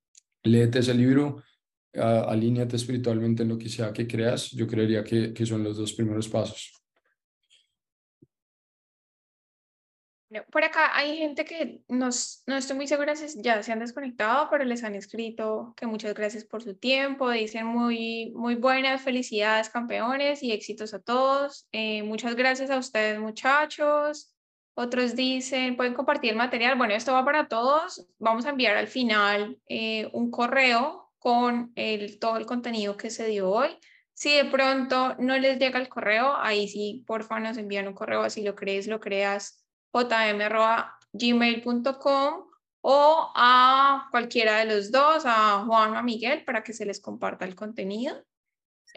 léete 0.43 0.79
ese 0.79 0.93
libro, 0.93 1.43
alíñate 1.93 2.75
espiritualmente 2.75 3.43
en 3.43 3.49
lo 3.49 3.57
que 3.57 3.69
sea 3.69 3.93
que 3.93 4.07
creas. 4.07 4.51
Yo 4.51 4.67
creería 4.67 5.03
que, 5.03 5.33
que 5.33 5.45
son 5.45 5.63
los 5.63 5.77
dos 5.77 5.93
primeros 5.93 6.27
pasos. 6.29 6.82
Por 10.51 10.63
acá 10.63 10.95
hay 10.95 11.17
gente 11.17 11.45
que 11.45 11.81
nos, 11.87 12.43
no 12.47 12.57
estoy 12.57 12.75
muy 12.75 12.87
segura 12.87 13.15
si 13.15 13.41
ya 13.41 13.61
se 13.61 13.71
han 13.71 13.79
desconectado, 13.79 14.47
pero 14.49 14.63
les 14.63 14.83
han 14.83 14.95
escrito 14.95 15.73
que 15.77 15.85
muchas 15.85 16.13
gracias 16.13 16.45
por 16.45 16.63
su 16.63 16.75
tiempo, 16.75 17.29
dicen 17.29 17.65
muy, 17.65 18.31
muy 18.35 18.55
buenas, 18.55 19.01
felicidades 19.01 19.69
campeones 19.69 20.41
y 20.43 20.51
éxitos 20.51 20.93
a 20.93 20.99
todos. 20.99 21.67
Eh, 21.71 22.03
muchas 22.03 22.35
gracias 22.35 22.69
a 22.69 22.77
ustedes 22.77 23.19
muchachos. 23.19 24.33
Otros 24.75 25.15
dicen, 25.15 25.77
pueden 25.77 25.93
compartir 25.93 26.35
material. 26.35 26.77
Bueno, 26.77 26.95
esto 26.95 27.13
va 27.13 27.23
para 27.23 27.47
todos. 27.47 28.07
Vamos 28.17 28.45
a 28.45 28.49
enviar 28.49 28.75
al 28.75 28.87
final 28.87 29.59
eh, 29.67 30.09
un 30.13 30.31
correo 30.31 31.11
con 31.19 31.71
el, 31.75 32.17
todo 32.19 32.37
el 32.37 32.45
contenido 32.45 32.97
que 32.97 33.09
se 33.09 33.27
dio 33.27 33.49
hoy. 33.49 33.69
Si 34.13 34.35
de 34.35 34.45
pronto 34.45 35.15
no 35.19 35.37
les 35.37 35.59
llega 35.59 35.79
el 35.79 35.89
correo, 35.89 36.35
ahí 36.37 36.67
sí, 36.67 37.03
porfa, 37.07 37.39
nos 37.39 37.57
envían 37.57 37.87
un 37.87 37.93
correo, 37.93 38.21
así 38.21 38.43
lo 38.43 38.55
crees, 38.55 38.87
lo 38.87 38.99
creas 38.99 39.62
jm.gmail.com 39.93 41.03
o 42.85 43.31
a 43.35 44.09
cualquiera 44.11 44.57
de 44.57 44.65
los 44.65 44.91
dos, 44.91 45.23
a 45.25 45.63
Juan 45.65 45.91
o 45.93 45.97
a 45.97 46.03
Miguel, 46.03 46.43
para 46.43 46.63
que 46.63 46.73
se 46.73 46.85
les 46.85 46.99
comparta 46.99 47.45
el 47.45 47.55
contenido. 47.55 48.25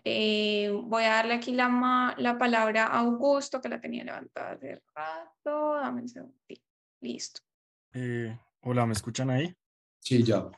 Eh, 0.04 0.70
voy 0.84 1.04
a 1.04 1.14
darle 1.14 1.34
aquí 1.34 1.52
la, 1.52 2.14
la 2.18 2.38
palabra 2.38 2.86
a 2.86 3.00
Augusto, 3.00 3.60
que 3.60 3.68
la 3.68 3.80
tenía 3.80 4.04
levantada 4.04 4.52
hace 4.52 4.82
rato. 4.94 5.74
Dame 5.74 6.02
un 6.02 6.08
segundo. 6.08 6.36
Listo. 7.00 7.40
Eh, 7.92 8.36
hola, 8.62 8.86
¿me 8.86 8.92
escuchan 8.92 9.30
ahí? 9.30 9.54
Sí, 10.00 10.22
ya. 10.22 10.48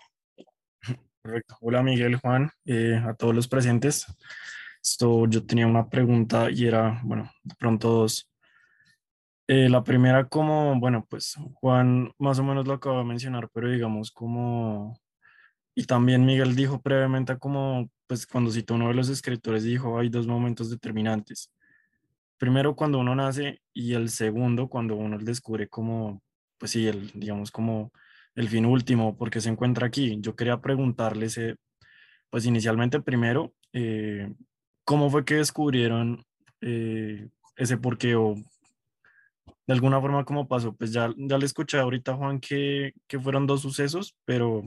Perfecto. 1.23 1.57
Hola, 1.61 1.83
Miguel, 1.83 2.17
Juan, 2.17 2.51
eh, 2.65 3.01
a 3.05 3.15
todos 3.15 3.35
los 3.35 3.49
presentes. 3.49 4.07
Esto, 4.83 5.27
yo 5.27 5.45
tenía 5.45 5.67
una 5.67 5.89
pregunta 5.89 6.51
y 6.51 6.67
era, 6.67 7.01
bueno, 7.05 7.31
de 7.43 7.55
pronto 7.57 7.91
dos. 7.91 8.28
Eh, 9.51 9.71
la 9.71 9.83
primera 9.83 10.29
como, 10.29 10.79
bueno, 10.79 11.07
pues 11.09 11.37
Juan 11.55 12.13
más 12.19 12.39
o 12.39 12.45
menos 12.45 12.67
lo 12.67 12.75
acaba 12.75 12.99
de 12.99 13.05
mencionar, 13.05 13.49
pero 13.51 13.71
digamos 13.71 14.11
como, 14.11 15.01
y 15.75 15.85
también 15.85 16.27
Miguel 16.27 16.55
dijo 16.55 16.83
previamente 16.83 17.39
como, 17.39 17.91
pues 18.07 18.27
cuando 18.27 18.51
citó 18.51 18.75
uno 18.75 18.89
de 18.89 18.95
los 18.95 19.09
escritores 19.09 19.65
dijo, 19.65 19.99
hay 19.99 20.11
dos 20.11 20.27
momentos 20.27 20.69
determinantes. 20.71 21.51
Primero 22.39 22.77
cuando 22.77 22.99
uno 22.99 23.15
nace 23.15 23.63
y 23.73 23.95
el 23.95 24.11
segundo 24.11 24.69
cuando 24.69 24.97
uno 24.97 25.17
descubre 25.19 25.67
como, 25.69 26.23
pues 26.59 26.73
sí, 26.73 26.87
el, 26.87 27.11
digamos 27.15 27.51
como 27.51 27.91
el 28.35 28.51
fin 28.51 28.67
último, 28.67 29.17
porque 29.17 29.41
se 29.41 29.49
encuentra 29.49 29.87
aquí. 29.87 30.19
Yo 30.21 30.37
quería 30.37 30.61
preguntarles, 30.61 31.39
eh, 31.39 31.57
pues 32.31 32.45
inicialmente 32.47 33.01
primero, 33.01 33.55
eh, 33.73 34.31
¿cómo 34.85 35.11
fue 35.11 35.25
que 35.25 35.37
descubrieron 35.37 36.25
ese 36.61 37.79
porqué 37.79 38.15
o 38.17 38.35
de 39.69 39.75
alguna 39.75 40.01
forma 40.01 40.25
como 40.25 40.49
pasó, 40.49 40.75
pues 40.75 40.95
ya, 40.95 41.13
ya 41.19 41.37
le 41.37 41.45
escuché 41.45 41.79
ahorita 41.79 42.17
Juan 42.17 42.41
que, 42.41 42.95
que 43.07 43.21
fueron 43.21 43.47
dos 43.47 43.61
sucesos, 43.61 44.17
pero 44.25 44.63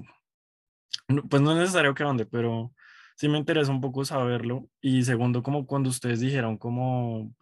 pues 1.27 1.41
no 1.41 1.53
es 1.53 1.57
necesario 1.57 1.95
que 1.95 2.03
ande, 2.03 2.27
pero 2.27 2.71
sí 3.15 3.27
me 3.27 3.39
interesa 3.39 3.71
un 3.71 3.81
poco 3.81 4.05
saberlo. 4.05 4.69
Y 4.79 5.03
segundo, 5.03 5.41
como 5.41 5.65
cuando 5.65 5.89
ustedes 5.89 6.19
dijeron 6.19 6.55
como, 6.55 7.33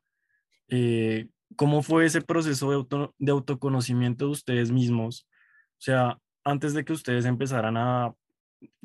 eh, 0.69 1.27
¿cómo 1.57 1.83
fue 1.83 2.05
ese 2.05 2.21
proceso 2.21 2.69
de, 2.69 2.75
auto, 2.77 3.13
de 3.19 3.31
autoconocimiento 3.33 4.27
de 4.27 4.31
ustedes 4.31 4.71
mismos? 4.71 5.27
O 5.73 5.81
sea, 5.81 6.17
antes 6.45 6.73
de 6.73 6.85
que 6.85 6.93
ustedes 6.93 7.25
empezaran 7.25 7.75
a, 7.75 8.15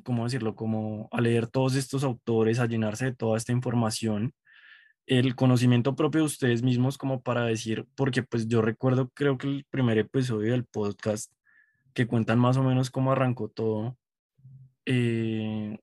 ¿cómo 0.02 0.24
decirlo? 0.24 0.56
Como 0.56 1.08
a 1.12 1.20
leer 1.20 1.46
todos 1.46 1.76
estos 1.76 2.02
autores, 2.02 2.58
a 2.58 2.66
llenarse 2.66 3.04
de 3.04 3.14
toda 3.14 3.36
esta 3.36 3.52
información, 3.52 4.34
el 5.06 5.34
conocimiento 5.34 5.94
propio 5.96 6.22
de 6.22 6.26
ustedes 6.26 6.62
mismos 6.62 6.98
como 6.98 7.22
para 7.22 7.44
decir, 7.44 7.86
porque 7.94 8.22
pues 8.22 8.48
yo 8.48 8.62
recuerdo 8.62 9.10
creo 9.14 9.38
que 9.38 9.46
el 9.46 9.66
primer 9.70 9.98
episodio 9.98 10.52
del 10.52 10.64
podcast 10.64 11.32
que 11.92 12.06
cuentan 12.06 12.38
más 12.38 12.56
o 12.56 12.62
menos 12.62 12.90
cómo 12.90 13.12
arrancó 13.12 13.48
todo. 13.48 13.96
Eh, 14.86 15.78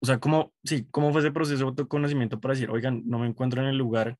o 0.00 0.06
sea, 0.06 0.20
cómo, 0.20 0.52
sí, 0.64 0.86
cómo 0.90 1.12
fue 1.12 1.22
ese 1.22 1.32
proceso 1.32 1.64
de 1.64 1.68
autoconocimiento 1.70 2.40
para 2.40 2.54
decir, 2.54 2.70
oigan, 2.70 3.02
no 3.06 3.18
me 3.18 3.26
encuentro 3.26 3.62
en 3.62 3.68
el 3.68 3.78
lugar 3.78 4.18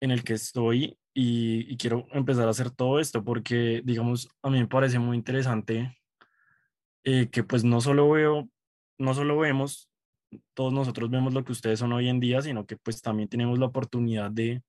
en 0.00 0.10
el 0.10 0.22
que 0.22 0.34
estoy 0.34 0.98
y, 1.14 1.76
quiero 1.78 2.06
empezar 2.12 2.46
a 2.46 2.50
hacer 2.50 2.70
todo 2.70 3.00
esto, 3.00 3.24
porque, 3.24 3.82
digamos, 3.84 4.28
a 4.42 4.50
mí 4.50 4.58
me 4.58 4.68
parece 4.68 4.98
muy 4.98 5.16
interesante 5.16 5.98
eh, 7.04 7.28
que 7.30 7.42
pues 7.42 7.64
no 7.64 7.80
solo 7.80 8.08
veo, 8.10 8.48
no 8.98 9.14
solo 9.14 9.38
vemos 9.38 9.90
todos 10.54 10.72
nosotros 10.72 11.10
vemos 11.10 11.34
lo 11.34 11.44
que 11.44 11.52
ustedes 11.52 11.78
son 11.78 11.92
hoy 11.92 12.08
en 12.08 12.20
día, 12.20 12.42
sino 12.42 12.66
que 12.66 12.76
pues 12.76 13.02
también 13.02 13.28
tenemos 13.28 13.58
la 13.58 13.66
oportunidad 13.66 14.30
de 14.30 14.62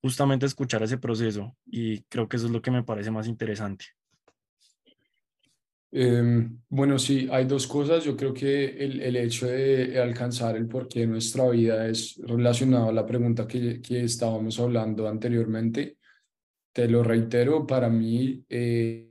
justamente 0.00 0.46
escuchar 0.46 0.82
ese 0.82 0.98
proceso 0.98 1.56
y 1.66 2.02
creo 2.04 2.28
que 2.28 2.36
eso 2.36 2.46
es 2.46 2.52
lo 2.52 2.62
que 2.62 2.70
me 2.70 2.84
parece 2.84 3.10
más 3.10 3.26
interesante. 3.26 3.86
Em, 5.90 6.60
bueno, 6.68 6.98
sí, 6.98 7.28
hay 7.30 7.46
dos 7.46 7.66
cosas. 7.66 8.04
Yo 8.04 8.16
creo 8.16 8.34
que 8.34 8.66
el, 8.66 9.00
el 9.00 9.16
hecho 9.16 9.46
de 9.46 9.98
alcanzar 10.00 10.56
el 10.56 10.68
porqué 10.68 11.00
de 11.00 11.06
nuestra 11.06 11.48
vida 11.48 11.88
es 11.88 12.20
relacionado 12.24 12.90
a 12.90 12.92
la 12.92 13.06
pregunta 13.06 13.46
que, 13.46 13.80
que 13.80 14.04
estábamos 14.04 14.60
hablando 14.60 15.08
anteriormente. 15.08 15.96
Te 16.72 16.88
lo 16.88 17.02
reitero, 17.02 17.66
para 17.66 17.88
mí, 17.88 18.44
eh, 18.48 19.10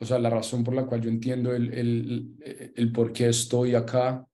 o 0.00 0.04
sea, 0.04 0.18
la 0.18 0.30
razón 0.30 0.64
por 0.64 0.74
la 0.74 0.84
cual 0.84 1.00
yo 1.00 1.08
entiendo 1.08 1.54
el, 1.54 1.72
el, 1.72 2.72
el 2.74 2.92
por 2.92 3.12
qué 3.12 3.28
estoy 3.28 3.76
acá 3.76 4.26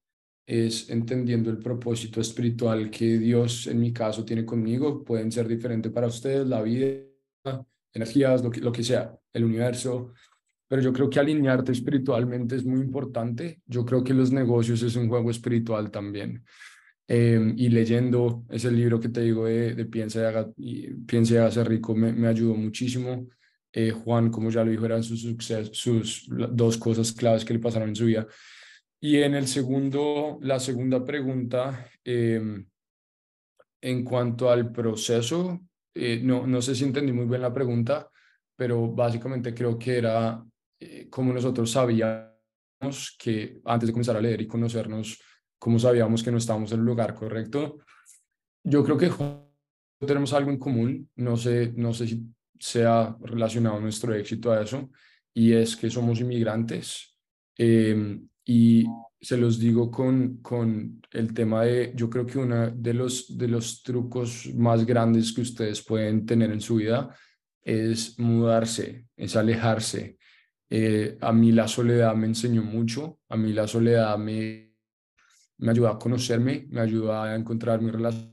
es 0.48 0.88
entendiendo 0.90 1.50
el 1.50 1.58
propósito 1.58 2.20
espiritual 2.20 2.90
que 2.90 3.18
Dios, 3.18 3.68
en 3.68 3.78
mi 3.78 3.92
caso, 3.92 4.24
tiene 4.24 4.44
conmigo. 4.44 5.04
Pueden 5.04 5.30
ser 5.30 5.46
diferentes 5.46 5.92
para 5.92 6.06
ustedes, 6.08 6.46
la 6.46 6.62
vida, 6.62 7.04
energías, 7.92 8.42
lo 8.42 8.50
que, 8.50 8.60
lo 8.60 8.72
que 8.72 8.82
sea, 8.82 9.16
el 9.32 9.44
universo 9.44 10.12
pero 10.68 10.82
yo 10.82 10.92
creo 10.92 11.08
que 11.08 11.18
alinearte 11.18 11.72
espiritualmente 11.72 12.54
es 12.54 12.64
muy 12.64 12.80
importante. 12.80 13.62
Yo 13.66 13.86
creo 13.86 14.04
que 14.04 14.12
los 14.12 14.30
negocios 14.30 14.82
es 14.82 14.96
un 14.96 15.08
juego 15.08 15.30
espiritual 15.30 15.90
también. 15.90 16.44
Em, 17.06 17.54
y 17.56 17.70
leyendo 17.70 18.44
ese 18.50 18.70
libro 18.70 19.00
que 19.00 19.08
te 19.08 19.22
digo 19.22 19.46
de, 19.46 19.86
Piensa, 19.86 20.20
y 20.20 20.24
haga, 20.24 20.50
y, 20.58 20.90
Piensa 21.06 21.48
y 21.48 21.62
rico 21.64 21.94
me, 21.94 22.12
me 22.12 22.28
ayudó 22.28 22.54
muchísimo. 22.54 23.28
Eh, 23.72 23.92
Juan, 23.92 24.30
como 24.30 24.50
ya 24.50 24.62
lo 24.62 24.70
dijo, 24.70 24.84
eran 24.84 25.02
sus, 25.02 25.26
sus 25.72 26.28
dos 26.28 26.76
cosas 26.76 27.12
claves 27.12 27.46
que 27.46 27.54
le 27.54 27.60
pasaron 27.60 27.88
en 27.88 27.96
su 27.96 28.04
vida. 28.04 28.26
Y 29.00 29.18
en 29.18 29.34
el 29.34 29.46
segundo, 29.46 30.38
la 30.42 30.58
segunda 30.58 31.04
pregunta, 31.04 31.88
eh, 32.04 32.64
en 33.80 34.04
cuanto 34.04 34.50
al 34.50 34.72
proceso, 34.72 35.60
eh, 35.94 36.20
no, 36.22 36.46
no 36.46 36.60
sé 36.60 36.74
si 36.74 36.84
entendí 36.84 37.12
muy 37.12 37.26
bien 37.26 37.42
la 37.42 37.52
pregunta, 37.52 38.10
pero 38.56 38.88
básicamente 38.88 39.54
creo 39.54 39.78
que 39.78 39.98
era 39.98 40.44
eh, 40.80 41.08
como 41.08 41.32
nosotros 41.32 41.70
sabíamos 41.70 43.16
que 43.18 43.60
antes 43.64 43.88
de 43.88 43.92
comenzar 43.92 44.16
a 44.16 44.20
leer 44.20 44.40
y 44.40 44.46
conocernos, 44.46 45.20
como 45.58 45.78
sabíamos 45.78 46.22
que 46.22 46.30
no 46.30 46.38
estábamos 46.38 46.72
en 46.72 46.80
el 46.80 46.86
lugar 46.86 47.14
correcto, 47.14 47.78
yo 48.64 48.84
creo 48.84 48.98
que 48.98 49.10
tenemos 50.06 50.32
algo 50.32 50.50
en 50.50 50.58
común, 50.58 51.10
no 51.16 51.36
sé, 51.36 51.72
no 51.76 51.92
sé 51.92 52.06
si 52.06 52.22
sea 52.58 53.16
relacionado 53.20 53.80
nuestro 53.80 54.14
éxito 54.14 54.52
a 54.52 54.62
eso, 54.62 54.90
y 55.34 55.52
es 55.52 55.76
que 55.76 55.90
somos 55.90 56.20
inmigrantes. 56.20 57.16
Eh, 57.56 58.20
y 58.50 58.86
se 59.20 59.36
los 59.36 59.58
digo 59.58 59.90
con, 59.90 60.38
con 60.38 61.02
el 61.12 61.34
tema 61.34 61.64
de, 61.64 61.92
yo 61.94 62.08
creo 62.08 62.24
que 62.24 62.38
uno 62.38 62.70
de 62.70 62.94
los, 62.94 63.36
de 63.36 63.46
los 63.46 63.82
trucos 63.82 64.48
más 64.54 64.86
grandes 64.86 65.34
que 65.34 65.42
ustedes 65.42 65.82
pueden 65.82 66.24
tener 66.24 66.50
en 66.50 66.62
su 66.62 66.76
vida 66.76 67.14
es 67.60 68.18
mudarse, 68.18 69.06
es 69.14 69.36
alejarse, 69.36 70.16
eh, 70.70 71.18
a 71.20 71.30
mí 71.30 71.52
la 71.52 71.68
soledad 71.68 72.14
me 72.14 72.26
enseñó 72.26 72.62
mucho, 72.62 73.20
a 73.28 73.36
mí 73.36 73.52
la 73.52 73.66
soledad 73.66 74.16
me, 74.16 74.72
me 75.58 75.70
ayudó 75.72 75.88
a 75.88 75.98
conocerme, 75.98 76.66
me 76.70 76.80
ayudó 76.80 77.20
a 77.20 77.34
encontrar 77.34 77.82
mi 77.82 77.90
relación 77.90 78.32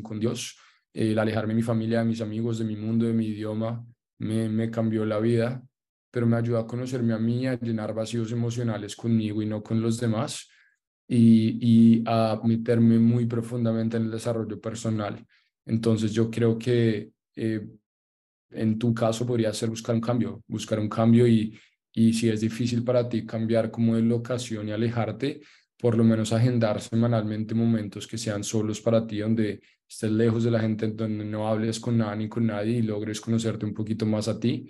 con 0.00 0.20
Dios, 0.20 0.56
el 0.92 1.18
alejarme 1.18 1.54
de 1.54 1.56
mi 1.56 1.62
familia, 1.62 1.98
de 1.98 2.04
mis 2.04 2.20
amigos, 2.20 2.60
de 2.60 2.66
mi 2.66 2.76
mundo, 2.76 3.04
de 3.04 3.14
mi 3.14 3.26
idioma, 3.26 3.84
me, 4.18 4.48
me 4.48 4.70
cambió 4.70 5.04
la 5.04 5.18
vida, 5.18 5.60
pero 6.10 6.26
me 6.26 6.36
ayudó 6.36 6.58
a 6.58 6.66
conocerme 6.66 7.12
a 7.12 7.18
mí, 7.18 7.46
a 7.46 7.58
llenar 7.58 7.94
vacíos 7.94 8.32
emocionales 8.32 8.96
conmigo 8.96 9.42
y 9.42 9.46
no 9.46 9.62
con 9.62 9.80
los 9.80 10.00
demás, 10.00 10.48
y, 11.06 11.58
y 11.60 12.04
a 12.06 12.40
meterme 12.44 12.98
muy 12.98 13.26
profundamente 13.26 13.96
en 13.96 14.04
el 14.04 14.10
desarrollo 14.10 14.60
personal. 14.60 15.24
Entonces 15.66 16.12
yo 16.12 16.30
creo 16.30 16.58
que 16.58 17.10
eh, 17.36 17.68
en 18.50 18.78
tu 18.78 18.94
caso 18.94 19.26
podría 19.26 19.52
ser 19.52 19.68
buscar 19.68 19.94
un 19.94 20.00
cambio, 20.00 20.42
buscar 20.46 20.78
un 20.78 20.88
cambio 20.88 21.26
y, 21.26 21.58
y 21.92 22.12
si 22.12 22.28
es 22.28 22.40
difícil 22.40 22.84
para 22.84 23.08
ti 23.08 23.24
cambiar 23.24 23.70
como 23.70 23.96
de 23.96 24.02
locación 24.02 24.68
y 24.68 24.72
alejarte, 24.72 25.40
por 25.78 25.96
lo 25.96 26.04
menos 26.04 26.32
agendar 26.32 26.80
semanalmente 26.80 27.54
momentos 27.54 28.06
que 28.06 28.18
sean 28.18 28.44
solos 28.44 28.80
para 28.80 29.06
ti, 29.06 29.18
donde 29.18 29.60
estés 29.88 30.10
lejos 30.10 30.44
de 30.44 30.50
la 30.50 30.60
gente, 30.60 30.88
donde 30.88 31.24
no 31.24 31.48
hables 31.48 31.80
con 31.80 31.96
nada 31.98 32.14
ni 32.14 32.28
con 32.28 32.46
nadie 32.46 32.78
y 32.78 32.82
logres 32.82 33.20
conocerte 33.20 33.64
un 33.64 33.74
poquito 33.74 34.06
más 34.06 34.28
a 34.28 34.38
ti 34.38 34.68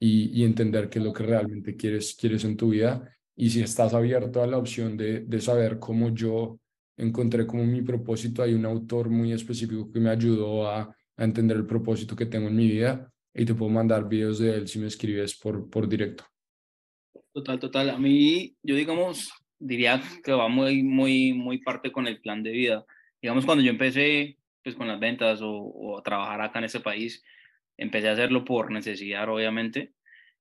y, 0.00 0.40
y 0.40 0.44
entender 0.44 0.88
qué 0.88 0.98
es 0.98 1.04
lo 1.04 1.12
que 1.12 1.22
realmente 1.22 1.76
quieres, 1.76 2.16
quieres 2.18 2.44
en 2.44 2.56
tu 2.56 2.70
vida. 2.70 3.16
Y 3.36 3.50
si 3.50 3.60
estás 3.60 3.94
abierto 3.94 4.42
a 4.42 4.46
la 4.46 4.58
opción 4.58 4.96
de, 4.96 5.20
de 5.20 5.40
saber 5.40 5.78
cómo 5.78 6.12
yo 6.12 6.58
encontré 6.96 7.46
como 7.46 7.64
mi 7.64 7.82
propósito, 7.82 8.42
hay 8.42 8.54
un 8.54 8.64
autor 8.64 9.10
muy 9.10 9.32
específico 9.32 9.90
que 9.92 10.00
me 10.00 10.10
ayudó 10.10 10.66
a, 10.66 10.94
a 11.16 11.24
entender 11.24 11.56
el 11.56 11.66
propósito 11.66 12.16
que 12.16 12.26
tengo 12.26 12.48
en 12.48 12.56
mi 12.56 12.66
vida 12.66 13.12
y 13.34 13.44
te 13.44 13.54
puedo 13.54 13.70
mandar 13.70 14.08
videos 14.08 14.38
de 14.38 14.54
él 14.54 14.68
si 14.68 14.78
me 14.78 14.86
escribes 14.86 15.38
por, 15.38 15.68
por 15.70 15.88
directo. 15.88 16.24
Total, 17.32 17.60
total. 17.60 17.90
A 17.90 17.98
mí, 17.98 18.56
yo 18.62 18.74
digamos, 18.74 19.30
diría 19.58 20.02
que 20.24 20.32
va 20.32 20.48
muy, 20.48 20.82
muy, 20.82 21.32
muy 21.32 21.58
parte 21.58 21.92
con 21.92 22.06
el 22.06 22.20
plan 22.20 22.42
de 22.42 22.50
vida. 22.50 22.84
Digamos, 23.22 23.44
cuando 23.44 23.62
yo 23.62 23.70
empecé 23.70 24.38
pues 24.62 24.74
con 24.74 24.88
las 24.88 24.98
ventas 25.00 25.40
o, 25.40 25.50
o 25.50 25.98
a 25.98 26.02
trabajar 26.02 26.40
acá 26.40 26.58
en 26.58 26.66
ese 26.66 26.80
país, 26.80 27.22
empecé 27.80 28.08
a 28.08 28.12
hacerlo 28.12 28.44
por 28.44 28.70
necesidad, 28.70 29.28
obviamente. 29.28 29.92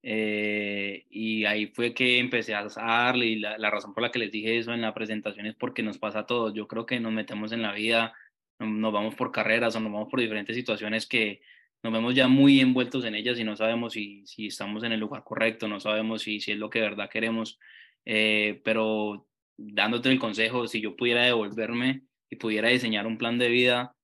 Eh, 0.04 1.06
y 1.10 1.46
ahí 1.46 1.68
fue 1.68 1.94
que 1.94 2.20
empecé 2.20 2.54
a 2.54 2.64
darle 2.64 3.26
y 3.26 3.36
la, 3.40 3.58
la, 3.58 3.70
razón 3.70 3.94
por 3.94 4.04
la 4.04 4.12
que 4.12 4.20
les 4.20 4.32
dije 4.32 4.58
eso 4.58 4.74
en 4.74 4.82
la 4.82 4.94
presentación 4.94 5.46
es 5.46 5.56
porque 5.56 5.84
nos 5.84 5.98
pasa 5.98 6.20
a 6.20 6.26
todos. 6.28 6.54
Yo 6.54 6.68
creo 6.68 6.86
que 6.86 7.00
nos 7.00 7.12
metemos 7.12 7.52
en 7.52 7.62
la 7.62 7.74
vida, 7.74 8.14
nos 8.60 8.94
vamos 8.94 9.16
por 9.16 9.32
carreras 9.32 9.76
o 9.76 9.80
nos 9.80 9.92
vamos 9.92 10.10
por 10.10 10.20
diferentes 10.20 10.56
situaciones 10.56 11.08
que 11.08 11.42
nos 11.82 11.94
vemos 11.94 12.14
ya 12.14 12.28
muy 12.28 12.60
envueltos 12.60 13.06
en 13.06 13.16
ellas 13.16 13.40
y 13.40 13.44
no 13.44 13.56
sabemos 13.56 13.94
si, 13.94 14.26
si 14.26 14.48
estamos 14.48 14.84
en 14.84 14.92
el 14.92 15.00
lugar 15.00 15.24
correcto, 15.24 15.68
no 15.68 15.80
sabemos 15.80 16.24
si, 16.24 16.42
si 16.42 16.52
es 16.52 16.58
lo 16.58 16.70
que 16.70 16.80
de 16.80 16.90
verdad 16.90 17.10
queremos, 17.10 17.60
eh, 18.06 18.62
pero 18.66 19.28
dándote 19.58 20.10
el 20.10 20.20
consejo, 20.20 20.68
si 20.68 20.82
yo 20.82 20.96
pudiera 20.96 21.24
devolverme 21.24 22.04
y 22.30 22.36
pudiera 22.36 22.70
diseñar 22.70 23.08
un 23.08 23.18
plan 23.18 23.38
de 23.38 23.50
vida, 23.50 23.96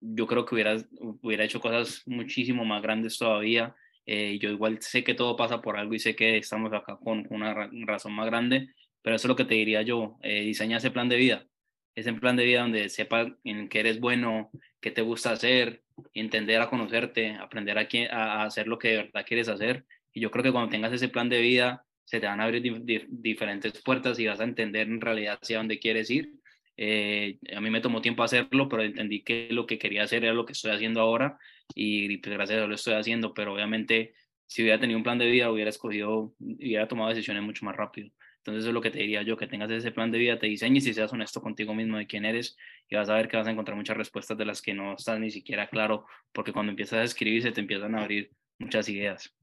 yo 0.00 0.26
creo 0.26 0.44
que 0.44 0.54
hubiera, 0.54 0.76
hubiera 1.22 1.44
hecho 1.44 1.60
cosas 1.60 2.02
muchísimo 2.06 2.64
más 2.64 2.82
grandes 2.82 3.18
todavía. 3.18 3.74
Eh, 4.06 4.38
yo 4.40 4.50
igual 4.50 4.80
sé 4.80 5.04
que 5.04 5.14
todo 5.14 5.36
pasa 5.36 5.60
por 5.60 5.76
algo 5.76 5.94
y 5.94 5.98
sé 5.98 6.16
que 6.16 6.38
estamos 6.38 6.72
acá 6.72 6.98
con 7.02 7.26
una 7.30 7.70
razón 7.86 8.12
más 8.12 8.26
grande, 8.26 8.68
pero 9.02 9.16
eso 9.16 9.26
es 9.26 9.28
lo 9.28 9.36
que 9.36 9.44
te 9.44 9.54
diría 9.54 9.82
yo, 9.82 10.18
eh, 10.22 10.50
ese 10.50 10.90
plan 10.90 11.08
de 11.08 11.16
vida, 11.16 11.46
ese 11.94 12.12
plan 12.14 12.36
de 12.36 12.44
vida 12.44 12.62
donde 12.62 12.88
sepa 12.88 13.36
en 13.44 13.68
qué 13.68 13.80
eres 13.80 14.00
bueno, 14.00 14.50
qué 14.80 14.90
te 14.90 15.02
gusta 15.02 15.32
hacer, 15.32 15.82
entender 16.14 16.60
a 16.60 16.68
conocerte, 16.68 17.32
aprender 17.34 17.78
a, 17.78 17.86
a, 18.10 18.44
hacer 18.44 18.66
lo 18.66 18.78
que 18.78 18.88
de 18.88 18.96
verdad 18.96 19.24
quieres 19.26 19.48
hacer. 19.48 19.84
Y 20.12 20.20
yo 20.20 20.30
creo 20.30 20.42
que 20.42 20.52
cuando 20.52 20.70
tengas 20.70 20.92
ese 20.92 21.08
plan 21.08 21.28
de 21.28 21.40
vida, 21.40 21.84
se 22.04 22.18
te 22.18 22.26
van 22.26 22.40
a 22.40 22.44
abrir 22.44 22.62
diferentes 23.08 23.80
puertas 23.82 24.18
y 24.18 24.26
vas 24.26 24.40
a 24.40 24.44
entender 24.44 24.88
en 24.88 25.00
realidad 25.00 25.38
hacia 25.40 25.58
dónde 25.58 25.78
quieres 25.78 26.10
ir. 26.10 26.32
Eh, 26.76 27.38
a 27.54 27.60
mí 27.60 27.70
me 27.70 27.80
tomó 27.80 28.00
tiempo 28.00 28.22
hacerlo, 28.22 28.68
pero 28.68 28.82
entendí 28.82 29.22
que 29.22 29.48
lo 29.50 29.66
que 29.66 29.78
quería 29.78 30.04
hacer 30.04 30.24
era 30.24 30.32
lo 30.32 30.46
que 30.46 30.52
estoy 30.52 30.70
haciendo 30.70 31.00
ahora 31.00 31.38
y, 31.74 32.18
pues 32.18 32.34
gracias 32.34 32.56
a 32.56 32.60
Dios 32.60 32.68
lo 32.68 32.74
estoy 32.74 32.94
haciendo, 32.94 33.34
pero 33.34 33.52
obviamente 33.54 34.14
si 34.46 34.62
hubiera 34.62 34.80
tenido 34.80 34.96
un 34.96 35.04
plan 35.04 35.18
de 35.18 35.30
vida, 35.30 35.50
hubiera 35.50 35.70
escogido, 35.70 36.34
hubiera 36.40 36.88
tomado 36.88 37.10
decisiones 37.10 37.42
mucho 37.42 37.64
más 37.64 37.76
rápido. 37.76 38.10
Entonces 38.38 38.62
eso 38.62 38.70
es 38.70 38.74
lo 38.74 38.80
que 38.80 38.90
te 38.90 38.98
diría 38.98 39.22
yo, 39.22 39.36
que 39.36 39.46
tengas 39.46 39.70
ese 39.70 39.92
plan 39.92 40.10
de 40.10 40.18
vida, 40.18 40.38
te 40.38 40.46
diseñes 40.46 40.86
y 40.86 40.94
seas 40.94 41.12
honesto 41.12 41.42
contigo 41.42 41.74
mismo 41.74 41.98
de 41.98 42.06
quién 42.06 42.24
eres 42.24 42.56
y 42.88 42.96
vas 42.96 43.10
a 43.10 43.14
ver 43.14 43.28
que 43.28 43.36
vas 43.36 43.46
a 43.46 43.50
encontrar 43.50 43.76
muchas 43.76 43.96
respuestas 43.96 44.38
de 44.38 44.46
las 44.46 44.62
que 44.62 44.72
no 44.74 44.94
estás 44.94 45.20
ni 45.20 45.30
siquiera 45.30 45.68
claro, 45.68 46.06
porque 46.32 46.52
cuando 46.52 46.70
empiezas 46.70 47.00
a 47.00 47.04
escribir 47.04 47.42
se 47.42 47.52
te 47.52 47.60
empiezan 47.60 47.94
a 47.94 48.00
abrir 48.00 48.30
muchas 48.58 48.88
ideas. 48.88 49.39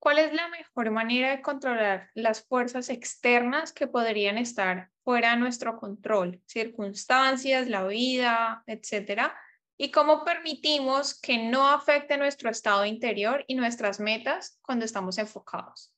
¿Cuál 0.00 0.18
es 0.18 0.32
la 0.32 0.48
mejor 0.48 0.90
manera 0.90 1.30
de 1.30 1.42
controlar 1.42 2.10
las 2.14 2.44
fuerzas 2.44 2.88
externas 2.88 3.72
que 3.72 3.86
podrían 3.86 4.38
estar 4.38 4.90
fuera 5.04 5.30
de 5.30 5.36
nuestro 5.36 5.76
control? 5.76 6.40
Circunstancias, 6.46 7.68
la 7.68 7.86
vida, 7.86 8.64
etcétera. 8.66 9.38
¿Y 9.76 9.92
cómo 9.92 10.24
permitimos 10.24 11.20
que 11.20 11.38
no 11.38 11.68
afecte 11.68 12.18
nuestro 12.18 12.50
estado 12.50 12.84
interior 12.84 13.44
y 13.46 13.54
nuestras 13.54 14.00
metas 14.00 14.58
cuando 14.62 14.84
estamos 14.84 15.18
enfocados? 15.18 15.94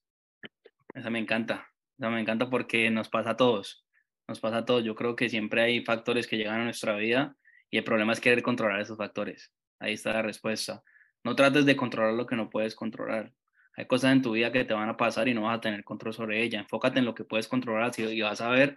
Esa 0.95 1.09
me 1.09 1.19
encanta 1.19 1.73
me 2.11 2.21
encanta 2.21 2.51
porque 2.51 2.91
nos 2.91 3.09
pasa 3.09 3.31
a 3.31 3.37
todos, 3.37 3.87
nos 4.29 4.41
pasa 4.41 4.59
a 4.59 4.65
todos. 4.65 4.85
Yo 4.85 4.95
creo 4.95 5.17
que 5.17 5.29
siempre 5.29 5.63
hay 5.63 5.85
factores 5.85 6.27
que 6.27 6.37
llegan 6.37 6.61
a 6.61 6.65
nuestra 6.65 6.97
vida 6.97 7.37
y 7.71 7.79
el 7.79 7.85
problema 7.85 8.13
es 8.13 8.21
querer 8.21 8.43
controlar 8.43 8.81
esos 8.81 8.99
factores. 8.99 9.53
Ahí 9.79 9.95
está 9.95 10.13
la 10.13 10.23
respuesta. 10.23 10.83
No 11.25 11.37
trates 11.37 11.65
de 11.65 11.77
controlar 11.77 12.15
lo 12.15 12.27
que 12.27 12.37
no 12.37 12.51
puedes 12.51 12.75
controlar. 12.75 13.33
Hay 13.77 13.87
cosas 13.87 14.13
en 14.13 14.23
tu 14.23 14.33
vida 14.33 14.53
que 14.53 14.65
te 14.65 14.75
van 14.75 14.89
a 14.89 14.97
pasar 14.97 15.29
y 15.29 15.35
no 15.35 15.43
vas 15.43 15.59
a 15.59 15.61
tener 15.61 15.85
control 15.85 16.13
sobre 16.15 16.43
ella. 16.43 16.61
Enfócate 16.61 16.99
en 16.99 17.05
lo 17.05 17.15
que 17.15 17.25
puedes 17.25 17.49
controlar 17.49 17.93
y 17.99 18.21
vas 18.21 18.41
a 18.41 18.49
ver 18.49 18.77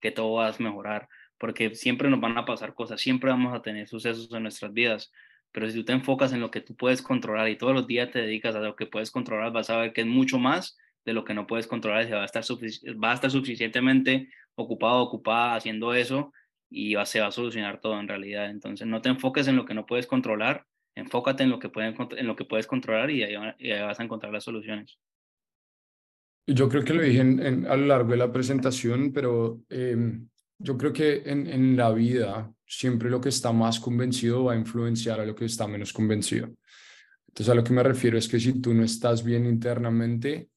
que 0.00 0.10
todo 0.10 0.34
va 0.34 0.48
a 0.48 0.54
mejorar, 0.58 1.08
porque 1.38 1.74
siempre 1.74 2.10
nos 2.10 2.20
van 2.20 2.36
a 2.36 2.44
pasar 2.44 2.74
cosas, 2.74 3.00
siempre 3.00 3.30
vamos 3.30 3.54
a 3.54 3.62
tener 3.62 3.88
sucesos 3.88 4.30
en 4.32 4.42
nuestras 4.42 4.72
vidas, 4.72 5.10
pero 5.50 5.68
si 5.70 5.78
tú 5.78 5.84
te 5.84 5.92
enfocas 5.92 6.32
en 6.32 6.40
lo 6.40 6.50
que 6.50 6.60
tú 6.60 6.76
puedes 6.76 7.00
controlar 7.00 7.48
y 7.48 7.56
todos 7.56 7.72
los 7.72 7.86
días 7.86 8.10
te 8.10 8.18
dedicas 8.20 8.54
a 8.54 8.60
lo 8.60 8.76
que 8.76 8.86
puedes 8.86 9.10
controlar, 9.10 9.52
vas 9.52 9.70
a 9.70 9.78
ver 9.78 9.92
que 9.92 10.02
es 10.02 10.06
mucho 10.06 10.38
más 10.38 10.76
de 11.04 11.14
lo 11.14 11.24
que 11.24 11.32
no 11.32 11.46
puedes 11.46 11.66
controlar, 11.66 12.06
se 12.06 12.14
va 12.14 12.22
a 12.22 12.24
estar, 12.24 12.42
va 12.42 13.12
a 13.12 13.14
estar 13.14 13.30
suficientemente 13.30 14.28
ocupado, 14.56 15.00
ocupada 15.00 15.54
haciendo 15.54 15.94
eso 15.94 16.32
y 16.68 16.94
va, 16.94 17.06
se 17.06 17.20
va 17.20 17.28
a 17.28 17.32
solucionar 17.32 17.80
todo 17.80 17.98
en 18.00 18.08
realidad. 18.08 18.50
Entonces 18.50 18.86
no 18.86 19.00
te 19.00 19.08
enfoques 19.08 19.48
en 19.48 19.56
lo 19.56 19.64
que 19.64 19.74
no 19.74 19.86
puedes 19.86 20.06
controlar, 20.06 20.66
enfócate 20.94 21.42
en 21.42 21.50
lo 21.50 21.58
que, 21.58 21.68
pueden, 21.68 21.94
en 22.16 22.26
lo 22.26 22.36
que 22.36 22.44
puedes 22.44 22.66
controlar 22.66 23.10
y 23.10 23.22
ahí, 23.22 23.36
vas 23.80 24.00
a 24.00 24.04
encontrar 24.04 24.32
las 24.32 24.44
soluciones. 24.44 24.98
Yo 26.46 26.68
creo 26.68 26.84
que 26.84 26.94
lo 26.94 27.02
dije 27.02 27.20
en, 27.20 27.66
a 27.66 27.76
lo 27.76 27.86
largo 27.86 28.10
de 28.10 28.18
la 28.18 28.32
presentación, 28.32 29.12
pero 29.12 29.62
em, 29.70 30.28
yo 30.58 30.76
creo 30.76 30.92
que 30.92 31.22
en, 31.24 31.46
en 31.46 31.76
la 31.76 31.90
vida 31.92 32.52
siempre 32.66 33.10
lo 33.10 33.20
que 33.20 33.30
está 33.30 33.52
más 33.52 33.80
convencido 33.80 34.44
va 34.44 34.52
a 34.52 34.56
influenciar 34.56 35.20
a 35.20 35.26
lo 35.26 35.34
que 35.34 35.46
está 35.46 35.66
menos 35.66 35.92
convencido. 35.92 36.50
Entonces 37.28 37.50
a 37.50 37.54
lo 37.54 37.64
que 37.64 37.72
me 37.72 37.82
refiero 37.82 38.16
es 38.16 38.28
que 38.28 38.38
si 38.38 38.60
tú 38.60 38.74
no 38.74 38.84
estás 38.84 39.24
bien 39.24 39.46
internamente, 39.46 40.50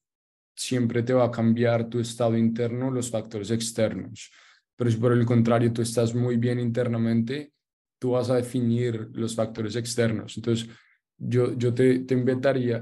siempre 0.54 1.02
te 1.02 1.12
va 1.12 1.24
a 1.24 1.30
cambiar 1.30 1.88
tu 1.88 2.00
estado 2.00 2.36
interno 2.36 2.90
los 2.90 3.10
factores 3.10 3.50
externos. 3.50 4.30
Pero 4.76 4.90
si 4.90 4.96
por 4.96 5.12
el 5.12 5.24
contrario 5.24 5.72
tú 5.72 5.82
estás 5.82 6.14
muy 6.14 6.36
bien 6.36 6.60
internamente, 6.60 7.52
tú 7.98 8.12
vas 8.12 8.30
a 8.30 8.36
definir 8.36 9.08
los 9.12 9.34
factores 9.34 9.76
externos. 9.76 10.36
Entonces 10.36 10.68
yo, 11.16 11.56
yo 11.56 11.74
te, 11.74 12.00
te 12.00 12.14
invitaría, 12.14 12.80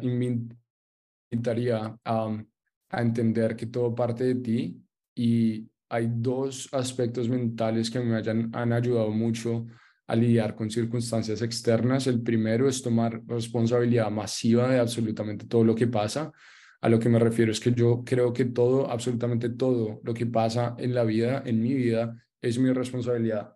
invitaría 1.31 1.97
a, 2.05 2.45
a 2.91 3.03
entender 3.03 3.57
que 3.57 3.67
todo 3.67 3.95
parte 3.95 4.25
de 4.25 4.35
ti 4.37 4.81
y 5.15 5.69
hay 5.89 6.09
dos 6.11 6.69
aspectos 6.73 7.29
mentales 7.29 7.91
que 7.91 8.01
me 8.01 8.17
hayan, 8.17 8.51
han 8.55 8.73
ayudado 8.73 9.11
mucho 9.11 9.67
a 10.07 10.15
lidiar 10.15 10.55
con 10.55 10.71
circunstancias 10.71 11.43
externas. 11.43 12.07
El 12.07 12.23
primero 12.23 12.69
es 12.69 12.83
tomar 12.83 13.23
responsabilidad 13.27 14.11
masiva 14.11 14.69
de 14.69 14.79
absolutamente 14.79 15.47
todo 15.47 15.65
lo 15.65 15.75
que 15.75 15.87
pasa. 15.87 16.33
A 16.81 16.89
lo 16.89 16.99
que 16.99 17.09
me 17.09 17.19
refiero 17.19 17.51
es 17.51 17.61
que 17.61 17.73
yo 17.73 18.03
creo 18.05 18.33
que 18.33 18.45
todo, 18.47 18.91
absolutamente 18.91 19.49
todo 19.51 20.01
lo 20.05 20.15
que 20.15 20.27
pasa 20.27 20.75
en 20.79 20.95
la 20.95 21.05
vida, 21.05 21.43
en 21.45 21.61
mi 21.61 21.75
vida, 21.75 22.23
es 22.41 22.59
mi 22.59 22.73
responsabilidad. 22.73 23.56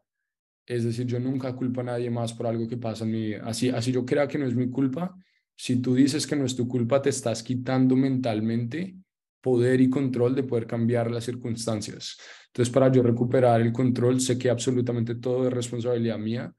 Es 0.66 0.84
decir, 0.84 1.06
yo 1.06 1.18
nunca 1.18 1.54
culpo 1.54 1.80
a 1.80 1.84
nadie 1.84 2.10
más 2.10 2.32
por 2.32 2.46
algo 2.46 2.68
que 2.68 2.76
pasa 2.76 3.04
en 3.04 3.10
mi 3.10 3.20
vida. 3.28 3.42
Así, 3.44 3.68
así 3.70 3.92
yo 3.92 4.04
crea 4.04 4.28
que 4.28 4.38
no 4.38 4.46
es 4.46 4.54
mi 4.54 4.70
culpa. 4.70 5.14
Si 5.56 5.76
tú 5.76 5.94
dices 5.94 6.26
que 6.26 6.36
no 6.36 6.44
es 6.44 6.56
tu 6.56 6.68
culpa, 6.68 7.02
te 7.02 7.10
estás 7.10 7.42
quitando 7.42 7.96
mentalmente 7.96 8.96
poder 9.40 9.80
y 9.80 9.90
control 9.90 10.34
de 10.34 10.42
poder 10.42 10.66
cambiar 10.66 11.10
las 11.10 11.24
circunstancias. 11.24 12.18
Entonces, 12.46 12.72
para 12.72 12.90
yo 12.90 13.02
recuperar 13.02 13.60
el 13.60 13.72
control, 13.72 14.20
sé 14.20 14.38
que 14.38 14.50
absolutamente 14.50 15.16
todo 15.16 15.46
es 15.46 15.52
responsabilidad 15.52 16.18
mía. 16.18 16.52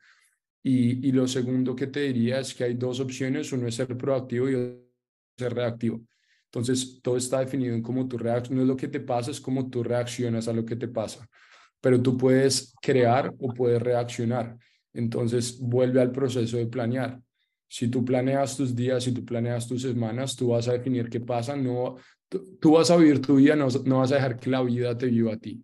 Y, 0.64 1.08
y 1.08 1.12
lo 1.12 1.28
segundo 1.28 1.76
que 1.76 1.88
te 1.88 2.02
diría 2.02 2.40
es 2.40 2.54
que 2.54 2.64
hay 2.64 2.76
dos 2.76 3.00
opciones, 3.00 3.52
uno 3.52 3.68
es 3.68 3.76
ser 3.76 3.98
proactivo 3.98 4.50
y 4.50 4.56
otro 4.56 4.82
es 5.38 5.44
ser 5.44 5.54
reactivo. 5.54 6.02
Entonces, 6.46 7.00
todo 7.02 7.18
está 7.18 7.40
definido 7.40 7.74
en 7.74 7.82
cómo 7.82 8.08
tú 8.08 8.18
reaccionas, 8.18 8.52
no 8.52 8.62
es 8.62 8.68
lo 8.68 8.76
que 8.76 8.88
te 8.88 9.00
pasa, 9.00 9.32
es 9.32 9.40
cómo 9.40 9.70
tú 9.70 9.84
reaccionas 9.84 10.48
a 10.48 10.54
lo 10.54 10.66
que 10.66 10.76
te 10.76 10.88
pasa. 10.88 11.28
Pero 11.82 12.02
tú 12.02 12.18
puedes 12.18 12.74
crear 12.82 13.34
o 13.40 13.54
puedes 13.54 13.82
reaccionar. 13.82 14.58
Entonces, 14.94 15.60
vuelve 15.60 16.02
al 16.02 16.12
proceso 16.12 16.58
de 16.58 16.68
planear. 16.68 17.20
Si 17.68 17.88
tú 17.88 18.04
planeas 18.04 18.58
tus 18.58 18.76
días, 18.76 19.04
si 19.04 19.14
tú 19.14 19.24
planeas 19.26 19.68
tus 19.68 19.82
semanas, 19.82 20.36
tú 20.36 20.50
vas 20.50 20.68
a 20.68 20.74
definir 20.74 21.10
qué 21.10 21.22
pasa, 21.22 21.56
no, 21.56 21.96
tú, 22.60 22.72
vas 22.74 22.92
a 22.92 22.98
vivir 22.98 23.22
tu 23.22 23.36
vida, 23.36 23.56
no, 23.56 23.68
no 23.86 24.00
vas 24.00 24.12
a 24.12 24.16
dejar 24.16 24.38
que 24.38 24.50
la 24.50 24.62
vida 24.62 24.98
te 24.98 25.08
viva 25.08 25.34
a 25.34 25.38
ti. 25.38 25.64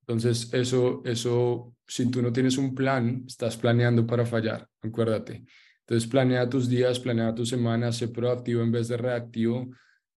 Entonces, 0.00 0.52
eso, 0.52 1.02
eso, 1.04 1.74
si 1.86 2.10
tú 2.10 2.22
no 2.22 2.32
tienes 2.32 2.58
un 2.58 2.74
plan, 2.74 3.24
estás 3.26 3.56
planeando 3.56 4.06
para 4.06 4.24
fallar, 4.24 4.68
acuérdate. 4.82 5.44
Entonces, 5.80 6.08
planea 6.08 6.48
tus 6.48 6.68
días, 6.68 7.00
planea 7.00 7.34
tus 7.34 7.48
semanas, 7.48 7.96
sé 7.96 8.08
proactivo 8.08 8.62
en 8.62 8.72
vez 8.72 8.88
de 8.88 8.96
reactivo. 8.96 9.68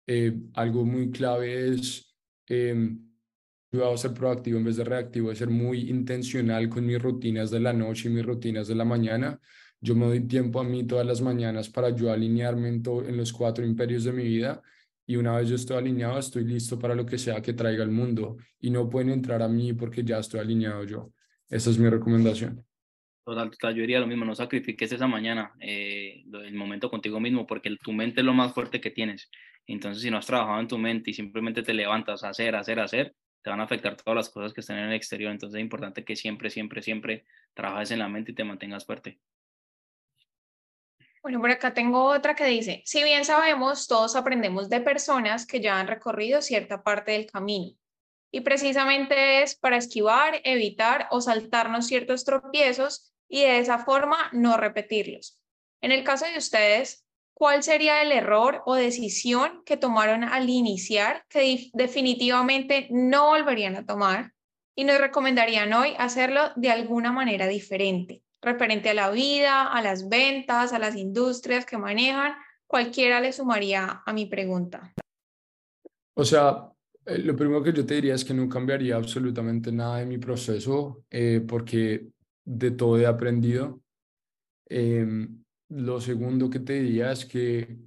Eh, 0.05 0.35
algo 0.55 0.83
muy 0.83 1.09
clave 1.11 1.69
es, 1.69 2.15
eh, 2.47 2.95
yo 3.71 3.91
a 3.91 3.97
ser 3.97 4.13
proactivo 4.13 4.57
en 4.57 4.65
vez 4.65 4.77
de 4.77 4.83
reactivo, 4.83 5.31
es 5.31 5.37
ser 5.37 5.49
muy 5.49 5.89
intencional 5.89 6.69
con 6.69 6.85
mis 6.85 7.01
rutinas 7.01 7.51
de 7.51 7.59
la 7.59 7.73
noche 7.73 8.09
y 8.09 8.11
mis 8.11 8.25
rutinas 8.25 8.67
de 8.67 8.75
la 8.75 8.85
mañana. 8.85 9.39
Yo 9.79 9.95
me 9.95 10.07
doy 10.07 10.27
tiempo 10.27 10.59
a 10.59 10.63
mí 10.63 10.85
todas 10.85 11.05
las 11.05 11.21
mañanas 11.21 11.69
para 11.69 11.89
yo 11.91 12.11
alinearme 12.11 12.69
en, 12.69 12.83
en 13.07 13.17
los 13.17 13.31
cuatro 13.31 13.63
imperios 13.63 14.03
de 14.03 14.11
mi 14.11 14.23
vida 14.23 14.61
y 15.05 15.15
una 15.15 15.35
vez 15.37 15.49
yo 15.49 15.55
estoy 15.55 15.77
alineado, 15.77 16.19
estoy 16.19 16.43
listo 16.45 16.77
para 16.77 16.95
lo 16.95 17.05
que 17.05 17.17
sea 17.17 17.41
que 17.41 17.53
traiga 17.53 17.83
el 17.83 17.91
mundo 17.91 18.37
y 18.59 18.69
no 18.69 18.89
pueden 18.89 19.11
entrar 19.11 19.41
a 19.41 19.47
mí 19.47 19.73
porque 19.73 20.03
ya 20.03 20.19
estoy 20.19 20.39
alineado 20.39 20.83
yo. 20.83 21.11
Esa 21.47 21.69
es 21.69 21.79
mi 21.79 21.89
recomendación. 21.89 22.63
Total, 23.23 23.49
total, 23.51 23.75
yo 23.75 23.81
diría 23.81 23.99
lo 23.99 24.07
mismo, 24.07 24.25
no 24.25 24.35
sacrifiques 24.35 24.91
esa 24.91 25.07
mañana, 25.07 25.53
eh, 25.59 26.23
el 26.31 26.55
momento 26.55 26.89
contigo 26.89 27.19
mismo, 27.19 27.45
porque 27.45 27.75
tu 27.83 27.91
mente 27.91 28.21
es 28.21 28.25
lo 28.25 28.33
más 28.33 28.53
fuerte 28.53 28.81
que 28.81 28.89
tienes. 28.89 29.29
Entonces, 29.67 30.01
si 30.01 30.09
no 30.09 30.17
has 30.17 30.25
trabajado 30.25 30.59
en 30.59 30.67
tu 30.67 30.77
mente 30.77 31.11
y 31.11 31.13
simplemente 31.13 31.61
te 31.61 31.73
levantas 31.73 32.23
a 32.23 32.29
hacer, 32.29 32.55
hacer, 32.55 32.79
hacer, 32.79 33.13
te 33.41 33.49
van 33.49 33.59
a 33.61 33.63
afectar 33.63 33.95
todas 33.95 34.15
las 34.15 34.29
cosas 34.29 34.53
que 34.53 34.61
están 34.61 34.77
en 34.77 34.85
el 34.85 34.93
exterior. 34.93 35.31
Entonces, 35.31 35.57
es 35.57 35.61
importante 35.61 36.03
que 36.03 36.15
siempre, 36.15 36.49
siempre, 36.49 36.81
siempre 36.81 37.25
trabajes 37.53 37.91
en 37.91 37.99
la 37.99 38.09
mente 38.09 38.31
y 38.31 38.35
te 38.35 38.43
mantengas 38.43 38.85
fuerte. 38.85 39.19
Bueno, 41.21 41.41
por 41.41 41.51
acá 41.51 41.73
tengo 41.73 42.05
otra 42.05 42.33
que 42.33 42.45
dice, 42.45 42.81
si 42.85 43.03
bien 43.03 43.25
sabemos, 43.25 43.87
todos 43.87 44.15
aprendemos 44.15 44.69
de 44.69 44.79
personas 44.79 45.45
que 45.45 45.59
ya 45.59 45.79
han 45.79 45.87
recorrido 45.87 46.41
cierta 46.41 46.81
parte 46.81 47.11
del 47.11 47.29
camino. 47.29 47.75
Y 48.31 48.41
precisamente 48.41 49.41
es 49.41 49.55
para 49.55 49.77
esquivar, 49.77 50.39
evitar 50.43 51.07
o 51.11 51.19
saltarnos 51.19 51.87
ciertos 51.87 52.23
tropiezos 52.23 53.13
y 53.27 53.41
de 53.41 53.59
esa 53.59 53.79
forma 53.79 54.29
no 54.31 54.55
repetirlos. 54.55 55.41
En 55.81 55.91
el 55.91 56.03
caso 56.03 56.25
de 56.25 56.37
ustedes, 56.37 57.05
¿cuál 57.39 57.63
sería 57.63 58.01
el 58.01 58.11
error 58.11 58.61
o 58.65 58.75
decisión 58.75 59.63
que 59.65 59.77
tomaron 59.77 60.23
al 60.23 60.49
iniciar 60.49 61.23
que 61.29 61.69
definitivamente 61.73 62.87
no 62.91 63.29
volverían 63.29 63.77
a 63.77 63.85
tomar 63.85 64.33
y 64.75 64.83
nos 64.83 64.99
recomendarían 64.99 65.73
hoy 65.73 65.95
hacerlo 65.97 66.51
de 66.55 66.69
alguna 66.69 67.11
manera 67.11 67.47
diferente? 67.47 68.21
referente 68.41 68.89
a 68.89 68.93
la 68.93 69.09
vida, 69.09 69.67
a 69.67 69.81
las 69.81 70.07
ventas, 70.07 70.73
a 70.73 70.79
las 70.79 70.95
industrias 70.95 71.65
que 71.65 71.77
manejan, 71.77 72.33
cualquiera 72.67 73.19
le 73.19 73.33
sumaría 73.33 74.01
a 74.05 74.13
mi 74.13 74.25
pregunta. 74.27 74.93
O 76.13 76.23
sea, 76.23 76.71
eh, 77.05 77.17
lo 77.19 77.35
primero 77.35 77.63
que 77.63 77.73
yo 77.73 77.85
te 77.85 77.95
diría 77.95 78.15
es 78.15 78.23
que 78.23 78.33
no 78.33 78.47
cambiaría 78.47 78.95
absolutamente 78.95 79.71
nada 79.71 79.97
de 79.97 80.05
mi 80.05 80.17
proceso 80.17 81.03
eh, 81.09 81.43
porque 81.45 82.07
de 82.45 82.71
todo 82.71 82.99
he 82.99 83.05
aprendido. 83.05 83.81
Em, 84.67 85.43
lo 85.69 86.01
segundo 86.01 86.49
que 86.49 86.59
te 86.59 86.73
diría 86.81 87.11
es 87.11 87.25
que 87.25 87.77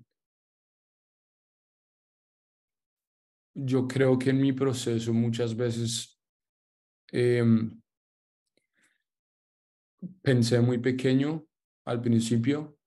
yo 3.54 3.86
creo 3.86 4.18
que 4.18 4.30
en 4.30 4.40
mi 4.40 4.52
proceso 4.52 5.12
muchas 5.12 5.54
veces 5.54 6.18
em, 7.10 7.80
pensé 10.22 10.60
muy 10.60 10.78
pequeño 10.78 11.46
al 11.84 12.00
principio, 12.00 12.78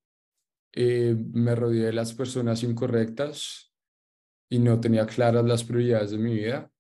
eh, 0.74 1.16
me 1.34 1.56
rodeé 1.56 1.86
de 1.86 1.94
las 1.94 2.14
personas 2.14 2.64
incorrectas 2.64 3.74
y 4.50 4.60
no 4.60 4.80
tenía 4.80 5.06
claras 5.06 5.46
las 5.46 5.64
prioridades 5.64 6.12
de 6.12 6.18
mi 6.18 6.34
vida. 6.36 6.72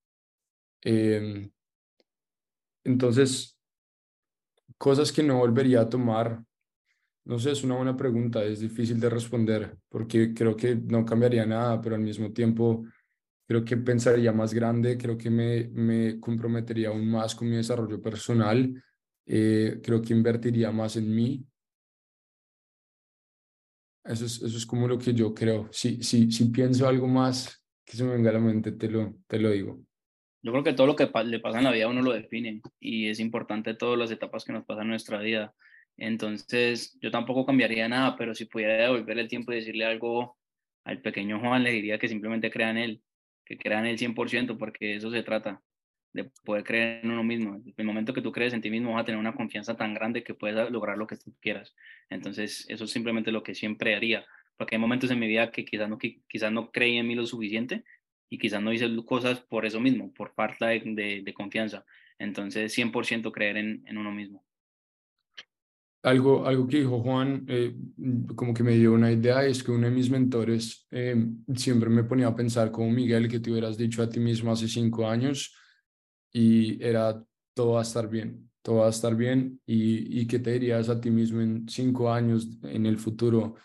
Em, 0.81 1.51
entonces, 2.83 3.59
cosas 4.77 5.11
que 5.11 5.23
no 5.23 5.37
volvería 5.37 5.81
a 5.81 5.89
tomar, 5.89 6.44
no 7.25 7.39
sé, 7.39 7.51
es 7.51 7.63
una 7.63 7.75
buena 7.75 7.97
pregunta, 7.97 8.43
es 8.43 8.59
difícil 8.59 8.99
de 8.99 9.09
responder 9.09 9.77
porque 9.89 10.33
creo 10.33 10.55
que 10.55 10.75
no 10.75 11.05
cambiaría 11.05 11.45
nada, 11.45 11.81
pero 11.81 11.95
al 11.95 12.01
mismo 12.01 12.31
tiempo 12.31 12.85
creo 13.47 13.63
que 13.65 13.77
pensaría 13.77 14.31
más 14.31 14.53
grande, 14.53 14.97
creo 14.97 15.17
que 15.17 15.29
me, 15.29 15.67
me 15.69 16.19
comprometería 16.19 16.89
aún 16.89 17.09
más 17.09 17.35
con 17.35 17.49
mi 17.49 17.57
desarrollo 17.57 18.01
personal 18.01 18.81
eh, 19.25 19.79
creo 19.83 20.01
que 20.01 20.13
invertiría 20.13 20.71
más 20.71 20.95
en 20.97 21.13
mí. 21.13 21.43
Eso 24.03 24.25
es, 24.25 24.41
eso 24.41 24.57
es 24.57 24.65
como 24.65 24.87
lo 24.87 24.99
que 24.99 25.13
yo 25.13 25.33
creo. 25.33 25.67
Si, 25.71 26.03
si, 26.03 26.31
si 26.31 26.45
pienso 26.49 26.87
algo 26.87 27.07
más 27.07 27.63
que 27.83 27.97
se 27.97 28.03
me 28.03 28.13
venga 28.13 28.29
a 28.29 28.33
la 28.33 28.39
mente, 28.39 28.71
te 28.71 28.87
lo, 28.87 29.15
te 29.27 29.39
lo 29.39 29.49
digo. 29.49 29.81
Yo 30.43 30.51
creo 30.51 30.63
que 30.63 30.73
todo 30.73 30.85
lo 30.85 30.95
que 30.95 31.09
le 31.25 31.39
pasa 31.39 31.57
en 31.57 31.63
la 31.63 31.71
vida 31.71 31.87
uno 31.87 32.03
lo 32.03 32.13
define 32.13 32.61
y 32.79 33.09
es 33.09 33.19
importante 33.19 33.73
todas 33.73 33.97
las 33.97 34.11
etapas 34.11 34.45
que 34.45 34.53
nos 34.53 34.63
pasan 34.63 34.83
en 34.83 34.89
nuestra 34.89 35.19
vida. 35.19 35.55
Entonces, 35.97 36.97
yo 37.01 37.11
tampoco 37.11 37.45
cambiaría 37.45 37.87
nada, 37.87 38.15
pero 38.17 38.35
si 38.35 38.45
pudiera 38.45 38.83
devolver 38.83 39.17
el 39.19 39.27
tiempo 39.27 39.51
y 39.51 39.55
decirle 39.55 39.85
algo 39.85 40.37
al 40.83 41.01
pequeño 41.01 41.39
Juan, 41.39 41.63
le 41.63 41.71
diría 41.71 41.97
que 41.99 42.07
simplemente 42.07 42.51
crea 42.51 42.71
en 42.71 42.77
él, 42.77 43.01
que 43.45 43.57
crea 43.57 43.79
en 43.79 43.85
él 43.87 43.97
100%, 43.97 44.57
porque 44.57 44.95
eso 44.95 45.11
se 45.11 45.23
trata 45.23 45.61
de 46.15 46.31
poder 46.45 46.63
creer 46.63 47.03
en 47.03 47.11
uno 47.11 47.23
mismo. 47.23 47.61
El 47.75 47.85
momento 47.85 48.13
que 48.13 48.21
tú 48.21 48.31
crees 48.31 48.53
en 48.53 48.61
ti 48.61 48.69
mismo 48.69 48.93
vas 48.93 49.01
a 49.01 49.05
tener 49.05 49.19
una 49.19 49.35
confianza 49.35 49.75
tan 49.75 49.93
grande 49.93 50.23
que 50.23 50.33
puedes 50.33 50.71
lograr 50.71 50.97
lo 50.97 51.07
que 51.07 51.17
tú 51.17 51.35
quieras. 51.41 51.75
Entonces, 52.09 52.65
eso 52.69 52.85
es 52.85 52.91
simplemente 52.91 53.33
lo 53.33 53.43
que 53.43 53.53
siempre 53.53 53.95
haría, 53.95 54.25
porque 54.57 54.75
hay 54.75 54.81
momentos 54.81 55.11
en 55.11 55.19
mi 55.19 55.27
vida 55.27 55.51
que 55.51 55.65
quizás 55.65 55.89
no, 55.89 55.99
no 56.51 56.71
creí 56.71 56.97
en 56.97 57.07
mí 57.07 57.15
lo 57.15 57.25
suficiente 57.25 57.83
y 58.29 58.37
quizás 58.37 58.61
no 58.61 58.71
hice 58.71 58.87
cosas 59.05 59.41
por 59.41 59.65
eso 59.65 59.81
mismo, 59.81 60.13
por 60.13 60.33
falta 60.33 60.67
de, 60.69 61.33
confianza. 61.35 61.85
Entonces, 62.17 62.73
100% 62.73 63.31
creer 63.33 63.57
en, 63.57 63.97
uno 63.97 64.11
mismo. 64.13 64.44
Algo, 66.05 66.45
algo 66.45 66.67
que 66.67 66.81
dijo 66.81 67.01
Juan, 67.01 67.45
eh, 67.47 67.75
como 68.35 68.53
que 68.53 68.61
me 68.61 68.75
dio 68.75 68.93
una 68.93 69.11
idea, 69.11 69.43
es 69.43 69.63
que 69.63 69.71
uno 69.71 69.87
de 69.87 69.91
mis 69.91 70.11
mentores 70.11 70.85
eh, 70.91 71.15
siempre 71.55 71.89
me 71.89 72.03
ponía 72.03 72.27
a 72.27 72.35
pensar 72.35 72.69
como 72.69 72.91
Miguel, 72.91 73.27
que 73.27 73.39
te 73.39 73.49
hubieras 73.49 73.75
dicho 73.75 74.03
a 74.03 74.09
ti 74.09 74.19
mismo 74.19 74.51
hace 74.51 74.67
cinco 74.67 75.09
años, 75.09 75.55
y 76.31 76.83
era 76.83 77.23
todo 77.55 77.71
va 77.73 77.79
a 77.79 77.83
estar 77.83 78.07
bien, 78.07 78.51
todo 78.61 78.75
va 78.81 78.87
a 78.87 78.91
estar 78.91 79.15
bien 79.15 79.59
y, 79.65 80.21
y 80.21 80.27
qué 80.27 80.37
te 80.37 80.51
dirías 80.51 80.89
a 80.89 81.01
ti 81.01 81.09
mismo 81.09 81.41
en 81.41 81.67
cinco 81.67 82.13
años 82.13 82.49
en 82.61 82.85
el 82.85 82.99
futuro, 82.99 83.55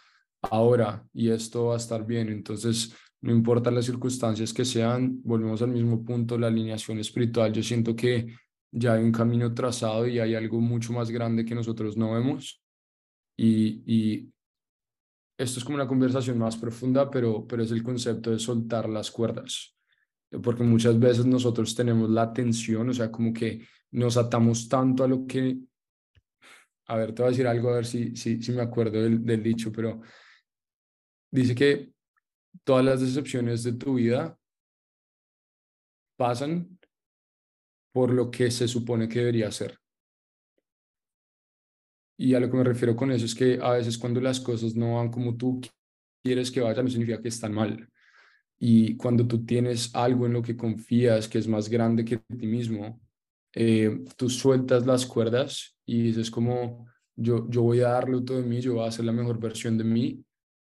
ahora 0.41 1.07
y 1.13 1.29
esto 1.29 1.67
va 1.67 1.75
a 1.75 1.77
estar 1.77 2.07
bien. 2.07 2.31
Entonces, 2.31 2.95
no 3.21 3.33
importa 3.33 3.71
las 3.71 3.85
circunstancias 3.85 4.55
que 4.55 4.65
sean, 4.65 5.21
volvemos 5.23 5.61
al 5.61 5.73
mismo 5.73 6.03
punto, 6.03 6.39
la 6.39 6.47
alineación 6.47 6.99
espiritual. 7.01 7.53
Yo 7.53 7.63
siento 7.63 7.95
que 7.95 8.35
ya 8.73 8.95
hay 8.95 9.03
un 9.03 9.13
camino 9.13 9.53
trazado 9.53 10.07
y 10.07 10.19
hay 10.19 10.35
algo 10.35 10.61
mucho 10.61 10.93
más 10.93 11.11
grande 11.11 11.45
que 11.45 11.55
nosotros 11.55 11.97
no 11.97 12.13
vemos. 12.13 12.63
Y, 13.37 13.83
y 13.87 14.33
esto 15.39 15.59
es 15.59 15.65
como 15.65 15.77
una 15.77 15.89
conversación 15.89 16.39
más 16.39 16.57
profunda, 16.57 17.11
pero, 17.11 17.47
pero 17.47 17.63
es 17.63 17.71
el 17.71 17.83
concepto 17.83 18.31
de 18.31 18.39
soltar 18.39 18.89
las 18.89 19.11
cuerdas. 19.11 19.77
Porque 20.43 20.63
muchas 20.63 20.99
veces 20.99 21.27
nosotros 21.27 21.75
tenemos 21.75 22.11
la 22.11 22.33
tensión, 22.33 22.91
o 22.91 22.93
sea, 22.95 23.11
como 23.11 23.33
que 23.33 23.67
nos 23.93 24.17
atamos 24.17 24.69
tanto 24.69 25.03
a 25.05 25.09
lo 25.09 25.27
que... 25.27 25.59
A 26.87 26.97
ver, 26.97 27.15
te 27.15 27.23
voy 27.23 27.29
a 27.29 27.31
decir 27.31 27.47
algo, 27.47 27.71
a 27.71 27.77
ver 27.77 27.87
si, 27.87 28.15
si, 28.17 28.43
si 28.43 28.53
me 28.53 28.63
acuerdo 28.63 29.01
del, 29.01 29.25
del 29.25 29.43
dicho, 29.43 29.73
pero 29.73 30.01
dice 31.31 31.55
que 31.55 31.93
todas 32.65 32.85
las 32.85 33.01
decepciones 33.01 33.63
de 33.63 33.73
tu 33.75 33.95
vida 33.95 34.37
pasan 36.17 36.80
por 37.93 38.13
lo 38.13 38.31
que 38.31 38.51
se 38.51 38.69
supone 38.69 39.09
que 39.09 39.21
debería 39.21 39.51
ser. 39.51 39.79
Y 42.17 42.35
a 42.35 42.41
lo 42.41 42.51
que 42.51 42.57
me 42.57 42.65
refiero 42.65 42.95
con 42.95 43.11
eso 43.11 43.25
es 43.25 43.35
que 43.35 43.59
a 43.63 43.73
veces 43.73 43.97
cuando 43.97 44.21
las 44.21 44.41
cosas 44.41 44.75
no 44.75 44.97
van 44.97 45.11
como 45.11 45.37
tú 45.37 45.61
quieres 46.23 46.51
que 46.51 46.61
vayan, 46.61 46.85
no 46.85 46.91
significa 46.91 47.21
que 47.21 47.29
están 47.29 47.55
mal. 47.55 47.89
Y 48.59 48.97
cuando 48.97 49.27
tú 49.27 49.45
tienes 49.45 49.95
algo 49.95 50.27
en 50.27 50.35
lo 50.35 50.43
que 50.43 50.57
confías 50.57 51.29
que 51.29 51.39
es 51.39 51.49
más 51.49 51.69
grande 51.71 52.05
que 52.05 52.19
ti 52.19 52.47
mismo, 52.47 53.01
eh, 53.55 54.05
tú 54.17 54.29
sueltas 54.29 54.85
las 54.87 55.07
cuerdas 55.07 55.77
y 55.87 56.03
dices 56.03 56.31
como, 56.31 56.87
yo, 57.17 57.49
yo 57.49 57.63
voy 57.63 57.81
a 57.81 57.89
darlo 57.89 58.23
todo 58.23 58.37
de 58.37 58.47
mí, 58.47 58.61
yo 58.61 58.75
voy 58.75 58.85
a 58.85 58.89
hacer 58.89 59.07
la 59.07 59.13
mejor 59.13 59.41
versión 59.41 59.79
de 59.79 59.85
mí 59.85 60.25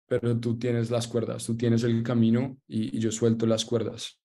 pero 0.06 0.38
tú 0.38 0.58
tienes 0.58 0.90
las 0.90 1.08
cuerdas, 1.08 1.44
tú 1.44 1.56
tienes 1.56 1.82
el 1.82 2.02
camino 2.02 2.56
y, 2.66 2.98
yo 2.98 3.10
suelto 3.10 3.46
las 3.46 3.64
cuerdas. 3.64 4.18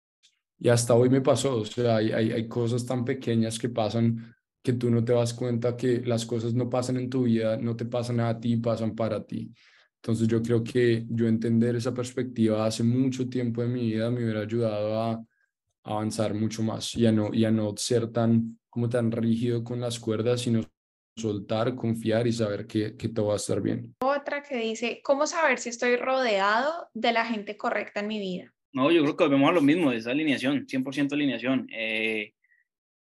Y 0.64 0.70
hasta 0.70 0.94
hoy 0.94 1.10
me 1.10 1.22
pasó, 1.22 1.58
o 1.58 1.66
sea, 1.66 1.96
hay, 1.96 2.12
hay, 2.12 2.32
hay, 2.32 2.48
cosas 2.48 2.86
tan 2.86 3.04
pequeñas 3.04 3.58
que 3.58 3.70
pasan 3.70 4.36
que 4.62 4.74
tú 4.74 4.92
no 4.92 5.04
te 5.04 5.12
das 5.12 5.34
cuenta 5.34 5.76
que 5.76 6.02
las 6.02 6.24
cosas 6.24 6.54
no 6.54 6.70
pasan 6.70 6.98
en 6.98 7.10
tu 7.10 7.24
vida, 7.24 7.58
no 7.58 7.76
te 7.76 7.86
pasan 7.86 8.20
a 8.20 8.40
ti, 8.40 8.58
pasan 8.58 8.96
para 8.96 9.26
ti. 9.26 9.52
Entonces 9.96 10.28
yo 10.28 10.40
creo 10.40 10.64
que 10.64 11.04
yo 11.10 11.28
entender 11.28 11.76
esa 11.76 11.96
perspectiva 11.96 12.64
hace 12.64 12.84
mucho 12.84 13.28
tiempo 13.28 13.64
de 13.64 13.70
mi 13.70 13.92
vida 13.92 14.12
me 14.12 14.24
hubiera 14.24 14.42
ayudado 14.42 15.02
a, 15.02 15.26
avanzar 15.84 16.36
mucho 16.36 16.62
más 16.62 16.94
y 16.94 17.08
a 17.08 17.12
no, 17.12 17.34
y 17.34 17.44
a 17.44 17.50
no 17.50 17.76
ser 17.76 18.12
tan, 18.12 18.60
como 18.70 18.88
tan 18.88 19.12
rígido 19.12 19.64
con 19.64 19.82
las 19.82 20.00
cuerdas, 20.00 20.42
sino 20.42 20.62
soltar, 21.18 21.74
confiar 21.74 22.28
y 22.28 22.34
saber 22.34 22.68
que, 22.68 22.96
que 22.96 23.10
todo 23.10 23.28
va 23.28 23.34
a 23.34 23.38
estar 23.38 23.60
bien. 23.62 23.96
Otra 24.00 24.44
que 24.44 24.58
dice, 24.58 25.02
¿cómo 25.04 25.26
saber 25.26 25.58
si 25.58 25.70
estoy 25.70 25.96
rodeado 25.96 26.88
de 26.94 27.14
la 27.14 27.26
gente 27.26 27.58
correcta 27.58 28.02
en 28.02 28.08
mi 28.08 28.20
vida? 28.20 28.54
No, 28.74 28.90
yo 28.92 29.02
creo 29.04 29.18
que 29.18 29.28
vemos 29.28 29.50
a 29.50 29.54
lo 29.54 29.62
mismo, 29.62 29.92
es 29.92 30.08
alineación, 30.08 30.66
100% 30.66 31.14
alineación. 31.14 31.68
Eh, 31.72 32.34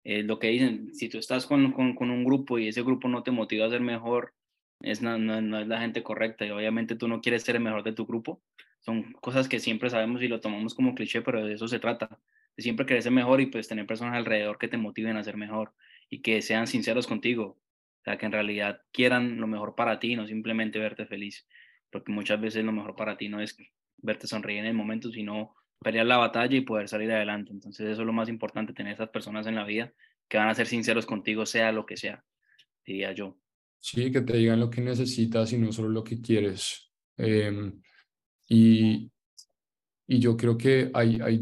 eh, 0.03 0.23
lo 0.23 0.39
que 0.39 0.47
dicen, 0.47 0.93
si 0.93 1.09
tú 1.09 1.17
estás 1.17 1.45
con, 1.45 1.71
con, 1.71 1.95
con, 1.95 2.09
un 2.11 2.23
grupo 2.25 2.59
y 2.59 2.67
ese 2.67 2.81
grupo 2.81 3.07
no 3.07 3.23
te 3.23 3.31
motiva 3.31 3.67
a 3.67 3.69
ser 3.69 3.81
mejor, 3.81 4.33
es, 4.81 5.01
no, 5.01 5.17
no, 5.17 5.41
no, 5.41 5.59
es 5.59 5.67
la 5.67 5.79
gente 5.79 6.03
correcta 6.03 6.45
y 6.45 6.49
obviamente 6.51 6.95
tú 6.95 7.07
no 7.07 7.21
quieres 7.21 7.43
ser 7.43 7.55
el 7.55 7.61
mejor 7.61 7.83
de 7.83 7.93
tu 7.93 8.05
grupo. 8.05 8.41
Son 8.81 9.13
cosas 9.13 9.47
que 9.47 9.59
siempre 9.59 9.89
sabemos 9.89 10.21
y 10.23 10.27
lo 10.27 10.41
tomamos 10.41 10.73
como 10.73 10.95
cliché, 10.95 11.21
pero 11.21 11.45
de 11.45 11.53
eso 11.53 11.67
se 11.67 11.79
trata. 11.79 12.19
De 12.57 12.63
siempre 12.63 12.85
querer 12.85 13.03
ser 13.03 13.11
mejor 13.11 13.39
y 13.41 13.45
pues 13.45 13.67
tener 13.67 13.85
personas 13.85 14.15
alrededor 14.15 14.57
que 14.57 14.67
te 14.67 14.77
motiven 14.77 15.17
a 15.17 15.23
ser 15.23 15.37
mejor 15.37 15.73
y 16.09 16.21
que 16.21 16.41
sean 16.41 16.67
sinceros 16.67 17.07
contigo. 17.07 17.59
O 18.01 18.03
sea, 18.03 18.17
que 18.17 18.25
en 18.25 18.31
realidad 18.31 18.81
quieran 18.91 19.39
lo 19.39 19.47
mejor 19.47 19.75
para 19.75 19.99
ti, 19.99 20.15
no 20.15 20.27
simplemente 20.27 20.79
verte 20.79 21.05
feliz. 21.05 21.47
Porque 21.91 22.11
muchas 22.11 22.41
veces 22.41 22.65
lo 22.65 22.71
mejor 22.71 22.95
para 22.95 23.17
ti 23.17 23.29
no 23.29 23.39
es 23.39 23.55
verte 23.97 24.27
sonreír 24.27 24.59
en 24.59 24.65
el 24.65 24.73
momento, 24.73 25.11
sino 25.11 25.55
pelear 25.83 26.05
la 26.05 26.17
batalla 26.17 26.55
y 26.55 26.61
poder 26.61 26.87
salir 26.87 27.11
adelante. 27.11 27.51
Entonces 27.51 27.87
eso 27.87 28.01
es 28.01 28.05
lo 28.05 28.13
más 28.13 28.29
importante, 28.29 28.73
tener 28.73 28.93
esas 28.93 29.09
personas 29.09 29.47
en 29.47 29.55
la 29.55 29.65
vida 29.65 29.91
que 30.27 30.37
van 30.37 30.49
a 30.49 30.55
ser 30.55 30.67
sinceros 30.67 31.05
contigo, 31.05 31.45
sea 31.45 31.71
lo 31.71 31.85
que 31.85 31.97
sea, 31.97 32.23
diría 32.85 33.11
yo. 33.11 33.37
Sí, 33.79 34.11
que 34.11 34.21
te 34.21 34.37
digan 34.37 34.59
lo 34.59 34.69
que 34.69 34.81
necesitas 34.81 35.51
y 35.53 35.57
no 35.57 35.71
solo 35.71 35.89
lo 35.89 36.03
que 36.03 36.21
quieres. 36.21 36.91
Em, 37.17 37.81
y, 38.47 39.11
y 40.07 40.19
yo 40.19 40.37
creo 40.37 40.57
que 40.57 40.91
hay, 40.93 41.19
hay, 41.19 41.41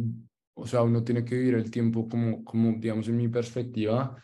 o 0.53 0.65
sea, 0.65 0.81
uno 0.81 1.03
tiene 1.03 1.23
que 1.23 1.35
vivir 1.35 1.55
el 1.55 1.69
tiempo 1.69 2.07
como, 2.07 2.43
como 2.43 2.73
digamos, 2.79 3.07
en 3.09 3.17
mi 3.17 3.27
perspectiva, 3.27 4.23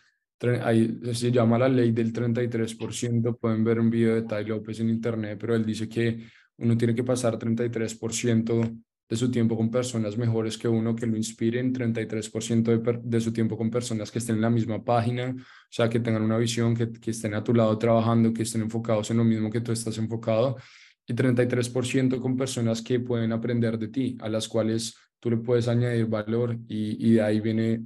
Ahí 0.62 1.00
se 1.14 1.32
llama 1.32 1.58
la 1.58 1.70
ley 1.70 1.92
del 1.92 2.12
33%, 2.12 3.38
pueden 3.40 3.64
ver 3.64 3.80
un 3.80 3.90
video 3.90 4.16
de 4.16 4.24
Tai 4.24 4.46
López 4.46 4.80
en 4.80 4.90
internet, 4.90 5.38
pero 5.40 5.56
él 5.56 5.66
dice 5.66 5.88
que 5.88 6.28
uno 6.58 6.78
tiene 6.78 6.94
que 6.94 7.04
pasar 7.04 7.40
33% 7.40 8.84
de 9.08 9.16
su 9.16 9.30
tiempo 9.30 9.56
con 9.56 9.70
personas 9.70 10.18
mejores 10.18 10.58
que 10.58 10.68
uno, 10.68 10.96
que 10.96 11.06
lo 11.06 11.16
inspiren, 11.16 11.74
33% 11.74 12.64
de, 12.64 13.00
de, 13.04 13.22
su 13.22 13.32
tiempo 13.32 13.56
con 13.56 13.70
personas 13.70 14.10
que 14.12 14.20
estén 14.20 14.38
en 14.38 14.42
la 14.42 14.50
misma 14.50 14.84
página, 14.84 15.36
o 15.38 15.68
sea, 15.70 15.90
que 15.90 16.00
tengan 16.00 16.24
una 16.24 16.38
visión, 16.38 16.76
que, 16.76 16.92
que 16.92 17.12
estén 17.12 17.36
a 17.36 17.44
tu 17.44 17.54
lado 17.54 17.78
trabajando, 17.78 18.34
que 18.34 18.44
estén 18.44 18.62
enfocados 18.62 19.12
en 19.12 19.18
lo 19.18 19.24
mismo 19.24 19.52
que 19.52 19.62
tú 19.62 19.72
estás 19.72 19.98
enfocado, 19.98 20.58
y 21.06 21.14
33% 21.14 22.20
con 22.20 22.36
personas 22.36 22.82
que 22.82 23.00
pueden 23.00 23.32
aprender 23.32 23.78
de 23.78 23.90
ti, 23.90 24.18
a 24.22 24.30
las 24.30 24.48
cuales 24.48 24.96
tú 25.20 25.30
le 25.30 25.38
puedes 25.38 25.68
añadir 25.68 26.08
valor 26.08 26.58
y, 26.68 27.08
y 27.08 27.14
de 27.14 27.22
ahí 27.22 27.40
viene 27.40 27.82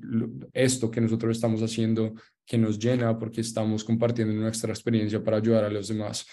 esto 0.54 0.90
que 0.90 1.02
nosotros 1.02 1.36
estamos 1.36 1.62
haciendo 1.62 2.14
que 2.46 2.58
nos 2.58 2.80
llena 2.80 3.18
porque 3.18 3.42
estamos 3.42 3.84
compartiendo 3.84 4.34
nuestra 4.34 4.72
experiencia 4.72 5.24
para 5.24 5.38
ayudar 5.38 5.66
a 5.66 5.70
los 5.70 5.88
demás. 5.88 6.26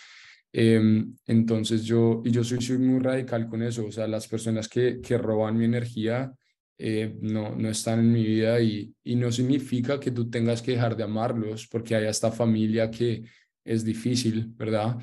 Em, 0.52 1.14
entonces 1.26 1.84
yo, 1.84 2.22
y 2.24 2.30
yo 2.30 2.42
soy, 2.44 2.62
soy 2.62 2.78
muy 2.78 3.00
radical 3.00 3.48
con 3.48 3.62
eso, 3.62 3.86
o 3.86 3.92
sea, 3.92 4.06
las 4.06 4.26
personas 4.26 4.68
que, 4.68 5.00
que 5.00 5.18
roban 5.18 5.56
mi 5.58 5.66
energía 5.66 6.32
eh, 6.78 7.16
no, 7.20 7.54
no 7.56 7.68
están 7.68 8.00
en 8.00 8.12
mi 8.12 8.22
vida 8.24 8.60
y, 8.60 8.94
y 9.02 9.16
no 9.16 9.32
significa 9.32 9.98
que 9.98 10.10
tú 10.10 10.28
tengas 10.30 10.60
que 10.62 10.72
dejar 10.72 10.96
de 10.96 11.04
amarlos 11.04 11.66
porque 11.68 11.94
hay 11.96 12.06
esta 12.06 12.30
familia 12.30 12.90
que 12.90 13.24
es 13.64 13.84
difícil, 13.84 14.52
¿verdad? 14.56 14.98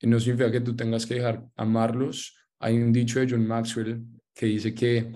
Y 0.00 0.06
no 0.06 0.18
significa 0.20 0.50
que 0.50 0.60
tú 0.60 0.74
tengas 0.74 1.06
que 1.06 1.14
dejar 1.14 1.44
amarlos. 1.56 2.36
Hay 2.58 2.76
un 2.78 2.92
dicho 2.92 3.20
de 3.20 3.28
John 3.30 3.46
Maxwell 3.46 4.04
que 4.34 4.46
dice 4.46 4.74
que 4.74 5.12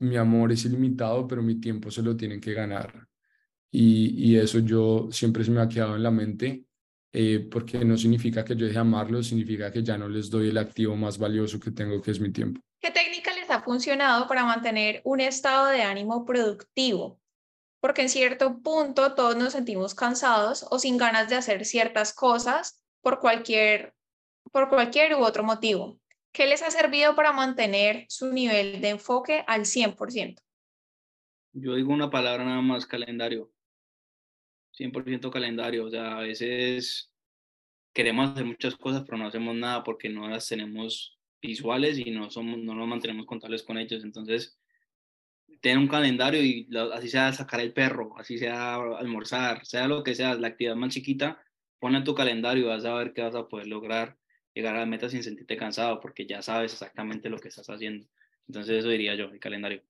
mi 0.00 0.16
amor 0.16 0.52
es 0.52 0.64
ilimitado, 0.64 1.26
pero 1.26 1.42
mi 1.42 1.60
tiempo 1.60 1.90
se 1.90 2.02
lo 2.02 2.16
tienen 2.16 2.40
que 2.40 2.52
ganar. 2.54 3.06
Y, 3.70 4.32
y 4.32 4.36
eso 4.36 4.60
yo 4.60 5.08
siempre 5.10 5.44
se 5.44 5.50
me 5.50 5.60
ha 5.60 5.68
quedado 5.68 5.96
en 5.96 6.02
la 6.02 6.10
mente, 6.10 6.64
eh, 7.12 7.48
porque 7.50 7.84
no 7.84 7.96
significa 7.96 8.44
que 8.44 8.54
yo 8.54 8.66
deje 8.66 8.78
amarlos, 8.78 9.28
significa 9.28 9.72
que 9.72 9.82
ya 9.82 9.96
no 9.96 10.08
les 10.08 10.28
doy 10.28 10.48
el 10.48 10.58
activo 10.58 10.96
más 10.96 11.18
valioso 11.18 11.58
que 11.58 11.70
tengo, 11.70 12.02
que 12.02 12.10
es 12.10 12.20
mi 12.20 12.30
tiempo. 12.30 12.60
¿Qué 12.80 12.90
técnica 12.90 13.34
les 13.34 13.50
ha 13.50 13.62
funcionado 13.62 14.28
para 14.28 14.44
mantener 14.44 15.00
un 15.04 15.20
estado 15.20 15.66
de 15.66 15.82
ánimo 15.82 16.24
productivo? 16.24 17.20
Porque 17.80 18.02
en 18.02 18.08
cierto 18.08 18.60
punto 18.60 19.14
todos 19.14 19.36
nos 19.36 19.52
sentimos 19.52 19.94
cansados 19.94 20.66
o 20.70 20.78
sin 20.78 20.98
ganas 20.98 21.28
de 21.28 21.36
hacer 21.36 21.64
ciertas 21.64 22.12
cosas 22.12 22.84
por 23.00 23.20
cualquier, 23.20 23.94
por 24.52 24.68
cualquier 24.68 25.14
u 25.14 25.20
otro 25.20 25.42
motivo. 25.44 25.98
¿Qué 26.32 26.46
les 26.46 26.62
ha 26.62 26.70
servido 26.70 27.16
para 27.16 27.32
mantener 27.32 28.04
su 28.08 28.32
nivel 28.32 28.80
de 28.80 28.90
enfoque 28.90 29.44
al 29.46 29.62
100%? 29.62 30.38
Yo 31.54 31.74
digo 31.74 31.92
una 31.92 32.10
palabra 32.10 32.44
nada 32.44 32.60
más, 32.60 32.86
calendario. 32.86 33.50
100% 34.78 35.30
calendario. 35.30 35.86
O 35.86 35.90
sea, 35.90 36.18
a 36.18 36.20
veces 36.20 37.12
queremos 37.92 38.30
hacer 38.30 38.44
muchas 38.44 38.76
cosas, 38.76 39.02
pero 39.04 39.18
no 39.18 39.26
hacemos 39.26 39.54
nada 39.54 39.82
porque 39.82 40.08
no 40.08 40.28
las 40.28 40.46
tenemos 40.48 41.18
visuales 41.40 41.98
y 41.98 42.10
no, 42.10 42.30
somos, 42.30 42.58
no 42.58 42.74
nos 42.74 42.88
mantenemos 42.88 43.26
contables 43.26 43.62
con 43.62 43.78
ellos. 43.78 44.04
Entonces, 44.04 44.58
tener 45.60 45.78
un 45.78 45.88
calendario 45.88 46.42
y 46.42 46.68
así 46.92 47.08
sea 47.08 47.32
sacar 47.32 47.60
el 47.60 47.72
perro, 47.72 48.14
así 48.18 48.38
sea 48.38 48.74
almorzar, 48.74 49.64
sea 49.66 49.88
lo 49.88 50.02
que 50.02 50.14
sea, 50.14 50.34
la 50.34 50.48
actividad 50.48 50.76
más 50.76 50.94
chiquita, 50.94 51.42
pon 51.80 51.94
en 51.94 52.04
tu 52.04 52.14
calendario 52.14 52.64
y 52.64 52.68
vas 52.68 52.84
a 52.84 52.94
ver 52.94 53.12
que 53.12 53.22
vas 53.22 53.34
a 53.34 53.48
poder 53.48 53.66
lograr 53.66 54.16
llegar 54.54 54.76
a 54.76 54.80
la 54.80 54.86
meta 54.86 55.08
sin 55.08 55.22
sentirte 55.22 55.56
cansado 55.56 56.00
porque 56.00 56.26
ya 56.26 56.42
sabes 56.42 56.72
exactamente 56.72 57.28
lo 57.28 57.38
que 57.38 57.48
estás 57.48 57.68
haciendo. 57.68 58.06
Entonces 58.46 58.78
eso 58.78 58.88
diría 58.88 59.14
yo, 59.14 59.26
el 59.26 59.40
calendario. 59.40 59.82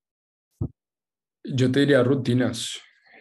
Yo 1.44 1.70
te 1.70 1.81
diría 1.81 2.02
rutinas. 2.02 2.81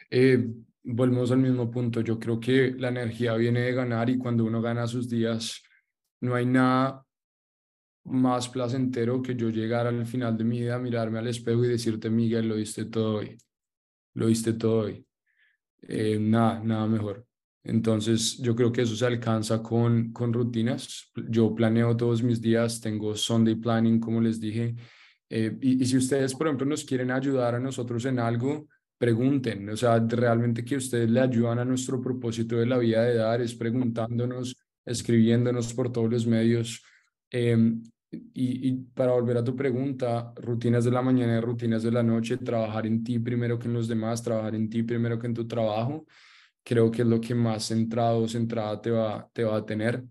Eh, 0.09 0.45
volvemos 0.87 1.31
al 1.31 1.39
mismo 1.39 1.69
punto. 1.69 2.01
Yo 2.01 2.19
creo 2.19 2.39
que 2.39 2.71
la 2.71 2.89
energía 2.89 3.35
viene 3.35 3.61
de 3.61 3.73
ganar 3.73 4.09
y 4.09 4.17
cuando 4.17 4.45
uno 4.45 4.61
gana 4.61 4.87
sus 4.87 5.09
días, 5.09 5.61
no 6.21 6.35
hay 6.35 6.45
nada 6.45 7.05
más 8.05 8.47
placentero 8.47 9.21
que 9.21 9.35
yo 9.35 9.49
llegar 9.49 9.85
al 9.85 10.05
final 10.05 10.37
de 10.37 10.43
mi 10.45 10.61
vida, 10.61 10.79
mirarme 10.79 11.19
al 11.19 11.27
espejo 11.27 11.65
y 11.65 11.67
decirte, 11.67 12.09
Miguel, 12.09 12.47
lo 12.47 12.55
diste 12.55 12.85
todo 12.85 13.17
hoy. 13.17 13.37
Lo 14.13 14.27
diste 14.27 14.53
todo 14.53 14.85
hoy. 14.85 15.05
Eh, 15.81 16.17
nada, 16.19 16.61
nada 16.63 16.87
mejor. 16.87 17.25
Entonces, 17.63 18.37
yo 18.37 18.55
creo 18.55 18.71
que 18.71 18.83
eso 18.83 18.95
se 18.95 19.05
alcanza 19.05 19.61
con, 19.61 20.13
con 20.13 20.31
rutinas. 20.31 21.11
Yo 21.29 21.53
planeo 21.53 21.97
todos 21.97 22.23
mis 22.23 22.41
días, 22.41 22.79
tengo 22.79 23.13
Sunday 23.13 23.55
planning, 23.55 23.99
como 23.99 24.21
les 24.21 24.39
dije. 24.39 24.73
Eh, 25.29 25.57
y, 25.61 25.83
y 25.83 25.85
si 25.85 25.97
ustedes, 25.97 26.33
por 26.33 26.47
ejemplo, 26.47 26.65
nos 26.65 26.85
quieren 26.85 27.11
ayudar 27.11 27.55
a 27.55 27.59
nosotros 27.59 28.05
en 28.05 28.19
algo, 28.19 28.67
pregunten, 28.97 29.69
o 29.69 29.77
sea, 29.77 29.99
realmente 29.99 30.65
que 30.65 30.77
ustedes 30.77 31.09
le 31.09 31.19
ayudan 31.19 31.59
a 31.59 31.65
nuestro 31.65 32.01
propósito 32.01 32.55
de 32.57 32.65
la 32.65 32.77
vida 32.77 33.03
de 33.03 33.15
dar, 33.15 33.41
es 33.41 33.53
preguntándonos, 33.55 34.55
escribiéndonos 34.85 35.73
por 35.73 35.91
todos 35.91 36.09
los 36.11 36.25
medios. 36.25 36.83
Em, 37.29 37.81
y, 38.11 38.69
y, 38.69 38.73
para 38.93 39.11
volver 39.11 39.37
a 39.37 39.43
tu 39.43 39.55
pregunta, 39.55 40.33
rutinas 40.37 40.85
de 40.85 40.91
la 40.91 41.01
mañana 41.01 41.37
y 41.37 41.41
rutinas 41.41 41.83
de 41.83 41.91
la 41.91 42.01
noche, 42.03 42.37
trabajar 42.37 42.87
en 42.87 43.03
ti 43.03 43.19
primero 43.19 43.59
que 43.59 43.67
en 43.67 43.73
los 43.73 43.87
demás, 43.87 44.23
trabajar 44.23 44.55
en 44.55 44.69
ti 44.69 44.83
primero 44.83 45.19
que 45.19 45.27
en 45.27 45.33
tu 45.33 45.47
trabajo, 45.47 46.07
creo 46.63 46.89
que 46.91 47.01
es 47.03 47.07
lo 47.07 47.21
que 47.21 47.35
más 47.35 47.65
centrado 47.67 48.19
o 48.23 48.27
centrada 48.27 48.81
te 48.81 48.91
va, 48.91 49.29
te 49.33 49.43
va 49.43 49.57
a 49.57 49.65
tener 49.65 50.03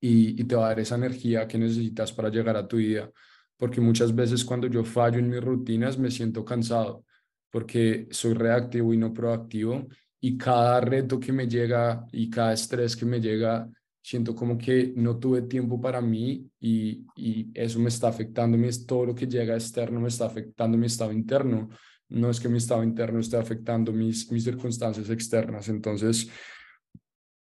y, 0.00 0.40
y 0.40 0.44
te 0.44 0.54
va 0.56 0.66
a 0.66 0.68
dar 0.70 0.80
esa 0.80 0.96
energía 0.96 1.46
que 1.48 1.58
necesitas 1.58 2.12
para 2.12 2.30
llegar 2.30 2.56
a 2.56 2.66
tu 2.66 2.78
día. 2.78 3.10
Porque 3.56 3.80
muchas 3.80 4.14
veces 4.14 4.44
cuando 4.44 4.68
yo 4.68 4.84
fallo 4.84 5.18
en 5.18 5.28
mis 5.28 5.42
rutinas 5.42 5.98
me 5.98 6.10
siento 6.10 6.44
cansado 6.44 7.04
porque 7.50 8.08
soy 8.10 8.34
reactivo 8.34 8.92
y 8.92 8.96
no 8.96 9.12
proactivo 9.12 9.86
y 10.20 10.36
cada 10.36 10.80
reto 10.80 11.20
que 11.20 11.32
me 11.32 11.46
llega 11.46 12.06
y 12.12 12.28
cada 12.28 12.52
estrés 12.52 12.96
que 12.96 13.06
me 13.06 13.20
llega 13.20 13.68
siento 14.02 14.34
como 14.34 14.56
que 14.56 14.92
no 14.96 15.18
tuve 15.18 15.42
tiempo 15.42 15.80
para 15.80 16.00
mí 16.00 16.50
y, 16.60 17.04
y 17.14 17.50
eso 17.54 17.78
me 17.78 17.88
está 17.88 18.08
afectando, 18.08 18.56
todo 18.86 19.06
lo 19.06 19.14
que 19.14 19.26
llega 19.26 19.54
externo 19.54 20.00
me 20.00 20.08
está 20.08 20.26
afectando 20.26 20.78
mi 20.78 20.86
estado 20.86 21.12
interno. 21.12 21.68
No 22.08 22.30
es 22.30 22.40
que 22.40 22.48
mi 22.48 22.56
estado 22.56 22.82
interno 22.82 23.20
esté 23.20 23.36
afectando 23.36 23.92
mis, 23.92 24.32
mis 24.32 24.44
circunstancias 24.44 25.10
externas. 25.10 25.68
Entonces, 25.68 26.30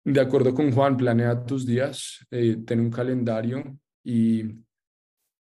de 0.04 0.20
acuerdo 0.20 0.54
con 0.54 0.72
Juan, 0.74 0.98
planea 0.98 1.46
tus 1.46 1.66
días, 1.66 2.26
eh, 2.32 2.58
ten 2.66 2.82
un 2.82 2.92
calendario 2.92 3.78
y, 4.04 4.44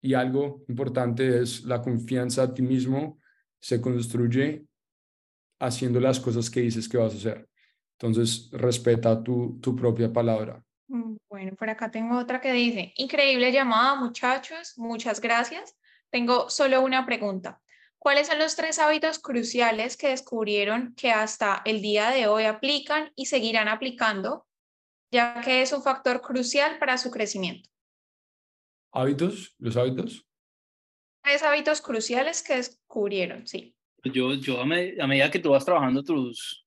y 0.01 0.13
algo 0.13 0.65
importante 0.67 1.41
es 1.41 1.63
la 1.63 1.81
confianza 1.81 2.43
a 2.43 2.53
ti 2.53 2.61
mismo 2.61 3.17
se 3.63 3.79
construye 3.79 4.65
haciendo 5.61 6.01
las 6.01 6.19
cosas 6.19 6.49
que 6.49 6.59
dices 6.59 6.89
que 6.89 6.97
vas 6.97 7.13
a 7.13 7.17
hacer. 7.17 7.47
Entonces, 7.97 8.49
respeta 8.51 9.23
tu, 9.23 9.57
tu 9.61 9.73
propia 9.73 10.11
palabra. 10.11 10.61
Mm, 10.89 11.15
bueno, 11.29 11.55
por 11.55 11.69
acá 11.69 11.89
tengo 11.89 12.17
otra 12.17 12.41
que 12.41 12.51
dice, 12.51 12.93
increíble 12.97 13.53
llamada 13.53 13.95
muchachos, 13.95 14.73
muchas 14.75 15.21
gracias. 15.21 15.77
Tengo 16.09 16.49
solo 16.49 16.81
una 16.81 17.05
pregunta. 17.05 17.61
¿Cuáles 17.97 18.27
son 18.27 18.37
los 18.37 18.57
tres 18.57 18.79
hábitos 18.79 19.19
cruciales 19.19 19.95
que 19.95 20.09
descubrieron 20.09 20.93
que 20.95 21.11
hasta 21.11 21.61
el 21.63 21.81
día 21.81 22.09
de 22.09 22.27
hoy 22.27 22.43
aplican 22.43 23.13
y 23.15 23.27
seguirán 23.27 23.69
aplicando, 23.69 24.45
ya 25.09 25.39
que 25.39 25.61
es 25.61 25.71
un 25.71 25.83
factor 25.83 26.19
crucial 26.19 26.79
para 26.79 26.97
su 26.97 27.09
crecimiento? 27.11 27.69
¿Hábitos? 28.91 29.55
¿Los 29.57 29.77
hábitos? 29.77 30.27
Tres 31.23 31.41
hábitos 31.43 31.81
cruciales 31.81 32.43
que 32.43 32.57
descubrieron, 32.57 33.47
sí. 33.47 33.73
Yo, 34.03 34.33
yo 34.33 34.59
a, 34.59 34.65
medida 34.65 35.31
que 35.31 35.39
tú 35.39 35.51
vas 35.51 35.63
trabajando 35.63 36.03
tus, 36.03 36.65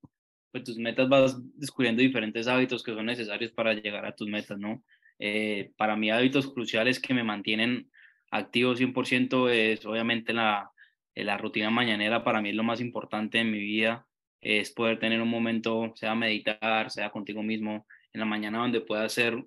pues, 0.50 0.64
tus 0.64 0.78
metas 0.78 1.08
vas 1.08 1.36
descubriendo 1.58 2.00
diferentes 2.00 2.46
hábitos 2.48 2.82
que 2.82 2.94
son 2.94 3.04
necesarios 3.04 3.52
para 3.52 3.74
llegar 3.74 4.06
a 4.06 4.14
tus 4.14 4.26
metas, 4.26 4.58
¿no? 4.58 4.82
Eh, 5.18 5.72
para 5.76 5.96
mí 5.96 6.10
hábitos 6.10 6.50
cruciales 6.52 6.98
que 6.98 7.12
me 7.12 7.22
mantienen 7.22 7.90
activo 8.30 8.74
100% 8.74 9.50
es 9.50 9.84
obviamente 9.84 10.32
la, 10.32 10.70
la 11.14 11.36
rutina 11.36 11.70
mañanera, 11.70 12.24
para 12.24 12.40
mí 12.40 12.50
es 12.50 12.54
lo 12.54 12.64
más 12.64 12.80
importante 12.80 13.38
en 13.38 13.50
mi 13.50 13.58
vida, 13.58 14.06
es 14.40 14.70
poder 14.70 14.98
tener 14.98 15.20
un 15.20 15.28
momento, 15.28 15.92
sea 15.94 16.14
meditar, 16.14 16.90
sea 16.90 17.10
contigo 17.10 17.42
mismo, 17.42 17.86
en 18.12 18.20
la 18.20 18.26
mañana 18.26 18.58
donde 18.58 18.80
puedas 18.80 19.12
ser 19.12 19.44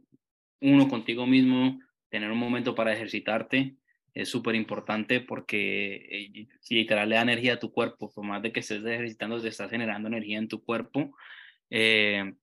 uno 0.61 0.87
contigo 0.87 1.25
mismo, 1.25 1.79
tener 2.09 2.31
un 2.31 2.37
momento 2.37 2.75
para 2.75 2.93
ejercitarte, 2.93 3.75
es 4.13 4.29
súper 4.29 4.55
importante 4.55 5.21
porque 5.21 5.95
eh, 5.95 6.47
si 6.61 6.75
literal 6.75 7.09
le 7.09 7.15
da 7.15 7.21
energía 7.21 7.53
a 7.53 7.59
tu 7.59 7.71
cuerpo, 7.71 8.11
por 8.11 8.25
más 8.25 8.41
de 8.41 8.51
que 8.51 8.61
estés 8.61 8.83
ejercitando, 8.83 9.41
te 9.41 9.49
estás 9.49 9.69
generando 9.69 10.07
energía 10.07 10.37
en 10.37 10.47
tu 10.47 10.63
cuerpo. 10.63 11.15
Eh, 11.69 12.33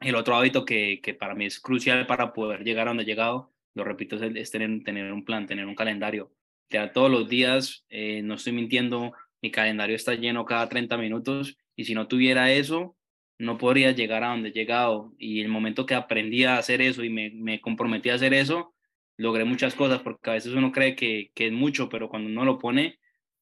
el 0.00 0.14
otro 0.16 0.36
hábito 0.36 0.64
que, 0.64 1.00
que, 1.02 1.14
para 1.14 1.34
mí 1.34 1.46
es 1.46 1.60
crucial 1.60 2.06
para 2.06 2.32
poder 2.32 2.64
llegar 2.64 2.86
a 2.86 2.90
donde 2.90 3.04
he 3.04 3.06
llegado, 3.06 3.52
lo 3.74 3.84
repito, 3.84 4.16
es, 4.16 4.50
tener, 4.50 4.82
tener, 4.84 5.12
un 5.12 5.24
plan, 5.24 5.46
tener 5.46 5.66
un 5.66 5.74
calendario. 5.74 6.32
Ya 6.70 6.92
todos 6.92 7.10
los 7.10 7.28
días, 7.28 7.84
eh, 7.88 8.22
no 8.22 8.34
estoy 8.34 8.52
mintiendo, 8.52 9.12
mi 9.42 9.50
calendario 9.50 9.96
está 9.96 10.14
lleno 10.14 10.44
cada 10.44 10.68
30 10.68 10.96
minutos 10.96 11.56
y 11.76 11.84
si 11.84 11.94
no 11.94 12.06
tuviera 12.06 12.52
eso, 12.52 12.96
no 13.38 13.58
podría 13.58 13.90
llegar 13.92 14.24
a 14.24 14.28
donde 14.28 14.50
he 14.50 14.52
llegado. 14.52 15.12
Y 15.18 15.40
el 15.40 15.48
momento 15.48 15.86
que 15.86 15.94
aprendí 15.94 16.44
a 16.44 16.58
hacer 16.58 16.80
eso 16.80 17.02
y 17.02 17.10
me, 17.10 17.30
me 17.30 17.60
comprometí 17.60 18.10
a 18.10 18.14
hacer 18.14 18.32
eso, 18.34 18.74
logré 19.16 19.44
muchas 19.44 19.74
cosas, 19.74 20.00
porque 20.02 20.30
a 20.30 20.34
veces 20.34 20.52
uno 20.52 20.72
cree 20.72 20.96
que, 20.96 21.30
que 21.34 21.46
es 21.48 21.52
mucho, 21.52 21.88
pero 21.88 22.08
cuando 22.08 22.30
uno 22.30 22.44
lo 22.44 22.58
pone 22.58 22.98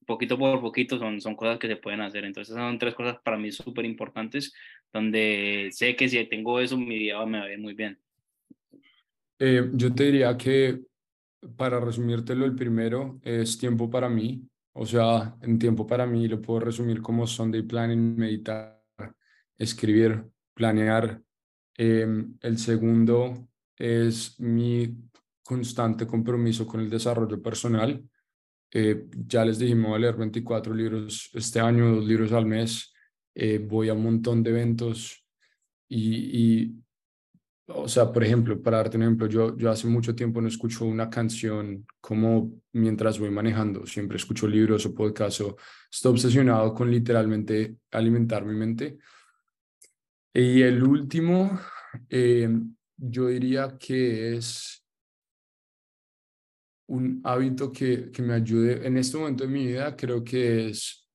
poquito 0.06 0.38
por 0.38 0.60
poquito 0.60 0.98
son, 0.98 1.20
son 1.20 1.34
cosas 1.36 1.58
que 1.58 1.68
se 1.68 1.76
pueden 1.76 2.00
hacer. 2.00 2.24
Entonces 2.24 2.54
son 2.54 2.78
tres 2.78 2.94
cosas 2.94 3.18
para 3.24 3.38
mí 3.38 3.50
súper 3.50 3.84
importantes, 3.84 4.52
donde 4.92 5.68
sé 5.72 5.96
que 5.96 6.08
si 6.08 6.24
tengo 6.26 6.60
eso, 6.60 6.76
mi 6.76 6.98
vida 6.98 7.24
me 7.26 7.38
va 7.38 7.44
a 7.44 7.52
ir 7.52 7.58
muy 7.58 7.74
bien. 7.74 7.98
Eh, 9.38 9.70
yo 9.72 9.92
te 9.94 10.04
diría 10.04 10.36
que, 10.36 10.80
para 11.56 11.80
resumírtelo, 11.80 12.44
el 12.44 12.54
primero 12.54 13.20
es 13.22 13.58
tiempo 13.58 13.90
para 13.90 14.08
mí. 14.08 14.42
O 14.74 14.86
sea, 14.86 15.36
en 15.42 15.58
tiempo 15.58 15.86
para 15.86 16.06
mí 16.06 16.28
lo 16.28 16.40
puedo 16.40 16.60
resumir 16.60 17.02
como 17.02 17.26
Sunday 17.26 17.62
planning, 17.62 18.16
meditar, 18.16 18.82
escribir, 19.58 20.24
planear. 20.54 21.20
Eh, 21.76 22.06
el 22.40 22.58
segundo 22.58 23.48
es 23.76 24.38
mi 24.38 24.94
constante 25.42 26.06
compromiso 26.06 26.66
con 26.66 26.80
el 26.80 26.90
desarrollo 26.90 27.40
personal. 27.42 28.02
Eh, 28.70 29.06
ya 29.26 29.44
les 29.44 29.58
dijimos, 29.58 29.90
voy 29.90 29.96
a 29.96 30.00
leer 30.00 30.16
24 30.16 30.74
libros 30.74 31.30
este 31.34 31.60
año, 31.60 31.96
dos 31.96 32.06
libros 32.06 32.32
al 32.32 32.46
mes, 32.46 32.92
eh, 33.34 33.58
voy 33.58 33.88
a 33.88 33.94
un 33.94 34.02
montón 34.02 34.42
de 34.42 34.50
eventos 34.50 35.26
y, 35.88 36.62
y, 36.62 36.82
o 37.66 37.88
sea, 37.88 38.10
por 38.10 38.24
ejemplo, 38.24 38.60
para 38.62 38.78
darte 38.78 38.96
un 38.96 39.02
ejemplo, 39.04 39.26
yo, 39.26 39.56
yo 39.56 39.70
hace 39.70 39.86
mucho 39.86 40.14
tiempo 40.14 40.40
no 40.40 40.48
escucho 40.48 40.84
una 40.84 41.10
canción 41.10 41.86
como 42.00 42.62
mientras 42.72 43.18
voy 43.18 43.30
manejando, 43.30 43.86
siempre 43.86 44.16
escucho 44.16 44.46
libros 44.46 44.86
o 44.86 44.94
podcasts, 44.94 45.40
o 45.42 45.56
estoy 45.90 46.12
obsesionado 46.12 46.74
con 46.74 46.90
literalmente 46.90 47.76
alimentar 47.90 48.44
mi 48.44 48.54
mente. 48.54 48.98
Y 50.32 50.62
el 50.62 50.82
último, 50.82 51.58
eh, 52.08 52.48
yo 52.96 53.26
diría 53.26 53.76
que 53.78 54.36
es 54.36 54.81
un 56.92 57.22
hábito 57.24 57.72
que, 57.72 58.10
que 58.10 58.22
me 58.22 58.34
ayude 58.34 58.86
en 58.86 58.98
este 58.98 59.16
momento 59.16 59.44
de 59.44 59.50
mi 59.50 59.66
vida, 59.66 59.96
creo 59.96 60.22
que 60.22 60.68
es 60.68 61.08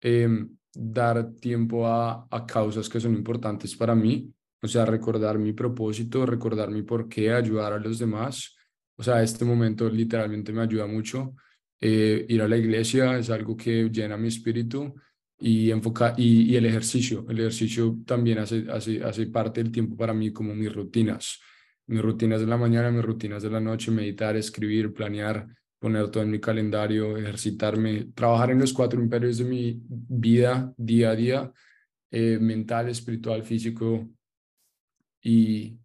em, 0.00 0.48
dar 0.72 1.32
tiempo 1.40 1.88
a, 1.88 2.28
a 2.30 2.46
causas 2.46 2.88
que 2.88 3.00
son 3.00 3.14
importantes 3.14 3.74
para 3.74 3.96
mí, 3.96 4.32
o 4.62 4.68
sea, 4.68 4.86
recordar 4.86 5.38
mi 5.38 5.52
propósito, 5.52 6.24
recordar 6.24 6.70
mi 6.70 6.82
por 6.82 7.08
qué, 7.08 7.32
ayudar 7.32 7.72
a 7.72 7.78
los 7.80 7.98
demás. 7.98 8.56
O 8.96 9.02
sea, 9.02 9.22
este 9.22 9.44
momento 9.44 9.90
literalmente 9.90 10.52
me 10.52 10.62
ayuda 10.62 10.86
mucho. 10.86 11.34
Eh, 11.80 12.24
ir 12.28 12.40
a 12.40 12.48
la 12.48 12.56
iglesia 12.56 13.18
es 13.18 13.28
algo 13.28 13.56
que 13.56 13.90
llena 13.90 14.16
mi 14.16 14.28
espíritu 14.28 14.94
y, 15.38 15.70
enfoca, 15.70 16.14
y, 16.16 16.52
y 16.52 16.56
el 16.56 16.64
ejercicio. 16.64 17.26
El 17.28 17.40
ejercicio 17.40 17.98
también 18.06 18.38
hace, 18.38 18.66
hace, 18.70 19.02
hace 19.02 19.26
parte 19.26 19.62
del 19.62 19.72
tiempo 19.72 19.96
para 19.96 20.14
mí 20.14 20.32
como 20.32 20.54
mis 20.54 20.72
rutinas 20.72 21.40
mis 21.86 22.02
rutinas 22.02 22.40
de 22.40 22.46
la 22.46 22.56
mañana, 22.56 22.90
mis 22.90 23.04
rutinas 23.04 23.42
de 23.42 23.50
la 23.50 23.60
noche, 23.60 23.90
meditar, 23.90 24.36
escribir, 24.36 24.92
planear, 24.92 25.46
poner 25.78 26.10
todo 26.10 26.22
en 26.22 26.30
mi 26.30 26.40
calendario, 26.40 27.16
ejercitarme, 27.16 28.06
trabajar 28.14 28.50
en 28.50 28.60
los 28.60 28.72
cuatro 28.72 29.00
imperios 29.02 29.38
de 29.38 29.44
mi 29.44 29.82
vida 29.86 30.72
día 30.76 31.10
a 31.10 31.14
día, 31.14 31.52
eh, 32.10 32.38
mental, 32.40 32.88
espiritual, 32.88 33.42
físico 33.42 34.08
y, 35.20 35.78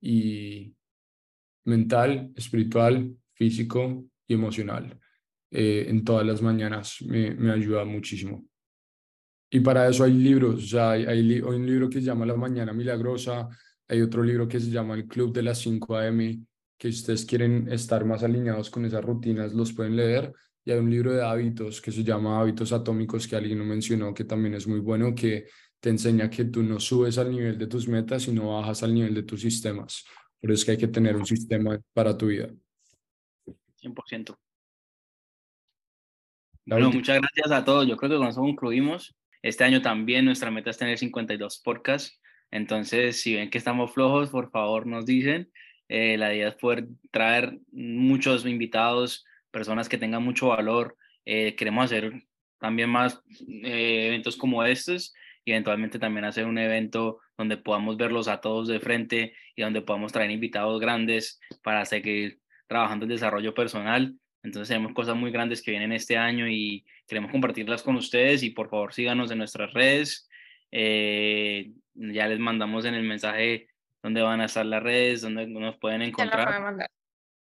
y 0.00 0.74
mental, 1.64 2.32
espiritual, 2.34 3.14
físico 3.34 4.06
y 4.26 4.34
emocional. 4.34 4.98
Eh, 5.50 5.86
en 5.88 6.04
todas 6.04 6.26
las 6.26 6.42
mañanas 6.42 7.02
me, 7.02 7.34
me, 7.34 7.50
ayuda 7.50 7.84
muchísimo. 7.84 8.46
Y 9.50 9.60
para 9.60 9.88
eso 9.88 10.04
hay 10.04 10.12
libros, 10.12 10.56
o 10.56 10.66
sea, 10.66 10.90
hay, 10.90 11.06
hay 11.06 11.40
un 11.40 11.66
libro 11.66 11.88
que 11.88 12.00
se 12.00 12.06
llama 12.06 12.26
La 12.26 12.36
Mañana 12.36 12.72
Milagrosa, 12.72 13.48
hay 13.88 14.02
otro 14.02 14.22
libro 14.22 14.46
que 14.46 14.60
se 14.60 14.70
llama 14.70 14.94
El 14.94 15.06
Club 15.06 15.32
de 15.32 15.42
las 15.42 15.58
5 15.58 15.96
AM, 15.96 16.46
que 16.76 16.92
si 16.92 16.98
ustedes 16.98 17.24
quieren 17.24 17.72
estar 17.72 18.04
más 18.04 18.22
alineados 18.22 18.70
con 18.70 18.84
esas 18.84 19.04
rutinas, 19.04 19.52
los 19.54 19.72
pueden 19.72 19.96
leer. 19.96 20.32
Y 20.64 20.70
hay 20.70 20.78
un 20.78 20.90
libro 20.90 21.12
de 21.12 21.24
hábitos 21.24 21.80
que 21.80 21.90
se 21.90 22.04
llama 22.04 22.38
Hábitos 22.38 22.72
Atómicos, 22.72 23.26
que 23.26 23.36
alguien 23.36 23.66
mencionó, 23.66 24.12
que 24.12 24.24
también 24.24 24.54
es 24.54 24.66
muy 24.66 24.80
bueno, 24.80 25.14
que 25.14 25.46
te 25.80 25.90
enseña 25.90 26.28
que 26.28 26.44
tú 26.44 26.62
no 26.62 26.78
subes 26.78 27.16
al 27.18 27.30
nivel 27.30 27.56
de 27.56 27.66
tus 27.66 27.88
metas, 27.88 28.24
sino 28.24 28.52
bajas 28.52 28.82
al 28.82 28.92
nivel 28.92 29.14
de 29.14 29.22
tus 29.22 29.40
sistemas. 29.40 30.04
Por 30.40 30.50
eso 30.50 30.60
es 30.60 30.64
que 30.66 30.70
hay 30.72 30.78
que 30.78 30.88
tener 30.88 31.16
un 31.16 31.26
sistema 31.26 31.80
para 31.92 32.16
tu 32.16 32.26
vida. 32.26 32.48
100%. 33.80 34.36
Bueno, 36.66 36.90
muchas 36.90 37.18
gracias 37.18 37.50
a 37.50 37.64
todos. 37.64 37.88
Yo 37.88 37.96
creo 37.96 38.10
que 38.10 38.16
con 38.18 38.28
eso 38.28 38.40
concluimos. 38.40 39.16
Este 39.40 39.64
año 39.64 39.80
también 39.80 40.24
nuestra 40.24 40.50
meta 40.50 40.70
es 40.70 40.76
tener 40.76 40.98
52 40.98 41.60
podcasts. 41.64 42.20
Entonces, 42.50 43.20
si 43.20 43.34
ven 43.34 43.50
que 43.50 43.58
estamos 43.58 43.92
flojos, 43.92 44.30
por 44.30 44.50
favor 44.50 44.86
nos 44.86 45.06
dicen. 45.06 45.50
Eh, 45.88 46.16
la 46.18 46.34
idea 46.34 46.48
es 46.48 46.54
poder 46.54 46.88
traer 47.10 47.58
muchos 47.72 48.44
invitados, 48.46 49.24
personas 49.50 49.88
que 49.88 49.98
tengan 49.98 50.22
mucho 50.22 50.48
valor. 50.48 50.96
Eh, 51.24 51.54
queremos 51.56 51.86
hacer 51.86 52.12
también 52.58 52.90
más 52.90 53.22
eh, 53.64 54.08
eventos 54.08 54.36
como 54.36 54.64
estos 54.64 55.14
y 55.44 55.52
eventualmente 55.52 55.98
también 55.98 56.24
hacer 56.24 56.46
un 56.46 56.58
evento 56.58 57.20
donde 57.36 57.56
podamos 57.56 57.96
verlos 57.96 58.28
a 58.28 58.40
todos 58.40 58.68
de 58.68 58.80
frente 58.80 59.34
y 59.56 59.62
donde 59.62 59.80
podamos 59.82 60.12
traer 60.12 60.30
invitados 60.30 60.80
grandes 60.80 61.40
para 61.62 61.84
seguir 61.84 62.40
trabajando 62.66 63.04
en 63.04 63.10
desarrollo 63.10 63.54
personal. 63.54 64.14
Entonces 64.42 64.68
tenemos 64.68 64.92
cosas 64.92 65.16
muy 65.16 65.30
grandes 65.30 65.62
que 65.62 65.70
vienen 65.70 65.92
este 65.92 66.16
año 66.16 66.48
y 66.48 66.84
queremos 67.06 67.30
compartirlas 67.30 67.82
con 67.82 67.96
ustedes 67.96 68.42
y 68.42 68.50
por 68.50 68.68
favor 68.68 68.92
síganos 68.92 69.30
en 69.30 69.38
nuestras 69.38 69.72
redes. 69.72 70.28
Eh, 70.70 71.72
ya 71.98 72.26
les 72.28 72.38
mandamos 72.38 72.84
en 72.84 72.94
el 72.94 73.06
mensaje 73.06 73.68
dónde 74.02 74.22
van 74.22 74.40
a 74.40 74.46
estar 74.46 74.64
las 74.64 74.82
redes, 74.82 75.22
dónde 75.22 75.46
nos 75.46 75.76
pueden 75.78 76.02
encontrar. 76.02 76.88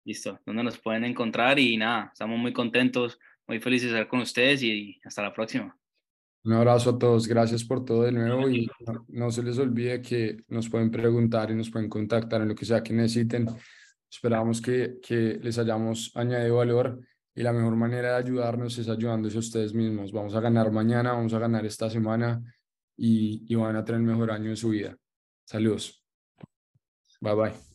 Listo, 0.04 0.40
dónde 0.46 0.62
nos 0.62 0.78
pueden 0.78 1.04
encontrar 1.04 1.58
y 1.58 1.76
nada, 1.76 2.10
estamos 2.12 2.38
muy 2.38 2.52
contentos, 2.52 3.18
muy 3.46 3.60
felices 3.60 3.90
de 3.90 3.98
estar 3.98 4.08
con 4.08 4.20
ustedes 4.20 4.62
y 4.62 4.98
hasta 5.04 5.22
la 5.22 5.32
próxima. 5.32 5.76
Un 6.44 6.52
abrazo 6.54 6.90
a 6.90 6.98
todos, 6.98 7.26
gracias 7.26 7.64
por 7.64 7.84
todo 7.84 8.04
de 8.04 8.12
nuevo 8.12 8.48
y 8.48 8.70
no, 9.08 9.30
se 9.30 9.42
les 9.42 9.58
olvide 9.58 10.00
que 10.00 10.38
nos 10.48 10.68
pueden 10.70 10.90
preguntar 10.90 11.50
y 11.50 11.54
nos 11.54 11.70
pueden 11.70 11.90
contactar 11.90 12.40
en 12.40 12.48
lo 12.48 12.54
que 12.54 12.64
sea 12.64 12.82
que 12.82 12.94
necesiten. 12.94 13.46
Esperamos 14.10 14.62
que, 14.62 14.98
que 15.02 15.38
les 15.42 15.58
hayamos 15.58 16.10
añadido 16.14 16.56
valor 16.56 17.00
y 17.34 17.42
la 17.42 17.52
mejor 17.52 17.76
manera 17.76 18.12
de 18.12 18.24
ayudarnos 18.24 18.78
es 18.78 18.88
ayudándose 18.88 19.36
a 19.36 19.40
ustedes 19.40 19.74
mismos. 19.74 20.10
Vamos 20.10 20.34
a 20.34 20.40
ganar 20.40 20.72
mañana, 20.72 21.12
vamos 21.12 21.34
a 21.34 21.38
ganar 21.38 21.66
esta 21.66 21.90
semana 21.90 22.42
y, 22.98 23.54
van 23.54 23.76
a 23.76 23.84
tener 23.84 24.00
el 24.00 24.06
mejor 24.06 24.30
año 24.30 24.50
de 24.50 24.56
su 24.56 24.70
vida. 24.70 24.96
Saludos. 25.44 26.04
Bye 27.20 27.34
bye. 27.34 27.67